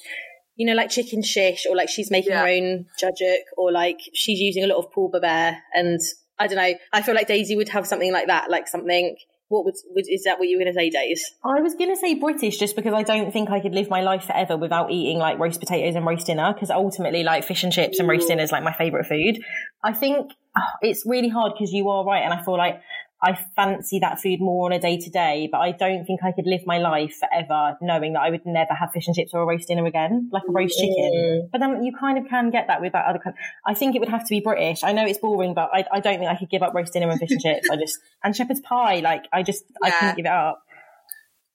you 0.55 0.65
know, 0.65 0.73
like 0.73 0.89
chicken 0.89 1.21
shish 1.23 1.65
or 1.69 1.75
like 1.75 1.89
she's 1.89 2.11
making 2.11 2.31
yeah. 2.31 2.41
her 2.41 2.47
own 2.47 2.85
jajik 3.01 3.43
or 3.57 3.71
like 3.71 3.99
she's 4.13 4.39
using 4.39 4.63
a 4.63 4.67
lot 4.67 4.77
of 4.77 4.91
pul 4.91 5.11
biber. 5.11 5.55
And 5.73 5.99
I 6.39 6.47
don't 6.47 6.57
know. 6.57 6.73
I 6.91 7.01
feel 7.01 7.15
like 7.15 7.27
Daisy 7.27 7.55
would 7.55 7.69
have 7.69 7.87
something 7.87 8.11
like 8.11 8.27
that, 8.27 8.49
like 8.49 8.67
something 8.67 9.15
what 9.53 9.65
would, 9.65 9.75
would, 9.91 10.05
is 10.09 10.23
that 10.23 10.39
what 10.39 10.47
you 10.47 10.57
were 10.57 10.63
going 10.63 10.73
to 10.73 10.79
say, 10.79 10.89
Days? 10.89 11.23
I 11.45 11.61
was 11.61 11.75
going 11.75 11.91
to 11.91 11.95
say 11.95 12.15
British 12.15 12.57
just 12.57 12.75
because 12.75 12.93
I 12.93 13.03
don't 13.03 13.31
think 13.31 13.49
I 13.49 13.59
could 13.59 13.73
live 13.73 13.89
my 13.89 14.01
life 14.01 14.23
forever 14.23 14.57
without 14.57 14.91
eating 14.91 15.19
like 15.19 15.37
roast 15.37 15.59
potatoes 15.59 15.95
and 15.95 16.05
roast 16.05 16.25
dinner 16.25 16.53
because 16.53 16.71
ultimately 16.71 17.23
like 17.23 17.43
fish 17.43 17.63
and 17.63 17.71
chips 17.71 17.99
and 17.99 18.09
roast 18.09 18.27
dinner 18.27 18.41
is 18.41 18.51
like 18.51 18.63
my 18.63 18.73
favorite 18.73 19.05
food. 19.05 19.43
I 19.83 19.93
think 19.93 20.31
oh, 20.57 20.61
it's 20.81 21.03
really 21.05 21.29
hard 21.29 21.53
because 21.53 21.71
you 21.71 21.87
are 21.89 22.03
right, 22.03 22.23
and 22.23 22.33
I 22.33 22.43
feel 22.43 22.57
like 22.57 22.81
I 23.23 23.39
fancy 23.55 23.99
that 23.99 24.19
food 24.19 24.41
more 24.41 24.65
on 24.65 24.73
a 24.73 24.79
day 24.79 24.97
to 24.97 25.09
day, 25.09 25.47
but 25.49 25.59
I 25.59 25.71
don't 25.71 26.03
think 26.03 26.19
I 26.23 26.33
could 26.33 26.45
live 26.45 26.65
my 26.65 26.77
life 26.77 27.15
forever 27.19 27.77
knowing 27.81 28.13
that 28.13 28.19
I 28.19 28.29
would 28.29 28.45
never 28.45 28.73
have 28.73 28.91
fish 28.91 29.07
and 29.07 29.15
chips 29.15 29.33
or 29.33 29.41
a 29.41 29.45
roast 29.45 29.69
dinner 29.69 29.85
again, 29.85 30.29
like 30.33 30.43
a 30.47 30.51
roast 30.51 30.77
chicken. 30.77 31.11
Mm. 31.15 31.51
But 31.51 31.61
then 31.61 31.83
you 31.85 31.93
kind 31.97 32.17
of 32.17 32.27
can 32.27 32.51
get 32.51 32.67
that 32.67 32.81
with 32.81 32.91
that 32.91 33.05
other 33.05 33.19
kind. 33.19 33.33
I 33.65 33.75
think 33.75 33.95
it 33.95 33.99
would 33.99 34.09
have 34.09 34.25
to 34.25 34.29
be 34.29 34.41
British. 34.41 34.83
I 34.83 34.91
know 34.91 35.05
it's 35.05 35.19
boring, 35.19 35.53
but 35.53 35.69
I, 35.71 35.85
I 35.89 36.01
don't 36.01 36.19
think 36.19 36.29
I 36.29 36.35
could 36.35 36.49
give 36.49 36.61
up 36.61 36.73
roast 36.73 36.91
dinner 36.91 37.09
and 37.09 37.17
fish 37.17 37.31
and 37.31 37.39
chips. 37.39 37.69
I 37.71 37.77
just 37.77 37.97
and 38.25 38.35
shepherd's 38.35 38.59
pie, 38.59 38.99
like 38.99 39.23
I 39.31 39.41
just 39.41 39.63
yeah. 39.81 39.87
I 39.87 39.91
couldn't 39.91 40.17
give 40.17 40.25
it 40.25 40.31
up. 40.31 40.61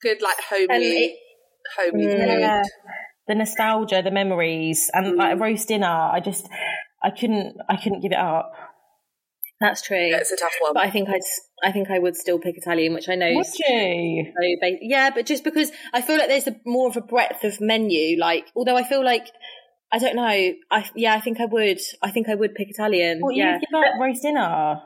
Good, 0.01 0.23
like 0.23 0.41
homey, 0.41 1.19
homey 1.77 2.07
mm. 2.07 2.41
yeah. 2.41 2.63
The 3.27 3.35
nostalgia, 3.35 4.01
the 4.01 4.11
memories, 4.11 4.91
and 4.95 5.07
mm. 5.07 5.17
like 5.19 5.35
a 5.35 5.37
roast 5.37 5.69
dinner. 5.69 5.87
I 5.87 6.21
just 6.21 6.49
I 7.03 7.11
couldn't 7.11 7.59
I 7.69 7.77
couldn't 7.77 8.01
give 8.01 8.13
it 8.13 8.19
up. 8.19 8.55
That's 9.61 9.83
true. 9.83 9.97
Yeah, 9.97 10.19
it's 10.19 10.31
a 10.31 10.37
tough 10.37 10.53
one. 10.61 10.75
But 10.75 10.85
I 10.85 10.91
think 10.91 11.09
I'd, 11.09 11.21
I 11.65 11.73
think 11.73 11.91
I 11.91 11.99
would 11.99 12.17
still 12.17 12.39
pick 12.39 12.57
Italian, 12.57 12.95
which 12.95 13.09
I 13.09 13.17
know. 13.17 13.33
Would 13.35 13.47
you? 13.47 14.33
So 14.33 14.77
yeah, 14.83 15.11
but 15.11 15.27
just 15.27 15.43
because 15.43 15.73
I 15.93 16.01
feel 16.01 16.17
like 16.17 16.29
there's 16.29 16.47
a, 16.47 16.57
more 16.65 16.89
of 16.89 16.97
a 16.97 17.01
breadth 17.01 17.43
of 17.45 17.61
menu. 17.61 18.19
Like, 18.19 18.47
although 18.55 18.77
I 18.77 18.85
feel 18.85 19.05
like 19.05 19.27
I 19.91 19.99
don't 19.99 20.17
know. 20.17 20.23
I 20.71 20.91
yeah, 20.95 21.15
I 21.15 21.21
think 21.21 21.41
I 21.41 21.47
would. 21.47 21.81
I 22.03 22.11
think 22.11 22.29
I 22.29 22.35
would 22.35 22.55
pick 22.55 22.69
Italian. 22.71 23.21
Well, 23.23 23.33
yeah. 23.33 23.55
you 23.55 23.61
give 23.61 23.79
up 23.79 24.01
roast 24.01 24.23
dinner. 24.23 24.81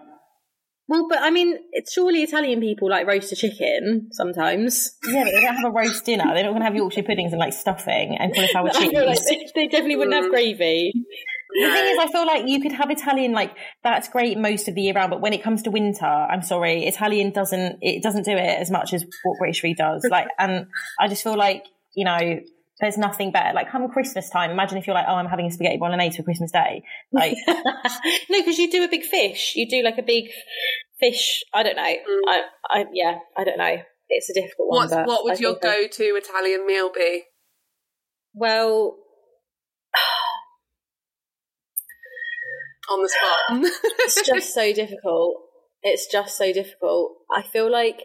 Well, 0.88 1.06
but 1.08 1.18
I 1.22 1.30
mean, 1.30 1.58
it's 1.72 1.92
surely 1.92 2.22
Italian 2.22 2.60
people 2.60 2.90
like 2.90 3.06
roast 3.06 3.32
a 3.32 3.36
chicken 3.36 4.08
sometimes. 4.12 4.96
Yeah, 5.06 5.24
but 5.24 5.32
they 5.32 5.40
don't 5.40 5.54
have 5.54 5.64
a 5.64 5.70
roast 5.70 6.04
dinner. 6.04 6.24
They're 6.34 6.44
not 6.44 6.50
going 6.50 6.60
to 6.60 6.66
have 6.66 6.74
Yorkshire 6.74 7.04
puddings 7.04 7.32
and 7.32 7.40
like 7.40 7.52
stuffing 7.52 8.16
and 8.18 8.34
cauliflower 8.34 8.68
cheese. 8.74 8.92
Like 8.92 9.18
they, 9.28 9.46
they, 9.54 9.68
definitely 9.68 9.96
wouldn't 9.96 10.14
have 10.14 10.24
mm. 10.24 10.30
gravy. 10.30 10.92
The 11.54 11.70
thing 11.72 11.86
is, 11.92 11.98
I 11.98 12.08
feel 12.10 12.26
like 12.26 12.48
you 12.48 12.60
could 12.60 12.72
have 12.72 12.90
Italian, 12.90 13.32
like 13.32 13.56
that's 13.82 14.08
great 14.08 14.38
most 14.38 14.68
of 14.68 14.74
the 14.74 14.82
year 14.82 14.94
round, 14.94 15.10
but 15.10 15.20
when 15.20 15.32
it 15.32 15.42
comes 15.42 15.62
to 15.62 15.70
winter, 15.70 16.06
I'm 16.06 16.42
sorry, 16.42 16.84
Italian 16.86 17.30
doesn't 17.30 17.78
it 17.82 18.02
doesn't 18.02 18.24
do 18.24 18.32
it 18.32 18.58
as 18.60 18.70
much 18.70 18.92
as 18.92 19.04
what 19.22 19.38
British 19.38 19.60
food 19.60 19.76
does. 19.76 20.06
Like, 20.10 20.28
and 20.38 20.66
I 20.98 21.08
just 21.08 21.22
feel 21.22 21.36
like 21.36 21.64
you 21.94 22.04
know, 22.04 22.40
there's 22.80 22.98
nothing 22.98 23.30
better. 23.32 23.54
Like, 23.54 23.70
come 23.70 23.88
Christmas 23.88 24.28
time, 24.30 24.50
imagine 24.50 24.78
if 24.78 24.86
you're 24.86 24.94
like, 24.94 25.06
oh, 25.08 25.14
I'm 25.14 25.26
having 25.26 25.46
a 25.46 25.50
spaghetti 25.50 25.78
bolognese 25.78 26.16
for 26.16 26.22
Christmas 26.22 26.50
Day. 26.50 26.82
Like, 27.12 27.36
no, 27.46 28.38
because 28.38 28.58
you 28.58 28.70
do 28.70 28.82
a 28.84 28.88
big 28.88 29.04
fish. 29.04 29.52
You 29.54 29.68
do 29.68 29.82
like 29.82 29.98
a 29.98 30.02
big 30.02 30.24
fish. 30.98 31.44
I 31.54 31.62
don't 31.62 31.76
know. 31.76 31.82
Mm. 31.82 32.20
I, 32.28 32.40
I, 32.70 32.84
yeah, 32.92 33.18
I 33.36 33.44
don't 33.44 33.58
know. 33.58 33.76
It's 34.08 34.30
a 34.30 34.34
difficult 34.34 34.68
one. 34.68 34.88
What, 34.90 35.06
what 35.06 35.24
would 35.24 35.40
your 35.40 35.54
go-to 35.54 36.02
Italian 36.16 36.66
meal 36.66 36.90
be? 36.94 37.24
Well, 38.34 38.96
on 42.90 43.02
the 43.02 43.08
spot. 43.08 43.72
it's 44.00 44.26
just 44.26 44.54
so 44.54 44.72
difficult. 44.72 45.36
It's 45.82 46.06
just 46.06 46.36
so 46.36 46.52
difficult. 46.52 47.12
I 47.34 47.42
feel 47.42 47.70
like 47.70 48.00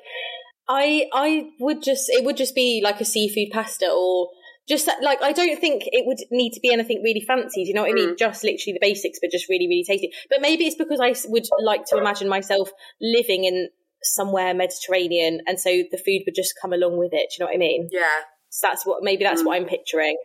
I 0.68 1.08
I 1.14 1.50
would 1.60 1.84
just 1.84 2.10
it 2.10 2.24
would 2.26 2.38
just 2.38 2.56
be 2.56 2.82
like 2.84 3.00
a 3.00 3.06
seafood 3.06 3.50
pasta 3.52 3.90
or 3.90 4.30
just 4.68 4.90
like 5.02 5.22
I 5.22 5.32
don't 5.32 5.60
think 5.60 5.84
it 5.86 6.06
would 6.06 6.18
need 6.32 6.52
to 6.54 6.60
be 6.60 6.74
anything 6.74 7.02
really 7.04 7.24
fancy. 7.26 7.64
Do 7.64 7.70
you 7.70 7.74
know 7.74 7.84
what 7.84 7.92
I 7.92 7.94
mean? 7.94 8.10
Mm. 8.12 8.18
Just 8.18 8.44
literally 8.44 8.74
the 8.74 8.80
basics, 8.82 9.20
but 9.22 9.32
just 9.32 9.50
really 9.50 9.68
really 9.68 9.86
tasty. 9.88 10.12
But 10.30 10.42
maybe 10.42 10.66
it's 10.66 10.76
because 10.76 11.00
I 11.00 11.16
would 11.30 11.46
like 11.64 11.86
to 11.86 11.98
imagine 11.98 12.28
myself 12.28 12.70
living 13.02 13.46
in 13.46 13.70
somewhere 14.04 14.54
Mediterranean, 14.54 15.42
and 15.48 15.60
so 15.60 15.70
the 15.70 15.98
food 15.98 16.24
would 16.26 16.36
just 16.36 16.54
come 16.62 16.74
along 16.74 16.98
with 16.98 17.14
it. 17.14 17.30
Do 17.30 17.36
you 17.36 17.40
know 17.40 17.46
what 17.48 17.56
I 17.56 17.60
mean? 17.60 17.90
Yeah. 17.92 18.02
So 18.50 18.68
that's 18.68 18.86
what 18.86 19.04
maybe 19.04 19.24
that's 19.24 19.42
mm. 19.42 19.46
what 19.46 19.56
I'm 19.56 19.66
picturing. 19.66 20.18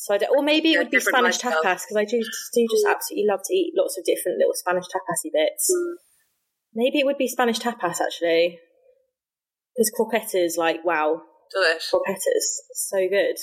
So 0.00 0.14
I 0.14 0.18
don't, 0.18 0.30
or 0.30 0.44
maybe 0.44 0.74
it 0.74 0.78
would 0.78 0.90
be 0.90 1.00
Spanish 1.00 1.38
tapas 1.38 1.82
because 1.82 1.96
I 1.96 2.04
do, 2.04 2.18
do 2.20 2.66
just 2.70 2.86
mm. 2.86 2.90
absolutely 2.94 3.26
love 3.28 3.40
to 3.44 3.52
eat 3.52 3.72
lots 3.76 3.98
of 3.98 4.04
different 4.04 4.38
little 4.38 4.54
Spanish 4.54 4.84
tapasy 4.84 5.30
bits. 5.34 5.68
Mm. 5.74 5.94
Maybe 6.72 7.00
it 7.00 7.04
would 7.04 7.18
be 7.18 7.26
Spanish 7.26 7.58
tapas 7.58 8.00
actually, 8.00 8.60
because 9.74 9.90
croquettes 9.96 10.56
like 10.56 10.84
wow, 10.84 11.20
delish 11.52 11.90
croquettes 11.90 12.62
so 12.74 13.08
good. 13.08 13.34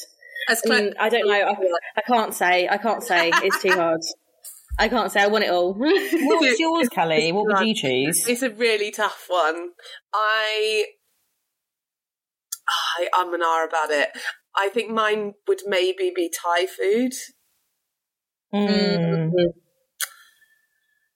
As 0.47 0.61
I, 0.65 0.69
mean, 0.69 0.93
I 0.97 1.09
don't 1.09 1.27
know. 1.27 1.33
I, 1.33 1.55
I 1.97 2.01
can't 2.07 2.33
say. 2.33 2.69
I 2.69 2.77
can't 2.77 3.03
say. 3.03 3.31
It's 3.43 3.61
too 3.61 3.73
hard. 3.73 3.99
I 4.79 4.87
can't 4.87 5.11
say. 5.11 5.23
I 5.23 5.27
want 5.27 5.43
it 5.43 5.51
all. 5.51 5.73
What's 5.73 6.59
yours, 6.59 6.87
Callie? 6.87 7.33
What 7.33 7.47
would 7.47 7.67
you 7.67 7.75
choose? 7.75 8.25
It's 8.29 8.43
a 8.43 8.49
really 8.49 8.91
tough 8.91 9.25
one. 9.27 9.71
I 10.13 10.85
I 12.97 13.09
am 13.19 13.33
an 13.33 13.41
R 13.43 13.67
about 13.67 13.89
it. 13.89 14.09
I 14.57 14.69
think 14.69 14.91
mine 14.91 15.33
would 15.47 15.61
maybe 15.65 16.11
be 16.15 16.29
Thai 16.29 16.65
food. 16.65 17.13
Mm. 18.53 19.31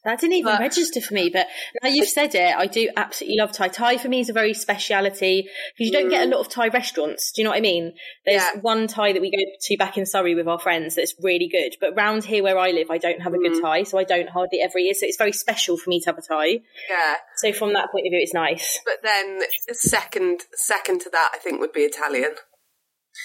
That 0.06 0.22
didn't 0.22 0.36
even 0.36 0.54
but, 0.54 0.62
register 0.62 1.02
for 1.02 1.14
me, 1.14 1.30
but 1.30 1.48
now 1.84 1.90
you've 1.90 2.08
said 2.08 2.34
it, 2.34 2.56
I 2.56 2.68
do 2.68 2.90
absolutely 2.96 3.38
love 3.38 3.52
Thai. 3.52 3.68
Thai 3.68 3.98
for 3.98 4.08
me 4.08 4.22
is 4.22 4.30
a 4.30 4.34
very 4.34 4.54
speciality 4.54 5.44
because 5.44 5.88
you 5.88 5.92
don't 5.92 6.08
mm. 6.08 6.12
get 6.12 6.24
a 6.24 6.28
mm. 6.28 6.32
lot 6.32 6.40
of 6.40 6.48
Thai 6.48 6.70
restaurants. 6.70 7.34
Do 7.34 7.42
you 7.42 7.44
know 7.44 7.52
what 7.52 7.58
I 7.58 7.62
mean? 7.62 7.94
There's 8.26 8.42
yeah. 8.42 8.62
one 8.62 8.88
Thai 8.88 9.12
that 9.12 9.22
we 9.22 9.30
go 9.30 9.38
to 9.60 9.78
back 9.78 9.98
in 9.98 10.06
Surrey 10.06 10.36
with 10.36 10.48
our 10.48 10.58
friends 10.58 10.96
that's 10.96 11.14
really 11.22 11.50
good, 11.50 11.76
but 11.82 11.98
round 11.98 12.24
here 12.24 12.44
where 12.44 12.58
I 12.58 12.72
live, 12.72 12.90
I 12.90 12.98
don't 12.98 13.22
have 13.22 13.34
a 13.34 13.38
good 13.38 13.54
mm. 13.54 13.62
Thai, 13.62 13.84
so 13.84 14.00
I 14.00 14.06
don't 14.06 14.30
hardly 14.30 14.62
ever 14.62 14.78
eat. 14.78 14.96
So 14.96 15.06
it's 15.06 15.18
very 15.18 15.34
special 15.34 15.76
for 15.76 15.90
me 15.90 16.00
to 16.00 16.06
have 16.08 16.18
a 16.18 16.22
Thai. 16.22 16.62
Yeah. 16.90 17.16
So 17.38 17.52
from 17.52 17.74
that 17.74 17.92
point 17.92 18.08
of 18.08 18.12
view, 18.12 18.22
it's 18.22 18.34
nice. 18.34 18.80
But 18.86 19.04
then 19.04 19.42
second, 19.74 20.44
second 20.56 21.02
to 21.02 21.10
that, 21.10 21.32
I 21.34 21.40
think 21.40 21.60
would 21.60 21.74
be 21.74 21.82
Italian. 21.82 22.36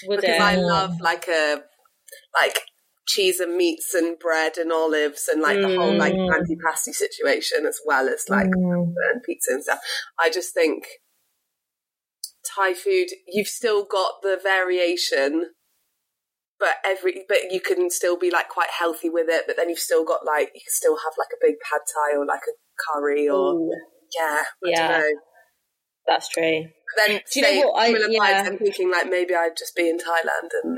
Would 0.03 0.19
because 0.21 0.35
it? 0.35 0.41
I 0.41 0.55
love 0.55 0.91
like 1.01 1.27
a 1.27 1.63
like 2.41 2.61
cheese 3.07 3.39
and 3.39 3.55
meats 3.55 3.93
and 3.93 4.17
bread 4.19 4.57
and 4.57 4.71
olives 4.71 5.27
and 5.27 5.41
like 5.41 5.61
the 5.61 5.69
whole 5.77 5.97
like 5.97 6.13
Mm. 6.13 6.27
antipasti 6.29 6.93
situation 6.93 7.65
as 7.65 7.79
well 7.85 8.07
as 8.09 8.25
like 8.29 8.47
Mm. 8.47 8.93
and 9.11 9.23
pizza 9.23 9.51
and 9.53 9.63
stuff. 9.63 9.79
I 10.19 10.29
just 10.29 10.53
think 10.53 10.85
Thai 12.55 12.73
food, 12.73 13.07
you've 13.27 13.47
still 13.47 13.83
got 13.85 14.21
the 14.21 14.39
variation, 14.41 15.51
but 16.59 16.75
every 16.85 17.25
but 17.27 17.51
you 17.51 17.59
can 17.59 17.89
still 17.89 18.17
be 18.17 18.31
like 18.31 18.49
quite 18.49 18.69
healthy 18.69 19.09
with 19.09 19.27
it. 19.29 19.43
But 19.47 19.57
then 19.57 19.69
you've 19.69 19.79
still 19.79 20.05
got 20.05 20.25
like 20.25 20.49
you 20.53 20.61
can 20.61 20.69
still 20.71 20.97
have 20.97 21.13
like 21.17 21.29
a 21.33 21.45
big 21.45 21.55
pad 21.59 21.81
Thai 21.93 22.17
or 22.17 22.25
like 22.25 22.43
a 22.47 22.53
curry 22.93 23.27
or 23.27 23.53
Ooh, 23.53 23.71
yeah, 24.17 24.43
I 24.43 24.69
Yeah. 24.71 24.87
don't 24.87 24.99
know. 24.99 25.19
that's 26.07 26.29
true. 26.29 26.65
Then 26.97 27.21
Do 27.33 27.39
you 27.39 27.41
know 27.61 27.67
what 27.69 27.79
I- 27.81 27.87
similar 27.91 28.07
yeah. 28.09 28.43
I'm 28.45 28.57
thinking 28.57 28.91
like 28.91 29.09
maybe 29.09 29.33
I'd 29.35 29.57
just 29.57 29.75
be 29.75 29.89
in 29.89 29.97
Thailand 29.97 30.49
and 30.63 30.77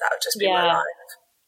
that 0.00 0.10
would 0.12 0.22
just 0.22 0.38
be 0.38 0.48
my 0.50 0.66
life. 0.66 0.84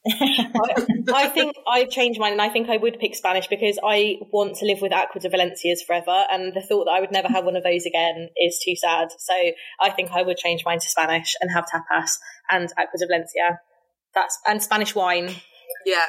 I 1.13 1.27
think 1.27 1.55
I've 1.67 1.89
changed 1.89 2.17
mine, 2.17 2.31
and 2.31 2.41
I 2.41 2.47
think 2.47 2.69
I 2.69 2.77
would 2.77 2.97
pick 2.97 3.13
Spanish 3.13 3.47
because 3.47 3.77
I 3.83 4.15
want 4.31 4.55
to 4.57 4.65
live 4.65 4.79
with 4.81 4.93
Agua 4.93 5.19
de 5.19 5.27
Valencias 5.29 5.83
forever, 5.83 6.23
and 6.31 6.53
the 6.53 6.61
thought 6.61 6.85
that 6.85 6.91
I 6.91 7.01
would 7.01 7.11
never 7.11 7.27
have 7.27 7.43
one 7.43 7.57
of 7.57 7.63
those 7.63 7.85
again 7.85 8.29
is 8.41 8.57
too 8.63 8.75
sad. 8.77 9.09
So 9.17 9.33
I 9.81 9.89
think 9.89 10.11
I 10.11 10.21
would 10.21 10.37
change 10.37 10.63
mine 10.63 10.79
to 10.79 10.87
Spanish 10.87 11.35
and 11.41 11.51
have 11.51 11.65
tapas 11.65 12.11
and 12.49 12.69
Agua 12.77 12.97
de 12.97 13.05
Valencia. 13.07 13.59
That's 14.15 14.37
and 14.47 14.63
Spanish 14.63 14.95
wine. 14.95 15.35
Yeah, 15.85 16.05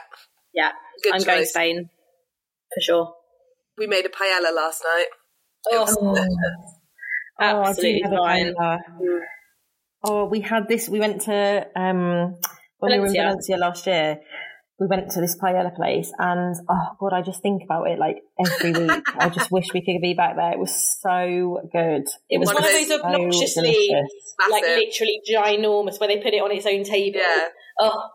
Yeah, 0.55 0.71
good 1.03 1.15
I'm 1.15 1.19
choice. 1.21 1.27
going 1.27 1.45
Spain 1.47 1.91
for 2.73 2.81
sure. 2.81 3.15
We 3.79 3.89
made 3.89 4.07
a 4.07 4.11
paella 4.11 4.55
last 4.55 4.85
night. 4.85 5.07
Oh, 5.73 6.15
was 7.39 7.77
delicious. 7.77 7.79
Oh, 7.79 7.83
I 7.83 7.83
do 7.83 8.03
have 8.03 8.13
a 8.13 8.17
fine. 8.17 8.55
paella. 8.55 8.79
Oh, 10.05 10.25
we 10.27 10.41
had 10.41 10.69
this. 10.69 10.89
We 10.89 11.01
went 11.01 11.23
to 11.23 11.67
um 11.77 12.37
when 12.79 12.93
we 12.93 12.99
were 13.01 13.07
in 13.07 13.13
Valencia. 13.13 13.23
Valencia 13.23 13.57
last 13.57 13.87
year. 13.87 14.21
We 14.81 14.87
went 14.87 15.11
to 15.11 15.21
this 15.21 15.37
paella 15.37 15.75
place, 15.75 16.13
and 16.21 16.55
oh 16.71 16.87
god, 17.01 17.13
I 17.13 17.21
just 17.21 17.43
think 17.43 17.65
about 17.65 17.89
it 17.91 17.99
like 17.99 18.19
every 18.39 18.71
week. 18.71 19.03
I 19.19 19.29
just 19.29 19.51
wish 19.51 19.67
we 19.75 19.85
could 19.85 20.01
be 20.01 20.15
back 20.15 20.37
there. 20.37 20.53
It 20.53 20.59
was 20.61 20.73
so 21.03 21.61
good. 21.73 22.05
It 22.31 22.39
was 22.39 22.47
One 22.47 22.55
one, 22.55 22.63
of 22.63 22.69
of 22.71 22.75
those 22.77 22.89
those 22.89 23.01
so 23.01 23.05
obnoxiously, 23.05 23.73
delicious. 23.73 24.35
like 24.53 24.63
literally 24.63 25.21
ginormous, 25.29 25.99
where 25.99 26.07
they 26.09 26.19
put 26.19 26.33
it 26.33 26.41
on 26.41 26.53
its 26.53 26.65
own 26.65 26.85
table. 26.85 27.19
Yeah. 27.19 27.49
Oh, 27.81 28.09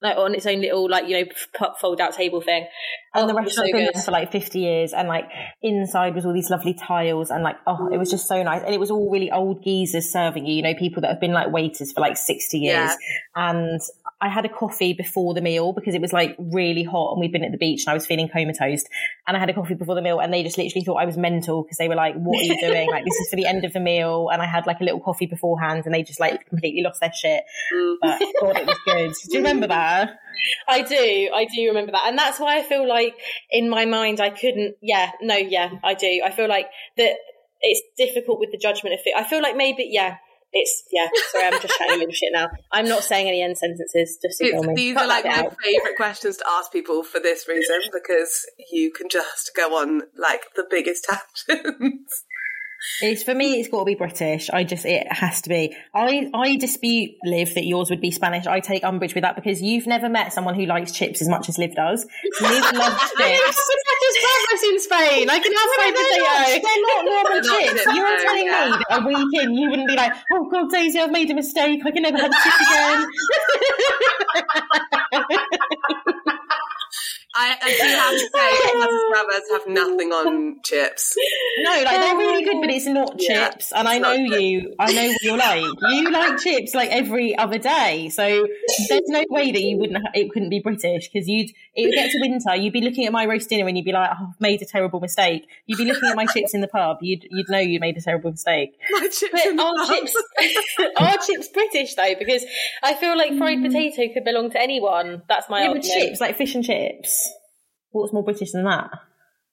like 0.00 0.16
on 0.16 0.34
its 0.34 0.46
own 0.46 0.60
little, 0.60 0.88
like 0.88 1.08
you 1.08 1.18
know, 1.18 1.70
fold 1.80 2.00
out 2.00 2.14
table 2.14 2.40
thing. 2.40 2.66
And 3.14 3.24
oh, 3.24 3.26
the 3.26 3.34
was 3.34 3.54
so 3.54 3.62
restaurant's 3.62 3.72
been 3.72 3.84
good. 3.86 3.94
there 3.94 4.02
for 4.02 4.10
like 4.12 4.30
50 4.30 4.58
years, 4.58 4.92
and 4.92 5.08
like 5.08 5.24
inside 5.62 6.14
was 6.14 6.24
all 6.24 6.32
these 6.32 6.50
lovely 6.50 6.74
tiles, 6.74 7.30
and 7.30 7.42
like 7.42 7.56
oh, 7.66 7.88
it 7.92 7.98
was 7.98 8.10
just 8.10 8.28
so 8.28 8.42
nice. 8.42 8.62
And 8.62 8.74
it 8.74 8.78
was 8.78 8.90
all 8.90 9.10
really 9.10 9.30
old 9.30 9.64
geezers 9.64 10.10
serving 10.10 10.46
you, 10.46 10.54
you 10.54 10.62
know, 10.62 10.74
people 10.74 11.02
that 11.02 11.08
have 11.08 11.20
been 11.20 11.32
like 11.32 11.50
waiters 11.50 11.92
for 11.92 12.00
like 12.00 12.16
60 12.16 12.58
years. 12.58 12.90
Yeah. 12.90 12.96
And 13.34 13.80
I 14.20 14.28
had 14.28 14.44
a 14.44 14.48
coffee 14.48 14.94
before 14.94 15.32
the 15.34 15.40
meal 15.40 15.72
because 15.72 15.94
it 15.94 16.00
was 16.00 16.12
like 16.12 16.36
really 16.38 16.82
hot, 16.82 17.12
and 17.12 17.20
we'd 17.20 17.32
been 17.32 17.44
at 17.44 17.52
the 17.52 17.58
beach, 17.58 17.84
and 17.86 17.92
I 17.92 17.94
was 17.94 18.06
feeling 18.06 18.28
comatose. 18.28 18.84
And 19.26 19.36
I 19.36 19.40
had 19.40 19.48
a 19.48 19.54
coffee 19.54 19.74
before 19.74 19.94
the 19.94 20.02
meal, 20.02 20.18
and 20.18 20.32
they 20.32 20.42
just 20.42 20.58
literally 20.58 20.84
thought 20.84 20.96
I 20.96 21.04
was 21.04 21.16
mental 21.16 21.62
because 21.62 21.78
they 21.78 21.88
were 21.88 21.94
like, 21.94 22.14
"What 22.16 22.40
are 22.40 22.44
you 22.44 22.60
doing? 22.60 22.90
like 22.90 23.04
this 23.04 23.14
is 23.14 23.30
for 23.30 23.36
the 23.36 23.46
end 23.46 23.64
of 23.64 23.72
the 23.72 23.80
meal." 23.80 24.28
And 24.32 24.42
I 24.42 24.46
had 24.46 24.66
like 24.66 24.80
a 24.80 24.84
little 24.84 25.00
coffee 25.00 25.26
beforehand, 25.26 25.82
and 25.84 25.94
they 25.94 26.02
just 26.02 26.20
like 26.20 26.48
completely 26.48 26.82
lost 26.82 27.00
their 27.00 27.12
shit. 27.12 27.44
Mm. 27.72 27.96
But 28.02 28.18
God, 28.40 28.56
it 28.56 28.66
was 28.66 28.78
good. 28.84 29.12
Do 29.30 29.38
you 29.38 29.38
remember 29.38 29.68
that? 29.68 30.18
I 30.68 30.82
do, 30.82 31.30
I 31.34 31.46
do 31.52 31.68
remember 31.68 31.92
that, 31.92 32.04
and 32.06 32.18
that's 32.18 32.40
why 32.40 32.58
I 32.58 32.62
feel 32.62 32.88
like 32.88 33.14
in 33.50 33.68
my 33.68 33.84
mind 33.84 34.20
I 34.20 34.30
couldn't. 34.30 34.76
Yeah, 34.80 35.10
no, 35.20 35.36
yeah, 35.36 35.70
I 35.84 35.94
do. 35.94 36.22
I 36.24 36.30
feel 36.30 36.48
like 36.48 36.66
that 36.96 37.16
it's 37.60 37.82
difficult 37.96 38.38
with 38.40 38.50
the 38.52 38.58
judgment 38.58 38.94
of 38.94 39.00
it. 39.04 39.14
I 39.16 39.24
feel 39.24 39.42
like 39.42 39.56
maybe, 39.56 39.88
yeah, 39.90 40.16
it's 40.52 40.84
yeah. 40.90 41.08
Sorry, 41.30 41.44
I'm 41.46 41.60
just 41.60 41.76
chatting 41.78 41.96
a 41.96 41.98
little 41.98 42.12
shit 42.12 42.30
now. 42.32 42.48
I'm 42.72 42.88
not 42.88 43.04
saying 43.04 43.28
any 43.28 43.42
end 43.42 43.58
sentences. 43.58 44.18
Just 44.22 44.40
ignore 44.40 44.64
me. 44.64 44.74
these 44.74 44.94
Cut 44.94 45.04
are 45.04 45.08
like 45.08 45.24
my 45.24 45.30
out. 45.30 45.56
favourite 45.62 45.96
questions 45.96 46.38
to 46.38 46.44
ask 46.48 46.72
people 46.72 47.02
for 47.02 47.20
this 47.20 47.46
reason 47.48 47.80
because 47.92 48.46
you 48.70 48.92
can 48.92 49.08
just 49.08 49.50
go 49.54 49.76
on 49.76 50.02
like 50.16 50.42
the 50.56 50.64
biggest 50.70 51.04
tangents. 51.48 52.24
It's 53.00 53.22
for 53.22 53.34
me. 53.34 53.60
It's 53.60 53.68
got 53.68 53.80
to 53.80 53.84
be 53.84 53.94
British. 53.94 54.50
I 54.50 54.64
just 54.64 54.84
it 54.84 55.06
has 55.10 55.42
to 55.42 55.48
be. 55.48 55.76
I 55.94 56.30
I 56.34 56.56
dispute 56.56 57.12
Liv 57.24 57.54
that 57.54 57.64
yours 57.64 57.90
would 57.90 58.00
be 58.00 58.10
Spanish. 58.10 58.46
I 58.46 58.60
take 58.60 58.84
umbrage 58.84 59.14
with 59.14 59.22
that 59.22 59.36
because 59.36 59.60
you've 59.62 59.86
never 59.86 60.08
met 60.08 60.32
someone 60.32 60.54
who 60.54 60.66
likes 60.66 60.92
chips 60.92 61.20
as 61.22 61.28
much 61.28 61.48
as 61.48 61.58
Liv 61.58 61.74
does. 61.74 62.06
Liv 62.40 62.62
loves 62.74 63.12
chips. 63.18 63.70
Just 64.50 64.64
in 64.64 64.80
Spain. 64.80 65.28
I 65.30 65.38
can 65.38 65.52
have 65.52 65.70
fried 65.76 65.94
They're 65.94 66.18
not, 66.18 66.46
potato. 66.46 66.62
they're 66.66 66.82
not 66.82 67.04
normal 67.04 67.40
chips. 67.58 67.84
You're 67.94 68.16
no, 68.16 68.24
telling 68.24 68.46
yeah. 68.46 68.70
me 68.70 68.84
that 68.88 69.02
a 69.02 69.06
week 69.06 69.42
in 69.42 69.54
you 69.54 69.70
wouldn't 69.70 69.88
be 69.88 69.94
like, 69.94 70.12
oh 70.32 70.48
God, 70.50 70.70
Daisy, 70.70 70.98
I've 70.98 71.10
made 71.10 71.30
a 71.30 71.34
mistake. 71.34 71.80
I 71.84 71.90
can 71.90 72.02
never 72.02 72.18
have 72.18 72.32
chips 72.32 72.60
again. 72.66 73.06
I, 77.34 77.56
I 77.60 77.68
do 77.68 77.88
have 77.88 78.12
to 78.12 78.28
say, 78.34 79.08
Brothers 79.10 79.50
have 79.52 79.66
nothing 79.68 80.12
on 80.12 80.56
chips. 80.64 81.14
No, 81.58 81.70
like 81.70 81.84
they're 81.84 82.16
really 82.16 82.42
good, 82.42 82.60
but 82.60 82.70
it's 82.70 82.86
not 82.86 83.14
Yeah, 83.18 83.50
chips. 83.50 83.72
And 83.72 83.86
I 83.86 83.98
know 83.98 84.12
you. 84.12 84.74
I 84.78 84.92
know 84.92 85.06
what 85.06 85.22
you're 85.22 85.36
like. 85.36 85.62
You 85.90 86.10
like 86.10 86.38
chips 86.38 86.74
like 86.74 86.90
every 86.90 87.36
other 87.36 87.58
day. 87.58 88.08
So 88.08 88.46
there's 88.88 89.02
no 89.08 89.24
way 89.28 89.52
that 89.52 89.62
you 89.62 89.76
wouldn't. 89.76 89.98
Ha- 90.02 90.12
it 90.14 90.30
couldn't 90.30 90.48
be 90.48 90.60
British 90.60 91.10
because 91.10 91.28
you'd. 91.28 91.50
It 91.74 91.86
would 91.86 91.94
get 91.94 92.10
to 92.10 92.18
winter. 92.20 92.56
You'd 92.56 92.72
be 92.72 92.80
looking 92.80 93.04
at 93.06 93.12
my 93.12 93.26
roast 93.26 93.48
dinner 93.50 93.68
and 93.68 93.76
you'd 93.76 93.84
be 93.84 93.92
like, 93.92 94.10
oh, 94.10 94.28
"I've 94.30 94.40
made 94.40 94.62
a 94.62 94.66
terrible 94.66 94.98
mistake." 94.98 95.46
You'd 95.66 95.78
be 95.78 95.84
looking 95.84 96.08
at 96.08 96.16
my 96.16 96.26
chips 96.26 96.54
in 96.54 96.60
the 96.60 96.68
pub. 96.68 96.98
You'd 97.02 97.26
you'd 97.30 97.48
know 97.50 97.58
you 97.58 97.78
made 97.78 97.96
a 97.98 98.00
terrible 98.00 98.30
mistake. 98.30 98.70
My 98.90 99.00
chips 99.08 99.28
But 99.32 99.46
in 99.46 99.56
the 99.56 99.62
are 99.62 99.76
pub. 99.76 99.88
chips 99.88 100.16
are 100.96 101.16
chips 101.18 101.48
British 101.48 101.94
though? 101.94 102.14
Because 102.18 102.44
I 102.82 102.94
feel 102.94 103.16
like 103.16 103.36
fried 103.36 103.58
mm. 103.58 103.66
potato 103.66 104.12
could 104.12 104.24
belong 104.24 104.50
to 104.50 104.60
anyone. 104.60 105.22
That's 105.28 105.48
my 105.48 105.62
Yeah, 105.62 105.72
but 105.74 105.82
chips 105.82 106.20
like 106.20 106.36
fish 106.36 106.54
and 106.54 106.64
chips. 106.64 107.27
What's 107.90 108.12
more 108.12 108.22
British 108.24 108.52
than 108.52 108.64
that? 108.64 108.90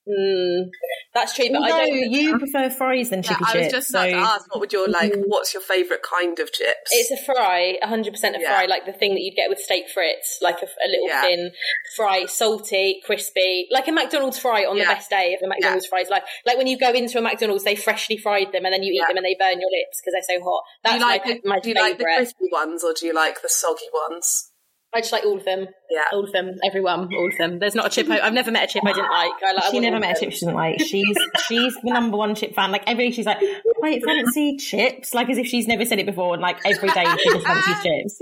Mm, 0.08 0.70
that's 1.14 1.34
true, 1.34 1.48
but 1.50 1.62
Although 1.62 1.74
I 1.82 1.86
don't. 1.90 2.12
you 2.12 2.38
prefer 2.38 2.70
fries 2.70 3.10
than 3.10 3.24
Yeah, 3.24 3.30
chippy 3.30 3.44
I 3.44 3.56
was 3.56 3.66
chips. 3.66 3.72
just 3.74 3.88
so 3.88 3.98
about 3.98 4.06
to 4.10 4.14
ask, 4.16 4.54
what 4.54 4.60
would 4.60 4.72
your 4.72 4.86
like? 4.88 5.12
What's 5.26 5.52
your 5.52 5.64
favourite 5.64 6.02
kind 6.04 6.38
of 6.38 6.52
chips? 6.52 6.90
It's 6.92 7.10
a 7.10 7.24
fry, 7.24 7.76
100% 7.82 8.36
a 8.36 8.40
Yeah. 8.40 8.46
fry, 8.54 8.66
like 8.66 8.86
the 8.86 8.92
thing 8.92 9.14
that 9.14 9.20
you'd 9.20 9.34
get 9.34 9.48
with 9.50 9.58
steak 9.58 9.86
frites, 9.92 10.40
like 10.40 10.62
a, 10.62 10.66
a 10.66 10.88
little 10.88 11.08
Yeah. 11.08 11.22
thin 11.22 11.50
fry, 11.96 12.26
salty, 12.26 13.02
crispy, 13.04 13.66
like 13.72 13.88
a 13.88 13.92
McDonald's 13.92 14.38
fry 14.38 14.64
on 14.64 14.76
Yeah. 14.76 14.84
the 14.84 14.94
best 14.94 15.10
day 15.10 15.34
of 15.34 15.40
a 15.44 15.48
McDonald's 15.48 15.86
fries. 15.86 16.08
Like 16.08 16.22
like 16.44 16.56
when 16.56 16.68
you 16.68 16.78
go 16.78 16.92
into 16.92 17.18
a 17.18 17.22
McDonald's, 17.22 17.64
they 17.64 17.74
freshly 17.74 18.16
fried 18.16 18.52
them 18.52 18.64
and 18.64 18.72
then 18.72 18.84
you 18.84 18.92
eat 18.92 18.98
Yeah. 19.00 19.06
them 19.08 19.16
and 19.16 19.26
they 19.26 19.34
burn 19.34 19.60
your 19.60 19.70
lips 19.72 20.00
because 20.00 20.12
they're 20.24 20.38
so 20.38 20.44
hot. 20.44 20.62
do 20.84 20.90
That's 20.90 20.94
you 20.94 21.00
like 21.08 21.26
my, 21.26 21.32
the, 21.32 21.48
my 21.48 21.58
do 21.58 21.68
you 21.70 21.74
favourite. 21.74 21.88
like 21.90 21.98
the 21.98 22.04
crispy 22.04 22.48
ones 22.52 22.84
or 22.84 22.92
do 22.94 23.06
you 23.06 23.12
like 23.12 23.42
the 23.42 23.48
soggy 23.48 23.86
ones? 23.92 24.52
I 24.96 25.00
just 25.00 25.12
like 25.12 25.24
all 25.24 25.36
of 25.36 25.44
them. 25.44 25.66
Yeah. 25.90 26.04
All 26.12 26.24
of 26.24 26.32
them. 26.32 26.52
Everyone. 26.66 27.12
All 27.14 27.28
of 27.28 27.36
them. 27.36 27.58
There's 27.58 27.74
not 27.74 27.86
a 27.86 27.90
chip. 27.90 28.08
I, 28.08 28.20
I've 28.20 28.32
never 28.32 28.50
met 28.50 28.64
a 28.64 28.66
chip 28.66 28.82
I 28.84 28.92
didn't 28.92 29.10
like. 29.10 29.32
I, 29.44 29.52
like 29.52 29.64
she 29.64 29.72
want 29.74 29.82
never 29.84 29.96
all 29.96 30.00
met 30.00 30.16
a 30.16 30.20
chip 30.20 30.32
she 30.32 30.40
didn't 30.40 30.54
like. 30.54 30.80
She's 30.80 31.16
she's 31.46 31.74
the 31.82 31.92
number 31.92 32.16
one 32.16 32.34
chip 32.34 32.54
fan. 32.54 32.72
Like 32.72 32.84
every 32.86 33.08
day 33.08 33.14
she's 33.14 33.26
like, 33.26 33.38
wait, 33.78 34.02
fancy 34.04 34.56
chips? 34.56 35.12
Like 35.12 35.28
as 35.28 35.38
if 35.38 35.46
she's 35.46 35.66
never 35.66 35.84
said 35.84 35.98
it 35.98 36.06
before. 36.06 36.32
And 36.32 36.42
like 36.42 36.58
every 36.64 36.88
day 36.88 37.04
she 37.22 37.30
just 37.30 37.46
fancies 37.46 37.82
chips. 37.82 38.18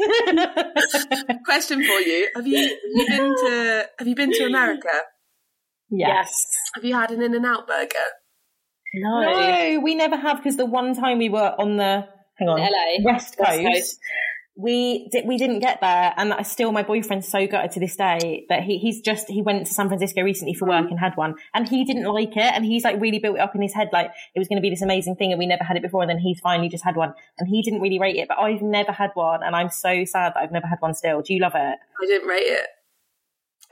Question 1.45 1.85
for 1.85 2.01
you: 2.01 2.29
Have 2.35 2.47
you, 2.47 2.59
have 2.59 2.79
you 2.85 3.07
been 3.09 3.35
to 3.37 3.89
Have 3.99 4.09
you 4.09 4.15
been 4.15 4.33
to 4.33 4.45
America? 4.45 4.89
yes. 5.91 6.35
Have 6.75 6.85
you 6.85 6.95
had 6.95 7.11
an 7.13 7.23
In 7.23 7.35
and 7.35 7.47
Out 7.47 7.69
burger? 7.69 7.95
No. 8.95 9.21
No, 9.23 9.81
we 9.81 9.95
never 9.95 10.17
have 10.17 10.39
because 10.39 10.57
the 10.57 10.67
one 10.67 10.95
time 10.95 11.19
we 11.19 11.29
were 11.29 11.55
on 11.59 11.77
the 11.77 12.07
hang 12.39 12.49
on 12.49 12.61
LA. 12.61 13.05
West 13.05 13.37
Coast. 13.37 13.63
West 13.63 13.65
Coast. 13.65 13.99
We 14.57 15.09
did, 15.11 15.27
we 15.27 15.37
didn't 15.37 15.59
get 15.59 15.81
there, 15.81 16.15
and 16.17 16.33
I 16.33 16.43
still 16.43 16.71
my 16.71 16.85
boyfriend's 16.85 17.27
so 17.27 17.45
gutted 17.45 17.73
to 17.73 17.81
this 17.81 17.97
day 17.97 18.47
that 18.49 18.63
he 18.63 18.79
he's 18.79 19.01
just 19.01 19.29
he 19.29 19.43
went 19.43 19.67
to 19.67 19.75
San 19.75 19.89
Francisco 19.89 20.23
recently 20.23 20.55
for 20.55 20.69
work 20.69 20.85
mm-hmm. 20.85 20.91
and 20.93 21.01
had 21.01 21.17
one, 21.17 21.35
and 21.55 21.69
he 21.69 21.85
didn't 21.85 22.05
like 22.05 22.37
it, 22.37 22.53
and 22.55 22.65
he's 22.65 22.85
like 22.85 23.01
really 23.01 23.19
built 23.19 23.37
it 23.37 23.41
up 23.41 23.57
in 23.57 23.63
his 23.63 23.75
head 23.75 23.89
like 23.93 24.13
it 24.35 24.39
was 24.39 24.47
going 24.47 24.57
to 24.57 24.63
be 24.63 24.71
this 24.71 24.83
amazing 24.83 25.17
thing, 25.17 25.33
and 25.33 25.41
we 25.41 25.47
never 25.47 25.65
had 25.65 25.77
it 25.77 25.83
before, 25.83 26.03
and 26.03 26.11
then 26.11 26.19
he's 26.19 26.39
finally 26.39 26.69
just 26.69 26.85
had 26.85 26.95
one, 26.95 27.15
and 27.39 27.49
he 27.49 27.63
didn't 27.63 27.81
really 27.81 27.99
rate 27.99 28.15
it, 28.15 28.29
but 28.29 28.39
I've 28.39 28.63
never 28.63 28.93
had 28.93 29.11
one, 29.15 29.43
and 29.43 29.57
I'm 29.57 29.71
so 29.71 30.05
sad 30.05 30.35
that 30.35 30.41
I've 30.41 30.53
never 30.53 30.69
had 30.69 30.81
one 30.81 30.95
still. 30.95 31.21
Do 31.21 31.35
you 31.35 31.41
love 31.41 31.55
it? 31.57 31.79
I 32.01 32.07
didn't 32.07 32.29
rate 32.29 32.47
it, 32.47 32.67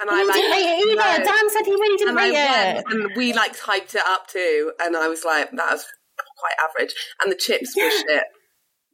and 0.00 0.10
I 0.10 0.24
like 0.24 0.34
didn't 0.34 0.50
rate 0.50 0.66
it 0.66 0.88
either. 0.88 0.96
no. 0.96 1.24
Dan 1.24 1.50
said 1.50 1.64
he 1.64 1.72
really 1.72 1.96
didn't 1.96 2.10
and 2.10 2.18
I 2.18 2.28
rate 2.28 2.34
it. 2.34 2.84
went, 2.86 2.86
and 2.90 3.16
we 3.16 3.32
like 3.32 3.56
hyped 3.56 3.94
it 3.94 4.02
up 4.04 4.26
too, 4.26 4.72
and 4.82 4.96
I 4.96 5.06
was 5.06 5.24
like, 5.24 5.52
that 5.52 5.70
was 5.70 5.86
quite 6.16 6.54
average, 6.68 6.92
and 7.22 7.30
the 7.30 7.36
chips 7.36 7.76
were 7.76 7.88
shit. 8.08 8.24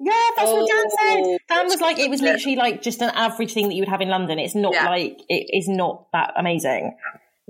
Yeah, 0.00 0.12
that's 0.36 0.52
what 0.52 0.68
Dan 0.68 0.90
said. 0.90 1.18
Oh, 1.24 1.38
Dan 1.48 1.64
was 1.66 1.80
like, 1.80 1.98
it 1.98 2.08
was 2.10 2.20
literally 2.22 2.56
like 2.56 2.82
just 2.82 3.02
an 3.02 3.10
average 3.10 3.52
thing 3.52 3.68
that 3.68 3.74
you 3.74 3.82
would 3.82 3.88
have 3.88 4.00
in 4.00 4.08
London. 4.08 4.38
It's 4.38 4.54
not 4.54 4.72
Yeah. 4.74 4.88
like 4.88 5.18
it 5.28 5.46
is 5.56 5.68
not 5.68 6.06
that 6.12 6.32
amazing. 6.36 6.96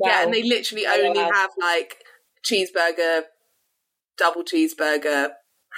Yeah, 0.03 0.23
and 0.25 0.33
they 0.33 0.43
literally 0.43 0.85
Oh, 0.87 1.07
only 1.07 1.21
wow. 1.21 1.31
have 1.35 1.51
like 1.61 1.97
cheeseburger, 2.45 3.23
double 4.17 4.45
cheeseburger, 4.45 5.31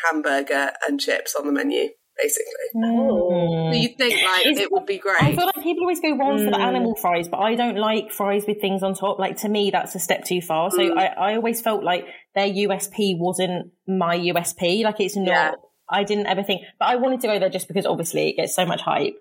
hamburger, 0.05 0.73
and 0.87 1.01
chips 1.01 1.35
on 1.35 1.47
the 1.47 1.53
menu, 1.53 1.89
basically. 2.17 2.53
Mm. 2.77 3.73
So 3.75 3.81
you'd 3.81 3.97
think 3.99 4.23
like 4.23 4.47
it 4.47 4.71
would 4.71 4.87
be 4.87 4.99
great. 4.99 5.23
I 5.23 5.35
feel 5.35 5.47
like 5.47 5.63
people 5.63 5.83
always 5.85 6.01
go 6.01 6.17
wrong 6.17 6.39
for 6.39 6.45
the 6.51 6.57
Mm. 6.57 6.61
animal 6.69 6.95
fries, 6.97 7.29
but 7.29 7.39
I 7.39 7.55
don't 7.55 7.77
like 7.77 8.13
fries 8.13 8.45
with 8.47 8.61
things 8.61 8.83
on 8.83 8.95
top. 8.95 9.19
Like 9.19 9.39
to 9.39 9.49
me, 9.49 9.71
that's 9.71 9.95
a 9.95 9.99
step 9.99 10.25
too 10.25 10.41
far. 10.41 10.71
So 10.71 10.79
Mm. 10.79 10.99
I, 10.99 11.07
I 11.07 11.35
always 11.35 11.61
felt 11.61 11.83
like 11.83 12.07
their 12.35 12.47
USP 12.47 13.17
wasn't 13.19 13.73
my 13.89 14.15
USP. 14.17 14.85
Like 14.85 15.01
it's 15.01 15.17
not. 15.17 15.27
Yeah. 15.27 15.53
I 15.91 16.05
didn't 16.05 16.27
ever 16.27 16.43
think, 16.43 16.63
but 16.79 16.89
I 16.89 16.97
wanted 16.97 17.21
to 17.21 17.27
go 17.27 17.39
there 17.39 17.51
just 17.51 17.69
because 17.69 17.87
obviously 17.87 18.31
it 18.31 18.37
gets 18.37 18.55
so 18.55 18.65
much 18.65 18.81
hype. 18.81 19.15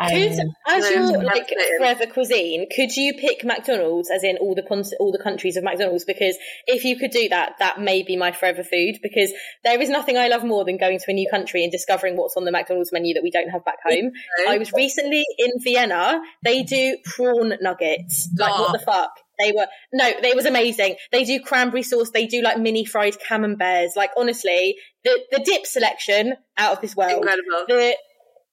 Um, 0.00 0.08
could, 0.08 0.38
as 0.66 0.90
your 0.90 1.22
like 1.22 1.52
forever 1.78 2.06
cuisine, 2.06 2.66
could 2.74 2.90
you 2.96 3.14
pick 3.14 3.44
McDonald's 3.44 4.10
as 4.10 4.24
in 4.24 4.36
all 4.38 4.56
the 4.56 4.62
con- 4.62 4.82
all 4.98 5.12
the 5.12 5.22
countries 5.22 5.56
of 5.56 5.62
McDonald's? 5.62 6.04
Because 6.04 6.36
if 6.66 6.84
you 6.84 6.96
could 6.96 7.12
do 7.12 7.28
that, 7.28 7.52
that 7.60 7.80
may 7.80 8.02
be 8.02 8.16
my 8.16 8.32
forever 8.32 8.64
food. 8.64 8.98
Because 9.02 9.32
there 9.62 9.80
is 9.80 9.88
nothing 9.88 10.16
I 10.16 10.26
love 10.26 10.44
more 10.44 10.64
than 10.64 10.78
going 10.78 10.98
to 10.98 11.04
a 11.08 11.14
new 11.14 11.28
country 11.30 11.62
and 11.62 11.70
discovering 11.70 12.16
what's 12.16 12.36
on 12.36 12.44
the 12.44 12.50
McDonald's 12.50 12.92
menu 12.92 13.14
that 13.14 13.22
we 13.22 13.30
don't 13.30 13.50
have 13.50 13.64
back 13.64 13.78
home. 13.84 14.10
I 14.48 14.58
was 14.58 14.72
recently 14.72 15.24
in 15.38 15.52
Vienna. 15.62 16.20
They 16.42 16.64
do 16.64 16.96
prawn 17.04 17.52
nuggets. 17.60 18.28
Like 18.36 18.52
oh. 18.54 18.62
what 18.62 18.72
the 18.72 18.84
fuck? 18.84 19.12
They 19.38 19.52
were 19.52 19.66
no, 19.92 20.08
it 20.08 20.36
was 20.36 20.46
amazing. 20.46 20.96
They 21.12 21.24
do 21.24 21.40
cranberry 21.40 21.82
sauce. 21.82 22.10
They 22.10 22.26
do 22.26 22.42
like 22.42 22.58
mini 22.58 22.84
fried 22.84 23.16
camemberts. 23.20 23.96
Like 23.96 24.10
honestly, 24.16 24.76
the 25.04 25.18
the 25.30 25.40
dip 25.44 25.66
selection 25.66 26.34
out 26.56 26.72
of 26.72 26.80
this 26.80 26.96
world. 26.96 27.22
Incredible. 27.22 27.64
The 27.68 27.96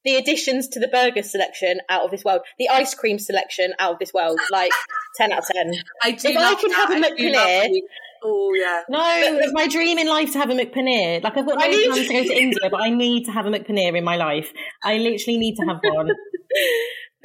the 0.03 0.16
additions 0.18 0.68
to 0.70 0.80
the 0.80 0.88
burger 0.88 1.24
selection 1.24 1.80
out 1.90 2.03
of 2.03 2.12
this 2.12 2.24
world. 2.24 2.41
The 2.60 2.70
ice 2.70 2.94
cream 2.94 3.18
selection 3.18 3.74
out 3.80 3.94
of 3.94 3.99
this 3.99 4.14
world. 4.14 4.40
Like 4.52 4.72
ten 5.18 5.32
out 5.32 5.40
of 5.40 5.48
ten. 5.48 5.74
I 6.03 6.12
do. 6.12 6.30
If 6.30 6.38
I 6.38 6.56
could 6.56 6.72
that. 6.72 6.78
have 6.78 6.91
a 6.91 7.16
McPaneer. 7.16 7.70
Oh 8.24 8.53
yeah. 8.56 8.82
No, 8.90 9.03
it's 9.40 9.53
my 9.53 9.68
dream 9.68 9.98
in 9.98 10.07
life 10.07 10.32
to 10.34 10.40
have 10.40 10.49
a 10.49 10.53
McPaneer. 10.53 11.24
Like 11.24 11.38
I've 11.38 11.45
got 11.45 11.60
no 11.60 11.68
plans 11.68 12.07
to 12.07 12.14
go 12.14 12.24
to 12.24 12.34
India, 12.36 12.70
but 12.72 12.82
I 12.82 12.90
need 12.90 13.26
to 13.26 13.32
have 13.32 13.45
a 13.45 13.49
McPaneer 13.49 13.95
in 13.98 14.03
my 14.03 14.16
life. 14.16 14.52
I 14.84 14.98
literally 14.98 15.38
need 15.38 15.56
to 15.57 15.66
have 15.66 15.80
one. 15.84 16.10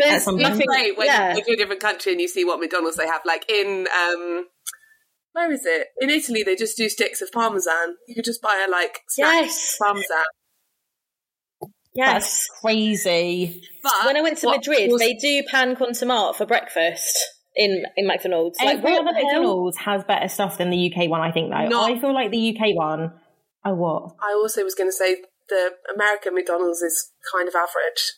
There's 0.01 0.27
nothing 0.27 0.67
great 0.67 0.97
when 0.97 1.07
yeah. 1.07 1.37
you 1.37 1.43
go 1.43 1.47
to 1.47 1.53
a 1.53 1.57
different 1.57 1.81
country 1.81 2.13
and 2.13 2.21
you 2.21 2.29
see 2.29 2.45
what 2.45 2.61
McDonald's 2.61 2.97
they 2.97 3.07
have. 3.07 3.23
Like 3.25 3.49
in 3.51 3.87
um, 3.95 4.47
where 5.33 5.53
is 5.53 5.65
it? 5.65 5.89
In 6.01 6.11
Italy, 6.11 6.43
they 6.43 6.57
just 6.57 6.77
do 6.77 6.89
sticks 6.89 7.23
of 7.23 7.31
parmesan. 7.33 7.97
You 8.09 8.15
could 8.15 8.25
just 8.25 8.43
buy 8.43 8.65
a 8.67 8.71
like 8.71 9.01
yes 9.17 9.77
parmesan. 9.81 10.25
Yes, 11.93 12.13
That's 12.13 12.49
crazy. 12.61 13.63
But 13.83 13.93
when 14.07 14.17
I 14.17 14.23
went 14.23 14.39
to 14.39 14.51
Madrid, 14.51 14.93
was... 14.93 15.01
they 15.01 15.15
do 15.15 15.43
pan 15.51 15.75
con 15.75 15.91
tomate 15.91 16.37
for 16.37 16.47
breakfast 16.47 17.19
in 17.57 17.85
in 17.97 18.07
McDonald's. 18.07 18.59
Every 18.61 18.93
like, 18.93 19.01
other 19.01 19.13
McDonald's 19.13 19.77
has 19.79 20.05
better 20.05 20.29
stuff 20.29 20.59
than 20.59 20.71
the 20.71 20.93
UK 20.93 21.11
one. 21.11 21.21
I 21.21 21.33
think 21.33 21.51
though. 21.51 21.69
Not... 21.69 21.91
I 21.91 21.99
feel 21.99 22.15
like 22.15 22.31
the 22.31 22.57
UK 22.57 22.77
one. 22.77 23.13
Oh, 23.65 23.75
what? 23.75 24.15
I 24.23 24.33
also 24.33 24.65
was 24.65 24.75
going 24.75 24.89
to 24.89 24.93
say 24.93 25.17
the 25.49 25.73
American 25.95 26.35
McDonald's 26.35 26.81
is 26.81 27.13
kind 27.35 27.47
of 27.47 27.55
average. 27.55 28.15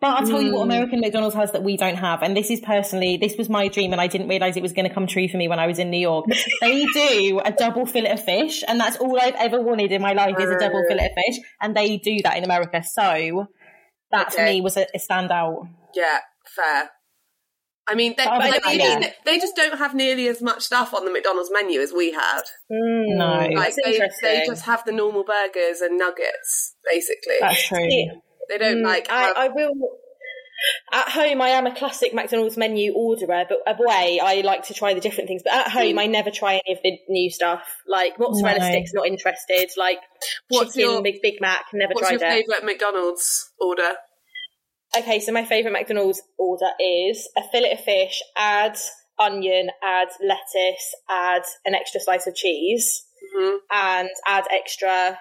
But 0.00 0.16
I'll 0.16 0.26
tell 0.26 0.40
you 0.40 0.52
what 0.52 0.64
hmm. 0.64 0.70
American 0.70 1.00
McDonald's 1.00 1.34
has 1.34 1.52
that 1.52 1.62
we 1.62 1.76
don't 1.76 1.96
have. 1.96 2.22
And 2.22 2.36
this 2.36 2.50
is 2.50 2.60
personally, 2.60 3.16
this 3.16 3.36
was 3.36 3.48
my 3.48 3.68
dream 3.68 3.92
and 3.92 4.00
I 4.00 4.06
didn't 4.06 4.28
realize 4.28 4.56
it 4.56 4.62
was 4.62 4.72
going 4.72 4.88
to 4.88 4.94
come 4.94 5.06
true 5.06 5.28
for 5.28 5.36
me 5.36 5.48
when 5.48 5.58
I 5.58 5.66
was 5.66 5.78
in 5.78 5.90
New 5.90 5.98
York. 5.98 6.26
they 6.60 6.86
do 6.86 7.40
a 7.44 7.52
double 7.52 7.84
fillet 7.84 8.12
of 8.12 8.24
fish. 8.24 8.62
And 8.66 8.78
that's 8.78 8.96
all 8.96 9.18
I've 9.20 9.34
ever 9.34 9.60
wanted 9.60 9.90
in 9.90 10.00
my 10.00 10.12
life 10.12 10.36
is 10.38 10.50
a 10.50 10.58
double 10.58 10.84
fillet 10.88 11.06
of 11.06 11.12
fish. 11.26 11.44
And 11.60 11.76
they 11.76 11.96
do 11.96 12.20
that 12.22 12.36
in 12.36 12.44
America. 12.44 12.82
So 12.84 13.48
that 14.12 14.28
okay. 14.28 14.36
for 14.36 14.44
me 14.44 14.60
was 14.60 14.76
a, 14.76 14.86
a 14.94 14.98
standout. 14.98 15.68
Yeah, 15.94 16.18
fair. 16.46 16.90
I 17.88 17.94
mean, 17.94 18.14
they, 18.18 18.24
but 18.24 18.60
they, 18.66 18.76
yeah. 18.76 19.12
they, 19.24 19.38
just 19.38 19.56
don't 19.56 19.78
have 19.78 19.94
nearly 19.94 20.28
as 20.28 20.42
much 20.42 20.62
stuff 20.62 20.92
on 20.92 21.06
the 21.06 21.10
McDonald's 21.10 21.50
menu 21.50 21.80
as 21.80 21.90
we 21.90 22.12
had. 22.12 22.42
Mm, 22.70 23.16
no, 23.16 23.48
like 23.54 23.74
they, 23.82 23.98
they, 24.22 24.44
just 24.44 24.66
have 24.66 24.84
the 24.84 24.92
normal 24.92 25.24
burgers 25.24 25.80
and 25.80 25.96
nuggets, 25.96 26.74
basically. 26.84 27.36
That's 27.40 27.66
true. 27.66 28.20
They 28.48 28.58
don't 28.58 28.78
mm, 28.78 28.84
like. 28.84 29.08
Have... 29.08 29.36
I, 29.36 29.46
I 29.46 29.48
will. 29.48 29.72
At 30.92 31.08
home, 31.10 31.40
I 31.40 31.50
am 31.50 31.66
a 31.66 31.74
classic 31.74 32.12
McDonald's 32.12 32.56
menu 32.56 32.92
orderer, 32.92 33.44
but 33.48 33.58
away, 33.66 34.18
I 34.20 34.40
like 34.40 34.64
to 34.64 34.74
try 34.74 34.92
the 34.92 35.00
different 35.00 35.28
things. 35.28 35.42
But 35.44 35.52
at 35.52 35.70
home, 35.70 35.96
mm. 35.96 36.00
I 36.00 36.06
never 36.06 36.32
try 36.32 36.60
any 36.66 36.76
of 36.76 36.82
the 36.82 36.98
new 37.08 37.30
stuff. 37.30 37.62
Like 37.86 38.18
mozzarella 38.18 38.58
no. 38.58 38.70
sticks, 38.70 38.92
not 38.92 39.06
interested. 39.06 39.70
Like 39.76 39.98
what's 40.48 40.74
chicken, 40.74 40.90
your, 40.90 41.02
big 41.02 41.22
Big 41.22 41.40
Mac, 41.40 41.66
never 41.72 41.92
tried 41.94 42.14
it 42.14 42.14
what's 42.14 42.22
tried 42.22 42.34
your 42.34 42.42
favourite 42.42 42.64
McDonald's 42.64 43.50
order? 43.60 43.92
Okay, 44.96 45.20
so 45.20 45.32
my 45.32 45.44
favourite 45.44 45.72
McDonald's 45.72 46.22
order 46.38 46.70
is 46.80 47.28
a 47.36 47.42
fillet 47.52 47.72
of 47.72 47.80
fish, 47.80 48.20
add 48.36 48.76
onion, 49.18 49.68
add 49.84 50.08
lettuce, 50.20 50.94
add 51.10 51.42
an 51.66 51.74
extra 51.74 52.00
slice 52.00 52.26
of 52.26 52.34
cheese, 52.34 53.04
mm-hmm. 53.36 53.56
and 53.70 54.08
add 54.26 54.44
extra 54.50 55.18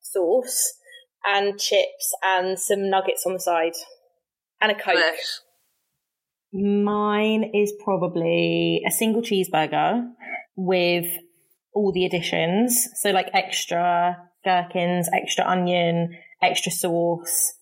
sauce 0.00 0.74
and 1.26 1.58
chips 1.58 2.12
and 2.22 2.58
some 2.58 2.90
nuggets 2.90 3.24
on 3.26 3.32
the 3.32 3.40
side 3.40 3.74
and 4.60 4.72
a 4.72 4.74
Coke. 4.74 4.96
Mine 6.52 7.50
is 7.52 7.72
probably 7.82 8.82
a 8.86 8.90
single 8.90 9.22
cheeseburger 9.22 10.08
with 10.56 11.06
all 11.74 11.92
the 11.92 12.04
additions. 12.04 12.88
So, 12.94 13.10
like 13.10 13.28
extra 13.34 14.16
gherkins, 14.44 15.08
extra 15.12 15.44
onion, 15.44 16.16
extra 16.42 16.70
sauce. 16.70 17.54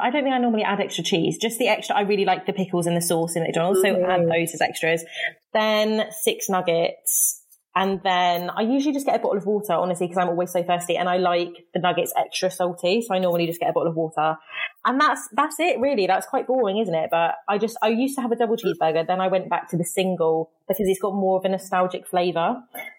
I 0.00 0.10
don't 0.10 0.22
think 0.22 0.34
I 0.34 0.38
normally 0.38 0.62
add 0.62 0.80
extra 0.80 1.02
cheese, 1.02 1.38
just 1.38 1.58
the 1.58 1.66
extra. 1.66 1.96
I 1.96 2.02
really 2.02 2.24
like 2.24 2.46
the 2.46 2.52
pickles 2.52 2.86
and 2.86 2.96
the 2.96 3.00
sauce 3.00 3.34
in 3.34 3.42
McDonald's, 3.42 3.82
mm-hmm. 3.82 4.04
so 4.04 4.10
add 4.10 4.28
those 4.28 4.54
as 4.54 4.60
extras. 4.60 5.04
Then 5.52 6.04
six 6.20 6.48
nuggets, 6.48 7.41
and 7.74 8.00
then 8.02 8.50
I 8.50 8.62
usually 8.62 8.92
just 8.92 9.06
get 9.06 9.16
a 9.16 9.18
bottle 9.18 9.38
of 9.38 9.46
water, 9.46 9.72
honestly, 9.72 10.06
because 10.06 10.20
I'm 10.20 10.28
always 10.28 10.52
so 10.52 10.62
thirsty 10.62 10.96
and 10.96 11.08
I 11.08 11.16
like 11.16 11.66
the 11.72 11.80
nuggets 11.80 12.12
extra 12.14 12.50
salty. 12.50 13.00
So 13.00 13.14
I 13.14 13.18
normally 13.18 13.46
just 13.46 13.60
get 13.60 13.70
a 13.70 13.72
bottle 13.72 13.88
of 13.88 13.96
water. 13.96 14.36
And 14.84 15.00
that's, 15.00 15.26
that's 15.32 15.58
it 15.58 15.80
really. 15.80 16.06
That's 16.06 16.26
quite 16.26 16.46
boring, 16.46 16.78
isn't 16.78 16.94
it? 16.94 17.08
But 17.10 17.36
I 17.48 17.56
just, 17.56 17.78
I 17.82 17.88
used 17.88 18.14
to 18.16 18.20
have 18.20 18.30
a 18.30 18.36
double 18.36 18.56
cheeseburger. 18.56 19.06
Then 19.06 19.22
I 19.22 19.28
went 19.28 19.48
back 19.48 19.70
to 19.70 19.78
the 19.78 19.84
single 19.84 20.50
because 20.68 20.86
it's 20.86 21.00
got 21.00 21.14
more 21.14 21.38
of 21.38 21.46
a 21.46 21.48
nostalgic 21.48 22.06
flavor. 22.06 22.56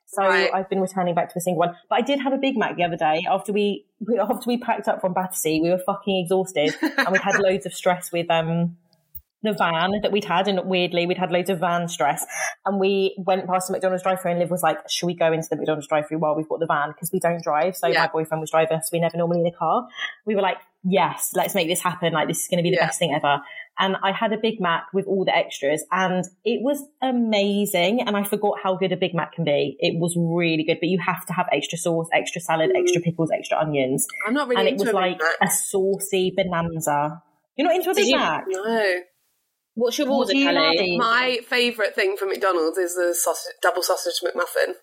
So 0.07 0.23
right. 0.23 0.49
I've 0.51 0.69
been 0.69 0.81
returning 0.81 1.13
back 1.13 1.27
to 1.29 1.33
the 1.35 1.41
single 1.41 1.59
one. 1.59 1.75
But 1.87 1.99
I 1.99 2.01
did 2.01 2.19
have 2.21 2.33
a 2.33 2.37
Big 2.37 2.57
Mac 2.57 2.75
the 2.75 2.83
other 2.83 2.97
day 2.97 3.21
after 3.29 3.53
we, 3.53 3.85
after 4.19 4.47
we 4.47 4.57
packed 4.57 4.87
up 4.87 5.01
from 5.01 5.13
Battersea. 5.13 5.61
We 5.61 5.69
were 5.69 5.81
fucking 5.85 6.23
exhausted 6.23 6.73
and 6.81 7.09
we 7.11 7.19
had 7.19 7.39
loads 7.39 7.67
of 7.67 7.75
stress 7.75 8.11
with, 8.11 8.29
um, 8.31 8.77
the 9.43 9.53
van 9.53 9.91
that 10.01 10.11
we'd 10.11 10.25
had, 10.25 10.47
and 10.47 10.59
weirdly, 10.65 11.05
we'd 11.05 11.17
had 11.17 11.31
loads 11.31 11.49
of 11.49 11.59
van 11.59 11.87
stress. 11.87 12.25
And 12.65 12.79
we 12.79 13.15
went 13.17 13.45
past 13.47 13.67
the 13.67 13.73
McDonald's 13.73 14.03
drive-through, 14.03 14.31
and 14.31 14.39
Liv 14.39 14.49
was 14.49 14.63
like, 14.63 14.77
"Should 14.89 15.07
we 15.07 15.13
go 15.13 15.31
into 15.31 15.47
the 15.49 15.57
McDonald's 15.57 15.87
drive-through 15.87 16.19
while 16.19 16.35
we've 16.35 16.49
got 16.49 16.59
the 16.59 16.65
van 16.65 16.89
because 16.89 17.11
we 17.11 17.19
don't 17.19 17.43
drive?" 17.43 17.75
So 17.75 17.87
yeah. 17.87 18.01
my 18.01 18.07
boyfriend 18.07 18.41
was 18.41 18.51
driving, 18.51 18.79
so 18.81 18.89
we 18.91 18.99
never 18.99 19.17
normally 19.17 19.41
in 19.41 19.47
a 19.47 19.51
car. 19.51 19.87
We 20.25 20.35
were 20.35 20.41
like, 20.41 20.57
"Yes, 20.83 21.31
let's 21.35 21.55
make 21.55 21.67
this 21.67 21.81
happen! 21.81 22.13
Like 22.13 22.27
this 22.27 22.41
is 22.41 22.47
going 22.47 22.57
to 22.57 22.63
be 22.63 22.71
the 22.71 22.77
yeah. 22.77 22.87
best 22.87 22.99
thing 22.99 23.13
ever." 23.13 23.41
And 23.79 23.97
I 24.03 24.11
had 24.11 24.31
a 24.31 24.37
Big 24.37 24.61
Mac 24.61 24.85
with 24.93 25.07
all 25.07 25.25
the 25.25 25.35
extras, 25.35 25.83
and 25.91 26.23
it 26.45 26.61
was 26.61 26.83
amazing. 27.01 28.01
And 28.01 28.15
I 28.15 28.23
forgot 28.23 28.59
how 28.63 28.75
good 28.75 28.91
a 28.91 28.97
Big 28.97 29.15
Mac 29.15 29.33
can 29.33 29.43
be. 29.43 29.75
It 29.79 29.99
was 29.99 30.15
really 30.15 30.63
good, 30.63 30.77
but 30.79 30.89
you 30.89 30.99
have 30.99 31.25
to 31.25 31.33
have 31.33 31.47
extra 31.51 31.77
sauce, 31.77 32.07
extra 32.13 32.39
salad, 32.39 32.71
mm. 32.73 32.79
extra 32.79 33.01
pickles, 33.01 33.31
extra 33.31 33.57
onions. 33.57 34.05
I'm 34.27 34.33
not 34.33 34.47
really. 34.47 34.67
And 34.67 34.69
it 34.69 34.85
was 34.85 34.93
like 34.93 35.19
a 35.41 35.49
saucy 35.49 36.33
bonanza. 36.35 37.23
You're 37.57 37.67
not 37.67 37.75
into 37.75 37.89
a 37.89 37.95
Big 37.95 38.15
Mac? 38.15 38.45
No. 38.47 38.83
What's 39.75 39.97
your 39.97 40.09
order, 40.09 40.33
Callie? 40.33 40.97
My 40.97 41.39
favourite 41.47 41.95
thing 41.95 42.15
from 42.17 42.29
McDonald's 42.29 42.77
is 42.77 42.95
the 42.95 43.15
sausage, 43.15 43.53
double 43.61 43.81
sausage 43.81 44.21
McMuffin. 44.23 44.73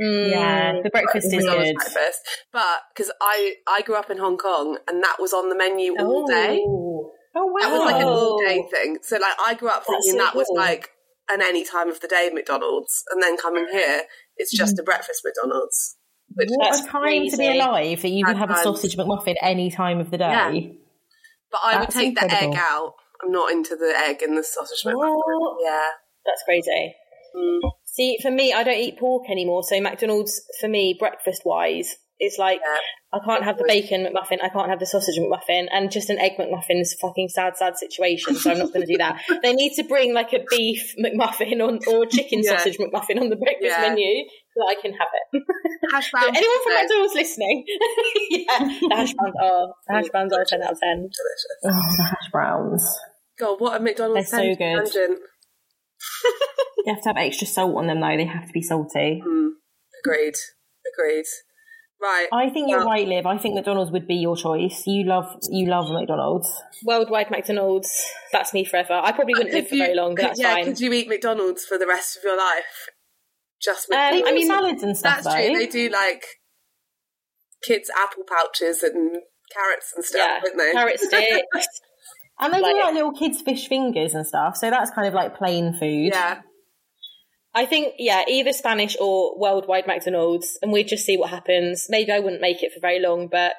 Mm, 0.00 0.30
yeah, 0.30 0.72
the 0.82 0.90
breakfast 0.90 1.32
is 1.32 1.44
good. 1.44 1.74
Breakfast. 1.74 2.20
But 2.52 2.82
because 2.94 3.10
I 3.20 3.54
I 3.66 3.82
grew 3.82 3.96
up 3.96 4.10
in 4.10 4.18
Hong 4.18 4.36
Kong 4.36 4.78
and 4.86 5.02
that 5.02 5.16
was 5.18 5.32
on 5.32 5.48
the 5.48 5.56
menu 5.56 5.96
all 5.98 6.26
day. 6.26 6.60
Oh, 6.62 7.12
oh 7.34 7.46
wow! 7.46 7.60
That 7.60 7.72
was 7.72 7.80
like 7.80 8.02
an 8.02 8.08
all 8.08 8.38
day 8.38 8.62
thing. 8.70 8.98
So 9.02 9.16
like 9.16 9.34
I 9.44 9.54
grew 9.54 9.68
up 9.68 9.84
thinking 9.84 10.12
so 10.12 10.18
that 10.18 10.32
cool. 10.34 10.40
was 10.40 10.52
like 10.54 10.90
an 11.30 11.42
any 11.42 11.64
time 11.64 11.88
of 11.88 12.00
the 12.00 12.08
day 12.08 12.30
McDonald's, 12.32 13.02
and 13.10 13.22
then 13.22 13.36
coming 13.36 13.66
here, 13.72 14.02
it's 14.36 14.56
just 14.56 14.76
mm. 14.76 14.80
a 14.80 14.82
breakfast 14.84 15.22
McDonald's. 15.24 15.96
Which 16.34 16.48
what 16.50 16.78
a 16.78 16.86
time 16.86 17.02
crazy. 17.02 17.30
to 17.30 17.36
be 17.38 17.48
alive 17.48 18.02
that 18.02 18.10
you 18.10 18.24
can 18.24 18.36
have 18.36 18.50
a 18.50 18.56
sausage 18.56 18.96
McMuffin 18.96 19.34
any 19.40 19.70
time 19.70 19.98
of 19.98 20.10
the 20.10 20.18
day. 20.18 20.30
Yeah. 20.30 20.72
But 21.50 21.60
I 21.64 21.72
That's 21.72 21.96
would 21.96 22.00
take 22.00 22.08
incredible. 22.10 22.52
the 22.52 22.56
egg 22.56 22.62
out 22.62 22.94
I'm 23.22 23.32
not 23.32 23.50
into 23.50 23.76
the 23.76 23.94
egg 23.96 24.22
and 24.22 24.36
the 24.36 24.44
sausage. 24.44 24.84
McMuffin. 24.84 25.56
Yeah, 25.62 25.88
that's 26.24 26.42
crazy. 26.44 26.94
Mm. 27.36 27.60
See, 27.84 28.18
for 28.22 28.30
me, 28.30 28.52
I 28.52 28.62
don't 28.62 28.78
eat 28.78 28.98
pork 28.98 29.24
anymore. 29.30 29.62
So 29.62 29.80
McDonald's, 29.80 30.40
for 30.60 30.68
me, 30.68 30.96
breakfast 30.98 31.42
wise, 31.44 31.96
it's 32.18 32.38
like 32.38 32.60
yeah. 32.64 32.78
I 33.12 33.24
can't 33.24 33.44
have 33.44 33.58
the 33.58 33.64
bacon 33.66 34.04
McMuffin, 34.04 34.38
I 34.42 34.48
can't 34.48 34.68
have 34.68 34.80
the 34.80 34.86
sausage 34.86 35.18
McMuffin, 35.18 35.66
and 35.72 35.90
just 35.90 36.10
an 36.10 36.18
egg 36.18 36.32
McMuffin 36.38 36.80
is 36.80 36.94
a 36.94 37.06
fucking 37.06 37.28
sad, 37.28 37.56
sad 37.56 37.76
situation. 37.76 38.34
So 38.34 38.50
I'm 38.50 38.58
not 38.58 38.72
going 38.72 38.86
to 38.86 38.92
do 38.92 38.98
that. 38.98 39.22
they 39.42 39.52
need 39.52 39.74
to 39.76 39.84
bring 39.84 40.14
like 40.14 40.32
a 40.32 40.44
beef 40.50 40.94
McMuffin 40.98 41.62
on 41.62 41.78
or 41.86 42.02
a 42.04 42.08
chicken 42.08 42.40
yeah. 42.42 42.56
sausage 42.56 42.76
McMuffin 42.78 43.20
on 43.20 43.28
the 43.30 43.36
breakfast 43.36 43.74
yeah. 43.78 43.88
menu 43.88 44.24
so 44.58 44.68
I 44.68 44.74
can 44.74 44.92
have 44.92 45.08
it. 45.14 45.42
Hash 45.92 46.10
browns. 46.12 46.36
Anyone 46.36 46.62
from 46.64 46.74
McDonald's 46.74 47.14
listening? 47.14 47.64
yeah, 48.30 48.58
the 48.58 48.96
hash 48.96 49.14
browns 49.14 49.34
are 49.40 49.68
the 49.86 49.94
hash 49.94 50.08
browns 50.08 50.32
are 50.32 50.44
ten 50.44 50.62
out 50.62 50.72
of 50.72 50.80
ten. 50.80 50.96
Delicious. 50.98 51.60
Oh, 51.64 51.96
the 51.96 52.02
hash 52.02 52.30
browns. 52.32 52.98
God, 53.38 53.60
what 53.60 53.80
a 53.80 53.82
McDonald's 53.82 54.30
They're 54.30 54.54
so 54.54 54.56
good. 54.56 54.94
you 56.84 56.94
have 56.94 57.02
to 57.02 57.08
have 57.08 57.16
extra 57.16 57.46
salt 57.46 57.76
on 57.76 57.86
them 57.86 58.00
though. 58.00 58.16
They 58.16 58.24
have 58.24 58.46
to 58.46 58.52
be 58.52 58.62
salty. 58.62 59.22
Mm. 59.26 59.50
Agreed. 60.04 60.34
Agreed. 60.92 61.24
Right. 62.00 62.28
I 62.32 62.48
think 62.50 62.70
you're 62.70 62.84
right, 62.84 63.06
Liv. 63.08 63.26
I 63.26 63.38
think 63.38 63.56
McDonald's 63.56 63.90
would 63.90 64.06
be 64.06 64.14
your 64.14 64.36
choice. 64.36 64.84
You 64.86 65.04
love 65.04 65.36
you 65.50 65.66
love 65.66 65.90
McDonald's. 65.90 66.48
Worldwide 66.84 67.30
McDonald's. 67.30 67.90
That's 68.32 68.54
me 68.54 68.64
forever. 68.64 68.92
I 68.92 69.10
probably 69.10 69.34
wouldn't 69.34 69.52
live 69.52 69.68
for 69.68 69.74
you, 69.74 69.82
very 69.82 69.96
long, 69.96 70.14
but 70.14 70.22
that's 70.22 70.40
yeah, 70.40 70.54
fine. 70.54 70.64
Could 70.64 70.80
you 70.80 70.92
eat 70.92 71.08
McDonald's 71.08 71.64
for 71.64 71.76
the 71.76 71.88
rest 71.88 72.16
of 72.16 72.22
your 72.22 72.38
life? 72.38 72.88
Just 73.60 73.88
McDonald's. 73.88 74.22
Um, 74.22 74.28
I 74.28 74.32
mean 74.32 74.46
salads 74.46 74.82
and 74.84 74.96
stuff. 74.96 75.24
That's 75.24 75.26
though. 75.26 75.46
true. 75.46 75.58
They 75.58 75.66
do 75.66 75.88
like 75.88 76.24
kids' 77.66 77.90
apple 77.98 78.22
pouches 78.28 78.84
and 78.84 79.16
carrots 79.52 79.92
and 79.96 80.04
stuff, 80.04 80.20
Yeah, 80.20 80.40
don't 80.44 80.56
they? 80.56 80.72
carrot 80.72 81.00
sticks. 81.00 81.66
And 82.40 82.52
they 82.52 82.60
Like- 82.60 82.74
do 82.74 82.80
like 82.80 82.94
little 82.94 83.12
kids' 83.12 83.42
fish 83.42 83.68
fingers 83.68 84.14
and 84.14 84.26
stuff. 84.26 84.56
So 84.56 84.70
that's 84.70 84.90
kind 84.90 85.08
of 85.08 85.14
like 85.14 85.36
plain 85.36 85.72
food. 85.72 86.12
Yeah. 86.12 86.42
I 87.54 87.66
think, 87.66 87.94
yeah, 87.98 88.24
either 88.28 88.52
Spanish 88.52 88.96
or 89.00 89.36
worldwide 89.38 89.86
McDonald's, 89.86 90.58
and 90.62 90.70
we'd 90.70 90.86
just 90.86 91.04
see 91.04 91.16
what 91.16 91.30
happens. 91.30 91.86
Maybe 91.88 92.12
I 92.12 92.20
wouldn't 92.20 92.42
make 92.42 92.62
it 92.62 92.72
for 92.72 92.78
very 92.80 93.00
long, 93.00 93.26
but 93.26 93.54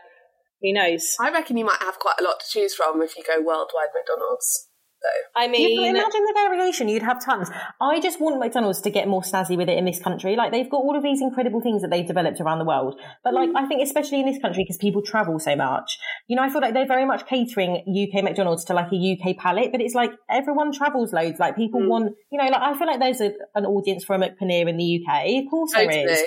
who 0.62 0.72
knows? 0.74 1.16
I 1.20 1.32
reckon 1.32 1.58
you 1.58 1.66
might 1.66 1.82
have 1.82 2.00
quite 2.00 2.16
a 2.20 2.24
lot 2.24 2.40
to 2.40 2.46
choose 2.50 2.74
from 2.76 3.02
if 3.02 3.18
you 3.18 3.24
go 3.24 3.42
worldwide 3.42 3.90
McDonald's. 3.94 4.69
So 5.02 5.10
I 5.34 5.46
You 5.46 5.52
mean, 5.52 5.78
can 5.78 5.96
imagine 5.96 6.24
the 6.26 6.34
variation. 6.36 6.90
You'd 6.90 7.04
have 7.04 7.24
tons. 7.24 7.50
I 7.80 8.02
just 8.02 8.20
want 8.20 8.38
McDonald's 8.38 8.82
to 8.82 8.90
get 8.90 9.08
more 9.08 9.22
snazzy 9.22 9.56
with 9.56 9.70
it 9.70 9.78
in 9.78 9.86
this 9.86 10.00
country. 10.00 10.36
Like 10.36 10.52
they've 10.52 10.70
got 10.70 10.80
all 10.80 10.98
of 10.98 11.04
these 11.04 11.22
incredible 11.22 11.62
things 11.62 11.82
that 11.84 11.90
they've 11.90 12.06
developed 12.06 12.42
around 12.42 12.60
the 12.60 12.66
world. 12.66 13.00
But 13.24 13.34
like 13.34 13.50
mm. 13.50 13.56
I 13.56 13.66
think 13.66 13.82
especially 13.82 14.20
in 14.20 14.26
this 14.26 14.42
country 14.42 14.64
because 14.64 14.78
people 14.78 15.02
travel 15.02 15.40
so 15.40 15.56
much. 15.56 15.98
You 16.28 16.36
know, 16.36 16.44
I 16.44 16.50
feel 16.50 16.60
like 16.60 16.74
they're 16.74 16.88
very 16.88 17.06
much 17.06 17.26
catering 17.28 17.78
UK 17.88 18.24
McDonald's 18.24 18.66
to 18.66 18.74
like 18.74 18.92
a 18.92 18.98
UK 18.98 19.38
palate. 19.38 19.72
But 19.72 19.80
it's 19.80 19.96
like 19.96 20.12
everyone 20.30 20.74
travels 20.74 21.14
loads. 21.14 21.40
Like 21.40 21.56
people 21.56 21.80
mm. 21.80 21.88
want, 21.88 22.16
you 22.32 22.38
know, 22.38 22.50
like 22.50 22.62
I 22.62 22.78
feel 22.78 22.88
like 22.88 23.00
there's 23.00 23.22
a, 23.22 23.32
an 23.56 23.66
audience 23.66 24.04
for 24.04 24.18
a 24.18 24.20
McPaneer 24.20 24.68
in 24.68 24.76
the 24.76 25.02
UK. 25.02 25.44
Of 25.44 25.50
course 25.50 25.72
there 25.72 25.86
totally. 25.86 26.04
is. 26.04 26.24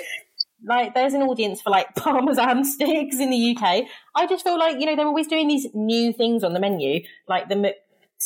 Like 0.65 0.95
there's 0.95 1.13
an 1.13 1.21
audience 1.21 1.61
for 1.61 1.69
like 1.69 1.93
parmesan 1.95 2.63
sticks 2.63 3.19
in 3.19 3.29
the 3.29 3.55
UK. 3.55 3.83
I 4.15 4.25
just 4.25 4.43
feel 4.43 4.57
like 4.57 4.79
you 4.79 4.87
know 4.87 4.95
they're 4.95 5.05
always 5.05 5.27
doing 5.27 5.47
these 5.47 5.67
new 5.75 6.11
things 6.11 6.43
on 6.43 6.53
the 6.53 6.59
menu, 6.59 7.01
like 7.27 7.49
the 7.49 7.75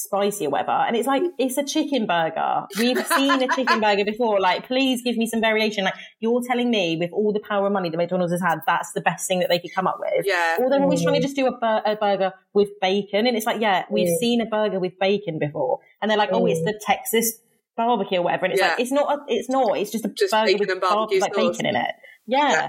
spicy 0.04 0.46
or 0.46 0.50
whatever, 0.52 0.72
and 0.72 0.96
it's 0.96 1.08
like 1.08 1.24
mm. 1.24 1.30
it's 1.38 1.58
a 1.58 1.64
chicken 1.64 2.06
burger. 2.06 2.66
We've 2.80 3.06
seen 3.08 3.42
a 3.42 3.48
chicken 3.56 3.80
burger 3.80 4.06
before. 4.12 4.40
Like, 4.40 4.68
please 4.68 5.02
give 5.02 5.18
me 5.18 5.26
some 5.26 5.42
variation. 5.42 5.84
Like 5.84 5.96
you're 6.20 6.42
telling 6.48 6.70
me, 6.70 6.98
with 6.98 7.12
all 7.12 7.34
the 7.34 7.40
power 7.40 7.68
of 7.68 7.74
money 7.74 7.90
that 7.90 7.98
McDonald's 7.98 8.34
has 8.34 8.42
had, 8.42 8.60
that's 8.66 8.92
the 8.94 9.02
best 9.02 9.28
thing 9.28 9.40
that 9.40 9.50
they 9.50 9.60
could 9.60 9.74
come 9.74 9.88
up 9.88 9.98
with. 10.00 10.26
Yeah. 10.26 10.58
Or 10.60 10.70
they're 10.70 10.82
always 10.82 11.02
trying 11.02 11.16
to 11.16 11.20
mm. 11.20 11.24
just 11.24 11.36
do 11.36 11.48
a, 11.48 11.58
bur- 11.58 11.82
a 11.86 11.96
burger 11.96 12.34
with 12.54 12.70
bacon, 12.82 13.28
and 13.28 13.36
it's 13.36 13.46
like, 13.46 13.62
yeah, 13.62 13.86
we've 13.90 14.08
mm. 14.08 14.18
seen 14.18 14.42
a 14.42 14.46
burger 14.46 14.80
with 14.80 14.94
bacon 15.00 15.40
before, 15.40 15.80
and 16.02 16.10
they're 16.10 16.18
like, 16.18 16.30
oh, 16.32 16.46
it's 16.46 16.62
the 16.62 16.80
Texas 16.86 17.40
barbecue 17.76 18.18
or 18.18 18.24
whatever, 18.24 18.46
and 18.46 18.54
it's 18.54 18.62
Yeah. 18.62 18.70
like 18.70 18.80
it's 18.80 18.92
not. 18.92 19.12
A, 19.12 19.24
it's 19.28 19.50
not. 19.50 19.78
It's 19.78 19.92
just 19.92 20.06
a 20.06 20.10
Just 20.10 20.32
burger 20.32 20.58
with 20.58 20.70
and 20.70 20.82
barbecue 20.82 21.22
like 21.22 21.34
bacon 21.34 21.66
in 21.66 21.76
it. 21.76 21.92
Yeah. 22.30 22.68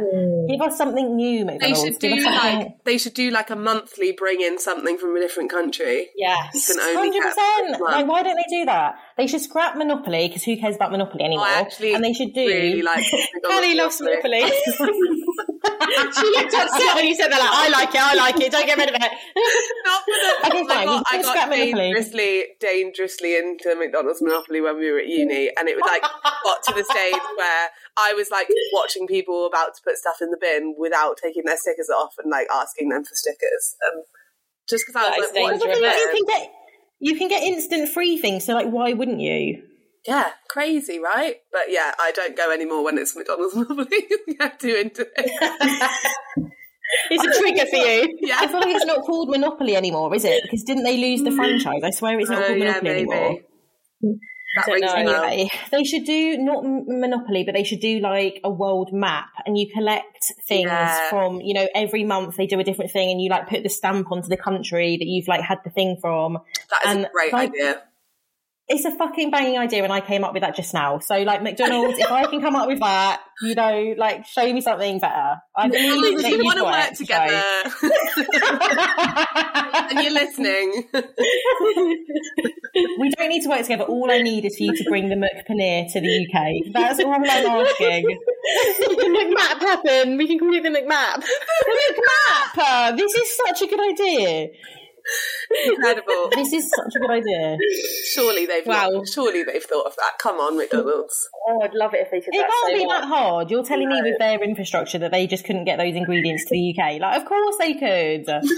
Give 0.49 0.61
us 0.61 0.79
something 0.79 1.17
new, 1.17 1.45
maybe. 1.45 1.59
They 1.59 1.75
should 1.75 1.99
do 1.99 2.15
like 2.17 2.85
they 2.85 2.97
should 2.97 3.15
do 3.15 3.31
like 3.31 3.51
a 3.51 3.57
monthly 3.57 4.13
bring 4.13 4.41
in 4.41 4.59
something 4.59 4.97
from 4.99 5.17
a 5.17 5.21
different 5.21 5.51
country. 5.51 6.11
yes. 6.17 6.71
Hundred 6.79 7.23
percent. 7.23 7.81
Like, 7.81 8.07
why 8.07 8.23
don't 8.23 8.37
they 8.37 8.59
do 8.59 8.65
that? 8.67 8.95
They 9.19 9.27
should 9.27 9.41
scrap 9.43 9.77
Monopoly 9.77 10.29
because 10.29 10.45
who 10.45 10.57
cares 10.57 10.77
about 10.77 10.93
Monopoly 10.93 11.25
anymore? 11.25 11.45
I 11.45 11.61
actually 11.61 11.93
and 11.93 12.05
they 12.05 12.13
should 12.15 12.33
do. 12.33 12.47
really 12.47 12.83
like 12.83 13.05
Callie 13.45 13.75
loves 13.75 14.01
Monopoly. 14.01 14.43
she 14.47 16.27
looked 16.31 16.55
upset 16.55 16.95
when 16.95 17.07
you 17.07 17.15
said 17.15 17.29
that. 17.31 17.39
Like, 17.41 17.51
I 17.51 17.69
like 17.69 17.95
it. 17.95 18.01
I 18.01 18.15
like 18.15 18.41
it. 18.41 18.53
Don't 18.53 18.67
get 18.67 18.79
rid 18.79 18.89
of 18.91 18.95
it. 18.95 19.13
Not 19.85 20.03
for 20.05 20.15
the, 20.15 20.47
Okay, 20.47 20.65
I 20.71 20.85
got, 20.85 21.03
we 21.03 21.19
I 21.19 21.23
can 21.23 21.23
got 21.23 21.49
Monopoly. 21.49 21.75
dangerously, 21.75 22.45
dangerously 22.61 23.37
into 23.37 23.75
McDonald's 23.77 24.23
Monopoly 24.23 24.61
when 24.61 24.79
we 24.79 24.91
were 24.91 24.99
at 25.01 25.09
uni, 25.09 25.51
and 25.59 25.69
it 25.69 25.75
was 25.77 25.83
like 25.87 26.03
got 26.03 26.63
to 26.69 26.75
the 26.75 26.85
stage 26.85 27.21
where 27.37 27.69
I 27.99 28.15
was 28.15 28.31
like 28.31 28.49
watching 28.73 29.07
people 29.07 29.47
about 29.47 29.75
to 29.75 29.81
put 29.85 29.97
stuff 29.99 30.23
in 30.23 30.31
the 30.31 30.39
bin 30.41 30.75
without 30.79 31.19
taking 31.23 31.43
their 31.45 31.57
stickers 31.59 31.91
off 31.91 32.15
and 32.23 32.31
like 32.31 32.47
asking 32.55 32.89
them 32.91 33.05
for 33.05 33.15
stickers, 33.15 33.75
um, 33.91 34.03
just 34.69 34.85
because 34.87 34.95
I 35.03 35.19
was 35.19 35.27
is 35.27 35.35
like, 35.35 35.43
what 35.43 35.59
But 35.59 35.67
the 35.67 35.71
is 35.73 35.79
thing 35.81 35.91
is, 35.91 35.97
you 35.99 36.09
it? 36.09 36.15
can 36.15 36.27
get 36.27 36.53
you 37.01 37.17
can 37.17 37.29
get 37.29 37.43
instant 37.43 37.89
free 37.89 38.19
things. 38.19 38.45
So, 38.45 38.55
like, 38.55 38.69
why 38.69 38.93
wouldn't 38.93 39.21
you? 39.21 39.63
Yeah, 40.07 40.31
crazy, 40.49 40.99
right? 40.99 41.37
But 41.53 41.71
yeah, 41.71 41.93
I 41.99 42.13
don't 42.13 42.37
go 42.37 42.51
anymore 42.51 42.85
when 42.85 42.99
it's 42.99 43.15
McDonald's 43.15 43.55
Monopoly. 43.55 44.05
I'm 44.41 44.53
too 44.59 44.75
into 44.75 45.07
it. 45.17 45.91
It's 47.11 47.23
a 47.23 47.41
trigger 47.41 47.67
for 47.67 47.77
you. 47.77 48.19
Yeah. 48.23 48.39
I 48.41 48.47
feel 48.47 48.61
like 48.61 48.75
it's 48.75 48.87
not 48.87 49.03
called 49.05 49.29
Monopoly 49.29 49.77
anymore, 49.77 50.15
is 50.15 50.25
it? 50.25 50.43
Because 50.43 50.63
didn't 50.63 50.85
they 50.85 50.97
lose 50.97 51.23
the 51.23 51.31
mm. 51.31 51.37
franchise? 51.37 51.83
I 51.85 51.91
swear 51.91 52.19
it's 52.19 52.31
not 52.31 52.43
Oh, 52.43 52.47
called 52.47 52.59
Monopoly 52.59 52.91
anymore. 52.91 53.41
That 54.67 54.73
rings 54.73 54.93
a 54.93 55.05
know. 55.05 55.13
bell. 55.13 55.25
Anyway, 55.25 55.51
they 55.71 55.85
should 55.85 56.05
do 56.05 56.39
not 56.39 56.65
Monopoly, 56.65 57.45
but 57.45 57.55
they 57.55 57.65
should 57.65 57.81
do 57.81 58.01
like 58.01 58.41
a 58.45 58.51
world 58.51 58.93
map, 58.93 59.31
and 59.47 59.59
you 59.59 59.71
collect 59.73 60.33
things 60.47 60.67
Yeah. 60.67 61.11
from 61.11 61.41
you 61.41 61.55
know 61.55 61.69
every 61.75 62.05
month 62.05 62.37
they 62.37 62.47
do 62.47 62.59
a 62.61 62.65
different 62.65 62.91
thing, 62.91 63.11
and 63.11 63.21
you 63.21 63.31
like 63.31 63.49
put 63.49 63.63
the 63.63 63.69
stamp 63.69 64.11
onto 64.11 64.29
the 64.29 64.37
country 64.37 64.97
that 64.97 65.07
you've 65.07 65.29
like 65.29 65.43
had 65.43 65.59
the 65.65 65.71
thing 65.71 65.97
from. 66.01 66.39
That 66.71 66.97
is 66.97 67.05
a 67.05 67.11
great 67.13 67.33
like, 67.33 67.51
idea. 67.51 67.83
It's 68.71 68.85
a 68.85 68.91
fucking 68.91 69.31
banging 69.31 69.59
idea, 69.59 69.83
and 69.83 69.91
I 69.93 70.01
came 70.01 70.25
up 70.25 70.35
with 70.35 70.43
that 70.43 70.55
just 70.55 70.75
now. 70.75 70.99
So 70.99 71.17
like 71.23 71.43
McDonald's, 71.43 71.99
if 71.99 72.11
I 72.11 72.27
can 72.27 72.43
come 72.43 72.55
up 72.55 72.69
with 72.69 72.81
that, 72.81 73.23
you 73.43 73.55
know, 73.55 73.95
like 73.97 74.27
show 74.27 74.53
me 74.53 74.61
something 74.61 74.99
better. 74.99 75.37
I 75.57 75.69
that 75.69 75.81
we 75.81 76.31
you've 76.31 76.45
want 76.45 76.59
to 76.59 76.65
work 76.65 76.93
together, 76.93 77.43
and 79.91 80.05
you're 80.05 80.13
listening. 80.13 80.85
we 82.99 83.09
don't 83.11 83.29
need 83.31 83.43
to 83.43 83.49
work 83.49 83.63
together. 83.63 83.85
All 83.85 84.11
I 84.11 84.21
need 84.21 84.45
is 84.45 84.55
for 84.57 84.65
you 84.65 84.77
to 84.77 84.85
bring 84.85 85.09
the 85.09 85.17
McPaneer 85.17 85.91
to 85.93 86.01
the 86.01 86.27
UK. 86.27 86.73
That's 86.75 87.01
all 87.01 87.11
I'm 87.13 87.25
asking. 87.25 88.19
the 88.81 89.09
McMap 89.17 89.61
happen. 89.61 90.19
We 90.19 90.27
can 90.27 90.39
call 90.39 90.55
it 90.55 90.63
the 90.63 90.69
McMap. 90.69 91.25
The 91.25 92.03
McMap! 92.57 92.97
This 92.97 93.15
is 93.15 93.37
such 93.47 93.63
a 93.63 93.67
good 93.67 93.81
idea. 93.81 94.49
Incredible. 95.67 96.31
This 96.35 96.53
is 96.53 96.71
such 96.71 96.93
a 96.97 96.99
good 97.01 97.11
idea. 97.11 97.57
Surely 98.13 98.47
they've 98.47 98.67
Wow. 98.67 98.89
not, 98.91 99.09
surely 99.09 99.43
they've 99.43 99.63
thought 99.63 99.87
of 99.87 99.97
that. 99.97 100.13
Come 100.21 100.37
on, 100.37 100.57
McDonald's. 100.57 101.29
Oh, 101.49 101.61
I'd 101.63 101.75
love 101.75 101.95
it 101.95 102.01
if 102.03 102.11
they 102.11 102.21
did 102.21 102.29
It 102.33 102.39
that 102.41 102.51
can't 102.51 102.73
so 102.73 102.79
be 102.79 102.87
much. 102.87 103.01
that 103.01 103.09
hard. 103.09 103.51
You're 103.51 103.65
telling 103.65 103.89
me 103.89 104.01
with 104.03 104.19
their 104.19 104.43
infrastructure 104.43 104.99
that 104.99 105.11
they 105.11 105.27
just 105.27 105.45
couldn't 105.45 105.65
get 105.65 105.79
those 105.79 105.95
ingredients 105.97 106.45
to 106.47 106.51
the 106.55 106.75
UK. 106.79 107.01
Like, 107.01 107.21
of 107.21 107.27
course 107.27 107.57
they 107.59 107.75
could. 107.75 108.27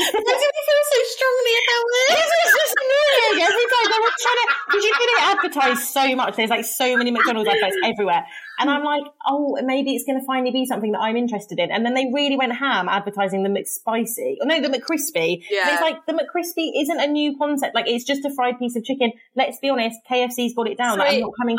Why 0.00 0.34
do 0.34 0.48
we 0.48 0.62
feel 0.64 0.82
so 0.90 0.98
strongly 1.12 1.54
about 1.60 1.84
This 2.08 2.24
this? 2.24 2.40
is 2.40 2.52
just 2.56 2.74
annoying. 2.80 3.36
Every 3.44 3.66
time 3.68 3.86
they 3.92 4.00
were 4.00 4.16
trying 4.16 4.40
to, 4.40 4.46
because 4.66 4.84
you 4.84 4.92
get 4.96 5.08
it 5.12 5.22
advertised 5.36 5.82
so 5.92 6.16
much. 6.16 6.36
There's 6.36 6.50
like 6.50 6.64
so 6.64 6.96
many 6.96 7.10
McDonald's 7.10 7.48
adverts 7.50 7.76
everywhere. 7.84 8.24
And 8.58 8.68
I'm 8.70 8.84
like, 8.84 9.04
oh, 9.26 9.56
maybe 9.62 9.94
it's 9.94 10.04
going 10.04 10.20
to 10.20 10.26
finally 10.26 10.50
be 10.50 10.66
something 10.66 10.92
that 10.92 11.00
I'm 11.00 11.16
interested 11.16 11.58
in. 11.58 11.70
And 11.70 11.84
then 11.84 11.94
they 11.94 12.06
really 12.12 12.36
went 12.36 12.54
ham 12.56 12.88
advertising 12.88 13.42
the 13.42 13.48
McSpicy. 13.48 14.36
or 14.40 14.46
no, 14.46 14.60
the 14.60 14.68
McCrispy. 14.68 15.42
Yeah. 15.50 15.62
And 15.68 15.70
it's 15.72 15.82
like, 15.82 16.04
the 16.06 16.12
McCrispy 16.12 16.70
isn't 16.82 17.00
a 17.00 17.06
new 17.06 17.36
concept. 17.38 17.74
Like, 17.74 17.88
it's 17.88 18.04
just 18.04 18.24
a 18.24 18.30
fried 18.34 18.58
piece 18.58 18.76
of 18.76 18.84
chicken. 18.84 19.12
Let's 19.34 19.58
be 19.58 19.70
honest, 19.70 19.98
KFC's 20.10 20.54
got 20.54 20.68
it 20.68 20.76
down. 20.78 20.98
Like, 20.98 21.14
I'm 21.14 21.20
not 21.20 21.32
coming. 21.40 21.56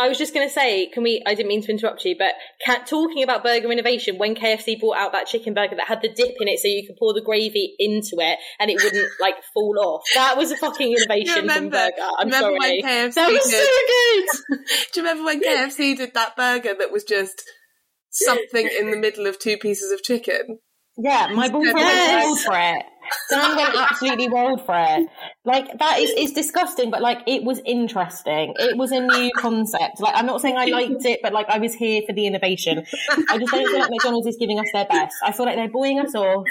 I 0.00 0.08
was 0.08 0.16
just 0.18 0.32
going 0.32 0.46
to 0.46 0.52
say, 0.52 0.86
can 0.92 1.02
we? 1.02 1.22
I 1.26 1.34
didn't 1.34 1.48
mean 1.48 1.62
to 1.62 1.70
interrupt 1.72 2.04
you, 2.04 2.14
but 2.18 2.34
ca 2.64 2.82
talking 2.86 3.22
about 3.22 3.42
burger 3.42 3.70
innovation, 3.72 4.16
when 4.18 4.34
KFC 4.34 4.78
brought 4.78 4.96
out 4.96 5.12
that 5.12 5.26
chicken 5.26 5.54
burger 5.54 5.74
that 5.76 5.88
had 5.88 6.02
the 6.02 6.08
dip 6.08 6.36
in 6.40 6.46
it, 6.48 6.58
so 6.60 6.68
you 6.68 6.84
could 6.86 6.96
pour 6.98 7.12
the 7.14 7.20
gravy 7.20 7.74
into 7.78 8.16
it 8.18 8.38
and 8.60 8.70
it 8.70 8.82
wouldn't 8.82 9.08
like 9.20 9.34
fall 9.52 9.76
off. 9.78 10.02
That 10.14 10.36
was 10.36 10.50
a 10.52 10.56
fucking 10.56 10.94
innovation 10.96 11.48
from 11.48 11.68
burger. 11.70 11.92
I'm 12.18 12.26
remember 12.28 12.56
sorry. 12.58 12.58
when 12.58 12.82
KFC 12.82 13.14
that 13.14 13.32
was 13.32 13.50
did- 13.50 13.64
so 13.64 14.56
good. 14.56 14.58
Do 14.92 15.00
you 15.00 15.06
remember 15.08 15.24
when 15.24 15.40
KFC 15.42 15.96
did 15.96 16.14
that 16.14 16.36
burger 16.36 16.74
that 16.78 16.92
was 16.92 17.04
just 17.04 17.42
something 18.10 18.68
in 18.78 18.90
the 18.90 18.96
middle 18.96 19.26
of 19.26 19.38
two 19.38 19.56
pieces 19.58 19.90
of 19.92 20.02
chicken? 20.02 20.58
Yeah, 21.00 21.28
my 21.32 21.48
boyfriend 21.48 21.78
Yes. 21.78 22.24
went 22.26 22.40
for 22.40 22.54
it. 22.58 22.84
Dan 23.30 23.56
went 23.56 23.74
absolutely 23.76 24.28
wild 24.28 24.64
for 24.64 24.74
it. 24.76 25.08
Like 25.44 25.78
that 25.78 25.98
is 25.98 26.10
it's 26.16 26.32
disgusting, 26.32 26.90
but 26.90 27.02
like 27.02 27.20
it 27.26 27.44
was 27.44 27.60
interesting. 27.64 28.54
It 28.58 28.76
was 28.76 28.92
a 28.92 29.00
new 29.00 29.30
concept. 29.36 30.00
Like 30.00 30.14
I'm 30.14 30.26
not 30.26 30.40
saying 30.40 30.56
I 30.56 30.66
liked 30.66 31.04
it, 31.04 31.20
but 31.22 31.32
like 31.32 31.48
I 31.48 31.58
was 31.58 31.74
here 31.74 32.02
for 32.06 32.12
the 32.12 32.26
innovation. 32.26 32.84
I 33.28 33.38
just 33.38 33.52
don't 33.52 33.66
feel 33.66 33.78
like 33.78 33.90
McDonald's 33.90 34.26
is 34.26 34.36
giving 34.38 34.58
us 34.58 34.66
their 34.72 34.86
best. 34.86 35.16
I 35.22 35.32
feel 35.32 35.46
like 35.46 35.56
they're 35.56 35.70
buoying 35.70 36.00
us 36.00 36.14
off 36.14 36.46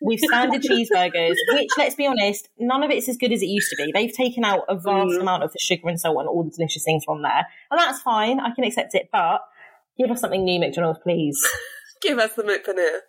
with 0.00 0.20
standard 0.20 0.62
cheeseburgers, 0.62 1.34
which 1.52 1.70
let's 1.76 1.94
be 1.94 2.06
honest, 2.06 2.48
none 2.58 2.82
of 2.82 2.90
it's 2.90 3.08
as 3.08 3.16
good 3.16 3.32
as 3.32 3.42
it 3.42 3.46
used 3.46 3.70
to 3.70 3.76
be. 3.76 3.90
They've 3.92 4.12
taken 4.12 4.44
out 4.44 4.64
a 4.68 4.74
vast 4.74 5.12
mm. 5.16 5.20
amount 5.20 5.42
of 5.42 5.52
the 5.52 5.58
sugar 5.58 5.88
and 5.88 6.00
salt 6.00 6.18
and 6.18 6.28
all 6.28 6.44
the 6.44 6.50
delicious 6.50 6.84
things 6.84 7.04
from 7.04 7.22
there. 7.22 7.46
And 7.70 7.78
that's 7.78 8.00
fine. 8.02 8.40
I 8.40 8.54
can 8.54 8.64
accept 8.64 8.94
it, 8.94 9.08
but 9.12 9.40
give 9.96 10.10
us 10.10 10.20
something 10.20 10.44
new, 10.44 10.60
McDonald's, 10.60 11.00
please. 11.02 11.46
Give 12.00 12.18
us 12.18 12.34
the 12.34 12.44
McPaneer. 12.44 13.00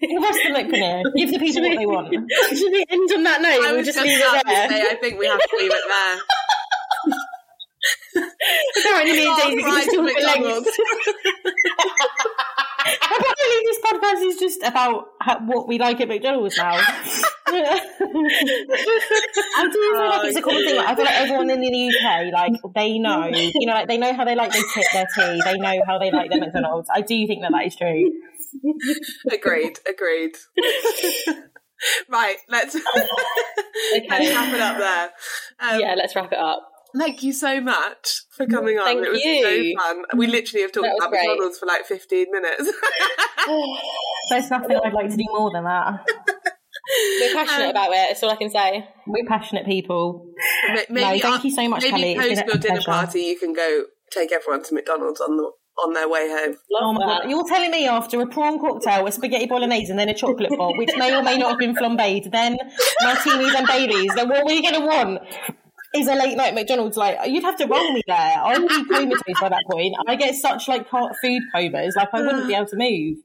Give 0.00 0.22
us 0.22 0.36
the 0.36 0.50
McPaneer. 0.54 1.02
Give 1.16 1.30
the 1.32 1.38
people 1.38 1.62
what 1.62 1.76
they 1.78 1.86
want. 1.86 2.08
Should 2.56 2.72
we 2.72 2.84
end 2.88 3.10
on 3.14 3.22
that 3.24 3.40
note? 3.42 3.48
I 3.50 3.58
We'll 3.58 3.76
was 3.78 3.86
just 3.86 3.98
just 3.98 4.06
leave 4.06 4.20
about 4.20 4.36
it 4.36 4.40
to 4.40 4.46
there. 4.48 4.68
say, 4.68 4.82
I 4.90 4.94
think 4.96 5.18
we 5.18 5.26
have 5.26 5.40
to 5.40 5.56
leave 5.58 5.72
it 5.72 5.84
there. 5.88 6.20
Apparently, 8.78 9.12
me 9.12 9.26
and 9.26 9.32
Oh, 9.32 9.36
Daisy 9.42 9.62
can 9.62 9.70
right, 9.72 9.84
just 9.84 9.96
talk 9.96 10.06
at 10.08 10.14
McDonald's. 10.14 10.68
Apparently, 12.82 13.60
this 13.64 13.78
podcast 13.84 14.22
is 14.26 14.36
just 14.38 14.62
about 14.62 15.06
how, 15.20 15.38
what 15.46 15.66
we 15.68 15.78
like 15.78 16.00
at 16.00 16.08
McDonald's 16.08 16.56
now. 16.56 16.72
I 16.74 16.80
do 19.64 19.78
feel 19.78 20.08
like 20.08 20.24
it's 20.24 20.36
a 20.38 20.42
common 20.42 20.64
thing. 20.64 20.76
Like, 20.76 20.86
I 20.88 20.94
feel 20.94 21.04
like 21.04 21.14
everyone 21.20 21.50
in 21.50 21.60
the 21.60 21.88
UK, 21.88 22.32
like 22.32 22.52
they 22.74 22.98
know, 22.98 23.26
you 23.28 23.66
know, 23.66 23.74
like 23.74 23.88
they 23.88 23.98
know 23.98 24.12
how 24.14 24.24
they 24.24 24.34
like 24.34 24.52
their, 24.52 24.62
t- 24.74 24.84
their 24.92 25.06
tea. 25.14 25.40
They 25.44 25.58
know 25.58 25.80
how 25.86 25.98
they 25.98 26.10
like 26.10 26.30
their 26.30 26.40
McDonald's. 26.40 26.88
I 26.94 27.00
do 27.02 27.26
think 27.26 27.42
that 27.42 27.52
that 27.52 27.66
is 27.66 27.76
true. 27.76 28.12
Agreed, 29.30 29.78
agreed. 29.88 30.32
right, 32.08 32.36
let's, 32.48 32.74
let's 32.74 32.84
wrap 34.10 34.54
it 34.54 34.60
up 34.60 34.78
there. 34.78 35.10
Um, 35.60 35.80
Yeah, 35.80 35.94
let's 35.96 36.14
wrap 36.14 36.32
it 36.32 36.38
up. 36.38 36.68
Thank 36.96 37.22
you 37.22 37.32
so 37.32 37.60
much 37.60 38.20
for 38.36 38.44
mm, 38.46 38.50
coming 38.50 38.78
on. 38.78 38.84
Thank 38.84 39.06
it 39.06 39.10
was 39.10 39.22
you. 39.24 39.74
so 39.76 39.82
fun. 39.82 40.04
We 40.16 40.26
mm, 40.26 40.30
literally 40.30 40.62
have 40.62 40.72
talked 40.72 40.88
about 40.98 41.10
great. 41.10 41.26
McDonald's 41.26 41.58
for 41.58 41.66
like 41.66 41.86
15 41.86 42.26
minutes. 42.30 42.70
There's 44.30 44.50
nothing 44.50 44.76
I'd 44.84 44.92
like 44.92 45.10
to 45.10 45.16
do 45.16 45.24
more 45.32 45.50
than 45.52 45.64
that. 45.64 46.04
We're 47.20 47.34
passionate 47.34 47.64
um, 47.66 47.70
about 47.70 47.88
it. 47.92 48.08
That's 48.08 48.22
all 48.22 48.30
I 48.30 48.36
can 48.36 48.50
say. 48.50 48.86
We're 49.06 49.26
passionate 49.26 49.64
people. 49.64 50.32
Ma- 50.68 50.80
No, 50.90 51.00
thank 51.18 51.24
on- 51.24 51.40
you 51.42 51.50
so 51.50 51.66
much, 51.68 51.82
Maybe 51.82 51.92
Callie. 51.92 52.12
It's 52.12 52.18
been 52.18 52.36
post 52.36 52.46
your 52.46 52.58
dinner 52.58 52.74
pleasure. 52.82 52.90
party, 52.90 53.20
you 53.22 53.38
can 53.38 53.52
go 53.54 53.84
take 54.10 54.32
everyone 54.32 54.62
to 54.64 54.74
McDonald's 54.74 55.20
on 55.20 55.36
the 55.38 55.50
on 55.78 55.92
their 55.92 56.08
way 56.08 56.28
home. 56.28 56.56
Love 56.70 56.82
Oh 56.82 56.92
my 56.92 57.06
that. 57.06 57.22
god! 57.22 57.30
You're 57.30 57.48
telling 57.48 57.70
me 57.70 57.86
after 57.86 58.20
a 58.20 58.26
prawn 58.26 58.58
cocktail, 58.58 59.06
a 59.06 59.12
spaghetti 59.12 59.46
bolognese, 59.46 59.90
and 59.90 59.98
then 59.98 60.08
a 60.08 60.14
chocolate 60.14 60.56
bar, 60.56 60.76
which 60.76 60.90
may 60.96 61.14
or 61.14 61.22
may 61.22 61.38
not 61.38 61.50
have 61.50 61.58
been 61.58 61.74
flambéed, 61.74 62.30
then 62.30 62.56
martinis 63.02 63.54
and 63.54 63.66
Baileys. 63.66 64.14
Then 64.14 64.28
what 64.28 64.44
were 64.44 64.52
you 64.52 64.62
going 64.62 64.80
to 64.80 64.86
want? 64.86 65.20
Is 65.94 66.08
a 66.08 66.14
late 66.14 66.38
night 66.38 66.54
McDonald's 66.54 66.96
like 66.96 67.18
you'd 67.26 67.42
have 67.42 67.56
to 67.56 67.66
roll 67.66 67.92
me 67.92 68.02
there? 68.06 68.16
I'd 68.16 68.66
be 68.66 68.84
comatose 68.84 69.40
by 69.40 69.50
that 69.50 69.62
point. 69.70 69.94
I 70.08 70.16
get 70.16 70.34
such 70.34 70.66
like 70.66 70.88
co- 70.88 71.10
food 71.20 71.42
comas, 71.54 71.94
like 71.96 72.08
I 72.14 72.22
wouldn't 72.22 72.48
be 72.48 72.54
able 72.54 72.66
to 72.66 72.76
move. 72.76 73.18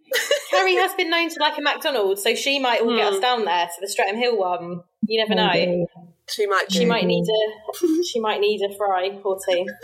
Carrie 0.51 0.75
has 0.75 0.93
been 0.95 1.09
known 1.09 1.29
to 1.29 1.39
like 1.39 1.57
a 1.57 1.61
McDonald's, 1.61 2.23
so 2.23 2.35
she 2.35 2.59
might 2.59 2.81
all 2.81 2.95
get 2.95 3.07
us 3.07 3.15
hmm. 3.15 3.21
down 3.21 3.45
there 3.45 3.67
to 3.67 3.73
the 3.79 3.87
Streatham 3.87 4.17
Hill 4.17 4.37
one. 4.37 4.81
You 5.07 5.25
never 5.25 5.35
know. 5.35 5.87
She 6.29 6.45
might 6.45 6.69
She 6.71 6.79
do. 6.79 6.87
might 6.87 7.05
need 7.05 7.25
a 7.27 7.53
she 8.03 8.19
might 8.19 8.39
need 8.41 8.61
a 8.61 8.73
fry 8.75 9.17
or 9.23 9.37
two. 9.47 9.65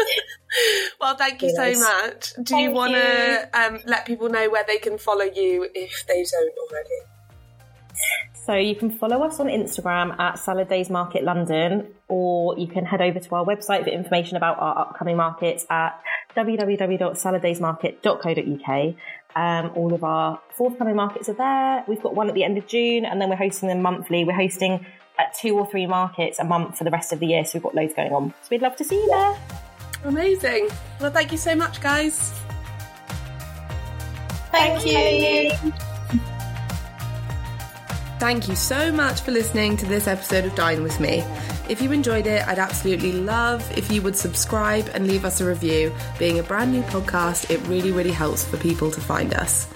Well, 1.02 1.16
thank 1.18 1.42
you 1.42 1.50
so 1.50 1.74
much. 1.80 2.34
Do 2.44 2.58
you 2.58 2.70
want 2.72 2.94
to 2.94 3.50
um, 3.54 3.80
let 3.86 4.06
people 4.06 4.30
know 4.30 4.50
where 4.52 4.64
they 4.68 4.78
can 4.78 5.00
follow 5.00 5.26
you 5.26 5.68
if 5.74 6.06
they 6.08 6.24
don't 6.24 6.54
already? 6.70 7.02
So 8.46 8.54
you 8.54 8.76
can 8.76 8.92
follow 8.92 9.24
us 9.24 9.40
on 9.40 9.48
Instagram 9.48 10.16
at 10.20 10.38
Salad 10.38 10.68
Days 10.70 10.92
Market 10.92 11.24
London, 11.24 11.88
or 12.08 12.56
you 12.60 12.68
can 12.68 12.86
head 12.86 13.02
over 13.02 13.20
to 13.20 13.36
our 13.36 13.44
website 13.46 13.84
for 13.86 13.90
information 13.90 14.38
about 14.38 14.60
our 14.60 14.78
upcoming 14.78 15.18
markets 15.18 15.66
at 15.72 16.00
www.saladdaysmarket.co.uk. 16.36 18.96
Um, 19.36 19.72
all 19.76 19.94
of 19.94 20.04
our 20.04 20.40
forthcoming 20.56 20.96
markets 20.96 21.28
are 21.30 21.34
there. 21.34 21.84
We've 21.88 22.02
got 22.04 22.14
one 22.16 22.30
at 22.30 22.36
the 22.36 22.44
end 22.44 22.58
of 22.58 22.68
June, 22.68 23.06
and 23.06 23.20
then 23.20 23.30
we're 23.30 23.36
hosting 23.38 23.70
them 23.70 23.82
monthly. 23.82 24.24
We're 24.24 24.34
hosting 24.36 24.86
at 25.18 25.34
two 25.34 25.58
or 25.58 25.66
three 25.66 25.86
markets 25.86 26.40
a 26.40 26.44
month 26.44 26.78
for 26.78 26.84
the 26.84 26.92
rest 26.92 27.14
of 27.14 27.20
the 27.20 27.28
year, 27.28 27.46
so 27.46 27.52
we've 27.56 27.64
got 27.64 27.76
loads 27.76 27.94
going 27.94 28.14
on. 28.14 28.34
So 28.42 28.48
we'd 28.52 28.62
love 28.62 28.76
to 28.78 28.84
see 28.84 28.96
you 28.96 29.08
there. 29.08 29.38
Amazing. 30.06 30.70
Well, 31.00 31.12
thank 31.12 31.32
you 31.32 31.38
so 31.38 31.56
much, 31.56 31.82
guys. 31.82 32.34
Thank 34.52 34.86
you. 34.86 35.52
Thank 38.20 38.48
you 38.48 38.56
so 38.56 38.92
much 38.92 39.22
for 39.22 39.32
listening 39.32 39.76
to 39.78 39.86
this 39.86 40.08
episode 40.08 40.46
of 40.46 40.56
Dine 40.56 40.84
With 40.84 41.00
Me. 41.00 41.24
If 41.70 41.82
you 41.82 41.92
enjoyed 41.92 42.28
it, 42.28 42.48
I'd 42.48 42.60
absolutely 42.60 43.14
love 43.14 43.66
if 43.78 43.92
you 43.92 44.02
would 44.02 44.16
subscribe 44.16 44.90
and 44.94 45.08
leave 45.08 45.26
us 45.26 45.42
a 45.42 45.46
review. 45.46 45.94
Being 46.20 46.40
a 46.40 46.44
brand 46.44 46.72
new 46.72 46.84
podcast, 46.84 47.50
it 47.50 47.60
really, 47.68 47.92
really 47.92 48.12
helps 48.12 48.46
for 48.46 48.58
people 48.58 48.92
to 48.92 49.02
find 49.02 49.34
us. 49.34 49.68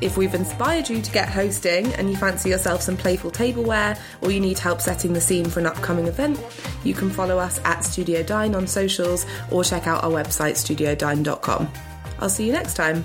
If 0.00 0.16
we've 0.16 0.34
inspired 0.34 0.88
you 0.88 1.02
to 1.02 1.10
get 1.10 1.28
hosting 1.28 1.92
and 1.94 2.08
you 2.08 2.16
fancy 2.16 2.50
yourself 2.50 2.82
some 2.82 2.96
playful 2.96 3.30
tableware 3.30 3.98
or 4.22 4.30
you 4.30 4.40
need 4.40 4.58
help 4.58 4.80
setting 4.80 5.12
the 5.12 5.20
scene 5.20 5.46
for 5.46 5.60
an 5.60 5.66
upcoming 5.66 6.06
event, 6.06 6.40
you 6.84 6.94
can 6.94 7.10
follow 7.10 7.38
us 7.38 7.60
at 7.64 7.84
Studio 7.84 8.22
Dine 8.22 8.54
on 8.54 8.66
socials 8.66 9.26
or 9.50 9.64
check 9.64 9.86
out 9.86 10.04
our 10.04 10.10
website 10.10 10.54
studiodine.com. 10.54 11.68
I'll 12.20 12.30
see 12.30 12.46
you 12.46 12.52
next 12.52 12.74
time. 12.74 13.04